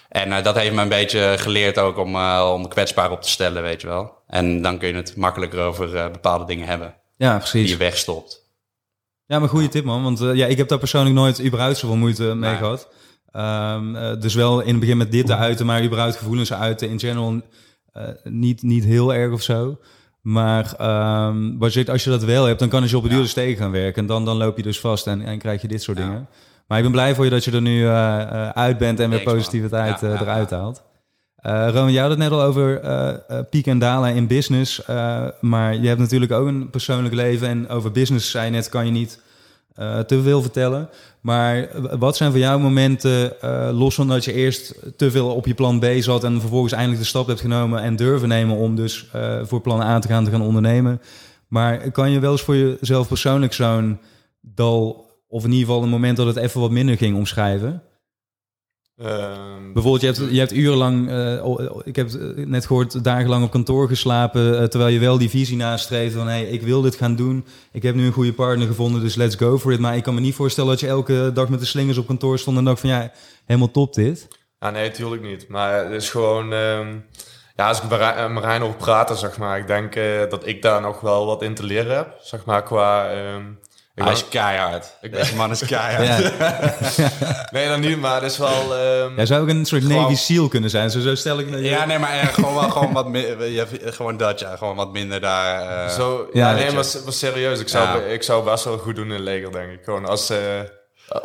En 0.09 0.43
dat 0.43 0.55
heeft 0.55 0.73
me 0.73 0.81
een 0.81 0.89
beetje 0.89 1.35
geleerd 1.37 1.77
ook 1.77 1.97
om, 1.97 2.15
om 2.41 2.67
kwetsbaar 2.67 3.11
op 3.11 3.21
te 3.21 3.29
stellen, 3.29 3.61
weet 3.61 3.81
je 3.81 3.87
wel. 3.87 4.13
En 4.27 4.61
dan 4.61 4.77
kun 4.77 4.87
je 4.87 4.93
het 4.93 5.15
makkelijker 5.15 5.59
over 5.59 6.11
bepaalde 6.11 6.45
dingen 6.45 6.67
hebben. 6.67 6.95
Ja, 7.17 7.37
precies. 7.37 7.61
Die 7.61 7.69
je 7.69 7.77
wegstopt. 7.77 8.45
Ja, 9.25 9.39
maar 9.39 9.49
goede 9.49 9.67
tip, 9.67 9.83
man. 9.83 10.03
Want 10.03 10.19
ja, 10.19 10.45
ik 10.45 10.57
heb 10.57 10.67
daar 10.67 10.77
persoonlijk 10.77 11.15
nooit 11.15 11.41
überhaupt 11.43 11.77
zoveel 11.77 11.97
moeite 11.97 12.23
mee 12.23 12.35
nee. 12.35 12.57
gehad. 12.57 12.87
Um, 13.33 14.19
dus 14.19 14.33
wel 14.33 14.61
in 14.61 14.69
het 14.71 14.79
begin 14.79 14.97
met 14.97 15.11
dit 15.11 15.25
te 15.25 15.35
uiten, 15.35 15.65
maar 15.65 15.83
überhaupt 15.83 16.15
gevoelens 16.15 16.53
uiten 16.53 16.89
in 16.89 16.99
general 16.99 17.41
niet, 18.23 18.61
niet 18.61 18.83
heel 18.83 19.13
erg 19.13 19.33
of 19.33 19.41
zo. 19.41 19.79
Maar 20.21 20.65
um, 21.27 21.57
wat 21.59 21.73
je, 21.73 21.91
als 21.91 22.03
je 22.03 22.09
dat 22.09 22.23
wel 22.23 22.45
hebt, 22.45 22.59
dan 22.59 22.69
kan 22.69 22.87
je 22.87 22.97
op 22.97 23.03
de 23.03 23.09
duur 23.09 23.21
dus 23.21 23.33
tegen 23.33 23.57
gaan 23.57 23.71
werken. 23.71 24.01
En 24.01 24.07
dan, 24.07 24.25
dan 24.25 24.37
loop 24.37 24.57
je 24.57 24.63
dus 24.63 24.79
vast 24.79 25.07
en, 25.07 25.21
en 25.21 25.37
krijg 25.37 25.61
je 25.61 25.67
dit 25.67 25.81
soort 25.81 25.97
dingen. 25.97 26.27
Maar 26.67 26.77
ik 26.77 26.83
ben 26.83 26.93
blij 26.93 27.15
voor 27.15 27.23
je 27.23 27.29
dat 27.29 27.43
je 27.43 27.51
er 27.51 27.61
nu 27.61 27.77
uh, 27.77 27.87
uh, 27.87 28.49
uit 28.49 28.77
bent 28.77 28.99
en 28.99 29.09
weer 29.09 29.21
positiviteit 29.21 30.01
uh, 30.01 30.21
eruit 30.21 30.49
haalt. 30.49 30.83
Uh, 31.45 31.67
Roman, 31.67 31.91
jij 31.91 32.01
had 32.01 32.09
het 32.09 32.19
net 32.19 32.31
al 32.31 32.41
over 32.41 32.83
uh, 32.83 33.39
piek 33.49 33.67
en 33.67 33.79
dalen 33.79 34.15
in 34.15 34.27
business. 34.27 34.81
Maar 35.39 35.75
je 35.75 35.87
hebt 35.87 35.99
natuurlijk 35.99 36.31
ook 36.31 36.47
een 36.47 36.69
persoonlijk 36.69 37.15
leven. 37.15 37.47
En 37.47 37.69
over 37.69 37.91
business, 37.91 38.31
zei 38.31 38.49
net, 38.49 38.69
kan 38.69 38.85
je 38.85 38.91
niet 38.91 39.19
uh, 39.79 39.99
te 39.99 40.21
veel 40.21 40.41
vertellen. 40.41 40.89
Maar 41.21 41.67
wat 41.99 42.17
zijn 42.17 42.31
voor 42.31 42.39
jou 42.39 42.61
momenten, 42.61 43.33
uh, 43.43 43.69
los 43.71 43.95
van 43.95 44.07
dat 44.07 44.25
je 44.25 44.33
eerst 44.33 44.75
te 44.97 45.11
veel 45.11 45.29
op 45.29 45.47
je 45.47 45.53
plan 45.53 45.79
B 45.79 45.85
zat 45.99 46.23
en 46.23 46.39
vervolgens 46.39 46.73
eindelijk 46.73 47.01
de 47.01 47.07
stap 47.07 47.27
hebt 47.27 47.39
genomen 47.39 47.81
en 47.81 47.95
durven 47.95 48.27
nemen 48.27 48.55
om 48.55 48.75
dus 48.75 49.09
uh, 49.15 49.39
voor 49.43 49.61
plan 49.61 49.81
A 49.81 49.99
te 49.99 50.07
gaan 50.07 50.23
te 50.23 50.31
gaan 50.31 50.41
ondernemen. 50.41 51.01
Maar 51.47 51.91
kan 51.91 52.11
je 52.11 52.19
wel 52.19 52.31
eens 52.31 52.41
voor 52.41 52.55
jezelf 52.55 53.07
persoonlijk 53.07 53.53
zo'n 53.53 53.99
dal, 54.41 55.09
of 55.27 55.43
in 55.43 55.51
ieder 55.51 55.65
geval 55.65 55.83
een 55.83 55.89
moment 55.89 56.17
dat 56.17 56.27
het 56.27 56.35
even 56.35 56.61
wat 56.61 56.71
minder 56.71 56.97
ging 56.97 57.15
omschrijven? 57.15 57.81
Um, 59.05 59.73
Bijvoorbeeld, 59.73 60.01
je 60.01 60.07
hebt, 60.07 60.33
je 60.33 60.39
hebt 60.39 60.53
urenlang, 60.53 61.09
uh, 61.09 61.65
ik 61.83 61.95
heb 61.95 62.09
net 62.35 62.65
gehoord, 62.65 63.03
dagenlang 63.03 63.43
op 63.43 63.51
kantoor 63.51 63.87
geslapen, 63.87 64.61
uh, 64.61 64.63
terwijl 64.63 64.93
je 64.93 64.99
wel 64.99 65.17
die 65.17 65.29
visie 65.29 65.57
nastreeft 65.57 66.15
van, 66.15 66.27
hey, 66.27 66.43
ik 66.43 66.61
wil 66.61 66.81
dit 66.81 66.95
gaan 66.95 67.15
doen, 67.15 67.45
ik 67.71 67.83
heb 67.83 67.95
nu 67.95 68.05
een 68.05 68.11
goede 68.11 68.33
partner 68.33 68.67
gevonden, 68.67 69.01
dus 69.01 69.15
let's 69.15 69.35
go 69.35 69.57
for 69.57 69.71
it. 69.71 69.79
Maar 69.79 69.95
ik 69.95 70.03
kan 70.03 70.13
me 70.13 70.19
niet 70.19 70.35
voorstellen 70.35 70.69
dat 70.69 70.79
je 70.79 70.87
elke 70.87 71.31
dag 71.33 71.49
met 71.49 71.59
de 71.59 71.65
slingers 71.65 71.97
op 71.97 72.07
kantoor 72.07 72.39
stond 72.39 72.57
en 72.57 72.63
dacht 72.63 72.79
van, 72.79 72.89
ja, 72.89 73.11
helemaal 73.45 73.71
top 73.71 73.93
dit. 73.93 74.27
Ja, 74.59 74.69
nee, 74.69 74.87
natuurlijk 74.87 75.21
niet. 75.21 75.47
Maar 75.47 75.83
het 75.83 75.91
is 75.91 76.09
gewoon, 76.09 76.51
um, 76.51 77.05
ja, 77.55 77.67
als 77.67 77.81
ik 77.81 77.89
Marijn 77.89 78.61
over 78.61 78.77
praten, 78.77 79.17
zeg 79.17 79.37
maar, 79.37 79.57
ik 79.57 79.67
denk 79.67 79.95
uh, 79.95 80.03
dat 80.29 80.47
ik 80.47 80.61
daar 80.61 80.81
nog 80.81 80.99
wel 80.99 81.25
wat 81.25 81.41
in 81.41 81.53
te 81.53 81.63
leren 81.63 81.95
heb, 81.95 82.15
zeg 82.21 82.45
maar, 82.45 82.63
qua... 82.63 83.11
Um, 83.33 83.59
Ik 83.95 84.01
Hij 84.03 84.11
was- 84.11 84.21
is 84.21 84.29
keihard. 84.29 84.97
Ik 85.01 85.11
ben- 85.11 85.35
man 85.35 85.51
is 85.51 85.65
keihard. 85.65 86.07
Ja. 86.07 86.75
Nee, 87.51 87.67
dan 87.67 87.79
niet, 87.79 87.99
maar 87.99 88.21
het 88.21 88.31
is 88.31 88.37
wel... 88.37 88.75
ehm, 88.75 89.15
Jij 89.15 89.25
zou 89.25 89.41
ook 89.41 89.47
een 89.49 89.65
soort 89.65 89.81
Gewoon- 89.83 90.01
Navy 90.01 90.15
SEAL 90.15 90.47
kunnen 90.47 90.69
zijn. 90.69 90.91
Zo, 90.91 90.99
zo 90.99 91.15
stel 91.15 91.39
ik 91.39 91.49
me. 91.49 91.57
Ja, 91.61 91.85
nee, 91.85 91.99
maar 91.99 92.11
eh, 92.19 92.27
gewoon, 92.33 92.53
wel, 92.53 92.69
gewoon 92.69 92.93
wat 92.93 93.07
mi- 93.07 93.27
je 93.45 93.67
hebt 93.69 93.95
gewoon 93.95 94.17
dat, 94.17 94.39
ja. 94.39 94.55
Gewoon 94.55 94.75
wat 94.75 94.91
minder 94.91 95.21
daar. 95.21 95.61
eh, 95.85 95.89
Zo, 95.95 96.29
Ja, 96.33 96.49
ja, 96.49 96.55
nee, 96.55 96.71
maar, 96.71 96.85
serieus. 97.07 97.59
Ik 97.59 97.67
zou, 97.67 97.99
Ja. 97.99 98.05
ik 98.05 98.23
zou 98.23 98.43
best 98.43 98.63
wel 98.63 98.77
goed 98.77 98.95
doen 98.95 99.05
in 99.05 99.11
het 99.11 99.19
leger, 99.21 99.51
denk 99.51 99.71
ik. 99.71 99.79
Gewoon 99.83 100.05
als, 100.05 100.29
eh, 100.29 100.37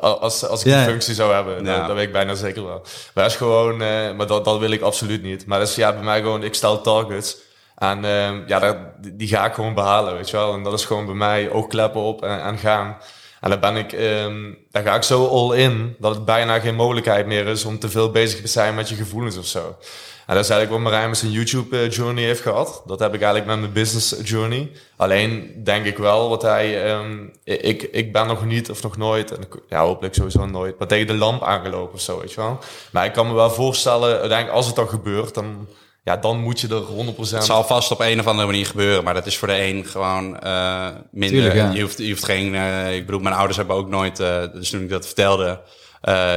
als, 0.01 0.47
als 0.47 0.61
ik 0.61 0.67
Ja. 0.67 0.77
die 0.79 0.89
functie 0.91 1.15
zou 1.15 1.35
hebben. 1.35 1.65
Ja. 1.65 1.77
Dat, 1.77 1.87
dat 1.87 1.97
weet 1.97 2.07
ik 2.07 2.13
bijna 2.13 2.35
zeker 2.35 2.65
wel. 2.67 2.79
Maar 3.15 3.25
dat 3.25 3.33
is 3.33 3.37
gewoon... 3.37 3.83
eh, 3.83 4.13
maar 4.17 4.27
dat, 4.27 4.45
dat 4.45 4.59
wil 4.59 4.71
ik 4.71 4.81
absoluut 4.83 5.23
niet. 5.23 5.47
Maar 5.47 5.59
dat 5.59 5.69
is 5.69 5.75
ja, 5.75 5.93
bij 5.93 6.03
mij 6.03 6.21
gewoon... 6.21 6.43
Ik 6.43 6.55
stel 6.55 6.81
targets. 6.81 7.37
En 7.77 8.05
ehm, 8.05 8.43
ja, 8.47 8.59
dat, 8.59 8.77
die 9.13 9.29
ga 9.29 9.47
ik 9.47 9.55
gewoon 9.55 9.75
behalen, 9.75 10.15
weet 10.15 10.31
je 10.31 10.37
wel. 10.37 10.55
En 10.55 10.63
dat 10.63 10.73
is 10.73 10.85
gewoon 10.85 11.07
bij 11.07 11.15
mij 11.15 11.51
oogkleppen 11.51 12.01
op 12.01 12.23
en, 12.23 12.59
gaan. 12.59 12.97
En 13.41 13.51
dan 13.51 13.61
ben 13.61 13.77
ik... 13.77 13.93
ehm 13.93 14.55
dan 14.71 14.83
ga 14.85 14.95
ik 14.95 15.03
zo 15.03 15.27
all 15.27 15.57
in... 15.57 15.97
dat 15.99 16.15
het 16.15 16.25
bijna 16.25 16.59
geen 16.59 16.75
mogelijkheid 16.75 17.27
meer 17.27 17.47
is... 17.47 17.65
om 17.65 17.79
te 17.79 17.89
veel 17.89 18.11
bezig 18.11 18.41
te 18.41 18.47
zijn 18.47 18.75
met 18.75 18.89
je 18.89 18.95
gevoelens 18.95 19.37
of 19.37 19.47
zo. 19.47 19.77
En 20.27 20.35
dat 20.35 20.45
is 20.45 20.51
eigenlijk 20.51 20.71
wat 20.71 20.93
Marijn 20.93 21.09
met 21.09 21.19
zijn 21.19 21.33
YouTube 21.33 21.79
eh, 21.79 21.91
journey 21.91 22.25
heeft 22.25 22.41
gehad. 22.41 22.83
Dat 22.87 22.99
heb 22.99 23.15
ik 23.15 23.21
eigenlijk 23.23 23.51
met 23.51 23.61
mijn 23.61 23.73
business 23.73 24.15
journey. 24.25 24.71
Alleen 24.97 25.61
denk 25.65 25.85
ik 25.85 25.99
wel 25.99 26.29
wat 26.29 26.43
hij... 26.43 26.85
ehm, 26.85 27.27
ik, 27.45 27.83
ik 27.83 28.13
ben 28.13 28.27
nog 28.27 28.45
niet 28.45 28.71
of 28.71 28.83
nog 28.83 28.97
nooit... 28.97 29.33
En 29.33 29.49
ja, 29.69 29.85
hopelijk 29.85 30.15
sowieso 30.15 30.47
nooit... 30.47 30.79
maar 30.79 30.89
tegen 30.89 31.07
de 31.07 31.15
lamp 31.15 31.43
aangelopen 31.43 31.95
of 31.95 32.01
zo, 32.01 32.21
weet 32.21 32.33
je 32.33 32.41
wel. 32.41 32.59
Maar 32.91 33.05
ik 33.05 33.13
kan 33.13 33.27
me 33.27 33.35
wel 33.35 33.51
voorstellen... 33.51 34.09
uiteindelijk 34.09 34.57
als 34.57 34.67
het 34.67 34.77
dan 34.77 34.89
gebeurt... 34.89 35.35
dan, 35.35 35.69
ja, 36.07 36.17
dan 36.17 36.41
moet 36.41 36.61
je 36.61 36.69
er 36.69 36.83
100%... 36.83 37.17
Het 37.19 37.45
zal 37.45 37.65
vast 37.65 37.91
op 37.91 38.01
een 38.01 38.21
of 38.21 38.27
andere 38.27 38.47
manier 38.47 38.67
gebeuren, 38.67 39.05
maar 39.05 39.15
dat 39.15 39.27
is 39.27 39.37
voor 39.39 39.49
de 39.49 39.63
een 39.63 39.85
gewoon 39.85 40.39
eh, 40.41 40.87
minder. 41.11 41.39
Tuurlijk, 41.41 41.55
ja. 41.55 41.71
je, 41.73 41.81
hoeft, 41.83 41.99
je 41.99 42.09
hoeft 42.09 42.25
geen. 42.25 42.55
eh, 42.55 42.95
ik 42.97 43.07
bedoel, 43.07 43.21
mijn 43.21 43.35
ouders 43.35 43.57
hebben 43.57 43.77
ook 43.77 43.89
nooit. 43.89 44.21
eh, 44.21 44.43
dus 44.53 44.71
toen 44.71 44.83
ik 44.83 44.89
dat 44.91 45.07
vertelde, 45.07 45.61
eh, 46.01 46.33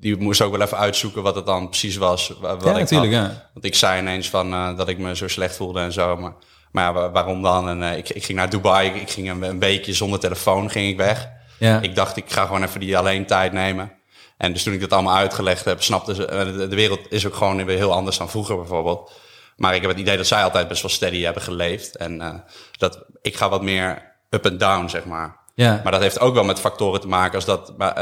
die 0.00 0.16
moesten 0.16 0.46
ook 0.46 0.52
wel 0.56 0.66
even 0.66 0.78
uitzoeken 0.78 1.22
wat 1.22 1.34
het 1.34 1.46
dan 1.46 1.68
precies 1.68 1.96
was. 1.96 2.32
wa- 2.40 2.56
Wat 2.56 2.64
Ja, 2.64 2.70
ik 2.70 2.76
natuurlijk, 2.76 3.12
ja. 3.12 3.48
Want 3.52 3.64
ik 3.64 3.74
zei 3.74 4.00
ineens 4.00 4.28
van 4.30 4.52
eh, 4.52 4.76
dat 4.76 4.88
ik 4.88 4.98
me 4.98 5.16
zo 5.16 5.28
slecht 5.28 5.56
voelde 5.56 5.80
en 5.80 5.92
zo. 5.92 6.16
Maar, 6.16 6.32
maar 6.72 7.12
waarom 7.12 7.42
dan? 7.42 7.68
En 7.68 7.82
eh, 7.82 7.96
ik, 7.98 8.08
ik 8.08 8.24
ging 8.24 8.38
naar 8.38 8.50
Dubai. 8.50 8.88
Ik, 8.88 8.94
ik 9.00 9.10
ging 9.10 9.30
een, 9.30 9.42
een 9.42 9.58
weekje 9.58 9.92
zonder 9.92 10.18
telefoon 10.20 10.70
ging 10.70 10.88
ik 10.90 10.96
weg. 10.96 11.28
Ja. 11.58 11.80
Ik 11.80 11.94
dacht, 11.94 12.16
ik 12.16 12.24
ga 12.32 12.44
gewoon 12.46 12.62
even 12.62 12.80
die 12.80 12.98
alleen 12.98 13.26
tijd 13.26 13.52
nemen. 13.52 13.92
En 14.40 14.52
dus 14.52 14.62
toen 14.62 14.72
ik 14.72 14.80
dat 14.80 14.92
allemaal 14.92 15.16
uitgelegd 15.16 15.64
heb, 15.64 15.82
snapte 15.82 16.14
ze... 16.14 16.26
eh, 16.26 16.44
De, 16.44 16.68
wereld 16.68 17.00
is 17.08 17.26
ook 17.26 17.34
gewoon 17.34 17.64
weer 17.64 17.76
heel 17.76 17.92
anders 17.92 18.18
dan 18.18 18.30
vroeger 18.30 18.56
bijvoorbeeld. 18.56 19.12
Maar 19.56 19.74
ik 19.74 19.80
heb 19.80 19.90
het 19.90 20.00
idee 20.00 20.16
dat 20.16 20.26
zij 20.26 20.42
altijd 20.42 20.68
best 20.68 20.82
wel 20.82 20.90
steady 20.90 21.22
hebben 21.22 21.42
geleefd. 21.42 21.96
En 21.96 22.20
eh, 22.20 22.34
dat 22.78 23.04
ik 23.22 23.36
ga 23.36 23.48
wat 23.48 23.62
meer 23.62 24.16
up 24.30 24.44
en 24.44 24.58
down, 24.58 24.88
zeg 24.88 25.04
maar. 25.04 25.36
Ja. 25.54 25.80
Maar 25.82 25.92
dat 25.92 26.00
heeft 26.00 26.20
ook 26.20 26.34
wel 26.34 26.44
met 26.44 26.60
factoren 26.60 27.00
te 27.00 27.08
maken 27.08 27.34
als 27.34 27.44
dat 27.44 27.68
eh, 27.78 27.94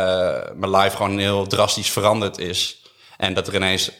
mijn 0.55 0.77
life 0.77 0.97
gewoon 0.97 1.19
heel 1.19 1.47
drastisch 1.47 1.91
veranderd 1.91 2.39
is. 2.39 2.83
En 3.17 3.35
dat 3.35 3.47
er 3.47 3.55
ineens... 3.55 3.91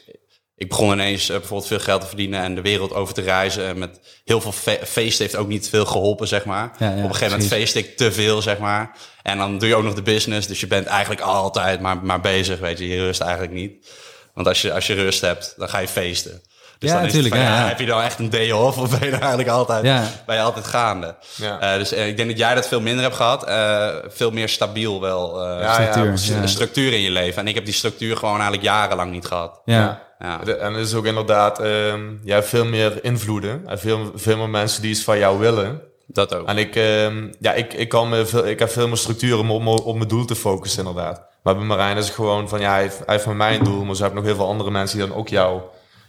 Ik 0.59 0.69
begon 0.69 0.93
ineens 0.93 1.29
eh, 1.29 1.37
bijvoorbeeld 1.37 1.69
veel 1.69 1.81
geld 1.81 2.01
te 2.01 2.07
verdienen 2.07 2.41
en 2.41 2.55
de 2.55 2.61
wereld 2.61 2.93
over 2.93 3.15
te 3.15 3.21
reizen. 3.21 3.67
En 3.67 3.79
met 3.79 4.01
heel 4.25 4.41
veel 4.41 4.53
fe 4.53 4.79
feesten 4.85 5.25
heeft 5.25 5.37
ook 5.37 5.49
niet 5.49 5.69
veel 5.69 5.87
geholpen, 5.87 6.29
zeg 6.29 6.45
maar. 6.45 6.73
Ja, 6.79 6.87
ja, 6.89 6.97
Op 6.97 6.99
een 6.99 7.15
gegeven 7.15 7.31
moment 7.31 7.49
feest 7.49 7.75
ik 7.75 7.97
te 7.97 8.13
veel, 8.13 8.43
zeg 8.43 8.59
maar. 8.59 8.97
En 9.23 9.39
dan 9.39 9.59
doe 9.59 9.69
je 9.69 9.75
ook 9.75 9.83
nog 9.83 9.95
de 9.95 10.03
business. 10.03 10.47
Dus 10.47 10.61
je 10.61 10.67
bent 10.67 10.87
eigenlijk 10.87 11.21
altijd 11.21 11.81
maar, 11.81 12.05
maar 12.05 12.21
bezig, 12.21 12.59
weet 12.59 12.79
je. 12.79 12.89
Je 12.89 13.05
rust 13.05 13.21
eigenlijk 13.21 13.53
niet. 13.53 13.87
Want 14.35 14.47
als 14.47 14.63
je, 14.63 14.73
als 14.73 14.87
je 14.87 14.95
rust 14.95 15.21
hebt, 15.21 15.55
dan 15.57 15.69
ga 15.69 15.79
je 15.79 15.89
feesten. 15.89 16.43
Dus 16.79 16.91
Ja, 16.91 16.97
dan 16.97 17.07
is 17.07 17.13
het 17.13 17.23
natuurlijk, 17.23 17.35
van, 17.49 17.55
ja, 17.55 17.63
ja. 17.63 17.69
Heb 17.69 17.79
je 17.79 17.87
dan 17.87 18.01
echt 18.03 18.19
een 18.19 18.31
day 18.31 18.51
off 18.51 18.79
of 18.79 18.91
ben 18.91 19.05
je 19.05 19.11
dan 19.11 19.21
eigenlijk 19.21 19.49
altijd, 19.51 19.85
Ja. 19.85 20.05
ben 20.27 20.37
je 20.37 20.43
altijd 20.43 20.67
gaande? 20.67 21.15
Ja. 21.37 21.61
Eh, 21.61 21.79
dus 21.79 21.93
eh, 21.93 22.07
ik 22.09 22.17
denk 22.17 22.29
dat 22.29 22.39
jij 22.39 22.55
dat 22.55 22.69
veel 22.69 22.81
minder 22.81 23.03
hebt 23.03 23.17
gehad. 23.17 23.45
Eh, 23.45 23.89
veel 24.09 24.31
meer 24.31 24.49
stabiel 24.49 25.01
wel. 25.01 25.43
eh, 25.47 25.61
Ja, 25.61 25.73
Structuur, 25.73 26.35
ja, 26.35 26.41
ja. 26.41 26.47
structuur 26.47 26.93
in 26.93 27.01
je 27.01 27.11
leven. 27.11 27.43
En 27.43 27.49
ik 27.49 27.55
heb 27.55 27.65
die 27.65 27.75
structuur 27.75 28.17
gewoon 28.17 28.35
eigenlijk 28.35 28.63
jarenlang 28.63 29.11
niet 29.11 29.27
gehad. 29.27 29.61
Ja. 29.65 30.01
Ja. 30.19 30.41
En 30.45 30.75
het 30.75 30.87
is 30.87 30.95
ook 30.95 31.05
inderdaad, 31.07 31.59
ehm 31.61 32.01
je 32.25 32.33
hebt 32.33 32.49
veel 32.49 32.65
meer 32.65 33.05
invloeden. 33.05 33.63
En 33.67 33.79
veel, 33.79 34.13
veel 34.15 34.37
meer 34.37 34.49
mensen 34.49 34.83
die 34.83 34.91
iets 34.91 35.05
van 35.05 35.19
jou 35.19 35.39
willen. 35.39 35.81
Dat 36.07 36.35
ook. 36.35 36.47
En 36.49 36.59
ik, 36.59 36.77
ehm, 36.77 37.29
ja, 37.41 37.53
ik, 37.53 37.73
ik, 37.75 37.89
kan 37.89 38.09
me 38.09 38.27
veel, 38.27 38.47
ik 38.47 38.59
heb 38.59 38.71
veel 38.71 38.89
meer 38.89 38.97
structuur 38.97 39.39
om 39.39 39.51
op, 39.69 39.95
mijn 39.97 40.09
doel 40.09 40.25
te 40.25 40.35
focussen, 40.37 40.87
inderdaad. 40.87 41.23
Maar 41.43 41.57
bij 41.57 41.65
Marijn 41.65 41.97
is 41.97 42.05
het 42.07 42.15
gewoon 42.15 42.49
van, 42.49 42.61
ja, 42.61 42.71
hij 42.73 42.81
heeft, 42.81 42.97
hij 42.97 43.05
heeft 43.07 43.25
van 43.25 43.37
mij 43.37 43.55
een 43.55 43.65
doel, 43.65 43.85
maar 43.85 43.95
ze 43.95 44.03
hebben 44.03 44.21
nog 44.21 44.31
heel 44.31 44.39
veel 44.39 44.49
andere 44.49 44.71
mensen 44.71 44.99
die 44.99 45.09
dan 45.09 45.17
ook 45.17 45.29
jou 45.29 45.61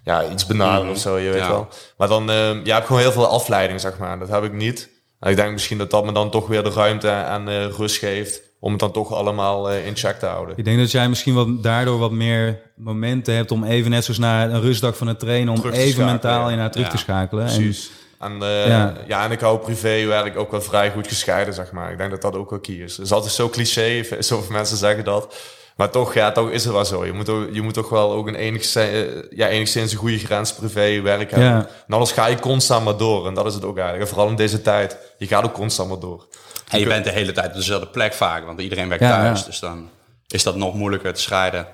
ja, 0.04 0.30
iets 0.32 0.45
benaderen 0.45 0.84
Mhm. 0.86 0.91
of 0.93 1.00
zo, 1.00 1.18
je 1.18 1.30
weet 1.30 1.41
Ja. 1.41 1.47
wel. 1.50 1.68
Maar 1.97 2.08
dan, 2.08 2.30
ehm 2.32 2.60
je 2.64 2.72
hebt 2.74 2.86
gewoon 2.86 3.02
heel 3.02 3.12
veel 3.12 3.28
afleiding, 3.28 3.80
zeg 3.82 3.97
maar. 3.97 4.20
Dat 4.20 4.30
heb 4.30 4.43
ik 4.43 4.54
niet. 4.54 4.89
En 5.20 5.30
ik 5.30 5.36
denk 5.36 5.52
misschien 5.52 5.78
dat 5.78 5.91
dat 5.91 6.06
me 6.06 6.12
dan 6.12 6.30
toch 6.32 6.47
weer 6.47 6.64
de 6.64 6.70
ruimte 6.70 7.10
en 7.10 7.47
eh, 7.47 7.66
rust 7.78 7.97
geeft 7.97 8.41
om 8.60 8.72
het 8.72 8.80
dan 8.80 8.91
toch 8.91 9.14
allemaal 9.14 9.70
eh, 9.72 9.86
in 9.88 9.95
check 9.95 10.20
te 10.20 10.26
houden. 10.26 10.58
Ik 10.58 10.66
denk 10.66 10.78
dat 10.80 10.91
jij 10.91 11.10
misschien 11.10 11.34
wat, 11.34 11.64
daardoor 11.64 12.00
wat 12.00 12.12
meer 12.12 12.62
momenten 12.76 13.34
hebt 13.36 13.52
om 13.52 13.64
even 13.64 13.91
net 13.91 14.04
zoals 14.04 14.20
na 14.20 14.43
een 14.43 14.62
rustdag 14.62 14.97
van 14.97 15.08
het 15.08 15.20
trainen, 15.20 15.54
om 15.54 15.60
even 15.70 15.82
schakelen, 15.82 16.06
mentaal 16.06 16.47
ja. 16.47 16.54
in 16.54 16.60
haar 16.60 16.72
terug 16.72 16.86
Ja, 16.86 16.91
te 16.91 16.97
schakelen. 16.97 17.45
En, 17.47 17.54
Precies. 17.56 17.91
En, 18.20 18.32
eh, 18.41 18.68
Ja. 18.68 18.93
ja. 19.08 19.24
en 19.26 19.32
ik 19.32 19.39
hou 19.39 19.58
privéwerk 19.60 20.38
ook 20.38 20.52
wel 20.52 20.62
vrij 20.62 20.91
goed 20.91 21.08
gescheiden, 21.08 21.54
zeg 21.54 21.72
maar. 21.72 21.91
Ik 21.91 21.97
denk 21.97 22.12
dat 22.12 22.22
dat 22.22 22.36
ook 22.36 22.50
wel 22.50 22.60
key 22.60 22.76
is. 22.76 22.97
Het 22.97 23.06
is 23.06 23.12
altijd 23.12 23.34
zo 23.34 23.50
cliché, 23.50 24.04
zoveel 24.20 24.52
mensen 24.52 24.78
zeggen 24.78 25.04
dat. 25.04 25.36
Maar 25.80 25.90
toch, 25.90 26.14
ja, 26.14 26.32
toch 26.32 26.50
is 26.50 26.64
het 26.64 26.74
wel 26.74 26.86
zo. 26.86 27.06
Je 27.06 27.14
moet, 27.14 27.30
ook, 27.30 27.48
je 27.52 27.62
moet 27.62 27.74
toch 27.74 27.90
wel 27.90 28.12
ook 28.12 28.28
een 28.28 28.36
enigszins, 28.36 28.90
eh, 28.90 29.02
ja, 29.30 29.48
enigszins 29.48 29.92
een 29.92 29.98
goede 29.98 30.18
grens 30.18 30.54
privé-werk 30.54 31.32
hebben. 31.32 31.50
Ja. 31.50 31.68
En 31.88 31.94
anders 31.94 32.12
ga 32.12 32.28
je 32.28 32.40
constant 32.40 32.86
maar 32.86 32.98
door. 32.98 33.28
En 33.28 33.34
dat 33.34 33.46
is 33.46 33.54
het 33.54 33.66
ook 33.66 33.76
eigenlijk. 33.78 34.06
En 34.06 34.14
vooral 34.16 34.30
in 34.30 34.36
deze 34.36 34.62
tijd. 34.62 34.98
Je 35.18 35.28
gaat 35.28 35.44
ook 35.44 35.54
constant 35.54 35.90
maar 35.90 36.00
door. 36.00 36.28
En 36.70 36.80
je 36.80 36.86
bent 36.86 37.04
de 37.04 37.12
hele 37.12 37.32
tijd 37.32 37.48
op 37.48 37.54
dezelfde 37.54 37.88
plek 37.88 38.14
vaak. 38.14 38.46
Want 38.46 38.62
iedereen 38.62 38.88
werkt 38.90 39.04
Ja, 39.04 39.10
thuis. 39.22 39.40
ja. 39.40 39.46
Dus 39.46 39.60
dan 39.60 39.90
is 40.28 40.44
dat 40.44 40.56
nog 40.56 40.74
moeilijker 40.74 41.14
te 41.14 41.22
scheiden. 41.22 41.68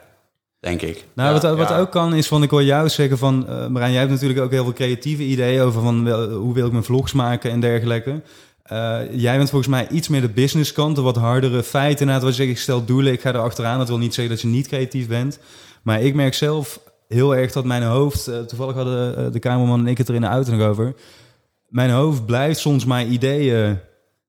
Denk 0.59 0.81
ik. 0.81 1.05
Nou, 1.15 1.33
Ja, 1.35 1.41
wat, 1.41 1.57
wat 1.57 1.69
ja. 1.69 1.79
ook 1.79 1.91
kan 1.91 2.13
is 2.13 2.27
van, 2.27 2.43
ik 2.43 2.49
hoor 2.49 2.63
jou 2.63 2.89
zeggen 2.89 3.17
van, 3.17 3.47
eh 3.47 3.67
Marijn, 3.67 3.91
jij 3.91 3.99
hebt 3.99 4.11
natuurlijk 4.13 4.39
ook 4.39 4.51
heel 4.51 4.63
veel 4.63 4.73
creatieve 4.73 5.23
ideeën 5.23 5.61
over 5.61 5.81
van 5.81 6.03
wel, 6.03 6.29
hoe 6.29 6.53
wil 6.53 6.65
ik 6.65 6.71
mijn 6.71 6.83
vlogs 6.83 7.13
maken 7.13 7.51
en 7.51 7.59
dergelijke. 7.59 8.21
Eh, 8.65 8.99
jij 9.11 9.37
bent 9.37 9.49
volgens 9.49 9.71
mij 9.71 9.87
iets 9.87 10.07
meer 10.07 10.21
de 10.21 10.29
business 10.29 10.73
kant, 10.73 10.95
de 10.95 11.01
wat 11.01 11.15
hardere 11.15 11.63
feiten. 11.63 11.99
Inderdaad, 11.99 12.23
wat 12.23 12.35
je 12.35 12.43
zegt, 12.43 12.55
ik 12.55 12.61
stel 12.61 12.85
doelen, 12.85 13.13
ik 13.13 13.21
ga 13.21 13.33
er 13.33 13.39
achteraan. 13.39 13.77
Dat 13.77 13.87
wil 13.87 13.97
niet 13.97 14.13
zeggen 14.13 14.33
dat 14.33 14.43
je 14.43 14.49
niet 14.49 14.67
creatief 14.67 15.07
bent. 15.07 15.39
Maar 15.83 16.01
ik 16.01 16.13
merk 16.13 16.33
zelf 16.33 16.79
heel 17.07 17.35
erg 17.35 17.51
dat 17.51 17.65
mijn 17.65 17.83
hoofd, 17.83 18.27
eh, 18.27 18.39
toevallig 18.39 18.75
hadden 18.75 19.17
eh, 19.17 19.31
de 19.31 19.39
cameraman 19.39 19.79
en 19.79 19.87
ik 19.87 19.97
het 19.97 20.07
er 20.07 20.15
in 20.15 20.21
de 20.21 20.27
auto 20.27 20.67
over. 20.67 20.95
Mijn 21.67 21.89
hoofd 21.89 22.25
blijft 22.25 22.59
soms 22.59 22.85
maar 22.85 23.05
ideeën 23.05 23.79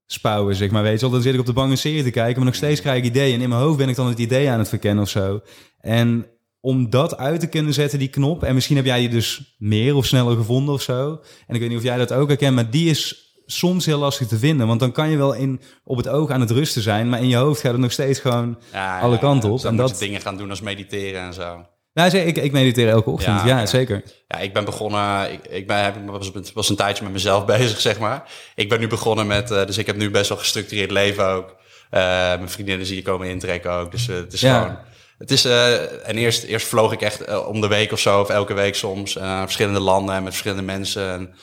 spouwen, 0.06 0.54
zeg 0.54 0.70
maar. 0.70 0.82
Weet 0.82 0.94
je 0.94 1.00
wel, 1.00 1.10
dan 1.10 1.22
zit 1.22 1.34
ik 1.34 1.40
op 1.40 1.46
de 1.46 1.52
bank 1.52 1.70
een 1.70 1.78
serie 1.78 2.02
te 2.02 2.10
kijken, 2.10 2.36
maar 2.36 2.44
nog 2.44 2.54
steeds 2.54 2.80
krijg 2.80 2.98
ik 2.98 3.04
ideeën. 3.04 3.34
En 3.34 3.40
in 3.40 3.48
mijn 3.48 3.60
hoofd 3.60 3.78
ben 3.78 3.88
ik 3.88 3.96
dan 3.96 4.08
het 4.08 4.18
idee 4.18 4.50
aan 4.50 4.58
het 4.58 4.68
verkennen 4.68 5.02
of 5.02 5.10
zo. 5.10 5.40
En 5.80 6.26
om 6.60 6.90
dat 6.90 7.16
uit 7.16 7.40
te 7.40 7.46
kunnen 7.46 7.74
zetten, 7.74 7.98
die 7.98 8.08
knop. 8.08 8.42
En 8.42 8.54
misschien 8.54 8.76
heb 8.76 8.84
jij 8.84 8.98
die 8.98 9.08
dus 9.08 9.56
meer 9.58 9.94
of 9.94 10.06
sneller 10.06 10.36
gevonden 10.36 10.74
of 10.74 10.82
zo. 10.82 11.20
En 11.46 11.54
ik 11.54 11.60
weet 11.60 11.68
niet 11.68 11.78
of 11.78 11.84
jij 11.84 11.96
dat 11.96 12.12
ook 12.12 12.28
herkent, 12.28 12.54
maar 12.54 12.70
die 12.70 12.90
is 12.90 13.25
soms 13.46 13.86
heel 13.86 13.98
lastig 13.98 14.26
te 14.26 14.38
vinden. 14.38 14.66
Want 14.66 14.80
dan 14.80 14.92
kan 14.92 15.10
je 15.10 15.16
wel 15.16 15.32
in, 15.32 15.60
op 15.84 15.96
het 15.96 16.08
oog 16.08 16.30
aan 16.30 16.40
het 16.40 16.50
rusten 16.50 16.82
zijn, 16.82 17.08
maar 17.08 17.20
in 17.20 17.28
je 17.28 17.36
hoofd 17.36 17.60
gaat 17.60 17.72
het 17.72 17.80
nog 17.80 17.92
steeds 17.92 18.18
gewoon 18.20 18.58
Ja, 18.72 19.00
alle 19.00 19.18
kanten 19.18 19.50
op. 19.50 19.56
Dus 19.56 19.64
en 19.70 19.76
dat, 19.76 19.98
dingen 19.98 20.20
gaan 20.20 20.36
doen 20.36 20.50
als 20.50 20.60
mediteren 20.60 21.20
en 21.22 21.34
zo. 21.34 21.66
nou, 21.92 22.10
zeg, 22.10 22.24
ik, 22.24 22.36
ik 22.36 22.52
mediteer 22.52 22.88
elke 22.88 23.10
ochtend, 23.10 23.42
ja, 23.44 23.66
zeker. 23.66 24.02
Ja, 24.28 24.38
ik 24.38 24.52
ben 24.52 24.64
begonnen. 24.64 25.32
Ik, 25.32 25.46
ik 25.46 25.66
ben, 25.66 25.76
heb, 25.84 25.94
was, 26.06 26.30
was 26.54 26.68
een 26.68 26.76
tijdje 26.76 27.04
met 27.04 27.12
mezelf 27.12 27.44
bezig, 27.56 27.80
zeg 27.80 27.98
maar. 27.98 28.30
Ik 28.54 28.68
ben 28.68 28.80
nu 28.80 28.86
begonnen 28.86 29.26
met. 29.26 29.50
eh, 29.50 29.66
dus 29.66 29.78
ik 29.78 29.86
heb 29.86 29.96
nu 29.96 30.10
best 30.10 30.28
wel 30.28 30.38
gestructureerd 30.38 30.90
leven 30.90 31.26
ook. 31.28 31.56
Eh, 31.90 32.00
mijn 32.00 32.50
vriendinnen 32.50 32.86
zie 32.86 32.96
je 32.96 33.02
komen 33.02 33.28
intrekken 33.28 33.70
ook. 33.72 33.90
Dus 33.90 34.08
eh, 34.08 34.16
het 34.16 34.32
is 34.32 34.40
Ja. 34.40 34.60
gewoon. 34.60 34.76
Het 35.18 35.30
is, 35.30 35.44
en 35.44 36.16
eerst, 36.16 36.42
eerst 36.42 36.66
vloog 36.66 36.92
ik 36.92 37.00
echt 37.00 37.44
om 37.46 37.60
de 37.60 37.68
week 37.68 37.92
of 37.92 37.98
zo, 37.98 38.20
of 38.20 38.28
elke 38.28 38.54
week 38.54 38.74
soms, 38.74 39.14
naar 39.14 39.42
verschillende 39.42 39.80
landen 39.80 40.14
en 40.14 40.22
met 40.22 40.32
verschillende 40.32 40.64
mensen. 40.64 41.10
En 41.12 41.34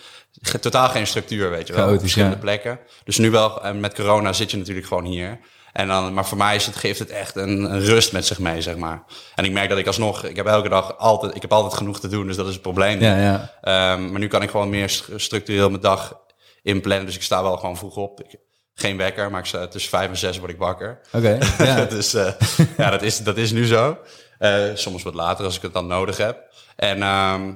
totaal 0.62 0.90
geen 0.90 1.08
structuur, 1.08 1.50
weet 1.50 1.68
je 1.68 1.74
wel. 1.74 1.82
Chaotisch, 1.82 2.02
verschillende 2.02 2.36
ja. 2.36 2.42
plekken. 2.42 2.80
Dus 3.04 3.18
nu 3.18 3.32
wel, 3.32 3.64
en 3.64 3.80
met 3.80 3.94
corona 3.94 4.34
zit 4.34 4.52
je 4.52 4.58
natuurlijk 4.58 4.88
gewoon 4.88 5.06
hier. 5.06 5.40
En 5.74 5.88
dan, 5.88 6.14
maar 6.14 6.26
voor 6.26 6.38
mij 6.38 6.56
is 6.56 6.66
het, 6.66 6.76
geeft 6.76 7.00
het 7.00 7.10
echt 7.10 7.36
een, 7.36 7.64
een 7.74 7.80
rust 7.86 8.12
met 8.12 8.26
zich 8.26 8.40
mee, 8.40 8.62
zeg 8.62 8.76
maar. 8.76 9.04
En 9.36 9.46
ik 9.46 9.52
merk 9.52 9.70
dat 9.70 9.78
ik 9.78 9.88
alsnog, 9.88 10.24
ik 10.24 10.36
heb 10.36 10.46
elke 10.46 10.70
dag 10.70 10.98
altijd, 10.98 11.36
ik 11.36 11.42
heb 11.42 11.54
altijd 11.54 11.74
genoeg 11.74 12.00
te 12.00 12.08
doen, 12.08 12.28
dus 12.28 12.36
dat 12.36 12.48
is 12.48 12.54
het 12.54 12.62
probleem. 12.62 13.00
Ja, 13.00 13.18
ja. 13.18 13.52
Ehm, 13.62 14.12
maar 14.12 14.20
nu 14.20 14.28
kan 14.28 14.42
ik 14.42 14.50
gewoon 14.50 14.70
meer 14.70 14.90
st- 14.90 15.10
structureel 15.16 15.70
mijn 15.70 15.82
dag 15.82 16.20
inplannen. 16.62 17.06
Dus 17.06 17.16
ik 17.16 17.22
sta 17.24 17.44
wel 17.44 17.58
gewoon 17.58 17.78
vroeg 17.78 17.96
op. 17.96 18.22
Ik, 18.22 18.40
geen 18.74 18.98
wekker, 18.98 19.32
maar 19.32 19.40
ik 19.40 19.46
sta, 19.46 19.68
tussen 19.68 19.90
vijf 19.92 20.10
en 20.10 20.18
zes 20.18 20.38
word 20.40 20.52
ik 20.52 20.58
wakker. 20.58 21.00
Oké, 21.12 21.38
ja. 21.58 21.86
dus 21.86 22.14
eh, 22.14 22.32
ja, 22.78 22.90
dat 22.90 23.02
is, 23.02 23.18
dat 23.18 23.38
is 23.38 23.52
nu 23.52 23.66
zo. 23.66 23.98
Eh, 24.40 24.64
soms 24.74 25.04
wat 25.04 25.14
later 25.14 25.46
als 25.46 25.56
ik 25.56 25.62
het 25.62 25.74
dan 25.74 25.88
nodig 25.88 26.18
heb. 26.18 26.38
En 26.76 27.02
ehm, 27.04 27.52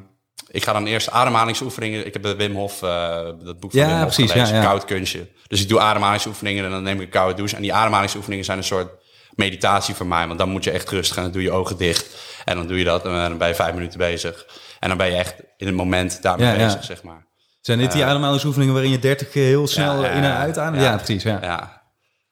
ik 0.47 0.63
ga 0.63 0.73
dan 0.73 0.85
eerst 0.85 1.09
ademhalingsoefeningen. 1.11 2.05
Ik 2.05 2.13
heb 2.13 2.23
de 2.23 2.35
Wim 2.35 2.55
Hof, 2.55 2.81
eh, 2.83 3.15
dat 3.43 3.59
boek 3.59 3.71
van 3.71 3.79
Ja, 3.79 3.85
Wim 3.87 3.95
Hof 3.95 4.05
precies, 4.05 4.31
gelezen, 4.31 4.55
ja, 4.55 4.61
ja. 4.61 4.67
Koud 4.67 4.85
Kunstje. 4.85 5.27
Dus 5.47 5.61
ik 5.61 5.69
doe 5.69 5.79
ademhalingsoefeningen 5.79 6.65
en 6.65 6.71
dan 6.71 6.83
neem 6.83 6.95
ik 6.95 7.01
een 7.01 7.09
koude 7.09 7.33
douche. 7.35 7.55
En 7.55 7.61
die 7.61 7.73
ademhalingsoefeningen 7.73 8.45
zijn 8.45 8.57
een 8.57 8.63
soort 8.63 8.89
meditatie 9.35 9.95
voor 9.95 10.05
mij. 10.07 10.27
Want 10.27 10.39
dan 10.39 10.49
moet 10.49 10.63
je 10.63 10.71
echt 10.71 10.89
rustig 10.89 11.15
gaan. 11.15 11.23
Dan 11.23 11.33
doe 11.33 11.41
je 11.41 11.51
ogen 11.51 11.77
dicht. 11.77 12.05
En 12.45 12.55
dan 12.57 12.67
doe 12.67 12.77
je 12.77 12.83
dat 12.83 13.05
en 13.05 13.11
dan 13.11 13.37
ben 13.37 13.47
je 13.47 13.55
vijf 13.55 13.73
minuten 13.73 13.97
bezig. 13.97 14.45
En 14.79 14.87
dan 14.89 14.97
ben 14.97 15.07
je 15.07 15.15
echt 15.15 15.35
in 15.57 15.67
het 15.67 15.75
moment 15.75 16.21
daarmee 16.21 16.55
bezig, 16.57 16.83
zeg 16.83 17.03
maar. 17.03 17.25
Zijn 17.61 17.79
dit 17.79 17.91
die 17.91 18.05
ademhalingsoefeningen 18.05 18.73
waarin 18.73 18.91
je 18.91 18.99
30 18.99 19.29
keer 19.29 19.45
heel 19.45 19.67
snel 19.67 20.03
in 20.03 20.09
en 20.09 20.35
uit 20.35 20.57
ademt? 20.57 20.81
Ja, 20.83 20.95
precies, 20.95 21.23
ja. 21.23 21.39
Ja. 21.41 21.81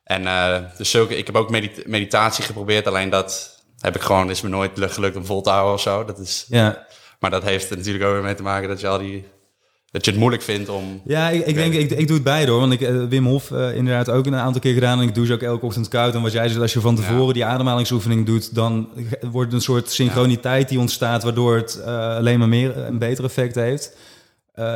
En 0.03 0.27
eh, 0.27 0.55
dus 0.77 0.89
zulke, 0.89 1.17
ik 1.17 1.25
heb 1.25 1.35
ook 1.35 1.49
medit- 1.49 1.87
meditatie 1.87 2.43
geprobeerd, 2.43 2.87
alleen 2.87 3.09
dat 3.09 3.59
heb 3.79 3.95
ik 3.95 4.01
gewoon, 4.01 4.29
is 4.29 4.41
me 4.41 4.49
nooit 4.49 4.71
gelukt 4.75 5.15
om 5.15 5.25
vol 5.25 5.41
te 5.41 5.49
houden 5.49 5.73
of 5.73 5.81
zo. 5.81 6.05
Dat 6.05 6.19
is, 6.19 6.45
Ja, 6.47 6.85
maar 7.29 7.39
dat 7.39 7.49
heeft 7.49 7.69
er 7.69 7.77
natuurlijk 7.77 8.05
ook 8.05 8.13
weer 8.13 8.23
mee 8.23 8.35
te 8.35 8.43
maken 8.43 8.67
dat 8.69 8.79
je 8.81 8.87
al 8.87 8.97
die, 8.97 9.23
dat 9.91 10.05
je 10.05 10.11
het 10.11 10.19
moeilijk 10.19 10.43
vindt 10.43 10.69
om. 10.69 11.01
ja 11.05 11.29
ik, 11.29 11.45
ik 11.45 11.55
denk, 11.55 11.73
ik, 11.73 11.91
ik 11.91 12.07
doe 12.07 12.15
het 12.15 12.25
beide 12.25 12.51
hoor. 12.51 12.59
Want 12.59 12.73
ik, 12.73 12.81
eh, 12.81 13.03
Wim 13.09 13.25
Hof 13.25 13.51
eh, 13.51 13.75
inderdaad 13.75 14.09
ook 14.09 14.25
een 14.25 14.35
aantal 14.35 14.61
keer 14.61 14.73
gedaan. 14.73 14.99
En 15.01 15.07
ik 15.07 15.15
douche 15.15 15.33
ook 15.33 15.41
elke 15.41 15.65
ochtend 15.65 15.87
koud. 15.87 16.15
En 16.15 16.21
wat 16.21 16.31
jij 16.31 16.47
zegt, 16.47 16.61
als 16.61 16.73
je 16.73 16.79
van 16.81 16.95
tevoren 16.95 17.27
Ja. 17.27 17.33
die 17.33 17.45
ademhalingsoefening 17.45 18.25
doet... 18.25 18.55
dan 18.55 18.89
wordt 19.21 19.51
het 19.51 19.53
een 19.53 19.61
soort 19.65 19.91
synchroniteit 19.91 20.69
die 20.69 20.79
ontstaat... 20.79 21.23
waardoor 21.23 21.55
het 21.55 21.81
eh, 21.85 22.15
alleen 22.15 22.39
maar 22.39 22.47
meer 22.47 22.77
een 22.77 22.97
beter 22.97 23.23
effect 23.23 23.55
heeft. 23.55 23.97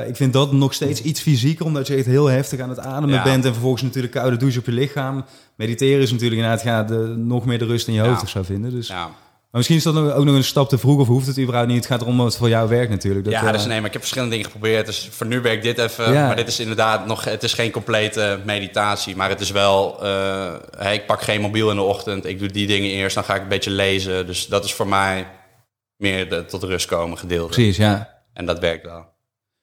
Ik 0.08 0.16
vind 0.16 0.34
dat 0.34 0.52
nog 0.52 0.74
steeds 0.74 1.02
iets 1.02 1.22
fysieker... 1.22 1.66
omdat 1.66 1.88
je 1.88 1.96
echt 1.96 2.06
heel 2.06 2.28
heftig 2.28 2.60
aan 2.60 2.70
het 2.70 2.80
ademen 2.80 3.16
Ja. 3.16 3.24
bent... 3.24 3.46
en 3.46 3.52
vervolgens 3.52 3.82
natuurlijk 3.82 4.14
koude 4.14 4.38
douche 4.38 4.60
op 4.60 4.66
je 4.66 4.72
lichaam. 4.72 5.26
Mediteren 5.56 6.02
is 6.02 6.12
natuurlijk 6.12 6.42
inderdaad... 6.42 6.66
Ja, 6.66 6.84
de, 6.84 7.14
nog 7.18 7.46
meer 7.46 7.60
de 7.60 7.66
rust 7.66 7.88
in 7.88 7.94
je 7.94 8.02
hoofd 8.02 8.16
Ja. 8.16 8.22
of 8.22 8.30
zou 8.30 8.46
vinden. 8.46 8.72
Dus. 8.72 8.88
Ja, 8.88 9.10
Maar 9.52 9.62
misschien 9.62 9.78
is 9.78 9.84
dat 9.84 10.14
ook 10.14 10.26
nog 10.26 10.36
een 10.36 10.44
stap 10.44 10.70
te 10.70 10.78
vroeg... 10.78 11.00
of 11.00 11.08
hoeft 11.08 11.28
het 11.28 11.40
überhaupt 11.40 11.68
niet. 11.68 11.78
Het 11.78 11.86
gaat 11.86 12.02
erom 12.02 12.18
wat 12.18 12.38
voor 12.38 12.50
jou 12.50 12.70
werkt 12.70 12.90
natuurlijk. 12.90 13.26
Dat, 13.26 13.34
ja 13.34 13.46
eh, 13.46 13.52
dus 13.52 13.66
nee, 13.66 13.78
maar 13.78 13.86
ik 13.86 13.92
heb 13.92 14.02
verschillende 14.02 14.36
dingen 14.36 14.52
geprobeerd. 14.52 14.86
Dus 14.86 15.08
voor 15.12 15.28
nu 15.28 15.42
werkt 15.42 15.64
dit 15.64 15.78
even. 15.78 16.14
Ja. 16.14 16.28
Maar 16.28 16.36
dit 16.36 16.48
is 16.48 16.60
inderdaad 16.60 17.06
nog, 17.06 17.24
het 17.24 17.44
is 17.44 17.54
geen 17.54 17.72
complete 17.72 18.40
meditatie. 18.46 19.16
Maar 19.16 19.30
het 19.30 19.40
is 19.40 19.52
wel, 19.52 20.04
eh, 20.04 20.54
hey, 20.78 20.94
ik 20.94 21.06
pak 21.06 21.22
geen 21.22 21.42
mobiel 21.42 21.70
in 21.70 21.76
de 21.76 21.82
ochtend. 21.82 22.26
Ik 22.26 22.40
doe 22.40 22.48
die 22.48 22.68
dingen 22.68 22.90
eerst, 22.90 23.16
dan 23.16 23.24
ga 23.24 23.36
ik 23.36 23.42
een 23.42 23.48
beetje 23.48 23.72
lezen. 23.72 24.26
Dus 24.26 24.48
dat 24.48 24.66
is 24.66 24.74
voor 24.74 24.88
mij 24.88 25.28
meer 25.96 26.30
de 26.30 26.46
tot 26.46 26.64
rust 26.64 26.88
komen 26.88 27.18
gedeelte. 27.18 27.54
Precies, 27.54 27.78
ja. 27.78 28.22
En 28.34 28.46
dat 28.46 28.60
werkt 28.60 28.86
wel. 28.86 29.06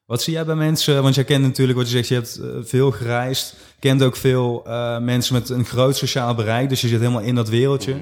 Wat 0.06 0.22
zie 0.22 0.32
jij 0.32 0.44
bij 0.44 0.54
mensen? 0.54 1.02
Want 1.02 1.14
jij 1.14 1.24
kent 1.24 1.42
natuurlijk 1.42 1.78
wat 1.78 1.90
je 1.90 1.92
zegt, 1.92 2.08
je 2.08 2.14
hebt 2.14 2.40
eh, 2.40 2.48
veel 2.62 2.90
gereisd. 2.90 3.54
Kent 3.78 4.02
ook 4.02 4.16
veel 4.16 4.62
eh, 4.66 4.98
mensen 4.98 5.34
met 5.34 5.48
een 5.48 5.64
groot 5.64 5.96
sociaal 5.96 6.34
bereik. 6.34 6.68
Dus 6.68 6.80
je 6.80 6.88
zit 6.88 7.00
helemaal 7.00 7.20
in 7.20 7.34
dat 7.34 7.48
wereldje. 7.48 7.96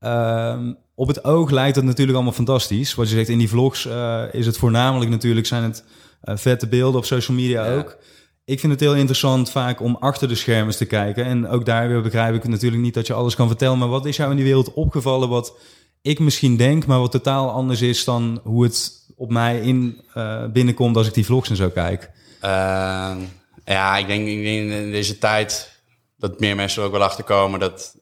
Ehm, 0.00 0.72
op 0.96 1.08
het 1.08 1.24
oog 1.24 1.50
lijkt 1.50 1.76
het 1.76 1.84
natuurlijk 1.84 2.16
allemaal 2.16 2.34
fantastisch. 2.34 2.94
Wat 2.94 3.08
je 3.08 3.14
zegt, 3.14 3.28
in 3.28 3.38
die 3.38 3.48
vlogs 3.48 3.86
eh, 3.86 4.22
is 4.32 4.46
het 4.46 4.56
voornamelijk 4.56 5.10
natuurlijk... 5.10 5.46
zijn 5.46 5.62
het 5.62 5.84
eh, 6.20 6.36
vette 6.36 6.66
beelden 6.66 7.00
op 7.00 7.04
social 7.04 7.36
media 7.36 7.64
Ja. 7.64 7.76
ook. 7.76 7.96
Ik 8.44 8.60
vind 8.60 8.72
het 8.72 8.80
heel 8.80 8.94
interessant 8.94 9.50
vaak 9.50 9.80
om 9.80 9.96
achter 10.00 10.28
de 10.28 10.34
schermen 10.34 10.76
te 10.76 10.84
kijken. 10.84 11.24
En 11.24 11.48
ook 11.48 11.64
daar 11.64 11.88
weer 11.88 12.02
begrijp 12.02 12.34
ik 12.34 12.48
natuurlijk 12.48 12.82
niet 12.82 12.94
dat 12.94 13.06
je 13.06 13.12
alles 13.12 13.34
kan 13.34 13.48
vertellen. 13.48 13.78
Maar 13.78 13.88
wat 13.88 14.06
is 14.06 14.16
jou 14.16 14.30
in 14.30 14.36
die 14.36 14.44
wereld 14.44 14.72
opgevallen 14.72 15.28
wat 15.28 15.58
ik 16.02 16.18
misschien 16.18 16.56
denk... 16.56 16.86
maar 16.86 17.00
wat 17.00 17.10
totaal 17.10 17.50
anders 17.50 17.82
is 17.82 18.04
dan 18.04 18.40
hoe 18.42 18.64
het 18.64 18.92
op 19.16 19.30
mij 19.30 19.60
in 19.60 20.00
eh, 20.14 20.46
binnenkomt... 20.46 20.96
als 20.96 21.06
ik 21.06 21.14
die 21.14 21.24
vlogs 21.24 21.50
en 21.50 21.56
zo 21.56 21.68
kijk? 21.68 22.10
Ehm, 22.40 23.18
ja, 23.64 23.96
ik 23.96 24.06
denk, 24.06 24.26
ik 24.28 24.42
denk 24.42 24.70
in 24.70 24.90
deze 24.90 25.18
tijd 25.18 25.80
dat 26.16 26.40
meer 26.40 26.56
mensen 26.56 26.80
er 26.80 26.86
ook 26.88 26.94
wel 26.94 27.04
achter 27.04 27.24
komen 27.24 27.60
dat 27.60 27.96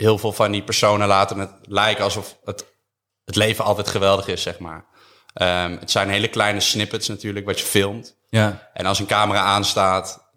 heel 0.00 0.18
veel 0.18 0.32
van 0.32 0.52
die 0.52 0.62
personen 0.62 1.08
laten 1.08 1.38
het 1.38 1.50
lijken 1.62 2.04
alsof 2.04 2.36
het, 2.44 2.64
het 3.24 3.36
leven 3.36 3.64
altijd 3.64 3.88
geweldig 3.88 4.26
is, 4.26 4.42
zeg 4.42 4.58
maar. 4.58 4.84
Ehm, 5.34 5.76
het 5.80 5.90
zijn 5.90 6.08
hele 6.10 6.28
kleine 6.28 6.60
snippets 6.60 7.08
natuurlijk 7.08 7.46
wat 7.46 7.58
je 7.60 7.64
filmt. 7.66 8.16
Ja, 8.28 8.70
En 8.72 8.86
als 8.86 8.98
een 8.98 9.06
camera 9.06 9.40
aanstaat, 9.40 10.28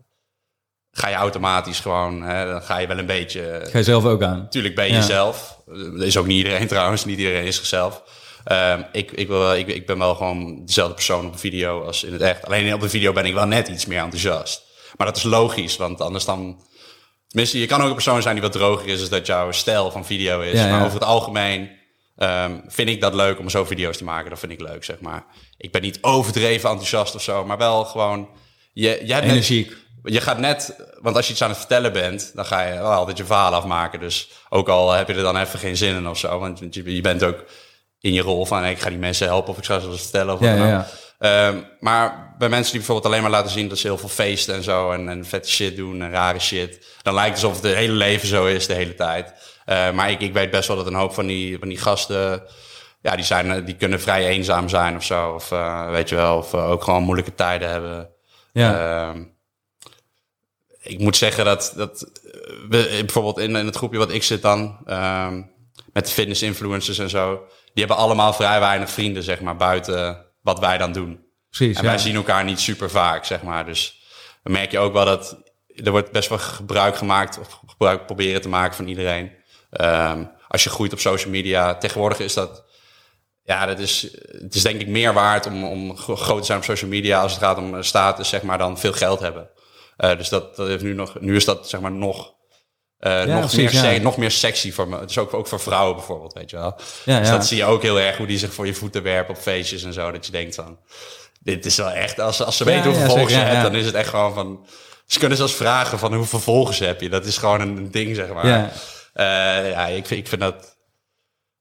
ga 0.91 1.07
je 1.07 1.15
automatisch 1.15 1.79
gewoon, 1.79 2.21
hè, 2.21 2.45
dan 2.51 2.61
ga 2.61 2.77
je 2.77 2.87
wel 2.87 2.97
een 2.97 3.05
beetje 3.05 3.67
ga 3.71 3.77
je 3.77 3.83
zelf 3.83 4.05
ook 4.05 4.23
aan. 4.23 4.37
Natuurlijk 4.37 4.75
ben 4.75 4.85
je 4.85 4.91
Ja. 4.91 4.97
jezelf. 4.97 5.57
Dat 5.65 6.01
is 6.01 6.17
ook 6.17 6.25
niet 6.25 6.37
iedereen 6.37 6.67
trouwens. 6.75 7.05
Niet 7.05 7.17
iedereen 7.17 7.45
is 7.45 7.55
zichzelf. 7.55 8.03
Ehm, 8.43 8.81
ik, 8.91 9.11
ik, 9.11 9.27
wil, 9.27 9.53
ik, 9.53 9.67
ik 9.67 9.85
ben 9.85 9.97
wel 9.97 10.15
gewoon 10.15 10.65
dezelfde 10.65 10.93
persoon 10.93 11.25
op 11.25 11.33
een 11.33 11.39
video 11.39 11.85
als 11.85 12.03
in 12.03 12.13
het 12.13 12.21
echt. 12.21 12.45
Alleen 12.45 12.73
op 12.73 12.81
de 12.81 12.89
video 12.89 13.13
ben 13.13 13.25
ik 13.25 13.33
wel 13.33 13.45
net 13.47 13.67
iets 13.67 13.85
meer 13.85 13.99
enthousiast. 14.01 14.63
Maar 14.97 15.07
dat 15.07 15.17
is 15.17 15.23
logisch, 15.23 15.77
want 15.77 16.01
anders 16.01 16.25
dan... 16.25 16.61
Tenminste, 17.33 17.59
je 17.59 17.65
kan 17.65 17.81
ook 17.81 17.87
een 17.87 17.93
persoon 17.93 18.21
zijn 18.21 18.33
die 18.33 18.43
wat 18.43 18.51
droger 18.51 18.87
is... 18.87 18.99
dus 18.99 19.09
dat 19.09 19.25
jouw 19.25 19.51
stijl 19.51 19.91
van 19.91 20.05
video 20.05 20.41
is. 20.41 20.59
Ja, 20.59 20.65
ja. 20.65 20.71
Maar 20.71 20.85
over 20.85 20.99
het 20.99 21.07
algemeen 21.07 21.69
ehm, 22.17 22.59
vind 22.67 22.89
ik 22.89 23.01
dat 23.01 23.13
leuk 23.13 23.39
om 23.39 23.49
zo 23.49 23.65
video's 23.65 23.97
te 23.97 24.03
maken. 24.03 24.29
Dat 24.29 24.39
vind 24.39 24.51
ik 24.51 24.61
leuk, 24.61 24.83
zeg 24.83 24.99
maar. 24.99 25.25
Ik 25.57 25.71
ben 25.71 25.81
niet 25.81 25.97
overdreven 26.01 26.69
enthousiast 26.69 27.15
of 27.15 27.21
zo, 27.21 27.45
maar 27.45 27.57
wel 27.57 27.85
gewoon... 27.85 28.29
Je, 28.73 29.01
jij 29.03 29.21
Energiek. 29.21 29.73
je 30.03 30.21
gaat 30.21 30.37
net, 30.37 30.75
want 31.01 31.15
als 31.15 31.25
je 31.25 31.31
iets 31.31 31.41
aan 31.41 31.49
het 31.49 31.57
vertellen 31.57 31.93
bent, 31.93 32.31
dan 32.35 32.45
ga 32.45 32.61
je 32.61 32.73
wel 32.73 32.91
altijd 32.91 33.17
je 33.17 33.25
verhaal 33.25 33.53
afmaken. 33.53 33.99
Dus 33.99 34.29
ook 34.49 34.69
al 34.69 34.91
heb 34.91 35.07
je 35.07 35.13
er 35.13 35.21
dan 35.21 35.37
even 35.37 35.59
geen 35.59 35.77
zin 35.77 35.95
in 35.95 36.07
of 36.07 36.17
zo, 36.17 36.39
want 36.39 36.59
je, 36.71 36.95
je 36.95 37.01
bent 37.01 37.23
ook 37.23 37.43
in 37.99 38.13
je 38.13 38.21
rol 38.21 38.45
van 38.45 38.65
ik 38.65 38.79
ga 38.79 38.89
die 38.89 38.97
mensen 38.97 39.27
helpen 39.27 39.49
of 39.49 39.57
ik 39.57 39.65
ga 39.65 39.79
ze 39.79 39.87
wat 39.87 40.01
vertellen. 40.01 40.33
Of 40.33 40.39
wat 40.39 40.49
Ja, 40.49 40.57
dan 40.57 40.67
ja, 40.67 40.79
ook. 40.79 40.85
Ehm, 41.23 41.57
maar 41.79 42.35
bij 42.37 42.49
mensen 42.49 42.71
die 42.71 42.79
bijvoorbeeld 42.79 43.05
alleen 43.05 43.21
maar 43.21 43.31
laten 43.31 43.51
zien 43.51 43.67
dat 43.67 43.77
ze 43.77 43.87
heel 43.87 43.97
veel 43.97 44.09
feesten 44.09 44.55
en 44.55 44.63
zo 44.63 44.91
en, 44.91 45.09
en 45.09 45.25
vette 45.25 45.49
shit 45.49 45.75
doen 45.75 46.01
en 46.01 46.11
rare 46.11 46.39
shit, 46.39 46.85
dan 47.01 47.13
lijkt 47.13 47.35
het 47.35 47.45
alsof 47.45 47.61
het 47.61 47.73
hele 47.73 47.93
leven 47.93 48.27
zo 48.27 48.45
is 48.45 48.67
de 48.67 48.73
hele 48.73 48.95
tijd. 48.95 49.33
Eh, 49.65 49.91
maar 49.91 50.11
ik, 50.11 50.21
ik 50.21 50.33
weet 50.33 50.51
best 50.51 50.67
wel 50.67 50.77
dat 50.77 50.87
een 50.87 50.93
hoop 50.93 51.13
van 51.13 51.27
die, 51.27 51.59
van 51.59 51.67
die 51.67 51.77
gasten, 51.77 52.43
ja, 53.01 53.15
die, 53.15 53.25
zijn, 53.25 53.51
eh, 53.51 53.65
die 53.65 53.75
kunnen 53.75 54.01
vrij 54.01 54.27
eenzaam 54.27 54.69
zijn 54.69 54.95
of 54.95 55.03
zo. 55.03 55.33
Of 55.33 55.51
eh, 55.51 55.89
weet 55.89 56.09
je 56.09 56.15
wel, 56.15 56.37
of 56.37 56.53
eh, 56.53 56.69
ook 56.69 56.83
gewoon 56.83 57.03
moeilijke 57.03 57.35
tijden 57.35 57.69
hebben. 57.69 58.09
Ja, 58.53 59.09
Ehm, 59.09 59.23
ik 60.79 60.99
moet 60.99 61.17
zeggen 61.17 61.45
dat, 61.45 61.73
dat 61.75 61.99
we, 62.69 62.87
bijvoorbeeld 62.99 63.37
in, 63.37 63.55
in 63.55 63.65
het 63.65 63.75
groepje 63.75 63.97
wat 63.97 64.11
ik 64.11 64.23
zit 64.23 64.41
dan, 64.41 64.77
ehm, 64.85 65.41
met 65.93 66.05
de 66.05 66.11
fitness 66.11 66.41
influencers 66.41 66.97
en 66.97 67.09
zo, 67.09 67.43
die 67.73 67.85
hebben 67.85 67.97
allemaal 67.97 68.33
vrij 68.33 68.59
weinig 68.59 68.89
vrienden, 68.89 69.23
zeg 69.23 69.41
maar, 69.41 69.55
buiten 69.55 70.31
wat 70.43 70.59
wij 70.59 70.77
dan 70.77 70.91
doen. 70.91 71.25
precies. 71.49 71.77
En 71.77 71.83
ja. 71.83 71.89
wij 71.89 71.97
zien 71.97 72.15
elkaar 72.15 72.43
niet 72.43 72.59
super 72.59 72.89
vaak, 72.89 73.25
zeg 73.25 73.41
maar. 73.41 73.65
Dus 73.65 74.01
dan 74.43 74.53
merk 74.53 74.71
je 74.71 74.79
ook 74.79 74.93
wel 74.93 75.05
dat 75.05 75.37
er 75.75 75.91
wordt 75.91 76.11
best 76.11 76.29
wel 76.29 76.37
gebruik 76.37 76.95
gemaakt, 76.95 77.39
of 77.39 77.59
gebruik 77.67 78.05
proberen 78.05 78.41
te 78.41 78.49
maken 78.49 78.75
van 78.75 78.87
iedereen. 78.87 79.31
Ehm, 79.69 80.23
als 80.47 80.63
je 80.63 80.69
groeit 80.69 80.93
op 80.93 80.99
social 80.99 81.31
media, 81.31 81.75
tegenwoordig 81.75 82.19
is 82.19 82.33
dat, 82.33 82.63
ja, 83.43 83.65
dat 83.65 83.79
is, 83.79 84.01
het 84.27 84.55
is 84.55 84.61
denk 84.61 84.81
ik 84.81 84.87
meer 84.87 85.13
waard 85.13 85.45
om, 85.45 85.63
om 85.63 85.97
gro- 85.97 86.15
groot 86.15 86.39
te 86.39 86.45
zijn 86.45 86.57
op 86.57 86.63
social 86.63 86.89
media 86.89 87.21
als 87.21 87.31
het 87.31 87.41
gaat 87.41 87.57
om 87.57 87.75
eh, 87.75 87.81
status, 87.81 88.29
zeg 88.29 88.41
maar, 88.41 88.57
dan 88.57 88.79
veel 88.79 88.93
geld 88.93 89.19
hebben. 89.19 89.49
Eh, 89.97 90.17
dus 90.17 90.29
dat, 90.29 90.55
dat 90.55 90.67
heeft 90.67 90.83
nu 90.83 90.93
nog, 90.93 91.19
nu 91.19 91.35
is 91.35 91.45
dat 91.45 91.69
zeg 91.69 91.81
maar 91.81 91.91
nog, 91.91 92.33
eh, 93.03 93.23
nog, 93.23 93.39
precies, 93.39 93.81
meer 93.81 93.93
ja. 93.93 94.01
nog 94.01 94.17
meer 94.17 94.31
sexy 94.31 94.71
voor 94.71 94.87
me. 94.87 94.99
Het 94.99 95.09
is 95.09 95.17
ook, 95.17 95.33
ook 95.33 95.47
voor 95.47 95.59
vrouwen 95.59 95.95
bijvoorbeeld, 95.95 96.33
weet 96.33 96.49
je 96.49 96.55
wel. 96.55 96.75
Ja, 97.05 97.19
Dus 97.19 97.29
dat 97.29 97.45
zie 97.45 97.57
je 97.57 97.65
ook 97.65 97.81
heel 97.81 97.99
erg, 97.99 98.17
hoe 98.17 98.27
die 98.27 98.37
zich 98.37 98.53
voor 98.53 98.65
je 98.65 98.73
voeten 98.73 99.03
werpen 99.03 99.35
op 99.35 99.41
feestjes 99.41 99.83
en 99.83 99.93
zo. 99.93 100.11
Dat 100.11 100.25
je 100.25 100.31
denkt 100.31 100.55
van, 100.55 100.79
dit 101.39 101.65
is 101.65 101.77
wel 101.77 101.89
echt, 101.89 102.19
als, 102.19 102.43
als 102.43 102.57
ze 102.57 102.63
weten 102.63 102.85
hoeveel 102.85 103.05
volgers 103.05 103.33
je 103.33 103.39
hebt, 103.39 103.61
dan 103.61 103.75
is 103.75 103.85
het 103.85 103.95
echt 103.95 104.09
gewoon 104.09 104.33
van... 104.33 104.65
Ze 105.05 105.19
kunnen 105.19 105.37
zelfs 105.37 105.53
vragen 105.53 105.99
van 105.99 106.13
hoeveel 106.13 106.39
volgers 106.39 106.79
heb 106.79 107.01
je. 107.01 107.09
Dat 107.09 107.25
is 107.25 107.37
gewoon 107.37 107.61
een 107.61 107.91
ding, 107.91 108.15
zeg 108.15 108.33
maar. 108.33 108.47
Ja. 108.47 108.71
Eh, 109.13 109.69
ja, 109.69 109.87
ik 109.87 110.05
vind, 110.05 110.19
ik 110.19 110.27
vind 110.27 110.41
dat... 110.41 110.77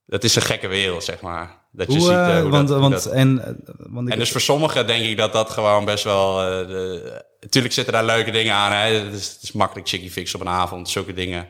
Dat 0.07 0.25
is 0.25 0.35
een 0.35 0.43
gekke 0.43 0.67
wereld, 0.67 1.05
zeg 1.05 1.21
maar. 1.21 1.62
Dat 1.75 1.93
je 1.93 1.99
Hoe, 1.99 2.07
ziet... 2.07 2.41
hoe 2.43 2.51
want, 2.51 2.69
dat, 2.69 2.81
hoe 2.81 2.89
want, 2.89 3.05
dat- 3.05 3.13
en, 3.13 3.57
want 3.77 4.07
ik, 4.07 4.13
en 4.13 4.19
dus 4.19 4.31
voor 4.31 4.41
sommigen 4.41 4.87
denk 4.87 5.05
ik 5.05 5.17
dat 5.17 5.33
dat 5.33 5.51
gewoon 5.51 5.85
best 5.85 6.05
wel... 6.05 6.41
eh, 6.41 6.67
de, 6.69 7.25
natuurlijk 7.41 7.75
zitten 7.75 7.93
daar 7.93 8.05
leuke 8.05 8.31
dingen 8.31 8.55
aan. 8.55 8.73
Hè? 8.73 8.95
Het, 8.95 9.15
is, 9.15 9.29
het 9.29 9.43
is 9.43 9.53
makkelijk 9.53 9.89
chickie 9.89 10.11
fix 10.11 10.35
op 10.35 10.41
een 10.41 10.49
avond, 10.49 10.89
zulke 10.91 11.13
dingen. 11.13 11.47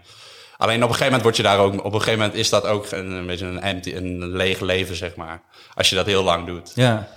Alleen 0.57 0.77
op 0.77 0.89
een 0.89 0.95
gegeven 0.95 1.05
moment 1.05 1.23
word 1.23 1.37
je 1.37 1.43
daar 1.43 1.59
ook... 1.59 1.73
Op 1.85 1.93
een 1.93 2.01
gegeven 2.01 2.19
moment 2.19 2.39
is 2.39 2.49
dat 2.51 2.67
ook 2.67 2.91
een, 2.91 3.11
een 3.11 3.27
beetje 3.27 3.47
een, 3.47 3.61
empty, 3.61 3.93
een 3.95 4.37
leeg 4.37 4.61
leven, 4.61 4.97
zeg 4.97 5.15
maar. 5.17 5.43
Als 5.75 5.91
je 5.91 5.97
dat 5.97 6.07
heel 6.07 6.23
lang 6.23 6.47
doet. 6.47 6.73
ja. 6.75 7.09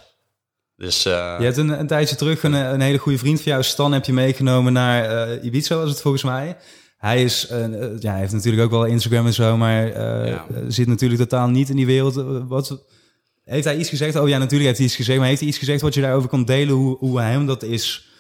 Dus 0.78 1.06
eh, 1.06 1.36
Je 1.40 1.44
hebt 1.46 1.58
een, 1.58 1.80
een 1.80 1.88
tijdje 1.88 2.16
terug 2.16 2.44
een, 2.44 2.54
een 2.54 2.82
hele 2.82 2.98
goede 2.98 3.18
vriend 3.18 3.42
van 3.42 3.52
jou, 3.52 3.64
Stan, 3.64 3.92
heb 3.92 4.06
je 4.06 4.14
meegenomen 4.14 4.74
naar 4.74 5.28
eh, 5.30 5.44
Ibiza, 5.44 5.76
was 5.76 5.90
het 5.90 6.02
volgens 6.02 6.24
mij. 6.24 6.58
Hij, 6.98 7.24
is, 7.24 7.48
eh, 7.48 7.66
eh, 7.66 8.00
ja, 8.00 8.12
hij 8.12 8.20
heeft 8.20 8.34
natuurlijk 8.34 8.64
ook 8.64 8.72
wel 8.72 8.86
Instagram 8.86 9.26
en 9.26 9.34
zo, 9.34 9.58
maar 9.58 9.92
eh, 9.92 10.28
Ja. 10.28 10.46
zit 10.68 10.88
natuurlijk 10.88 11.22
totaal 11.22 11.48
niet 11.48 11.70
in 11.70 11.76
die 11.76 11.86
wereld. 11.86 12.14
Wat, 12.48 12.86
heeft 13.44 13.66
hij 13.66 13.78
iets 13.78 13.90
gezegd? 13.90 14.16
Oh 14.16 14.28
ja, 14.28 14.38
natuurlijk 14.38 14.66
heeft 14.66 14.78
hij 14.78 14.88
iets 14.88 14.96
gezegd, 14.96 15.20
maar 15.20 15.28
heeft 15.28 15.40
hij 15.40 15.50
iets 15.50 15.58
gezegd 15.58 15.82
wat 15.82 15.94
je 15.94 16.02
daarover 16.02 16.30
kon 16.30 16.46
delen, 16.46 16.76
hoe, 16.76 16.98
hoe 16.98 17.22
hem 17.22 17.46
dat 17.46 17.64
is 17.64 18.14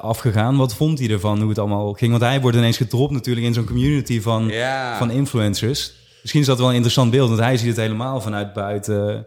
afgegaan? 0.00 0.56
Wat 0.56 0.74
vond 0.74 0.98
hij 0.98 1.08
ervan, 1.08 1.38
hoe 1.40 1.48
het 1.48 1.58
allemaal 1.58 1.92
ging? 1.92 2.10
Want 2.10 2.22
hij 2.22 2.40
wordt 2.40 2.56
ineens 2.56 2.76
gedropt 2.76 3.12
natuurlijk 3.12 3.46
in 3.46 3.54
zo'n 3.54 3.64
community 3.64 4.20
van, 4.20 4.52
van 4.98 5.10
influencers. 5.10 5.92
Misschien 6.20 6.40
is 6.40 6.46
dat 6.46 6.58
wel 6.58 6.68
een 6.68 6.74
interessant 6.74 7.10
beeld, 7.10 7.28
want 7.28 7.40
hij 7.40 7.56
ziet 7.56 7.68
het 7.68 7.76
helemaal 7.76 8.20
vanuit 8.20 8.52
buiten. 8.52 9.26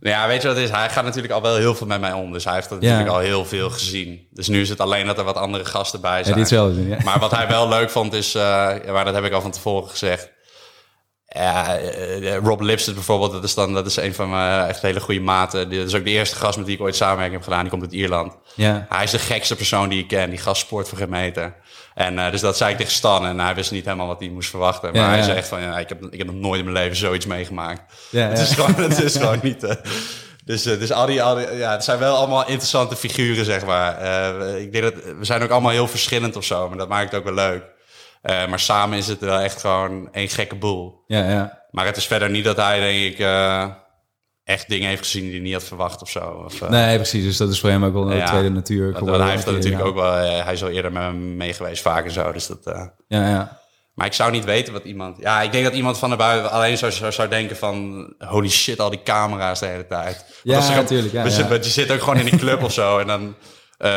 Nou 0.00 0.16
ja, 0.16 0.26
weet 0.26 0.42
je 0.42 0.48
wat 0.48 0.56
het 0.56 0.66
is? 0.66 0.70
Hij 0.74 0.90
gaat 0.90 1.04
natuurlijk 1.04 1.32
al 1.32 1.42
wel 1.42 1.56
heel 1.56 1.74
veel 1.74 1.86
met 1.86 2.00
mij 2.00 2.12
om. 2.12 2.32
Dus 2.32 2.44
hij 2.44 2.54
heeft 2.54 2.68
dat 2.68 2.82
Ja. 2.82 2.88
natuurlijk 2.88 3.16
al 3.16 3.22
heel 3.22 3.44
veel 3.44 3.70
gezien. 3.70 4.26
Dus 4.30 4.48
nu 4.48 4.60
is 4.60 4.68
het 4.68 4.80
alleen 4.80 5.06
dat 5.06 5.18
er 5.18 5.24
wat 5.24 5.36
andere 5.36 5.64
gasten 5.64 6.00
bij 6.00 6.18
Ja, 6.18 6.44
zijn. 6.44 6.88
ja. 6.88 6.96
Maar 7.04 7.18
wat 7.18 7.30
hij 7.30 7.48
wel 7.48 7.68
leuk 7.68 7.90
vond 7.90 8.12
is, 8.12 8.32
maar 8.34 9.04
dat 9.04 9.14
heb 9.14 9.24
ik 9.24 9.32
al 9.32 9.40
van 9.40 9.50
tevoren 9.50 9.88
gezegd. 9.90 10.30
Ja, 11.34 11.76
eh, 11.78 12.34
eh, 12.34 12.42
Rob 12.44 12.60
Lipsett 12.60 12.94
bijvoorbeeld, 12.94 13.32
dat 13.32 13.44
is, 13.44 13.54
dan, 13.54 13.74
dat 13.74 13.86
is 13.86 13.96
een 13.96 14.14
van 14.14 14.30
mijn 14.30 14.66
echt 14.68 14.82
hele 14.82 15.00
goede 15.00 15.20
maten. 15.20 15.70
Dat 15.70 15.86
is 15.86 15.94
ook 15.94 16.04
de 16.04 16.10
eerste 16.10 16.36
gast 16.36 16.56
met 16.56 16.66
wie 16.66 16.74
ik 16.74 16.80
ooit 16.82 16.96
samenwerking 16.96 17.34
heb 17.36 17.44
gedaan. 17.44 17.60
Die 17.60 17.70
komt 17.70 17.82
uit 17.82 17.92
Ierland. 17.92 18.36
Ja. 18.54 18.86
Hij 18.88 19.04
is 19.04 19.10
de 19.10 19.18
gekste 19.18 19.56
persoon 19.56 19.88
die 19.88 19.98
ik 20.02 20.08
ken. 20.08 20.30
Die 20.30 20.38
gast 20.38 20.60
sport 20.60 20.88
voor 20.88 20.98
geen 20.98 21.10
meter. 21.10 21.54
En 21.98 22.18
eh, 22.18 22.30
dus 22.30 22.40
dat 22.40 22.56
zei 22.56 22.70
ik 22.70 22.76
tegen 22.76 22.92
Stan. 22.92 23.26
En 23.26 23.40
hij 23.40 23.54
wist 23.54 23.70
niet 23.70 23.84
helemaal 23.84 24.06
wat 24.06 24.20
hij 24.20 24.28
moest 24.28 24.50
verwachten. 24.50 24.92
Maar 24.92 25.00
Ja, 25.18 25.24
hij 25.24 25.36
echt 25.36 25.48
van, 25.48 25.60
ja, 25.60 25.78
ik, 25.78 25.88
heb, 25.88 26.02
ik 26.10 26.18
heb 26.18 26.26
nog 26.26 26.36
nooit 26.36 26.58
in 26.58 26.64
mijn 26.64 26.76
leven 26.76 26.96
zoiets 26.96 27.26
meegemaakt. 27.26 27.92
Het 28.28 28.38
is 28.38 28.54
gewoon, 28.54 28.74
het 28.74 29.02
is 29.02 29.16
gewoon 29.22 29.38
niet... 29.42 29.64
eh, 29.64 29.74
Dus, 30.44 30.66
uh, 30.66 30.78
dus 30.78 30.92
al 30.92 31.06
die, 31.06 31.22
al 31.22 31.34
die, 31.34 31.56
ja, 31.56 31.70
het 31.70 31.84
zijn 31.84 31.98
wel 31.98 32.16
allemaal 32.16 32.46
interessante 32.46 32.96
figuren, 32.96 33.44
zeg 33.44 33.64
maar. 33.66 34.02
Uh, 34.02 34.60
ik 34.60 34.72
denk 34.72 34.84
dat 34.84 34.94
we 35.18 35.24
zijn 35.24 35.42
ook 35.42 35.50
allemaal 35.50 35.70
heel 35.72 35.88
verschillend 35.88 36.36
of 36.36 36.44
zo, 36.44 36.68
maar 36.68 36.78
dat 36.78 36.88
maakt 36.88 37.10
het 37.10 37.20
ook 37.20 37.24
wel 37.26 37.34
leuk. 37.34 37.62
Uh, 38.22 38.46
maar 38.46 38.60
samen 38.60 38.98
is 38.98 39.06
het 39.06 39.20
wel 39.20 39.38
echt 39.38 39.60
gewoon 39.60 40.08
één 40.12 40.28
gekke 40.28 40.54
boel. 40.54 41.04
Ja, 41.06 41.28
ja. 41.30 41.62
Maar 41.70 41.86
het 41.86 41.96
is 41.96 42.06
verder 42.06 42.30
niet 42.30 42.44
dat 42.44 42.56
hij, 42.56 42.80
denk 42.80 43.12
ik, 43.12 43.18
echt 44.48 44.68
dingen 44.68 44.88
heeft 44.88 45.02
gezien 45.02 45.22
die 45.22 45.32
hij 45.32 45.40
niet 45.40 45.52
had 45.52 45.64
verwacht 45.64 46.02
of 46.02 46.10
zo. 46.10 46.42
Of, 46.44 46.68
nee, 46.68 46.96
precies. 46.96 47.24
Dus 47.24 47.36
dat 47.36 47.50
is 47.50 47.60
voor 47.60 47.70
hem 47.70 47.84
ook 47.84 47.92
wel 47.92 48.10
een 48.10 48.16
ja, 48.16 48.26
tweede 48.26 48.50
natuur. 48.50 48.92
Want, 48.92 49.16
hij 49.16 49.30
heeft 49.30 49.44
dat 49.44 49.54
natuurlijk 49.54 49.84
ook 49.84 49.94
wel. 49.94 50.12
hij 50.12 50.52
is 50.52 50.62
al 50.62 50.68
eerder 50.68 50.92
met 50.92 51.02
me 51.02 51.18
mee 51.18 51.52
geweest, 51.52 51.82
vaak 51.82 52.04
en 52.04 52.10
zo. 52.10 52.32
Dus 52.32 52.46
dat. 52.46 52.90
ja, 53.08 53.28
ja. 53.28 53.60
Maar 53.98 54.06
ik 54.06 54.12
zou 54.12 54.30
niet 54.30 54.44
weten 54.44 54.72
wat 54.72 54.84
iemand... 54.84 55.16
Ja, 55.20 55.42
ik 55.42 55.52
denk 55.52 55.64
dat 55.64 55.72
iemand 55.72 55.98
van 55.98 56.10
de 56.10 56.16
buiten 56.16 56.50
alleen 56.50 56.78
zou, 56.78 56.92
zou, 56.92 57.12
zou 57.12 57.28
denken 57.28 57.56
van... 57.56 58.06
Holy 58.18 58.48
shit, 58.48 58.80
al 58.80 58.90
die 58.90 59.02
camera's 59.02 59.60
de 59.60 59.66
hele 59.66 59.86
tijd. 59.86 60.24
Ja, 60.42 60.74
natuurlijk. 60.74 61.12
Ja, 61.12 61.24
ja. 61.24 61.54
Je 61.54 61.62
zit 61.62 61.90
ook 61.90 62.00
gewoon 62.00 62.18
in 62.18 62.32
een 62.32 62.38
club 62.44 62.62
of 62.62 62.72
zo. 62.72 62.98
En 62.98 63.06
dan 63.06 63.22
uh, 63.22 63.34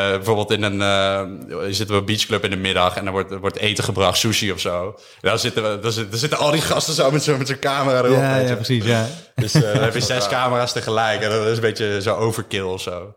bijvoorbeeld 0.09 0.51
in 0.51 0.63
een... 0.63 0.79
Uh, 0.79 1.59
zitten 1.69 1.95
we 1.95 2.01
een 2.01 2.05
beachclub 2.05 2.43
in 2.43 2.49
de 2.49 2.55
middag 2.55 2.95
en 2.95 3.03
dan 3.03 3.13
wordt, 3.13 3.39
wordt 3.39 3.57
eten 3.57 3.83
gebracht, 3.83 4.17
sushi 4.17 4.51
of 4.51 4.59
zo. 4.59 4.85
En 5.21 5.29
dan 5.29 5.39
zitten, 5.39 5.63
we, 5.63 5.79
dan, 5.79 5.91
zitten, 5.91 6.11
dan 6.11 6.19
zitten 6.19 6.39
al 6.39 6.51
die 6.51 6.61
gasten 6.61 6.93
zo 6.93 7.11
met 7.11 7.23
zo'n 7.23 7.37
met 7.37 7.59
camera 7.59 7.97
erop. 7.97 8.17
Ja, 8.17 8.37
ja, 8.37 8.55
precies, 8.55 8.85
ja. 8.85 9.07
Dus 9.41 9.55
uh, 9.55 9.61
dan 9.73 9.83
heb 9.83 9.93
je 9.93 10.01
zes 10.01 10.27
camera's 10.27 10.71
tegelijk. 10.71 11.21
En 11.21 11.29
dat 11.29 11.45
is 11.45 11.55
een 11.55 11.61
beetje 11.61 12.01
zo 12.01 12.15
overkill 12.15 12.61
of 12.61 12.81
zo. 12.81 13.15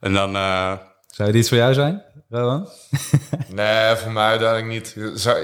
En 0.00 0.12
dan... 0.12 0.36
Zou 1.14 1.30
dit 1.30 1.40
iets 1.40 1.48
voor 1.48 1.58
jou 1.58 1.74
zijn? 1.74 2.02
Rowan? 2.28 2.68
nee, 3.48 3.96
voor 3.96 4.12
mij 4.12 4.28
uiteindelijk 4.28 4.66
niet. 4.66 4.96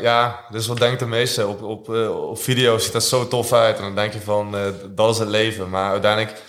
Ja, 0.03 0.41
dus 0.51 0.66
wat 0.66 0.78
denkt 0.78 0.99
de 0.99 1.07
meeste? 1.07 1.47
Op, 1.47 1.62
op, 1.62 1.89
uh, 1.89 2.28
op 2.28 2.39
video 2.39 2.78
ziet 2.78 2.93
dat 2.93 3.05
zo 3.05 3.28
tof 3.28 3.53
uit. 3.53 3.76
En 3.76 3.83
dan 3.83 3.95
denk 3.95 4.12
je 4.12 4.20
van, 4.20 4.55
uh, 4.55 4.61
dat 4.89 5.11
is 5.11 5.18
het 5.18 5.28
leven. 5.28 5.70
Maar 5.70 5.91
uiteindelijk, 5.91 6.43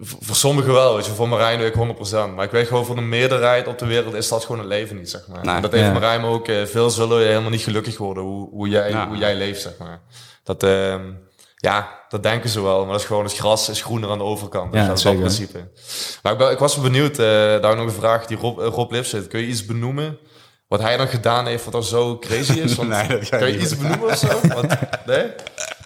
voor 0.00 0.36
sommigen 0.36 0.72
wel. 0.72 0.94
Weet 0.94 1.06
je, 1.06 1.12
voor 1.12 1.28
Marijn 1.28 1.58
doe 1.58 1.66
ik 1.66 1.74
100%. 1.74 2.34
Maar 2.34 2.44
ik 2.44 2.50
weet 2.50 2.66
gewoon, 2.66 2.84
voor 2.84 2.94
de 2.94 3.00
meerderheid 3.00 3.66
op 3.66 3.78
de 3.78 3.86
wereld 3.86 4.14
is 4.14 4.28
dat 4.28 4.44
gewoon 4.44 4.58
het 4.60 4.68
leven 4.68 4.96
niet, 4.96 5.10
zeg 5.10 5.26
maar. 5.28 5.62
dat 5.62 5.72
heeft 5.72 5.84
ja. 5.84 5.92
Marijn 5.92 6.24
ook. 6.24 6.46
veel 6.64 6.90
zullen 6.90 7.20
je 7.20 7.26
helemaal 7.26 7.50
niet 7.50 7.62
gelukkig 7.62 7.98
worden 7.98 8.22
hoe, 8.22 8.48
hoe, 8.50 8.68
jij, 8.68 8.90
ja. 8.90 9.08
hoe 9.08 9.16
jij 9.16 9.34
leeft, 9.34 9.62
zeg 9.62 9.78
maar. 9.78 10.00
Dat... 10.44 10.62
Ehm, 10.62 11.00
ja, 11.62 11.88
dat 12.08 12.22
denken 12.22 12.50
ze 12.50 12.62
wel. 12.62 12.78
Maar 12.78 12.92
dat 12.92 13.00
is 13.00 13.06
gewoon 13.06 13.24
het 13.24 13.36
gras 13.36 13.68
is 13.68 13.82
groener 13.82 14.10
aan 14.10 14.18
de 14.18 14.24
overkant. 14.24 14.72
Dus 14.72 14.80
ja, 14.80 14.86
dat 14.86 14.98
is 14.98 15.04
wel 15.04 15.14
principe. 15.14 15.68
Maar 16.22 16.32
ik, 16.32 16.38
ben, 16.38 16.50
ik 16.50 16.58
was 16.58 16.80
benieuwd, 16.80 17.18
uh, 17.18 17.26
daar 17.26 17.76
nog 17.76 17.86
een 17.86 17.92
vraag. 17.92 18.26
Die 18.26 18.36
Rob, 18.36 18.58
uh, 18.60 18.66
Rob 18.66 18.90
kun 19.28 19.40
je 19.40 19.46
iets 19.46 19.66
benoemen? 19.66 20.18
Wat 20.68 20.80
hij 20.80 20.96
dan 20.96 21.08
gedaan 21.08 21.46
heeft, 21.46 21.64
wat 21.64 21.74
er 21.74 21.84
zo 21.84 22.18
crazy 22.18 22.52
is? 22.52 22.74
Want, 22.76 22.88
nee, 22.88 23.06
dat 23.06 23.28
kan 23.28 23.52
je 23.52 23.58
iets 23.58 23.76
benoemen 23.76 24.08
of 24.08 24.16
zo? 24.16 24.26
Wat, 24.26 24.66
nee? 25.06 25.26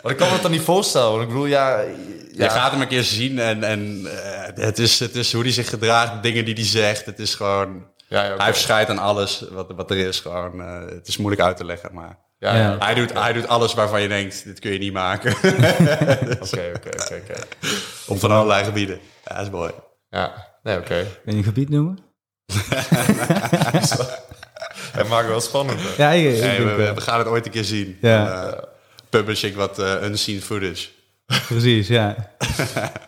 Want 0.03 0.11
ik 0.11 0.17
kan 0.17 0.27
me 0.27 0.33
het 0.33 0.43
dan 0.43 0.51
niet 0.51 0.61
voorstellen. 0.61 1.11
Want 1.11 1.23
ik 1.23 1.29
bedoel, 1.29 1.47
ja... 1.47 1.81
Ja. 1.81 2.45
Je 2.45 2.51
gaat 2.51 2.71
hem 2.71 2.81
een 2.81 2.89
keer 2.89 3.05
zien 3.05 3.39
en, 3.39 3.63
en 3.63 4.01
uh, 4.05 4.11
het, 4.55 4.79
is, 4.79 5.01
het 5.01 5.15
is 5.15 5.33
hoe 5.33 5.43
hij 5.43 5.53
zich 5.53 5.69
gedraagt, 5.69 6.23
dingen 6.23 6.45
die 6.45 6.55
hij 6.55 6.65
zegt. 6.65 7.07
Het 7.07 7.19
is 7.19 7.35
gewoon... 7.35 7.87
Ja, 8.09 8.25
ja, 8.25 8.33
okay. 8.33 8.45
Hij 8.45 8.53
verschijnt 8.53 8.89
aan 8.89 8.99
alles 8.99 9.45
wat, 9.51 9.73
wat 9.77 9.91
er 9.91 9.97
is. 9.97 10.21
Gewoon, 10.21 10.59
het 10.89 11.09
is 11.09 11.17
moeilijk 11.17 11.43
uit 11.43 11.57
te 11.57 11.65
leggen, 11.65 11.95
maar... 11.95 12.25
Ja, 12.47 12.57
ja. 12.57 12.77
Hij, 12.79 12.95
doet, 12.95 13.13
hij 13.13 13.33
doet 13.33 13.49
alles 13.49 13.75
waarvan 13.75 14.03
je 14.03 14.09
denkt, 14.09 14.45
dit 14.45 14.59
kun 14.59 14.73
je 14.73 14.79
niet 14.79 14.93
maken. 14.93 15.33
Oké, 16.41 16.73
oké, 16.75 16.91
oké. 17.15 17.35
Op 18.07 18.19
van 18.19 18.31
allerlei 18.31 18.65
gebieden. 18.65 18.99
Ja, 19.25 19.35
dat 19.35 19.45
is 19.45 19.51
mooi. 19.51 19.73
Ja, 20.11 20.33
nee, 20.63 20.77
oké. 20.77 20.85
Okay. 20.85 21.03
Kun 21.03 21.33
je 21.33 21.39
een 21.39 21.45
gebied 21.45 21.69
noemen? 21.69 21.99
Hij 24.93 25.05
maakt 25.05 25.29
wel 25.29 25.41
spannend. 25.41 25.81
Ja, 25.97 26.11
ik, 26.11 26.35
ik 26.35 26.41
hey, 26.41 26.65
we, 26.65 26.93
we, 26.95 27.01
gaan 27.01 27.19
het 27.19 27.29
ooit 27.29 27.47
een 27.47 27.53
keer 27.53 27.65
zien. 27.65 27.99
Ja. 28.01 28.47
Uh, 28.47 28.53
publishing 29.11 29.55
wat 29.55 29.79
uh, 29.79 30.03
unseen 30.03 30.43
footage. 30.43 30.89
Precies, 31.49 31.89
ja. 31.89 32.17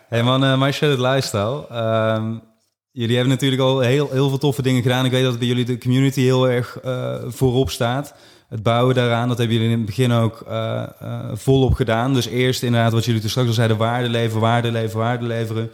hey 0.09 0.23
man, 0.23 0.45
uh, 0.45 0.59
My 0.59 0.73
Lifestyle. 0.81 1.67
Um, 1.73 2.43
jullie 2.91 3.17
hebben 3.17 3.35
natuurlijk 3.35 3.63
al 3.63 3.81
heel, 3.81 4.11
heel 4.11 4.29
veel 4.29 4.39
toffe 4.39 4.63
dingen 4.63 4.83
gedaan. 4.83 5.05
Ik 5.05 5.11
weet 5.11 5.25
dat 5.25 5.39
bij 5.39 5.49
jullie 5.49 5.65
de 5.65 5.79
community 5.79 6.21
heel 6.21 6.49
erg 6.49 6.79
uh, 6.85 7.17
voorop 7.27 7.71
staat 7.71 8.15
het 8.49 8.63
bouwen 8.63 8.95
daaraan, 8.95 9.29
dat 9.29 9.39
hebben 9.39 9.57
jullie 9.57 9.73
in 9.73 9.77
het 9.77 9.87
begin 9.87 10.13
ook 10.13 10.45
uh, 10.49 10.83
uh, 11.03 11.31
volop 11.33 11.75
gedaan. 11.75 12.15
Dus 12.15 12.27
eerst 12.27 12.63
inderdaad, 12.63 12.93
wat 12.93 13.05
jullie 13.05 13.21
toen 13.21 13.31
straks 13.31 13.49
al 13.49 13.55
zeiden, 13.55 13.77
waarde 13.77 14.09
leveren, 14.09 14.41
waarde 14.41 14.71
leveren, 14.71 14.99
waarde 14.99 15.27
leveren. 15.27 15.71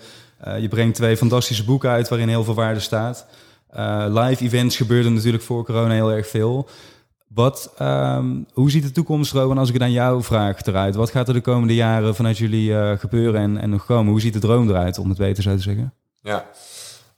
Uh, 0.47 0.61
je 0.61 0.69
brengt 0.69 0.97
twee 0.97 1.17
fantastische 1.17 1.65
boeken 1.65 1.91
uit 1.91 2.09
waarin 2.09 2.29
heel 2.29 2.45
veel 2.45 2.55
waarde 2.55 2.81
staat. 2.81 3.27
live 4.09 4.45
events 4.45 4.77
gebeurden 4.77 5.15
natuurlijk 5.15 5.43
voor 5.43 5.65
corona 5.65 5.95
heel 5.95 6.13
erg 6.13 6.29
veel. 6.29 6.69
Wat, 7.29 7.75
um, 7.83 8.47
hoe 8.53 8.71
ziet 8.71 8.83
de 8.83 8.93
toekomst, 8.93 9.33
Rowan, 9.33 9.59
als 9.59 9.69
ik 9.69 9.75
het 9.75 9.83
aan 9.83 9.93
jou 9.93 10.23
vraag, 10.23 10.67
eruit? 10.67 10.95
Wat 10.95 11.11
gaat 11.11 11.29
er 11.29 11.35
de 11.35 11.41
komende 11.41 11.75
jaren 11.75 12.15
vanuit 12.15 12.39
jullie 12.39 12.99
gebeuren 12.99 13.41
en, 13.41 13.59
en 13.59 13.71
nog 13.71 13.85
komen? 13.85 14.11
Hoe 14.13 14.21
ziet 14.21 14.33
de 14.33 14.39
droom 14.39 14.69
eruit, 14.69 14.99
om 14.99 15.09
het 15.09 15.19
beter 15.19 15.43
zo 15.43 15.57
te 15.57 15.63
zeggen? 15.63 15.93
Ja, 16.23 16.45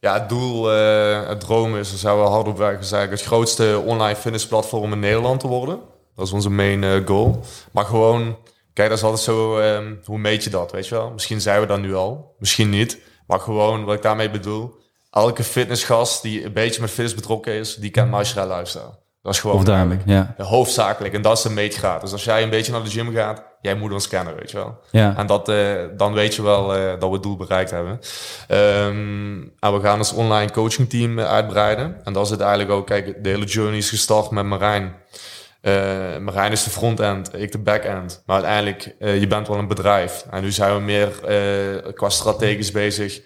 ja, 0.06 0.14
het 0.14 0.28
doel, 0.28 0.74
uh, 0.74 1.28
het 1.28 1.40
droom 1.40 1.76
is, 1.76 1.90
daar 1.90 1.98
zouden 1.98 2.24
we 2.24 2.30
hard 2.30 2.48
op 2.48 2.56
werken, 2.56 2.80
is 2.80 2.90
het 2.90 3.22
grootste 3.22 3.82
online 3.84 4.16
fitnessplatform 4.16 4.92
in 4.92 4.98
Nederland 4.98 5.40
te 5.40 5.46
worden. 5.46 5.80
Dat 6.14 6.26
is 6.26 6.32
onze 6.32 6.50
main 6.50 6.82
uh, 6.82 7.06
goal. 7.06 7.40
Maar 7.72 7.84
gewoon, 7.84 8.38
kijk, 8.72 8.88
dat 8.88 8.98
is 8.98 9.04
altijd 9.04 9.22
zo, 9.22 9.58
um, 9.58 10.00
hoe 10.04 10.18
meet 10.18 10.44
je 10.44 10.50
dat, 10.50 10.72
weet 10.72 10.88
je 10.88 10.94
wel? 10.94 11.10
Misschien 11.10 11.40
zijn 11.40 11.60
we 11.60 11.66
dat 11.66 11.80
nu 11.80 11.94
al, 11.94 12.34
misschien 12.38 12.70
niet. 12.70 12.98
Maar 13.26 13.40
gewoon, 13.40 13.84
wat 13.84 13.94
ik 13.94 14.02
daarmee 14.02 14.30
bedoel, 14.30 14.74
elke 15.10 15.42
fitnessgast 15.42 16.22
die 16.22 16.44
een 16.44 16.52
beetje 16.52 16.80
met 16.80 16.90
fitness 16.90 17.14
betrokken 17.14 17.52
is, 17.52 17.74
die 17.74 17.90
kent 17.90 18.10
Maestro 18.10 18.46
Lifestyle. 18.56 18.98
Dat 19.26 19.34
is 19.34 19.40
gewoon 19.40 19.64
duidelijk, 19.64 20.02
ja. 20.04 20.34
hoofdzakelijk. 20.38 21.14
En 21.14 21.22
dat 21.22 21.36
is 21.36 21.42
de 21.42 21.50
meetgraad. 21.50 22.00
Dus 22.00 22.12
als 22.12 22.24
jij 22.24 22.42
een 22.42 22.50
beetje 22.50 22.72
naar 22.72 22.82
de 22.82 22.90
gym 22.90 23.14
gaat, 23.14 23.42
jij 23.60 23.74
moet 23.74 23.92
ons 23.92 24.08
kennen, 24.08 24.34
weet 24.36 24.50
je 24.50 24.56
wel. 24.56 24.78
Ja. 24.90 25.16
En 25.16 25.26
dat, 25.26 25.48
uh, 25.48 25.74
dan 25.96 26.12
weet 26.12 26.34
je 26.34 26.42
wel 26.42 26.76
uh, 26.76 26.90
dat 26.90 27.08
we 27.08 27.14
het 27.14 27.22
doel 27.22 27.36
bereikt 27.36 27.70
hebben. 27.70 28.00
Um, 28.48 29.52
en 29.60 29.74
we 29.74 29.80
gaan 29.80 29.98
ons 29.98 30.12
online 30.12 30.50
coaching 30.50 30.90
team 30.90 31.20
uitbreiden. 31.20 31.96
En 32.04 32.12
dat 32.12 32.24
is 32.24 32.30
het 32.30 32.40
eigenlijk 32.40 32.70
ook, 32.70 32.86
kijk, 32.86 33.24
de 33.24 33.28
hele 33.28 33.44
journey 33.44 33.78
is 33.78 33.88
gestart 33.88 34.30
met 34.30 34.44
Marijn. 34.44 34.94
Uh, 35.62 35.72
Marijn 36.20 36.52
is 36.52 36.64
de 36.64 36.70
front-end, 36.70 37.30
ik 37.34 37.52
de 37.52 37.58
back-end. 37.58 38.22
Maar 38.26 38.36
uiteindelijk, 38.36 38.94
je 39.20 39.26
bent 39.26 39.48
wel 39.48 39.58
een 39.58 39.68
bedrijf. 39.68 40.26
En 40.30 40.42
nu 40.42 40.50
zijn 40.50 40.74
we 40.74 40.80
meer 40.80 41.08
qua 41.94 42.08
strategisch 42.08 42.70
bezig. 42.70 43.20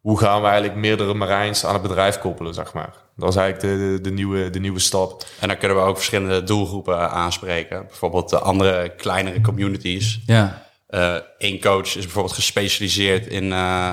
Hoe 0.00 0.18
gaan 0.18 0.40
we 0.40 0.46
eigenlijk 0.46 0.78
meerdere 0.78 1.14
Marijns 1.14 1.66
aan 1.66 1.72
het 1.72 1.82
bedrijf 1.82 2.18
koppelen, 2.18 2.54
zeg 2.54 2.72
maar. 2.72 3.04
Dat 3.16 3.28
is 3.28 3.36
eigenlijk 3.36 3.78
de, 3.78 3.92
de, 3.92 4.00
de, 4.00 4.10
nieuwe, 4.10 4.50
de 4.50 4.60
nieuwe 4.60 4.78
stap. 4.78 5.24
En 5.40 5.48
dan 5.48 5.58
kunnen 5.58 5.76
we 5.76 5.82
ook 5.82 5.96
verschillende 5.96 6.42
doelgroepen 6.42 7.10
aanspreken. 7.10 7.86
Bijvoorbeeld 7.86 8.30
de 8.30 8.38
andere 8.38 8.94
kleinere 8.96 9.40
communities. 9.40 10.20
Ja. 10.26 10.66
Eén 11.38 11.54
uh, 11.54 11.60
coach 11.60 11.96
is 11.96 12.04
bijvoorbeeld 12.04 12.34
gespecialiseerd 12.34 13.26
in, 13.26 13.44
uh, 13.44 13.92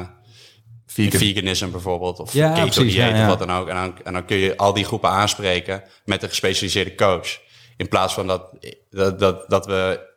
Vegan. 0.93 1.19
veganisme 1.19 1.67
bijvoorbeeld. 1.67 2.19
Of 2.19 2.33
ja, 2.33 2.49
keto 2.49 2.61
precies, 2.61 2.93
dieet 2.93 2.95
ja, 2.95 3.15
ja. 3.15 3.21
of 3.21 3.27
wat 3.27 3.47
dan 3.47 3.57
ook. 3.57 3.67
En 3.67 3.75
dan, 3.75 3.97
en 4.03 4.13
dan 4.13 4.25
kun 4.25 4.37
je 4.37 4.57
al 4.57 4.73
die 4.73 4.85
groepen 4.85 5.09
aanspreken 5.09 5.83
met 6.05 6.23
een 6.23 6.29
gespecialiseerde 6.29 6.95
coach. 6.95 7.39
In 7.77 7.87
plaats 7.87 8.13
van 8.13 8.27
dat, 8.27 8.49
dat, 8.89 9.19
dat, 9.19 9.49
dat 9.49 9.65
we 9.65 10.11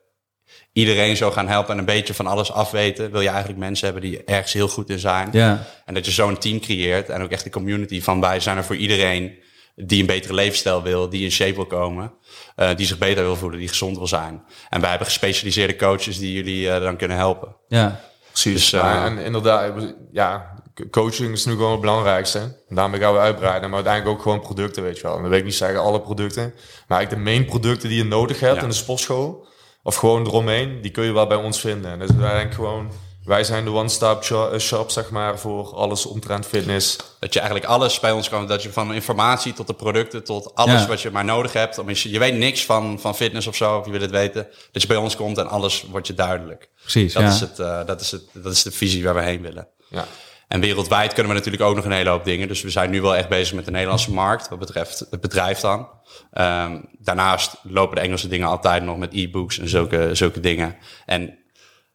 iedereen 0.77 1.17
zo 1.17 1.31
gaan 1.31 1.49
helpen 1.49 1.73
en 1.73 1.79
een 1.79 1.85
beetje 1.85 2.15
van 2.15 2.27
alles 2.27 2.53
afweten, 2.53 3.11
wil 3.11 3.21
je 3.21 3.29
eigenlijk 3.29 3.59
mensen 3.59 3.85
hebben 3.85 4.11
die 4.11 4.25
ergens 4.25 4.53
heel 4.53 4.69
goed 4.69 4.91
in 4.91 4.99
zijn. 4.99 5.29
Ja. 5.33 5.67
En 5.85 5.95
dat 5.95 6.05
je 6.05 6.11
zo'n 6.11 6.39
team 6.39 6.61
creëert 6.61 7.09
en 7.09 7.23
ook 7.23 7.31
echt 7.31 7.45
de 7.45 7.51
community 7.51 8.03
van 8.03 8.21
wij 8.21 8.41
zijn 8.41 8.57
er 8.57 8.65
voor 8.65 8.77
iedereen 8.77 9.39
die 9.75 10.01
een 10.01 10.07
betere 10.07 10.35
levensstijl 10.35 10.83
wil, 10.83 11.09
die 11.09 11.25
in 11.25 11.31
shape 11.31 11.55
wil 11.55 11.67
komen, 11.67 12.13
uh, 12.57 12.69
die 12.77 12.87
zich 12.87 12.99
beter 12.99 13.25
wil 13.25 13.37
voelen, 13.37 13.59
die 13.59 13.69
gezond 13.69 13.97
wil 13.97 14.07
zijn. 14.07 14.43
En 14.69 14.81
wij 14.81 14.89
hebben 14.89 15.07
gespecialiseerde 15.07 15.77
coaches 15.77 16.19
die 16.19 16.33
jullie 16.33 16.67
uh, 16.67 16.81
dan 16.81 16.97
kunnen 16.97 17.17
helpen. 17.17 17.57
Ja, 17.69 18.01
precies. 18.31 18.71
Dus, 18.71 18.83
uh, 18.83 19.05
en 19.05 19.19
inderdaad, 19.19 19.95
ja, 20.13 20.63
coaching 20.91 21.33
is 21.33 21.45
nu 21.45 21.53
gewoon 21.53 21.71
het 21.71 21.81
belangrijkste. 21.81 22.63
Daarmee 22.69 23.01
gaan 23.01 23.13
we 23.13 23.19
uitbreiden, 23.19 23.71
maar 23.71 23.79
uiteindelijk 23.79 24.17
ook 24.17 24.23
gewoon 24.23 24.41
producten, 24.41 24.83
weet 24.83 24.97
je 24.97 25.03
wel. 25.03 25.15
En 25.15 25.21
dan 25.21 25.31
weet 25.31 25.39
ik 25.39 25.45
niet 25.45 25.55
zeggen 25.55 25.81
alle 25.81 26.01
producten, 26.01 26.55
maar 26.87 26.99
eigenlijk 26.99 27.25
de 27.25 27.31
main 27.31 27.45
producten 27.45 27.89
die 27.89 27.99
je 27.99 28.05
nodig 28.05 28.41
hebt 28.41 28.57
ja. 28.57 28.63
in 28.63 28.69
de 28.69 28.75
sportschool, 28.75 29.47
of 29.87 29.97
gewoon 29.97 30.27
eromheen, 30.27 30.81
die 30.83 30.91
kun 30.91 31.05
je 31.05 31.13
wel 31.13 31.27
bij 31.27 31.37
ons 31.37 31.61
vinden. 31.61 31.91
En 31.91 31.99
dus 31.99 32.11
wij 32.17 32.53
gewoon, 32.53 32.91
wij 33.25 33.45
zijn 33.45 33.65
de 33.65 33.71
one-stop 33.71 34.25
shop, 34.59 34.91
zeg 34.91 35.11
maar, 35.11 35.39
voor 35.39 35.75
alles 35.75 36.07
omtrent 36.07 36.47
fitness. 36.47 36.97
Dat 37.19 37.33
je 37.33 37.41
eigenlijk 37.41 37.71
alles 37.71 38.01
bij 38.01 38.13
ons 38.13 38.29
kan, 38.29 38.47
dat 38.47 38.63
je 38.63 38.73
van 38.73 38.95
informatie 38.95 39.53
tot 39.53 39.67
de 39.67 39.75
producten, 39.75 40.25
tot 40.25 40.55
alles 40.55 40.81
ja. 40.81 40.87
wat 40.87 41.01
je 41.01 41.11
maar 41.11 41.25
nodig 41.25 41.53
hebt. 41.53 41.79
Om 41.79 41.91
je, 41.91 42.11
je 42.11 42.19
weet 42.19 42.35
niks 42.35 42.65
van, 42.65 43.01
van 43.01 43.15
fitness 43.15 43.47
of 43.47 43.57
zo, 43.57 43.79
of 43.79 43.85
je 43.85 43.91
wil 43.91 44.01
het 44.01 44.11
weten. 44.11 44.49
Dat 44.73 44.83
je 44.83 44.89
bij 44.89 44.97
ons 44.97 45.17
komt 45.17 45.39
en 45.39 45.49
alles 45.49 45.87
wordt 45.91 46.07
je 46.07 46.15
duidelijk. 46.15 46.69
Precies, 46.81 47.13
dat 47.13 47.23
ja. 47.23 47.29
Is 47.29 47.41
het, 47.41 47.59
uh, 47.59 47.87
dat, 47.87 48.01
is 48.01 48.11
het, 48.11 48.23
dat 48.33 48.53
is 48.53 48.63
de 48.63 48.71
visie 48.71 49.05
waar 49.05 49.15
we 49.15 49.23
heen 49.23 49.43
willen. 49.43 49.69
Ja. 49.89 50.05
En 50.49 50.61
wereldwijd 50.61 51.13
kunnen 51.13 51.33
we 51.33 51.39
natuurlijk 51.39 51.65
ook 51.65 51.77
nog 51.77 51.85
een 51.85 51.93
hele 51.93 52.11
hoop 52.11 52.25
dingen. 52.25 52.49
Dus 52.49 52.63
we 52.63 52.71
zijn 52.71 52.91
nu 52.91 53.01
wel 53.03 53.17
echt 53.17 53.29
bezig 53.29 53.55
met 53.55 53.65
de 53.65 53.71
Nederlandse 53.71 54.13
markt, 54.13 54.49
wat 54.49 54.59
betreft 54.59 55.07
het 55.11 55.21
bedrijf 55.21 55.61
dan. 55.61 55.89
Um, 56.33 56.89
daarnaast 56.99 57.57
lopen 57.63 57.97
de 57.97 58.03
Engelse 58.03 58.29
dingen 58.29 58.49
altijd 58.49 58.83
nog 58.83 58.97
met 58.97 59.15
e-books 59.15 59.59
en 59.59 59.69
zulke, 59.69 60.15
zulke 60.15 60.41
dingen. 60.41 60.77
En 61.07 61.39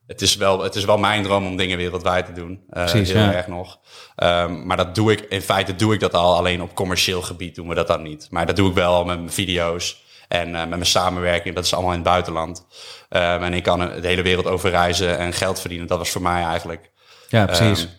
het 0.07 0.21
is, 0.21 0.35
wel, 0.35 0.63
het 0.63 0.75
is 0.75 0.85
wel 0.85 0.97
mijn 0.97 1.23
droom 1.23 1.45
om 1.45 1.55
dingen 1.55 1.77
wereldwijd 1.77 2.25
te 2.25 2.31
doen. 2.31 2.51
Uh, 2.51 2.85
Precies, 2.85 3.11
heel 3.11 3.21
ja. 3.21 3.33
erg 3.33 3.47
nog. 3.47 3.79
Um, 4.15 4.65
maar 4.65 4.77
dat 4.77 4.95
doe 4.95 5.11
ik, 5.11 5.19
in 5.19 5.41
feite 5.41 5.75
doe 5.75 5.93
ik 5.93 5.99
dat 5.99 6.13
al. 6.13 6.35
Alleen 6.35 6.61
op 6.61 6.75
commercieel 6.75 7.21
gebied 7.21 7.55
doen 7.55 7.67
we 7.67 7.75
dat 7.75 7.87
dan 7.87 8.01
niet. 8.01 8.27
Maar 8.29 8.45
dat 8.45 8.55
doe 8.55 8.69
ik 8.69 8.75
wel 8.75 9.05
met 9.05 9.17
mijn 9.17 9.31
video's. 9.31 10.03
En 10.27 10.47
uh, 10.47 10.59
met 10.59 10.69
mijn 10.69 10.85
samenwerking, 10.85 11.55
dat 11.55 11.65
is 11.65 11.73
allemaal 11.73 11.91
in 11.91 11.99
het 11.99 12.07
buitenland. 12.07 12.65
Um, 13.09 13.19
en 13.19 13.53
ik 13.53 13.63
kan 13.63 13.79
de 13.79 14.07
hele 14.07 14.21
wereld 14.21 14.47
over 14.47 14.69
reizen 14.69 15.17
en 15.17 15.33
geld 15.33 15.59
verdienen. 15.59 15.87
Dat 15.87 15.97
was 15.97 16.09
voor 16.09 16.21
mij 16.21 16.43
eigenlijk 16.43 16.91
ja, 17.29 17.45
precies. 17.45 17.81
Um, 17.81 17.89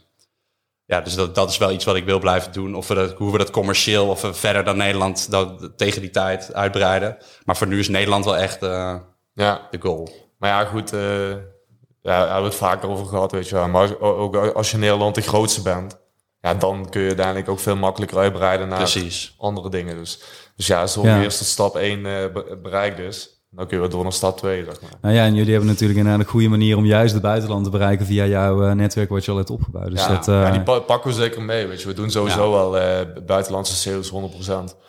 ja, 0.92 1.00
dus 1.00 1.14
dat, 1.14 1.34
dat 1.34 1.50
is 1.50 1.58
wel 1.58 1.70
iets 1.70 1.84
wat 1.84 1.96
ik 1.96 2.04
wil 2.04 2.18
blijven 2.18 2.52
doen. 2.52 2.74
Of 2.74 2.88
we 2.88 2.94
dat, 2.94 3.12
hoe 3.12 3.32
we 3.32 3.38
dat 3.38 3.50
commercieel 3.50 4.08
of 4.08 4.22
we 4.22 4.34
verder 4.34 4.64
dan 4.64 4.76
Nederland 4.76 5.30
dat, 5.30 5.72
tegen 5.76 6.00
die 6.00 6.10
tijd 6.10 6.54
uitbreiden. 6.54 7.16
Maar 7.44 7.56
voor 7.56 7.66
nu 7.66 7.78
is 7.78 7.88
Nederland 7.88 8.24
wel 8.24 8.36
echt 8.36 8.62
uh, 8.62 8.96
ja. 9.32 9.68
de 9.70 9.78
goal. 9.80 10.10
Maar 10.38 10.50
ja, 10.50 10.64
goed. 10.64 10.92
Uh, 10.92 11.30
ja, 12.02 12.18
hebben 12.18 12.36
we 12.36 12.48
het 12.48 12.54
vaker 12.54 12.88
over 12.88 13.06
gehad, 13.06 13.32
weet 13.32 13.48
je 13.48 13.54
wel. 13.54 13.68
Maar 13.68 14.00
ook 14.00 14.36
als 14.36 14.70
je 14.70 14.76
Nederland 14.76 15.14
de 15.14 15.20
grootste 15.20 15.62
bent, 15.62 15.98
ja, 16.40 16.54
dan 16.54 16.88
kun 16.90 17.00
je 17.00 17.06
uiteindelijk 17.06 17.48
ook 17.48 17.60
veel 17.60 17.76
makkelijker 17.76 18.18
uitbreiden 18.18 18.68
naar 18.68 18.78
Precies. 18.78 19.34
andere 19.38 19.70
dingen. 19.70 19.96
Dus, 19.96 20.22
dus 20.56 20.66
ja, 20.66 20.80
als 20.80 20.94
ja. 20.94 21.22
eerst 21.22 21.44
stap 21.44 21.76
1 21.76 21.98
uh, 21.98 22.24
bereikt 22.62 22.98
is, 22.98 23.41
dan 23.54 23.66
kun 23.66 23.82
je 23.82 23.88
door 23.88 24.02
naar 24.02 24.12
stap 24.12 24.38
2, 24.38 24.64
zeg 24.64 24.80
maar. 24.80 24.90
Nou 25.00 25.14
ja, 25.14 25.24
en 25.24 25.34
jullie 25.34 25.50
hebben 25.52 25.70
natuurlijk 25.70 26.00
een 26.00 26.24
goede 26.24 26.48
manier 26.48 26.76
om 26.76 26.86
juist 26.86 27.12
het 27.12 27.22
buitenland 27.22 27.64
te 27.64 27.70
bereiken 27.70 28.06
via 28.06 28.26
jouw 28.26 28.66
uh, 28.66 28.72
netwerk 28.72 29.08
wat 29.08 29.24
je 29.24 29.30
al 29.30 29.36
hebt 29.36 29.50
opgebouwd. 29.50 29.90
Dus 29.90 30.00
ja, 30.00 30.08
dat, 30.08 30.28
uh... 30.28 30.34
ja, 30.34 30.50
die 30.50 30.80
pakken 30.80 31.10
we 31.10 31.12
zeker 31.12 31.42
mee, 31.42 31.66
weet 31.66 31.82
je. 31.82 31.88
We 31.88 31.94
doen 31.94 32.10
sowieso 32.10 32.50
wel 32.50 32.76
uh, 32.76 32.98
buitenlandse 33.26 33.74
sales 33.74 34.12
100%. 34.12 34.14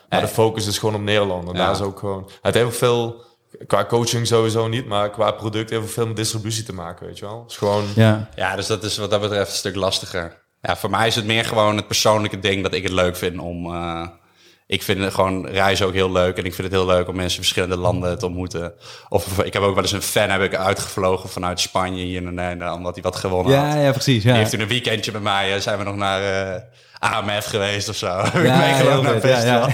Maar 0.08 0.20
de 0.20 0.28
focus 0.28 0.66
is 0.66 0.78
gewoon 0.78 0.94
op 0.94 1.00
Nederland. 1.00 1.48
En 1.48 1.54
daar 1.54 1.72
is 1.72 1.80
ook 1.80 1.98
gewoon... 1.98 2.28
Het 2.42 2.54
heeft 2.54 2.66
ook 2.66 2.72
veel, 2.72 3.24
qua 3.66 3.84
coaching 3.84 4.26
sowieso 4.26 4.68
niet, 4.68 4.86
maar 4.86 5.10
qua 5.10 5.30
product 5.30 5.70
heeft 5.70 5.82
ook 5.82 5.88
veel 5.88 6.06
met 6.06 6.16
distributie 6.16 6.64
te 6.64 6.74
maken, 6.74 7.06
weet 7.06 7.18
je 7.18 7.24
wel. 7.24 7.44
is 7.48 7.56
gewoon... 7.56 7.84
Ja. 7.94 8.28
ja, 8.36 8.56
dus 8.56 8.66
dat 8.66 8.84
is 8.84 8.98
wat 8.98 9.10
dat 9.10 9.20
betreft 9.20 9.50
een 9.50 9.56
stuk 9.56 9.74
lastiger. 9.74 10.42
Ja, 10.60 10.76
voor 10.76 10.90
mij 10.90 11.06
is 11.06 11.14
het 11.14 11.24
meer 11.24 11.44
gewoon 11.44 11.76
het 11.76 11.86
persoonlijke 11.86 12.38
ding 12.38 12.62
dat 12.62 12.74
ik 12.74 12.82
het 12.82 12.92
leuk 12.92 13.16
vind 13.16 13.38
om 13.38 13.74
ik 14.66 14.82
vind 14.82 15.12
gewoon 15.14 15.46
reizen 15.46 15.86
ook 15.86 15.92
heel 15.92 16.12
leuk. 16.12 16.36
En 16.36 16.44
ik 16.44 16.54
vind 16.54 16.66
het 16.66 16.76
heel 16.76 16.86
leuk 16.86 17.08
om 17.08 17.16
mensen 17.16 17.38
in 17.38 17.44
verschillende 17.44 17.76
landen 17.76 18.18
te 18.18 18.26
ontmoeten. 18.26 18.74
Of 19.08 19.38
ik 19.38 19.52
heb 19.52 19.62
ook 19.62 19.74
wel 19.74 19.82
eens 19.82 19.92
een 19.92 20.02
fan 20.02 20.30
heb 20.30 20.42
ik 20.42 20.54
uitgevlogen 20.54 21.28
vanuit 21.28 21.60
Spanje 21.60 22.04
hier 22.04 22.22
naar 22.22 22.32
Nederland, 22.32 22.76
omdat 22.76 22.94
hij 22.94 23.02
wat 23.02 23.16
gewonnen 23.16 23.52
ja, 23.52 23.66
had. 23.66 23.82
Ja, 23.82 23.90
precies. 23.90 24.22
Ja. 24.22 24.28
Die 24.28 24.38
heeft 24.38 24.50
toen 24.50 24.60
een 24.60 24.68
weekendje 24.68 25.10
bij 25.10 25.20
mij, 25.20 25.60
zijn 25.60 25.78
we 25.78 25.84
nog 25.84 25.96
naar 25.96 26.54
uh, 26.54 26.62
AMF 26.98 27.44
geweest 27.44 27.88
of 27.88 27.96
zo. 27.96 28.06
Ja, 28.42 28.60
heel 28.60 29.02
naar 29.02 29.20
vet, 29.20 29.42
ja, 29.42 29.44
ja. 29.44 29.70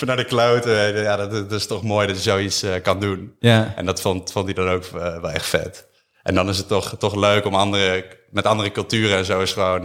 Naar 0.06 0.16
de 0.16 0.24
kloten. 0.24 1.02
Ja, 1.02 1.16
dat, 1.16 1.30
dat, 1.30 1.52
is 1.52 1.66
toch 1.66 1.82
mooi 1.82 2.06
dat 2.06 2.16
je 2.16 2.22
zoiets 2.22 2.64
uh, 2.64 2.70
kan 2.82 3.00
doen. 3.00 3.34
Ja. 3.38 3.72
En 3.76 3.86
dat 3.86 4.00
vond, 4.00 4.32
vond 4.32 4.44
hij 4.44 4.54
dan 4.54 4.68
ook 4.68 4.84
uh, 4.84 5.20
wel 5.20 5.30
echt 5.30 5.46
vet. 5.46 5.88
En 6.22 6.34
dan 6.34 6.48
is 6.48 6.58
het 6.58 6.68
toch, 6.68 6.94
toch 6.98 7.14
leuk 7.14 7.44
om 7.44 7.54
andere, 7.54 8.04
met 8.30 8.46
andere 8.46 8.72
culturen 8.72 9.16
en 9.16 9.24
zo 9.24 9.40
is 9.40 9.52
gewoon... 9.52 9.84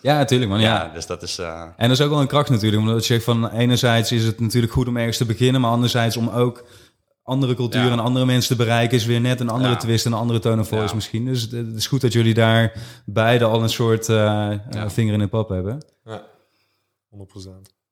Ja, 0.00 0.18
natuurlijk 0.18 0.50
man. 0.50 0.60
Ja. 0.60 0.84
ja, 0.84 0.90
dus 0.94 1.06
dat 1.06 1.22
is... 1.22 1.38
Uh... 1.38 1.62
En 1.76 1.88
dat 1.88 1.98
is 1.98 2.00
ook 2.00 2.10
wel 2.10 2.20
een 2.20 2.26
kracht 2.26 2.50
natuurlijk. 2.50 2.82
Omdat 2.82 3.06
je 3.06 3.12
zegt 3.12 3.24
van 3.24 3.50
enerzijds 3.50 4.12
is 4.12 4.24
het 4.24 4.40
natuurlijk 4.40 4.72
goed 4.72 4.88
om 4.88 4.96
ergens 4.96 5.16
te 5.16 5.24
beginnen. 5.24 5.60
Maar 5.60 5.70
anderzijds 5.70 6.16
om 6.16 6.28
ook 6.28 6.64
andere 7.22 7.54
culturen 7.54 7.86
ja. 7.86 7.92
en 7.92 7.98
andere 7.98 8.26
mensen 8.26 8.56
te 8.56 8.62
bereiken... 8.62 8.96
is 8.96 9.04
weer 9.04 9.20
net 9.20 9.40
een 9.40 9.48
andere 9.48 9.72
ja. 9.72 9.78
twist 9.78 10.06
en 10.06 10.12
een 10.12 10.18
andere 10.18 10.38
tone 10.38 10.60
of 10.60 10.68
voice 10.68 10.88
ja. 10.88 10.94
misschien. 10.94 11.24
Dus 11.24 11.42
het 11.42 11.76
is 11.76 11.86
goed 11.86 12.00
dat 12.00 12.12
jullie 12.12 12.34
daar 12.34 12.72
beide 13.04 13.44
al 13.44 13.62
een 13.62 13.68
soort 13.68 14.08
uh, 14.08 14.50
vinger 14.86 15.12
in 15.12 15.18
de 15.18 15.28
pap 15.28 15.48
hebben. 15.48 15.84
Ja, 16.04 16.22
100%. 17.14 17.18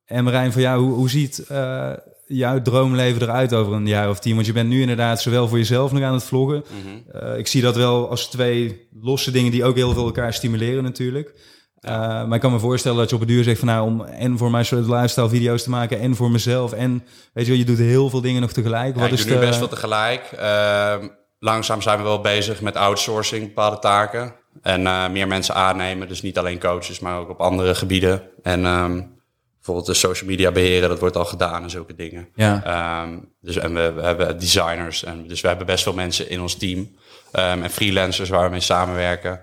En 0.05 0.25
Marijn, 0.25 0.53
voor 0.53 0.61
jou, 0.61 0.83
hoe, 0.83 0.95
hoe 0.95 1.11
ziet 1.11 1.47
uh, 1.51 1.93
jouw 2.27 2.63
droomleven 2.63 3.23
eruit 3.23 3.55
over 3.55 3.73
een 3.73 3.87
jaar 3.87 4.11
of 4.11 4.19
tien? 4.19 4.35
Want 4.35 4.47
je 4.47 4.53
bent 4.53 4.69
nu 4.69 4.81
inderdaad 4.81 5.23
zowel 5.23 5.49
voor 5.49 5.59
jezelf 5.59 5.93
nog 5.93 6.03
aan 6.03 6.15
het 6.15 6.25
vloggen. 6.25 6.65
Mhm. 6.69 6.89
Mm 6.89 7.03
-hmm. 7.11 7.35
ik 7.39 7.47
zie 7.47 7.63
dat 7.63 7.77
wel 7.77 8.09
als 8.11 8.31
twee 8.31 8.89
losse 9.01 9.31
dingen 9.31 9.51
die 9.51 9.65
ook 9.65 9.77
heel 9.77 9.93
veel 9.93 10.05
elkaar 10.05 10.35
stimuleren 10.35 10.83
natuurlijk... 10.83 11.35
Uh, 11.81 11.91
maar 11.91 12.35
ik 12.35 12.41
kan 12.41 12.53
me 12.53 12.59
voorstellen 12.59 12.99
dat 12.99 13.09
je 13.09 13.15
op 13.15 13.21
het 13.21 13.31
duur 13.31 13.45
zegt 13.45 13.59
van 13.59 13.69
nou 13.69 13.87
om 13.87 14.05
en 14.05 14.39
voor 14.39 14.51
mijn 14.51 14.65
soort 14.65 14.87
lifestyle 14.87 15.29
video's 15.29 15.63
te 15.63 15.71
maken 15.71 16.01
en 16.01 16.17
voor 16.17 16.31
mezelf 16.31 16.73
en 16.73 17.05
weet 17.33 17.45
je 17.45 17.51
wel, 17.51 17.61
je 17.61 17.67
doet 17.67 17.79
heel 17.79 18.11
veel 18.11 18.21
dingen 18.21 18.41
nog 18.41 18.53
tegelijk. 18.53 18.95
Ja, 18.95 19.01
Wat 19.01 19.09
ik 19.09 19.15
is 19.15 19.25
doe 19.25 19.35
nu 19.35 19.41
de... 19.41 19.47
best 19.47 19.59
wel 19.59 19.69
tegelijk. 19.69 20.31
Uh, 20.39 20.95
langzaam 21.39 21.83
zijn 21.83 21.99
we 21.99 22.05
wel 22.05 22.21
bezig 22.21 22.61
met 22.61 22.77
outsourcing 22.77 23.47
bepaalde 23.47 23.79
taken 23.79 24.35
en 24.63 24.81
uh, 24.81 25.09
meer 25.09 25.27
mensen 25.27 25.55
aannemen. 25.55 26.09
Dus 26.09 26.23
niet 26.23 26.39
alleen 26.39 26.59
coaches, 26.59 26.99
maar 26.99 27.19
ook 27.19 27.29
op 27.29 27.41
andere 27.41 27.75
gebieden. 27.75 28.23
En 28.43 28.65
um, 28.65 29.17
bijvoorbeeld 29.57 29.87
de 29.87 29.95
social 29.95 30.31
media 30.31 30.53
beheren, 30.53 30.89
dat 30.89 30.99
wordt 30.99 31.17
al 31.17 31.25
gedaan 31.25 31.63
en 31.63 31.71
zulke 31.71 31.95
dingen. 31.95 32.29
Ja. 32.35 33.03
Um, 33.03 33.33
dus 33.41 33.57
en 33.57 33.75
we, 33.75 33.93
we, 33.93 34.03
hebben 34.03 34.39
designers 34.39 35.05
en 35.05 35.27
dus 35.27 35.41
we 35.41 35.49
hebben 35.49 35.67
best 35.67 35.83
veel 35.83 35.95
mensen 35.95 36.31
in 36.31 36.41
ons 36.41 36.55
team 36.55 36.79
um, 36.79 37.63
en 37.63 37.71
freelancers 37.71 38.29
waar 38.29 38.45
we 38.45 38.51
mee 38.51 38.61
samenwerken. 38.61 39.41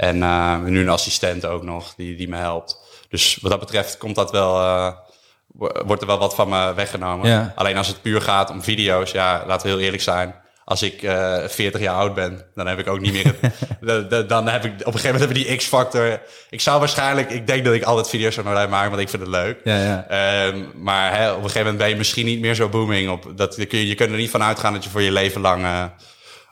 En 0.00 0.16
uh, 0.16 0.58
nu 0.58 0.80
een 0.80 0.88
assistent 0.88 1.46
ook 1.46 1.62
nog, 1.62 1.94
die, 1.96 2.16
die 2.16 2.28
me 2.28 2.36
helpt. 2.36 2.78
Dus 3.08 3.38
wat 3.40 3.50
dat 3.50 3.60
betreft 3.60 3.98
komt 3.98 4.14
dat 4.14 4.30
wel, 4.30 4.60
uh, 4.60 4.92
wordt 5.86 6.00
er 6.00 6.06
wel 6.06 6.18
wat 6.18 6.34
van 6.34 6.48
me 6.48 6.74
weggenomen. 6.74 7.28
Ja. 7.28 7.52
Alleen 7.56 7.76
als 7.76 7.86
het 7.86 8.02
puur 8.02 8.20
gaat 8.20 8.50
om 8.50 8.62
video's, 8.62 9.10
ja, 9.10 9.44
laten 9.46 9.66
we 9.66 9.72
heel 9.72 9.82
eerlijk 9.82 10.02
zijn. 10.02 10.34
Als 10.64 10.82
ik 10.82 11.02
uh, 11.02 11.38
40 11.46 11.80
jaar 11.80 11.94
oud 11.94 12.14
ben, 12.14 12.46
dan 12.54 12.66
heb 12.66 12.78
ik 12.78 12.88
ook 12.88 13.00
niet 13.00 13.12
meer. 13.12 13.34
Het, 13.40 13.54
de, 13.80 14.06
de, 14.06 14.26
dan 14.26 14.48
heb 14.48 14.64
ik 14.64 14.72
op 14.72 14.78
een 14.78 14.92
gegeven 14.92 15.12
moment 15.12 15.30
hebben 15.30 15.46
die 15.48 15.56
X-factor. 15.56 16.20
Ik 16.50 16.60
zou 16.60 16.78
waarschijnlijk, 16.78 17.30
ik 17.30 17.46
denk 17.46 17.64
dat 17.64 17.74
ik 17.74 17.82
altijd 17.82 18.08
video's 18.08 18.34
zou 18.34 18.46
blijven 18.46 18.70
maken, 18.70 18.90
want 18.90 19.02
ik 19.02 19.08
vind 19.08 19.22
het 19.22 19.30
leuk. 19.30 19.60
Ja, 19.64 19.76
ja. 20.08 20.46
Um, 20.46 20.70
maar 20.74 21.16
hè, 21.16 21.30
op 21.30 21.36
een 21.36 21.42
gegeven 21.42 21.60
moment 21.60 21.78
ben 21.78 21.88
je 21.88 21.96
misschien 21.96 22.26
niet 22.26 22.40
meer 22.40 22.54
zo 22.54 22.68
booming. 22.68 23.10
Op, 23.10 23.32
dat, 23.36 23.56
je, 23.56 23.86
je 23.86 23.94
kunt 23.94 24.10
er 24.10 24.16
niet 24.16 24.30
van 24.30 24.42
uitgaan 24.42 24.72
dat 24.72 24.84
je 24.84 24.90
voor 24.90 25.02
je 25.02 25.12
leven 25.12 25.40
lang 25.40 25.90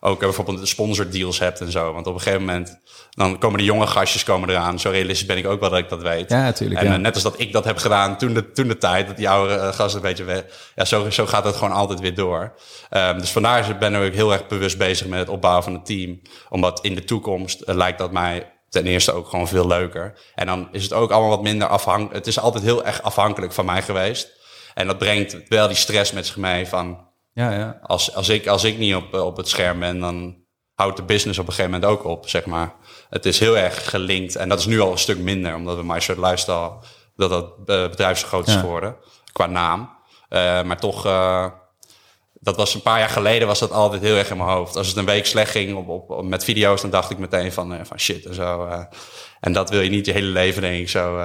ook 0.01 0.19
bijvoorbeeld 0.21 0.69
sponsordeals 0.69 1.39
hebt 1.39 1.61
en 1.61 1.71
zo. 1.71 1.93
Want 1.93 2.07
op 2.07 2.15
een 2.15 2.21
gegeven 2.21 2.45
moment 2.45 2.81
dan 3.11 3.39
komen 3.39 3.59
de 3.59 3.65
jonge 3.65 3.87
gastjes 3.87 4.25
komen 4.25 4.49
eraan. 4.49 4.81
Zo 4.81 4.91
realistisch 4.91 5.27
ben 5.27 5.37
ik 5.37 5.47
ook 5.47 5.61
wel 5.61 5.71
dat 5.71 5.79
ik 5.79 5.89
dat 5.89 6.03
weet. 6.03 6.31
Ja, 6.31 6.43
natuurlijk. 6.43 6.81
En 6.81 6.87
ja. 6.87 6.93
uh, 6.93 6.99
net 6.99 7.15
als 7.15 7.23
dat 7.23 7.41
ik 7.41 7.53
dat 7.53 7.65
heb 7.65 7.79
gedaan 7.79 8.19
toen 8.19 8.35
de, 8.35 8.53
toen 8.53 8.69
de 8.69 8.79
tijd, 8.79 9.07
dat 9.07 9.17
die 9.17 9.29
oude 9.29 9.55
uh, 9.55 9.73
gasten 9.73 9.95
een 9.97 10.09
beetje 10.09 10.25
weg. 10.25 10.45
Ja, 10.75 10.85
zo, 10.85 11.11
zo 11.11 11.27
gaat 11.27 11.45
het 11.45 11.57
gewoon 11.57 11.73
altijd 11.73 12.01
weer 12.01 12.15
door. 12.15 12.53
Um, 12.91 13.19
dus 13.19 13.31
vandaar 13.31 13.77
ben 13.79 13.95
ik 13.95 14.15
heel 14.15 14.33
erg 14.33 14.47
bewust 14.47 14.79
bezig 14.79 15.07
met 15.07 15.19
het 15.19 15.29
opbouwen 15.29 15.65
van 15.65 15.73
het 15.73 15.87
team. 15.87 16.21
Omdat 16.49 16.81
in 16.83 16.95
de 16.95 17.05
toekomst 17.05 17.63
uh, 17.67 17.75
lijkt 17.75 17.99
dat 17.99 18.13
mij 18.13 18.53
ten 18.69 18.87
eerste 18.87 19.13
ook 19.13 19.29
gewoon 19.29 19.49
veel 19.49 19.67
leuker. 19.67 20.19
En 20.35 20.47
dan 20.47 20.69
is 20.73 20.83
het 20.83 20.93
ook 20.93 21.11
allemaal 21.11 21.31
wat 21.31 21.43
minder 21.43 21.69
afhankelijk. 21.69 22.15
Het 22.15 22.27
is 22.27 22.39
altijd 22.39 22.65
heel 22.65 22.85
erg 22.85 23.03
afhankelijk 23.03 23.53
van 23.53 23.65
mij 23.65 23.83
geweest. 23.83 24.37
En 24.75 24.87
dat 24.87 24.99
brengt 24.99 25.37
wel 25.49 25.67
die 25.67 25.77
stress 25.77 26.13
met 26.13 26.27
zich 26.27 26.37
mee 26.37 26.67
van... 26.67 27.07
Ja, 27.39 27.53
ja. 27.53 27.79
Als, 27.83 28.15
als, 28.15 28.29
ik, 28.29 28.47
als 28.47 28.65
ik 28.65 28.79
niet 28.79 28.95
op, 28.95 29.15
op 29.15 29.37
het 29.37 29.49
scherm 29.49 29.79
ben, 29.79 30.01
dan 30.01 30.37
houdt 30.75 30.97
de 30.97 31.03
business 31.03 31.39
op 31.39 31.47
een 31.47 31.53
gegeven 31.53 31.81
moment 31.81 31.91
ook 31.91 32.05
op, 32.05 32.29
zeg 32.29 32.47
maar. 32.47 32.75
Het 33.11 33.27
is 33.27 33.39
heel 33.39 33.57
erg 33.59 33.91
gelinkt 33.91 34.37
en 34.37 34.49
dat 34.49 34.59
is 34.59 34.67
nu 34.67 34.81
al 34.81 34.93
een 34.93 34.99
stuk 34.99 35.19
minder, 35.19 35.55
omdat 35.55 35.77
we 35.77 35.85
My 35.85 36.01
Shirt 36.01 36.19
Lifestyle, 36.19 36.73
dat 37.17 37.31
dat 37.31 37.65
bedrijf 37.65 38.19
zo 38.19 38.27
groot 38.27 38.47
is 38.47 38.53
Ja. 38.55 38.61
geworden, 38.61 38.97
qua 39.33 39.47
naam. 39.47 39.81
Uh, 39.81 40.63
maar 40.63 40.79
toch, 40.81 41.07
uh, 41.07 41.47
dat 42.33 42.57
was 42.57 42.75
een 42.75 42.83
paar 42.83 42.99
jaar 42.99 43.09
geleden, 43.09 43.47
was 43.47 43.59
dat 43.59 43.73
altijd 43.73 44.03
heel 44.03 44.17
erg 44.17 44.31
in 44.31 44.37
mijn 44.37 44.49
hoofd. 44.49 44.77
Als 44.77 44.89
het 44.89 44.97
een 44.97 45.05
week 45.05 45.27
slecht 45.27 45.51
ging 45.51 45.77
op, 45.77 45.89
op, 45.89 46.11
op 46.11 46.25
met 46.25 46.45
video's, 46.45 46.81
dan 46.81 46.91
dacht 46.91 47.11
ik 47.11 47.19
meteen 47.19 47.53
van, 47.53 47.73
uh, 47.73 47.81
van 47.83 48.01
shit 48.01 48.27
en 48.27 48.35
zo. 48.35 48.69
en 49.41 49.53
dat 49.53 49.71
wil 49.71 49.81
je 49.81 49.91
niet 49.91 50.07
je 50.07 50.13
hele 50.13 50.27
leven, 50.27 50.63
denk 50.63 50.81
ik 50.81 50.89
zo. 50.89 51.17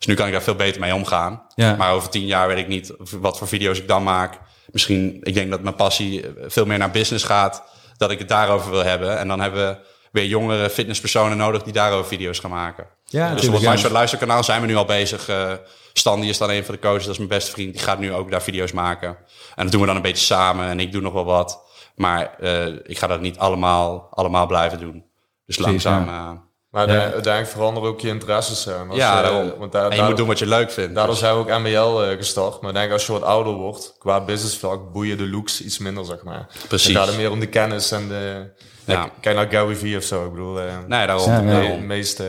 Dus 0.00 0.08
nu 0.08 0.14
kan 0.14 0.26
ik 0.26 0.32
daar 0.32 0.42
veel 0.42 0.54
beter 0.54 0.80
mee 0.80 0.94
omgaan. 0.94 1.42
Ja. 1.54 1.76
Maar 1.76 1.92
over 1.92 2.10
tien 2.10 2.26
jaar 2.26 2.48
weet 2.48 2.58
ik 2.58 2.68
niet 2.68 2.92
wat 3.10 3.38
voor 3.38 3.48
video's 3.48 3.78
ik 3.78 3.88
dan 3.88 4.02
maak. 4.02 4.38
Misschien, 4.66 5.18
ik 5.22 5.34
denk 5.34 5.50
dat 5.50 5.62
mijn 5.62 5.74
passie 5.74 6.24
veel 6.46 6.66
meer 6.66 6.78
naar 6.78 6.90
business 6.90 7.24
gaat, 7.24 7.62
dat 7.96 8.10
ik 8.10 8.18
het 8.18 8.28
daarover 8.28 8.70
wil 8.70 8.84
hebben. 8.84 9.18
En 9.18 9.28
dan 9.28 9.40
hebben 9.40 9.68
we 9.68 9.76
weer 10.12 10.26
jongere 10.26 10.70
fitnesspersonen 10.70 11.36
nodig 11.36 11.62
die 11.62 11.72
daarover 11.72 12.06
video's 12.06 12.38
gaan 12.38 12.50
maken. 12.50 12.86
Ja, 13.04 13.34
dus 13.34 13.48
op 13.48 13.60
ja. 13.60 13.90
luisterkanaal 13.90 14.44
zijn 14.44 14.60
we 14.60 14.66
nu 14.66 14.76
al 14.76 14.84
bezig. 14.84 15.28
Uh, 15.28 15.52
Stan, 15.92 16.20
die 16.20 16.30
is 16.30 16.38
dan 16.38 16.50
een 16.50 16.64
van 16.64 16.74
de 16.74 16.80
coaches, 16.80 17.02
dat 17.02 17.12
is 17.12 17.18
mijn 17.18 17.30
beste 17.30 17.50
vriend. 17.50 17.72
Die 17.72 17.82
gaat 17.82 17.98
nu 17.98 18.12
ook 18.12 18.30
daar 18.30 18.42
video's 18.42 18.72
maken. 18.72 19.08
En 19.54 19.62
dat 19.62 19.72
doen 19.72 19.80
we 19.80 19.86
dan 19.86 19.96
een 19.96 20.02
beetje 20.02 20.24
samen. 20.24 20.68
En 20.68 20.80
ik 20.80 20.92
doe 20.92 21.02
nog 21.02 21.12
wel 21.12 21.24
wat. 21.24 21.62
Maar 21.94 22.36
uh, 22.40 22.66
ik 22.66 22.98
ga 22.98 23.06
dat 23.06 23.20
niet 23.20 23.38
allemaal, 23.38 24.08
allemaal 24.10 24.46
blijven 24.46 24.78
doen. 24.78 25.04
Dus 25.46 25.56
Precies, 25.56 25.84
langzaam... 25.84 26.06
ja. 26.06 26.30
Uh, 26.32 26.38
Maar 26.70 26.88
Ja. 26.88 26.94
ja. 26.94 27.00
uiteindelijk 27.12 27.52
veranderen 27.52 27.88
ook 27.88 28.00
je 28.00 28.08
interesses. 28.08 28.64
Hè. 28.64 28.72
Als 28.74 28.96
ja, 28.96 29.16
je- 29.16 29.22
daarom. 29.22 29.52
Want 29.58 29.72
daar, 29.72 29.90
en 29.90 29.96
je 29.96 30.02
moet 30.02 30.16
doen 30.16 30.26
wat 30.26 30.38
je 30.38 30.46
leuk 30.46 30.70
vindt. 30.70 30.94
Daardoor 30.94 31.14
Dus- 31.14 31.22
zijn 31.24 31.34
we 31.34 31.40
ook 31.40 31.58
MBL 31.58 32.02
eh, 32.02 32.16
gestart. 32.16 32.60
Maar 32.60 32.70
ik 32.70 32.76
denk 32.76 32.92
als 32.92 33.06
je 33.06 33.12
wat 33.12 33.22
ouder 33.22 33.52
wordt, 33.52 33.94
qua 33.98 34.20
businessvlak, 34.24 34.92
boeien 34.92 35.18
de 35.18 35.28
looks 35.28 35.62
iets 35.62 35.78
minder, 35.78 36.04
zeg 36.04 36.22
maar. 36.22 36.46
Precies. 36.68 36.86
Dan 36.92 36.96
gaat 37.02 37.06
het 37.10 37.16
meer 37.20 37.30
om 37.30 37.40
de 37.40 37.46
kennis 37.46 37.90
en 37.92 38.08
de... 38.08 38.50
Ja. 38.84 38.92
Ja. 38.94 39.10
Kijk 39.20 39.36
naar 39.36 39.46
Gary 39.50 39.74
Vee 39.76 39.96
of 39.96 40.02
zo. 40.02 40.24
Ik 40.24 40.30
bedoel, 40.30 40.60
eh, 40.60 40.64
Nee, 40.86 41.06
daarom. 41.06 41.30
Ja, 41.30 41.40
de 41.40 41.46
ja. 41.46 41.52
daarom. 41.52 41.86
meest 41.86 42.20
eh, 42.20 42.26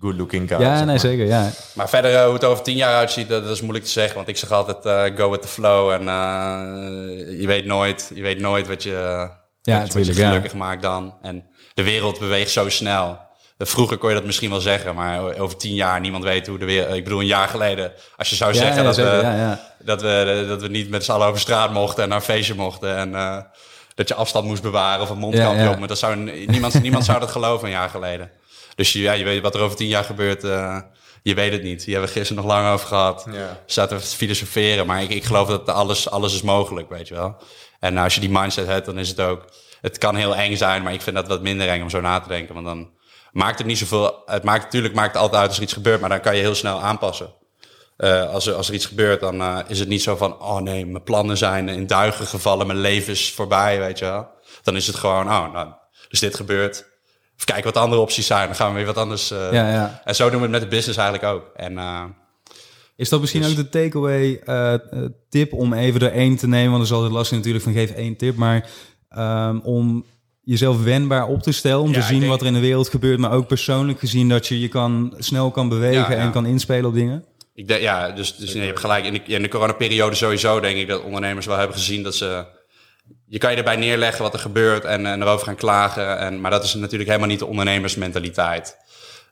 good-looking 0.00 0.48
guy. 0.48 0.60
Ja, 0.60 0.66
zeg 0.68 0.76
nee, 0.76 0.86
maar. 0.86 0.98
zeker. 0.98 1.26
Ja. 1.26 1.50
Maar 1.74 1.88
verder, 1.88 2.12
uh, 2.12 2.24
hoe 2.24 2.32
het 2.34 2.44
over 2.44 2.64
tien 2.64 2.76
jaar 2.76 2.94
uitziet, 2.94 3.28
dat, 3.28 3.42
dat 3.42 3.52
is 3.52 3.60
moeilijk 3.60 3.84
te 3.84 3.90
zeggen. 3.90 4.14
Want 4.16 4.28
ik 4.28 4.36
zeg 4.36 4.50
altijd, 4.52 4.84
uh, 5.12 5.18
go 5.18 5.30
with 5.30 5.42
the 5.42 5.48
flow. 5.48 5.90
En 5.90 6.00
uh, 6.02 7.40
je 7.40 7.46
weet 7.46 7.64
nooit, 7.64 8.10
je 8.14 8.22
weet 8.22 8.38
nooit 8.40 8.66
wat 8.68 8.82
je, 8.82 8.90
wat 8.92 9.30
je- 9.62 9.72
wat 9.72 9.86
je 9.86 9.92
tuurlijk, 9.92 10.18
ja. 10.18 10.26
gelukkig 10.28 10.54
maakt 10.54 10.82
dan. 10.82 11.14
En 11.22 11.44
de 11.74 11.82
wereld 11.82 12.18
beweegt 12.18 12.50
zo 12.50 12.68
snel. 12.68 13.18
Vroeger 13.58 13.98
kon 13.98 14.08
je 14.08 14.14
dat 14.14 14.24
misschien 14.24 14.50
wel 14.50 14.60
zeggen, 14.60 14.94
maar 14.94 15.38
over 15.38 15.56
tien 15.56 15.74
jaar 15.74 16.00
niemand 16.00 16.24
weet 16.24 16.46
hoe 16.46 16.58
de 16.58 16.64
wereld... 16.64 16.94
Ik 16.94 17.04
bedoel, 17.04 17.20
een 17.20 17.26
jaar 17.26 17.48
geleden, 17.48 17.92
als 18.16 18.30
je 18.30 18.36
zou 18.36 18.52
Ja, 18.52 18.58
zeggen 18.58 18.76
ja, 18.76 18.82
dat, 18.82 18.94
zeker, 18.94 19.16
we, 19.16 19.22
ja, 19.22 19.36
ja. 19.36 19.60
Dat, 19.78 20.02
we, 20.02 20.44
dat 20.48 20.60
we 20.62 20.68
niet 20.68 20.90
met 20.90 21.04
z'n 21.04 21.12
allen 21.12 21.26
over 21.26 21.40
straat 21.40 21.72
mochten 21.72 22.02
en 22.02 22.08
naar 22.08 22.18
een 22.18 22.24
feestje 22.24 22.54
mochten... 22.54 22.96
en 22.96 23.10
uh, 23.10 23.38
dat 23.94 24.08
je 24.08 24.14
afstand 24.14 24.46
moest 24.46 24.62
bewaren 24.62 25.02
of 25.02 25.10
een 25.10 25.18
mondkapje 25.18 25.56
Ja, 25.56 25.64
ja. 25.64 25.70
op. 25.70 25.78
Maar 25.78 25.88
dat 25.88 25.98
zou, 25.98 26.16
niemand, 26.46 26.80
niemand 26.82 27.04
zou 27.04 27.20
dat 27.20 27.30
geloven 27.30 27.66
een 27.66 27.72
jaar 27.72 27.88
geleden. 27.88 28.30
Dus 28.74 28.92
ja, 28.92 29.12
je 29.12 29.24
weet 29.24 29.42
wat 29.42 29.54
er 29.54 29.60
over 29.60 29.76
tien 29.76 29.88
jaar 29.88 30.04
gebeurt, 30.04 30.44
uh, 30.44 30.80
je 31.22 31.34
weet 31.34 31.52
het 31.52 31.62
niet. 31.62 31.84
Hier 31.84 31.94
hebben 31.94 32.12
we 32.12 32.18
gisteren 32.18 32.42
nog 32.42 32.52
lang 32.52 32.72
over 32.72 32.86
gehad. 32.86 33.26
Ja. 33.32 33.60
Zaten 33.66 33.96
we 33.96 34.02
te 34.02 34.16
filosoferen, 34.16 34.86
maar 34.86 35.02
ik, 35.02 35.10
ik 35.10 35.24
geloof 35.24 35.48
dat 35.48 35.68
alles, 35.68 36.10
alles 36.10 36.34
is 36.34 36.42
mogelijk, 36.42 36.88
weet 36.88 37.08
je 37.08 37.14
wel. 37.14 37.36
En 37.80 37.98
als 37.98 38.14
je 38.14 38.20
die 38.20 38.30
mindset 38.30 38.66
hebt, 38.66 38.86
dan 38.86 38.98
is 38.98 39.08
het 39.08 39.20
ook... 39.20 39.44
Het 39.80 39.98
kan 39.98 40.14
heel 40.16 40.36
eng 40.36 40.56
zijn, 40.56 40.82
maar 40.82 40.92
ik 40.92 41.02
vind 41.02 41.16
dat 41.16 41.28
wat 41.28 41.42
minder 41.42 41.68
eng 41.68 41.82
om 41.82 41.90
zo 41.90 42.00
na 42.00 42.20
te 42.20 42.28
denken. 42.28 42.54
Want 42.54 42.66
dan 42.66 42.90
maakt 43.36 43.58
het 43.58 43.66
niet 43.66 43.78
zoveel. 43.78 44.22
Het 44.26 44.44
maakt 44.44 44.64
natuurlijk 44.64 44.94
maakt 44.94 45.12
het 45.12 45.22
altijd 45.22 45.40
uit 45.40 45.48
als 45.48 45.56
er 45.56 45.62
iets 45.62 45.72
gebeurt, 45.72 46.00
maar 46.00 46.08
dan 46.08 46.20
kan 46.20 46.36
je 46.36 46.42
heel 46.42 46.54
snel 46.54 46.80
aanpassen. 46.80 47.34
Uh, 47.98 48.30
als, 48.32 48.46
er, 48.46 48.54
als 48.54 48.68
er 48.68 48.74
iets 48.74 48.86
gebeurt, 48.86 49.20
dan 49.20 49.40
uh, 49.40 49.58
is 49.68 49.78
het 49.78 49.88
niet 49.88 50.02
zo 50.02 50.16
van: 50.16 50.40
oh 50.40 50.60
nee, 50.60 50.86
mijn 50.86 51.02
plannen 51.02 51.36
zijn 51.36 51.68
in 51.68 51.86
duigen 51.86 52.26
gevallen, 52.26 52.66
mijn 52.66 52.78
leven 52.78 53.12
is 53.12 53.32
voorbij, 53.32 53.78
weet 53.78 53.98
je 53.98 54.04
wel. 54.04 54.28
Dan 54.62 54.76
is 54.76 54.86
het 54.86 54.96
gewoon: 54.96 55.26
oh, 55.26 55.52
nou, 55.52 55.68
dus 56.08 56.20
dit 56.20 56.34
gebeurt. 56.34 56.76
Even 56.76 57.46
kijken 57.46 57.64
wat 57.64 57.82
andere 57.82 58.00
opties 58.00 58.26
zijn, 58.26 58.46
dan 58.46 58.56
gaan 58.56 58.70
we 58.70 58.76
weer 58.76 58.86
wat 58.86 58.96
anders. 58.96 59.32
Uh, 59.32 59.52
ja, 59.52 59.70
ja. 59.70 60.00
En 60.04 60.14
zo 60.14 60.30
doen 60.30 60.36
we 60.36 60.42
het 60.42 60.50
met 60.50 60.60
de 60.60 60.76
business 60.76 60.98
eigenlijk 60.98 61.34
ook. 61.34 61.50
En, 61.56 61.78
is 62.96 63.08
dat 63.08 63.20
misschien 63.20 63.42
dus- 63.42 63.50
ook 63.50 63.56
de 63.56 63.68
takeaway 63.68 64.40
tip 65.28 65.52
om 65.52 65.72
even 65.72 66.00
er 66.00 66.12
één 66.12 66.36
te 66.36 66.48
nemen? 66.48 66.70
Want 66.70 66.78
dat 66.78 66.86
is 66.86 66.96
altijd 66.96 67.12
lastig 67.12 67.36
natuurlijk 67.36 67.64
van 67.64 67.72
geef 67.72 67.90
één 67.90 68.16
tip, 68.16 68.36
maar 68.36 68.68
um, 69.18 69.60
om 69.60 70.04
jezelf 70.46 70.82
wendbaar 70.82 71.26
op 71.26 71.42
te 71.42 71.52
stellen. 71.52 71.80
Om 71.80 71.92
te 71.92 72.02
zien 72.02 72.26
wat 72.26 72.40
er 72.40 72.46
in 72.46 72.52
de 72.52 72.60
wereld 72.60 72.88
gebeurt. 72.88 73.18
Maar 73.18 73.32
ook 73.32 73.46
persoonlijk 73.46 73.98
gezien 73.98 74.28
dat 74.28 74.46
je 74.46 74.60
je 74.60 74.68
kan, 74.68 75.14
snel 75.18 75.50
kan 75.50 75.68
bewegen 75.68 76.16
en 76.16 76.30
kan 76.30 76.46
inspelen 76.46 76.84
op 76.84 76.94
dingen. 76.94 77.24
Ik 77.54 77.68
denk, 77.68 77.80
ja, 77.80 78.10
dus, 78.10 78.36
dus 78.36 78.52
nee, 78.52 78.60
je 78.60 78.68
hebt 78.68 78.80
gelijk. 78.80 79.04
In 79.04 79.12
de, 79.12 79.22
in 79.24 79.42
de 79.42 79.48
coronaperiode 79.48 80.16
sowieso 80.16 80.60
denk 80.60 80.76
ik 80.76 80.88
dat 80.88 81.02
ondernemers 81.02 81.46
wel 81.46 81.56
hebben 81.56 81.76
gezien 81.76 82.02
dat 82.02 82.14
ze... 82.14 82.44
Je 83.26 83.38
kan 83.38 83.50
je 83.50 83.56
erbij 83.56 83.76
neerleggen 83.76 84.22
wat 84.22 84.32
er 84.32 84.38
gebeurt 84.38 84.84
en, 84.84 85.06
en 85.06 85.22
erover 85.22 85.46
gaan 85.46 85.56
klagen. 85.56 86.18
En, 86.18 86.40
maar 86.40 86.50
dat 86.50 86.64
is 86.64 86.74
natuurlijk 86.74 87.08
helemaal 87.08 87.30
niet 87.30 87.38
de 87.38 87.46
ondernemersmentaliteit. 87.46 88.76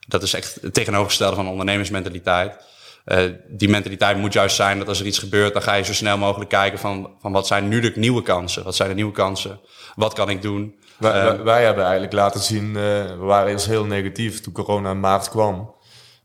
Dat 0.07 0.23
is 0.23 0.33
echt 0.33 0.57
het 0.61 0.73
tegenovergestelde 0.73 1.35
van 1.35 1.47
ondernemersmentaliteit. 1.47 2.57
Uh, 3.05 3.19
die 3.47 3.69
mentaliteit 3.69 4.17
moet 4.17 4.33
juist 4.33 4.55
zijn 4.55 4.77
dat 4.77 4.87
als 4.87 4.99
er 4.99 5.05
iets 5.05 5.19
gebeurt, 5.19 5.53
dan 5.53 5.61
ga 5.61 5.73
je 5.73 5.83
zo 5.83 5.93
snel 5.93 6.17
mogelijk 6.17 6.49
kijken 6.49 6.79
van, 6.79 7.09
van 7.19 7.31
wat 7.31 7.47
zijn 7.47 7.67
nu 7.67 7.79
de 7.79 7.91
nieuwe 7.95 8.21
kansen? 8.21 8.63
Wat 8.63 8.75
zijn 8.75 8.89
de 8.89 8.95
nieuwe 8.95 9.11
kansen? 9.11 9.59
Wat 9.95 10.13
kan 10.13 10.29
ik 10.29 10.41
doen? 10.41 10.75
Wij, 10.97 11.33
uh, 11.33 11.41
wij 11.41 11.63
hebben 11.63 11.83
eigenlijk 11.83 12.13
laten 12.13 12.41
zien, 12.41 12.67
uh, 12.67 12.73
we 12.73 13.15
waren 13.19 13.51
eerst 13.51 13.65
heel 13.65 13.85
negatief 13.85 14.41
toen 14.41 14.53
corona 14.53 14.91
in 14.91 14.99
maart 14.99 15.29
kwam. 15.29 15.73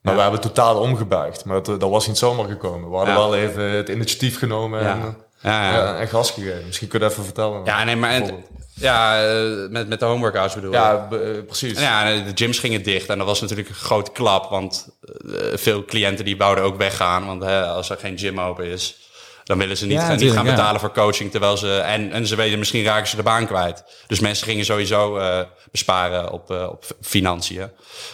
Maar 0.03 0.13
ja. 0.13 0.19
we 0.19 0.23
hebben 0.23 0.41
totaal 0.41 0.81
omgebuigd. 0.81 1.45
Maar 1.45 1.63
dat, 1.63 1.81
dat 1.81 1.91
was 1.91 2.07
niet 2.07 2.19
zomaar 2.19 2.49
gekomen. 2.49 2.91
We 2.91 2.97
hadden 2.97 3.15
ja. 3.15 3.21
wel 3.21 3.37
even 3.37 3.63
het 3.63 3.89
initiatief 3.89 4.39
genomen 4.39 4.83
ja. 4.83 4.93
en, 4.93 5.17
ja, 5.43 5.99
en 5.99 6.09
gas 6.09 6.31
gegeven. 6.31 6.67
Misschien 6.67 6.89
kun 6.89 7.01
je 7.01 7.07
even 7.07 7.25
vertellen. 7.25 7.65
Ja, 7.65 7.85
nee, 7.85 7.97
maar 7.97 8.23
ja, 8.75 9.21
met, 9.71 9.89
met 9.89 10.01
de 10.01 10.05
homeworkouts 10.05 10.55
bedoel 10.55 10.73
Ja, 10.73 11.09
precies. 11.47 11.81
Ja, 11.81 12.05
de 12.05 12.33
gyms 12.35 12.59
gingen 12.59 12.83
dicht 12.83 13.09
en 13.09 13.19
dat 13.19 13.27
was 13.27 13.41
natuurlijk 13.41 13.69
een 13.69 13.75
grote 13.75 14.11
klap. 14.11 14.51
Want 14.51 14.89
veel 15.53 15.85
cliënten 15.85 16.25
die 16.25 16.37
wouden 16.37 16.65
ook 16.65 16.77
weggaan. 16.77 17.27
Want 17.27 17.43
hè, 17.43 17.67
als 17.67 17.91
er 17.91 17.97
geen 17.97 18.19
gym 18.19 18.41
open 18.41 18.65
is, 18.65 19.10
dan 19.51 19.59
willen 19.59 19.77
ze 19.77 19.87
niet, 19.87 19.97
Ja, 19.97 20.07
gaan, 20.07 20.17
niet 20.19 20.33
gaan 20.33 20.45
ja. 20.45 20.51
betalen 20.51 20.81
voor 20.81 20.93
coaching. 20.93 21.31
Terwijl 21.31 21.57
ze, 21.57 21.77
en, 21.79 22.13
en 22.13 22.27
ze 22.27 22.37
weten, 22.37 22.59
misschien 22.59 22.85
raken 22.85 23.09
ze 23.09 23.17
de 23.17 23.23
baan 23.23 23.47
kwijt. 23.47 23.85
Dus 24.07 24.21
mensen 24.21 24.47
gingen 24.47 24.65
sowieso 24.65 25.17
eh, 25.17 25.39
besparen 25.71 26.31
op, 26.33 26.51
eh, 26.51 26.69
op 26.71 26.85
financiën. 27.01 27.71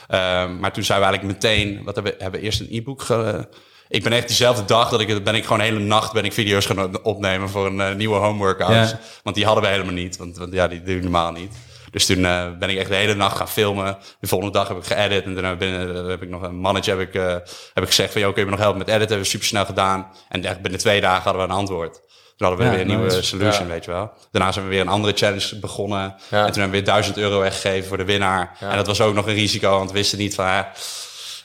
Ehm, 0.08 0.58
maar 0.58 0.72
toen 0.72 0.84
zijn 0.84 0.98
we 1.00 1.04
eigenlijk 1.04 1.42
meteen, 1.42 1.84
wat 1.84 1.94
hebben 1.94 2.12
we, 2.12 2.22
hebben 2.22 2.40
eerst 2.40 2.60
een 2.60 2.68
e-book 2.70 3.02
ge- 3.02 3.48
ik 3.88 4.02
ben 4.02 4.12
echt 4.12 4.26
diezelfde 4.26 4.64
dag 4.64 4.88
dat 4.88 5.00
ik 5.00 5.24
ben 5.24 5.34
ik 5.34 5.42
gewoon 5.42 5.58
de 5.58 5.64
hele 5.64 5.78
nacht 5.78 6.12
ben 6.12 6.24
ik 6.24 6.32
video's 6.32 6.66
gaan 6.66 7.04
opnemen 7.04 7.48
voor 7.48 7.66
een 7.66 7.80
eh, 7.80 7.94
nieuwe 7.94 8.16
homeworkout. 8.16 8.90
Ja. 8.90 8.98
Want 9.22 9.36
die 9.36 9.44
hadden 9.44 9.64
we 9.64 9.70
helemaal 9.70 9.92
niet, 9.94 10.16
want, 10.16 10.36
want 10.38 10.52
ja, 10.52 10.68
die 10.68 10.82
doen 10.82 11.00
normaal 11.00 11.32
niet. 11.32 11.54
Dus 11.96 12.06
toen 12.06 12.24
eh, 12.24 12.46
ben 12.58 12.70
ik 12.70 12.78
echt 12.78 12.88
de 12.88 12.94
hele 12.94 13.14
nacht 13.14 13.36
gaan 13.36 13.48
filmen. 13.48 13.98
De 14.20 14.26
volgende 14.26 14.52
dag 14.52 14.68
heb 14.68 14.76
ik 14.76 14.84
geëdit. 14.84 15.24
En 15.24 15.34
daarna 15.34 15.56
binnen, 15.56 16.06
heb 16.06 16.22
ik 16.22 16.28
nog 16.28 16.42
een 16.42 16.56
mannetje 16.56 16.90
heb 16.90 17.00
ik, 17.00 17.14
eh, 17.14 17.32
heb 17.74 17.82
ik 17.82 17.86
gezegd 17.86 18.12
van... 18.12 18.20
joh, 18.20 18.32
kun 18.32 18.40
je 18.40 18.44
me 18.44 18.54
nog 18.54 18.60
helpen 18.60 18.78
met 18.78 18.88
editen? 18.88 19.08
Hebben 19.08 19.26
we 19.26 19.32
super 19.32 19.46
snel 19.46 19.64
gedaan. 19.64 20.06
En 20.28 20.44
echt 20.44 20.60
binnen 20.60 20.80
twee 20.80 21.00
dagen 21.00 21.22
hadden 21.22 21.42
we 21.42 21.48
een 21.48 21.58
antwoord. 21.58 21.92
Toen 22.36 22.48
hadden 22.48 22.58
we 22.58 22.64
Ja, 22.64 22.70
weer 22.70 22.80
een 22.80 22.86
nieuwe 22.86 23.22
solution, 23.22 23.66
Ja. 23.66 23.72
weet 23.72 23.84
je 23.84 23.90
wel. 23.90 24.12
Daarna 24.30 24.52
zijn 24.52 24.64
we 24.64 24.70
weer 24.70 24.80
een 24.80 24.88
andere 24.88 25.12
challenge 25.16 25.58
begonnen. 25.58 26.00
Ja. 26.00 26.46
En 26.46 26.52
toen 26.52 26.60
hebben 26.62 26.62
we 26.62 26.70
weer 26.70 26.84
1000 26.84 27.16
euro 27.16 27.40
weggegeven 27.40 27.88
voor 27.88 27.96
de 27.96 28.04
winnaar. 28.04 28.56
En 28.60 28.76
dat 28.76 28.86
was 28.86 29.00
ook 29.00 29.14
nog 29.14 29.26
een 29.26 29.34
risico, 29.34 29.70
want 29.70 29.90
we 29.90 29.96
wisten 29.96 30.18
niet 30.18 30.34
van... 30.34 30.44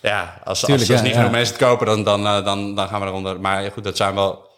ja, 0.01 0.41
als, 0.43 0.59
Tuurlijk, 0.59 0.91
als, 0.91 1.01
niet 1.01 1.13
genoeg 1.15 1.31
mensen 1.31 1.55
het 1.55 1.63
kopen, 1.63 1.85
dan, 1.85 2.03
dan, 2.03 2.25
eh, 2.27 2.45
dan, 2.45 2.75
dan 2.75 2.87
gaan 2.87 3.01
we 3.01 3.07
eronder. 3.07 3.39
Maar 3.39 3.71
goed, 3.71 3.83
dat 3.83 3.97
zijn 3.97 4.15
wel... 4.15 4.49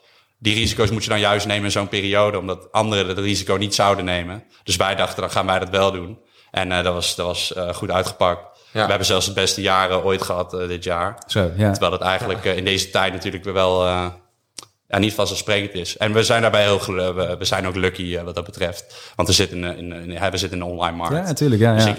Die 0.44 0.56
risico's 0.56 0.90
moet 0.90 1.04
je 1.04 1.10
dan 1.10 1.20
juist 1.20 1.48
nemen 1.48 1.64
in 1.64 1.72
zo'n 1.72 1.88
periode, 1.88 2.38
omdat 2.38 2.72
anderen 2.72 3.08
het 3.08 3.18
risico 3.18 3.56
niet 3.56 3.76
zouden 3.76 4.06
nemen. 4.06 4.44
Dus 4.64 4.76
wij 4.76 4.96
dachten, 4.96 5.22
dan 5.22 5.32
gaan 5.32 5.46
wij 5.46 5.60
dat 5.60 5.70
wel 5.70 5.92
doen. 5.92 6.18
En 6.52 6.72
eh, 6.72 6.84
dat 6.84 6.94
was, 6.94 7.16
dat 7.16 7.26
was 7.26 7.54
eh, 7.54 7.74
goed 7.74 7.92
uitgepakt. 7.92 8.42
Ja. 8.72 8.84
We 8.84 8.90
hebben 8.90 9.08
zelfs 9.08 9.26
de 9.26 9.34
beste 9.34 9.62
jaren 9.62 10.04
ooit 10.04 10.22
gehad 10.22 10.54
eh, 10.54 10.68
dit 10.68 10.84
jaar. 10.84 11.24
Zo, 11.28 11.52
ja. 11.58 11.72
Terwijl 11.72 11.92
het 11.92 12.02
eigenlijk 12.02 12.44
in 12.44 12.66
deze 12.66 12.90
tijd 12.90 13.14
natuurlijk 13.14 13.44
wel 13.44 13.86
ja, 14.88 14.98
niet 14.98 15.14
vanzelfsprekend 15.14 15.74
is. 15.74 15.98
En 15.98 16.14
we 16.14 16.24
zijn 16.24 16.42
daarbij 16.42 16.64
heel 16.64 16.80
we, 16.86 17.36
we 17.40 17.46
zijn 17.46 17.68
ook 17.68 17.76
lucky 17.76 18.22
wat 18.24 18.36
dat 18.36 18.46
betreft. 18.46 19.12
Want 19.16 19.28
we 19.28 19.34
zitten 19.34 19.64
in, 19.64 19.78
in, 19.78 20.12
in, 20.12 20.32
we 20.32 20.38
zitten 20.38 20.58
in 20.58 20.66
een 20.66 20.72
online 20.72 20.98
markt. 20.98 21.16
Ja, 21.16 21.22
natuurlijk. 21.22 21.62
Ja, 21.62 21.76
Dus 21.76 21.84
ja. 21.84 21.96
ik, 21.96 21.98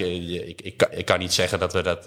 ik, 0.49 0.61
ik, 0.61 0.77
kan, 0.77 0.89
ik 0.91 1.05
kan 1.05 1.19
niet 1.19 1.33
zeggen 1.33 1.59
dat, 1.59 1.73
we 1.73 1.83
dat, 1.83 2.05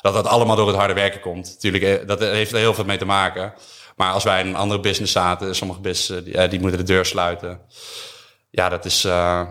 dat 0.00 0.14
dat 0.14 0.26
allemaal 0.26 0.56
door 0.56 0.66
het 0.66 0.76
harde 0.76 0.94
werken 0.94 1.20
komt. 1.20 1.60
Tuurlijk, 1.60 1.84
eh, 1.84 2.06
dat 2.06 2.20
heeft 2.20 2.52
er 2.52 2.58
heel 2.58 2.74
veel 2.74 2.84
mee 2.84 2.98
te 2.98 3.04
maken. 3.04 3.52
Maar 4.00 4.12
als 4.12 4.24
wij 4.24 4.40
in 4.40 4.46
een 4.46 4.56
andere 4.56 4.80
business 4.80 5.12
zaten, 5.12 5.56
sommige 5.56 5.80
business, 5.80 6.24
die, 6.24 6.34
eh, 6.34 6.50
die 6.50 6.60
moeten 6.60 6.78
de 6.78 6.84
deur 6.84 7.04
sluiten. 7.04 7.60
Ja, 8.50 8.68
dat 8.68 8.84
is, 8.84 9.04
eh, 9.04 9.42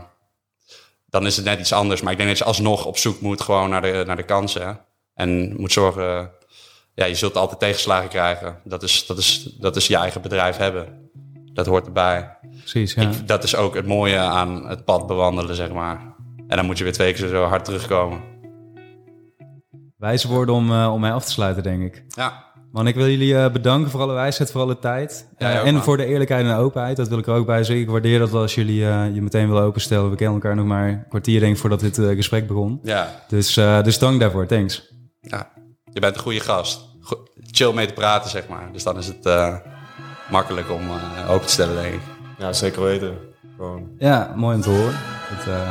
dan 1.05 1.25
is 1.25 1.35
het 1.35 1.45
net 1.45 1.59
iets 1.59 1.73
anders. 1.73 2.01
Maar 2.01 2.11
ik 2.11 2.17
denk 2.17 2.29
dat 2.29 2.37
je 2.37 2.43
alsnog 2.43 2.85
op 2.85 2.97
zoek 2.97 3.21
moet 3.21 3.41
gewoon 3.41 3.69
naar 3.69 3.81
de, 3.81 4.03
naar 4.07 4.15
de 4.15 4.23
kansen. 4.23 4.67
hè. 4.67 4.73
En 5.13 5.55
moet 5.61 5.71
zorgen, 5.71 6.31
ja, 6.93 7.05
je 7.05 7.15
zult 7.15 7.35
altijd 7.35 7.59
tegenslagen 7.59 8.09
krijgen. 8.09 8.59
Dat 8.63 8.83
is, 8.83 9.05
dat 9.05 9.17
is, 9.17 9.43
dat 9.43 9.75
is 9.75 9.87
je 9.87 9.95
eigen 9.95 10.21
bedrijf 10.21 10.57
hebben. 10.57 11.09
Dat 11.53 11.65
hoort 11.65 11.85
erbij. 11.85 12.37
Precies, 12.57 12.93
ja. 12.93 13.01
Ik, 13.01 13.27
dat 13.27 13.43
is 13.43 13.55
ook 13.55 13.75
het 13.75 13.85
mooie 13.85 14.17
aan 14.17 14.67
het 14.67 14.85
pad 14.85 15.07
bewandelen, 15.07 15.55
zeg 15.55 15.71
maar. 15.71 16.15
En 16.47 16.57
dan 16.57 16.65
moet 16.65 16.77
je 16.77 16.83
weer 16.83 16.93
twee 16.93 17.13
keer 17.13 17.27
zo 17.27 17.43
hard 17.43 17.65
terugkomen. 17.65 18.21
Wijze 19.97 20.27
woorden 20.27 20.55
om, 20.55 20.71
eh, 20.71 20.93
om 20.93 20.99
mij 20.99 21.11
af 21.11 21.25
te 21.25 21.31
sluiten, 21.31 21.63
denk 21.63 21.83
ik. 21.83 22.03
Ja, 22.07 22.48
Man, 22.71 22.87
ik 22.87 22.95
wil 22.95 23.07
jullie 23.07 23.35
eh, 23.37 23.51
bedanken 23.51 23.91
voor 23.91 24.01
alle 24.01 24.13
wijsheid, 24.13 24.51
voor 24.51 24.61
alle 24.61 24.79
tijd. 24.79 25.27
Ja, 25.37 25.51
Eh, 25.51 25.67
en 25.67 25.73
man. 25.73 25.83
voor 25.83 25.97
de 25.97 26.05
eerlijkheid 26.05 26.41
en 26.45 26.49
de 26.55 26.61
openheid. 26.61 26.97
Dat 26.97 27.07
wil 27.07 27.17
ik 27.17 27.27
er 27.27 27.33
ook 27.33 27.45
bij 27.45 27.63
zeggen. 27.63 27.85
Ik 27.85 27.89
waardeer 27.91 28.19
dat 28.19 28.29
wel 28.29 28.41
als 28.41 28.55
jullie 28.55 28.85
eh, 28.85 29.13
je 29.13 29.21
meteen 29.21 29.47
willen 29.47 29.63
openstellen. 29.63 30.09
We 30.09 30.15
kennen 30.15 30.35
elkaar 30.35 30.55
nog 30.55 30.65
maar 30.65 30.87
een 30.87 31.07
kwartier, 31.09 31.39
denk 31.39 31.53
ik, 31.53 31.59
voordat 31.59 31.79
dit 31.79 31.97
eh, 31.97 32.07
gesprek 32.15 32.47
begon. 32.47 32.79
ja, 32.83 33.23
Dus, 33.27 33.57
eh, 33.57 33.83
dus 33.83 33.99
dank 33.99 34.19
daarvoor. 34.19 34.45
Thanks. 34.45 34.93
ja. 35.21 35.51
Je 35.93 35.99
bent 35.99 36.15
een 36.15 36.21
goede 36.21 36.39
gast. 36.39 36.87
Go- 37.01 37.23
chill 37.51 37.73
mee 37.73 37.85
te 37.87 37.93
praten, 37.93 38.29
zeg 38.29 38.47
maar. 38.47 38.69
Dus 38.73 38.83
dan 38.83 38.97
is 38.97 39.07
het 39.07 39.25
eh, 39.25 39.55
makkelijk 40.31 40.71
om 40.71 40.81
eh, 40.89 41.31
open 41.31 41.45
te 41.45 41.51
stellen, 41.51 41.81
denk 41.81 41.93
ik. 41.93 42.01
Ja, 42.37 42.53
zeker 42.53 42.83
weten. 42.83 43.17
Gewoon. 43.57 43.87
Ja, 43.97 44.33
mooi 44.35 44.55
om 44.55 44.61
te 44.61 44.69
horen. 44.69 44.93
Eh, 45.47 45.69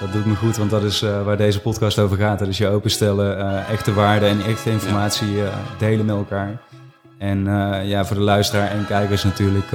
dat 0.00 0.12
doet 0.12 0.24
me 0.24 0.34
goed, 0.34 0.56
want 0.56 0.70
dat 0.70 0.82
is 0.82 1.02
eh, 1.02 1.24
waar 1.24 1.36
deze 1.36 1.60
podcast 1.60 1.98
over 1.98 2.16
gaat. 2.16 2.38
Dat 2.38 2.48
is 2.48 2.58
je 2.58 2.68
openstellen, 2.68 3.38
eh, 3.38 3.70
echte 3.70 3.92
waarde 3.92 4.26
en 4.26 4.44
echte 4.44 4.70
informatie 4.70 5.44
eh, 5.44 5.56
delen 5.78 6.06
met 6.06 6.16
elkaar. 6.16 6.60
En 7.18 7.44
ja, 7.84 8.04
voor 8.04 8.16
de 8.16 8.22
luisteraar 8.22 8.70
en 8.70 8.86
kijkers 8.86 9.24
natuurlijk, 9.24 9.66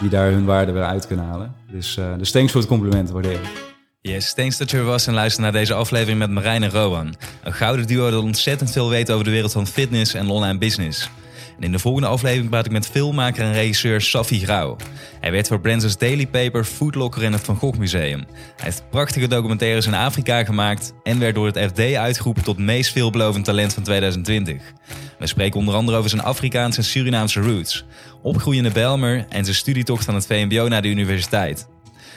die 0.00 0.08
daar 0.08 0.30
hun 0.30 0.44
waarde 0.44 0.72
weer 0.72 0.84
uit 0.84 1.06
kunnen 1.06 1.26
halen. 1.26 1.54
Dus, 1.70 1.98
dus 2.18 2.30
thanks 2.30 2.52
voor 2.52 2.60
het 2.60 2.70
compliment, 2.70 3.10
waardeer 3.10 3.32
ik. 3.32 3.74
Yes, 4.00 4.34
thanks 4.34 4.56
dat 4.56 4.70
je 4.70 4.76
er 4.76 4.84
was 4.84 5.06
en 5.06 5.14
luister 5.14 5.42
naar 5.42 5.52
deze 5.52 5.74
aflevering 5.74 6.18
met 6.18 6.30
Marijn 6.30 6.62
en 6.62 6.70
Rowan. 6.70 7.14
Een 7.42 7.52
gouden 7.52 7.86
duo 7.86 8.10
dat 8.10 8.22
ontzettend 8.22 8.70
veel 8.70 8.88
weet 8.88 9.10
over 9.10 9.24
de 9.24 9.30
wereld 9.30 9.52
van 9.52 9.66
fitness 9.66 10.14
en 10.14 10.28
online 10.28 10.58
business. 10.58 11.10
In 11.60 11.72
de 11.72 11.78
volgende 11.78 12.08
aflevering 12.08 12.50
praat 12.50 12.66
ik 12.66 12.72
met 12.72 12.86
filmmaker 12.86 13.44
en 13.44 13.52
regisseur 13.52 14.00
Safi 14.00 14.40
Grauw. 14.40 14.76
Hij 15.20 15.30
werkt 15.30 15.48
voor 15.48 15.60
brands 15.60 15.84
als 15.84 15.98
Daily 15.98 16.26
Paper, 16.26 16.64
Foodlocker 16.64 17.22
en 17.22 17.32
het 17.32 17.44
Van 17.44 17.56
Gogh 17.56 17.78
Museum. 17.78 18.24
Hij 18.28 18.64
heeft 18.64 18.90
prachtige 18.90 19.28
documentaires 19.28 19.86
in 19.86 19.94
Afrika 19.94 20.44
gemaakt 20.44 20.92
en 21.02 21.18
werd 21.18 21.34
door 21.34 21.46
het 21.46 21.58
FD 21.58 21.80
uitgeroepen 21.80 22.42
tot 22.44 22.58
meest 22.58 22.92
veelbelovend 22.92 23.44
talent 23.44 23.74
van 23.74 23.82
2020. 23.82 24.62
We 25.18 25.26
spreken 25.26 25.58
onder 25.58 25.74
andere 25.74 25.96
over 25.96 26.10
zijn 26.10 26.22
Afrikaanse 26.22 26.78
en 26.78 26.84
Surinaamse 26.84 27.40
roots, 27.40 27.84
opgroeiende 28.22 28.70
Belmer 28.70 29.26
en 29.28 29.44
zijn 29.44 29.56
studietocht 29.56 30.08
aan 30.08 30.14
het 30.14 30.26
VMBO 30.26 30.68
naar 30.68 30.82
de 30.82 30.88
universiteit. 30.88 31.68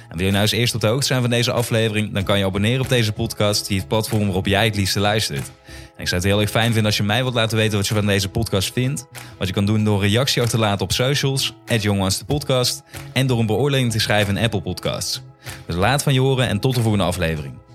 En 0.10 0.18
wil 0.18 0.26
je 0.26 0.32
nou 0.32 0.44
eens 0.44 0.52
eerst 0.52 0.76
op 0.76 0.82
de 0.82 0.88
hoogte 0.88 1.06
zijn 1.06 1.22
van 1.22 1.30
deze 1.30 1.52
aflevering, 1.52 2.14
dan 2.14 2.24
kan 2.24 2.38
je 2.38 2.46
abonneren 2.46 2.82
op 2.82 2.90
deze 2.90 3.12
podcast 3.12 3.68
via 3.68 3.78
het 3.78 3.88
platform 3.88 4.24
waarop 4.26 4.46
jij 4.46 4.66
het 4.66 4.76
liefste 4.76 5.00
luistert. 5.00 5.52
En 5.68 6.06
ik 6.06 6.08
zou 6.08 6.22
het 6.22 6.32
heel 6.32 6.42
erg 6.42 6.50
fijn 6.50 6.66
vinden 6.66 6.86
als 6.86 6.98
je 6.98 7.04
mij 7.04 7.22
wilt 7.22 7.34
laten 7.34 7.58
weten 7.58 7.78
wat 7.78 7.88
je 7.88 7.94
van 7.94 8.06
deze 8.06 8.30
podcast 8.30 8.74
vindt. 8.74 9.08
Wat 9.38 9.48
je 9.48 9.54
kan 9.54 9.66
doen 9.66 9.84
door 9.84 10.04
een 10.04 10.10
reactie 10.10 10.42
achter 10.42 10.60
te 10.60 10.66
laten 10.66 10.86
op 10.86 10.92
socials, 10.92 11.56
at 11.68 12.26
podcast, 12.26 12.84
en 13.14 13.28
door 13.28 13.40
een 13.40 13.46
beoordeling 13.46 13.92
te 13.92 14.00
schrijven 14.00 14.38
in 14.38 14.44
Apple 14.44 14.62
Podcasts. 14.62 15.22
Dus 15.66 15.76
laat 15.76 16.04
van 16.04 16.14
je 16.14 16.20
horen 16.20 16.48
en 16.48 16.60
tot 16.60 16.76
de 16.76 16.82
volgende 16.82 17.06
aflevering. 17.06 17.69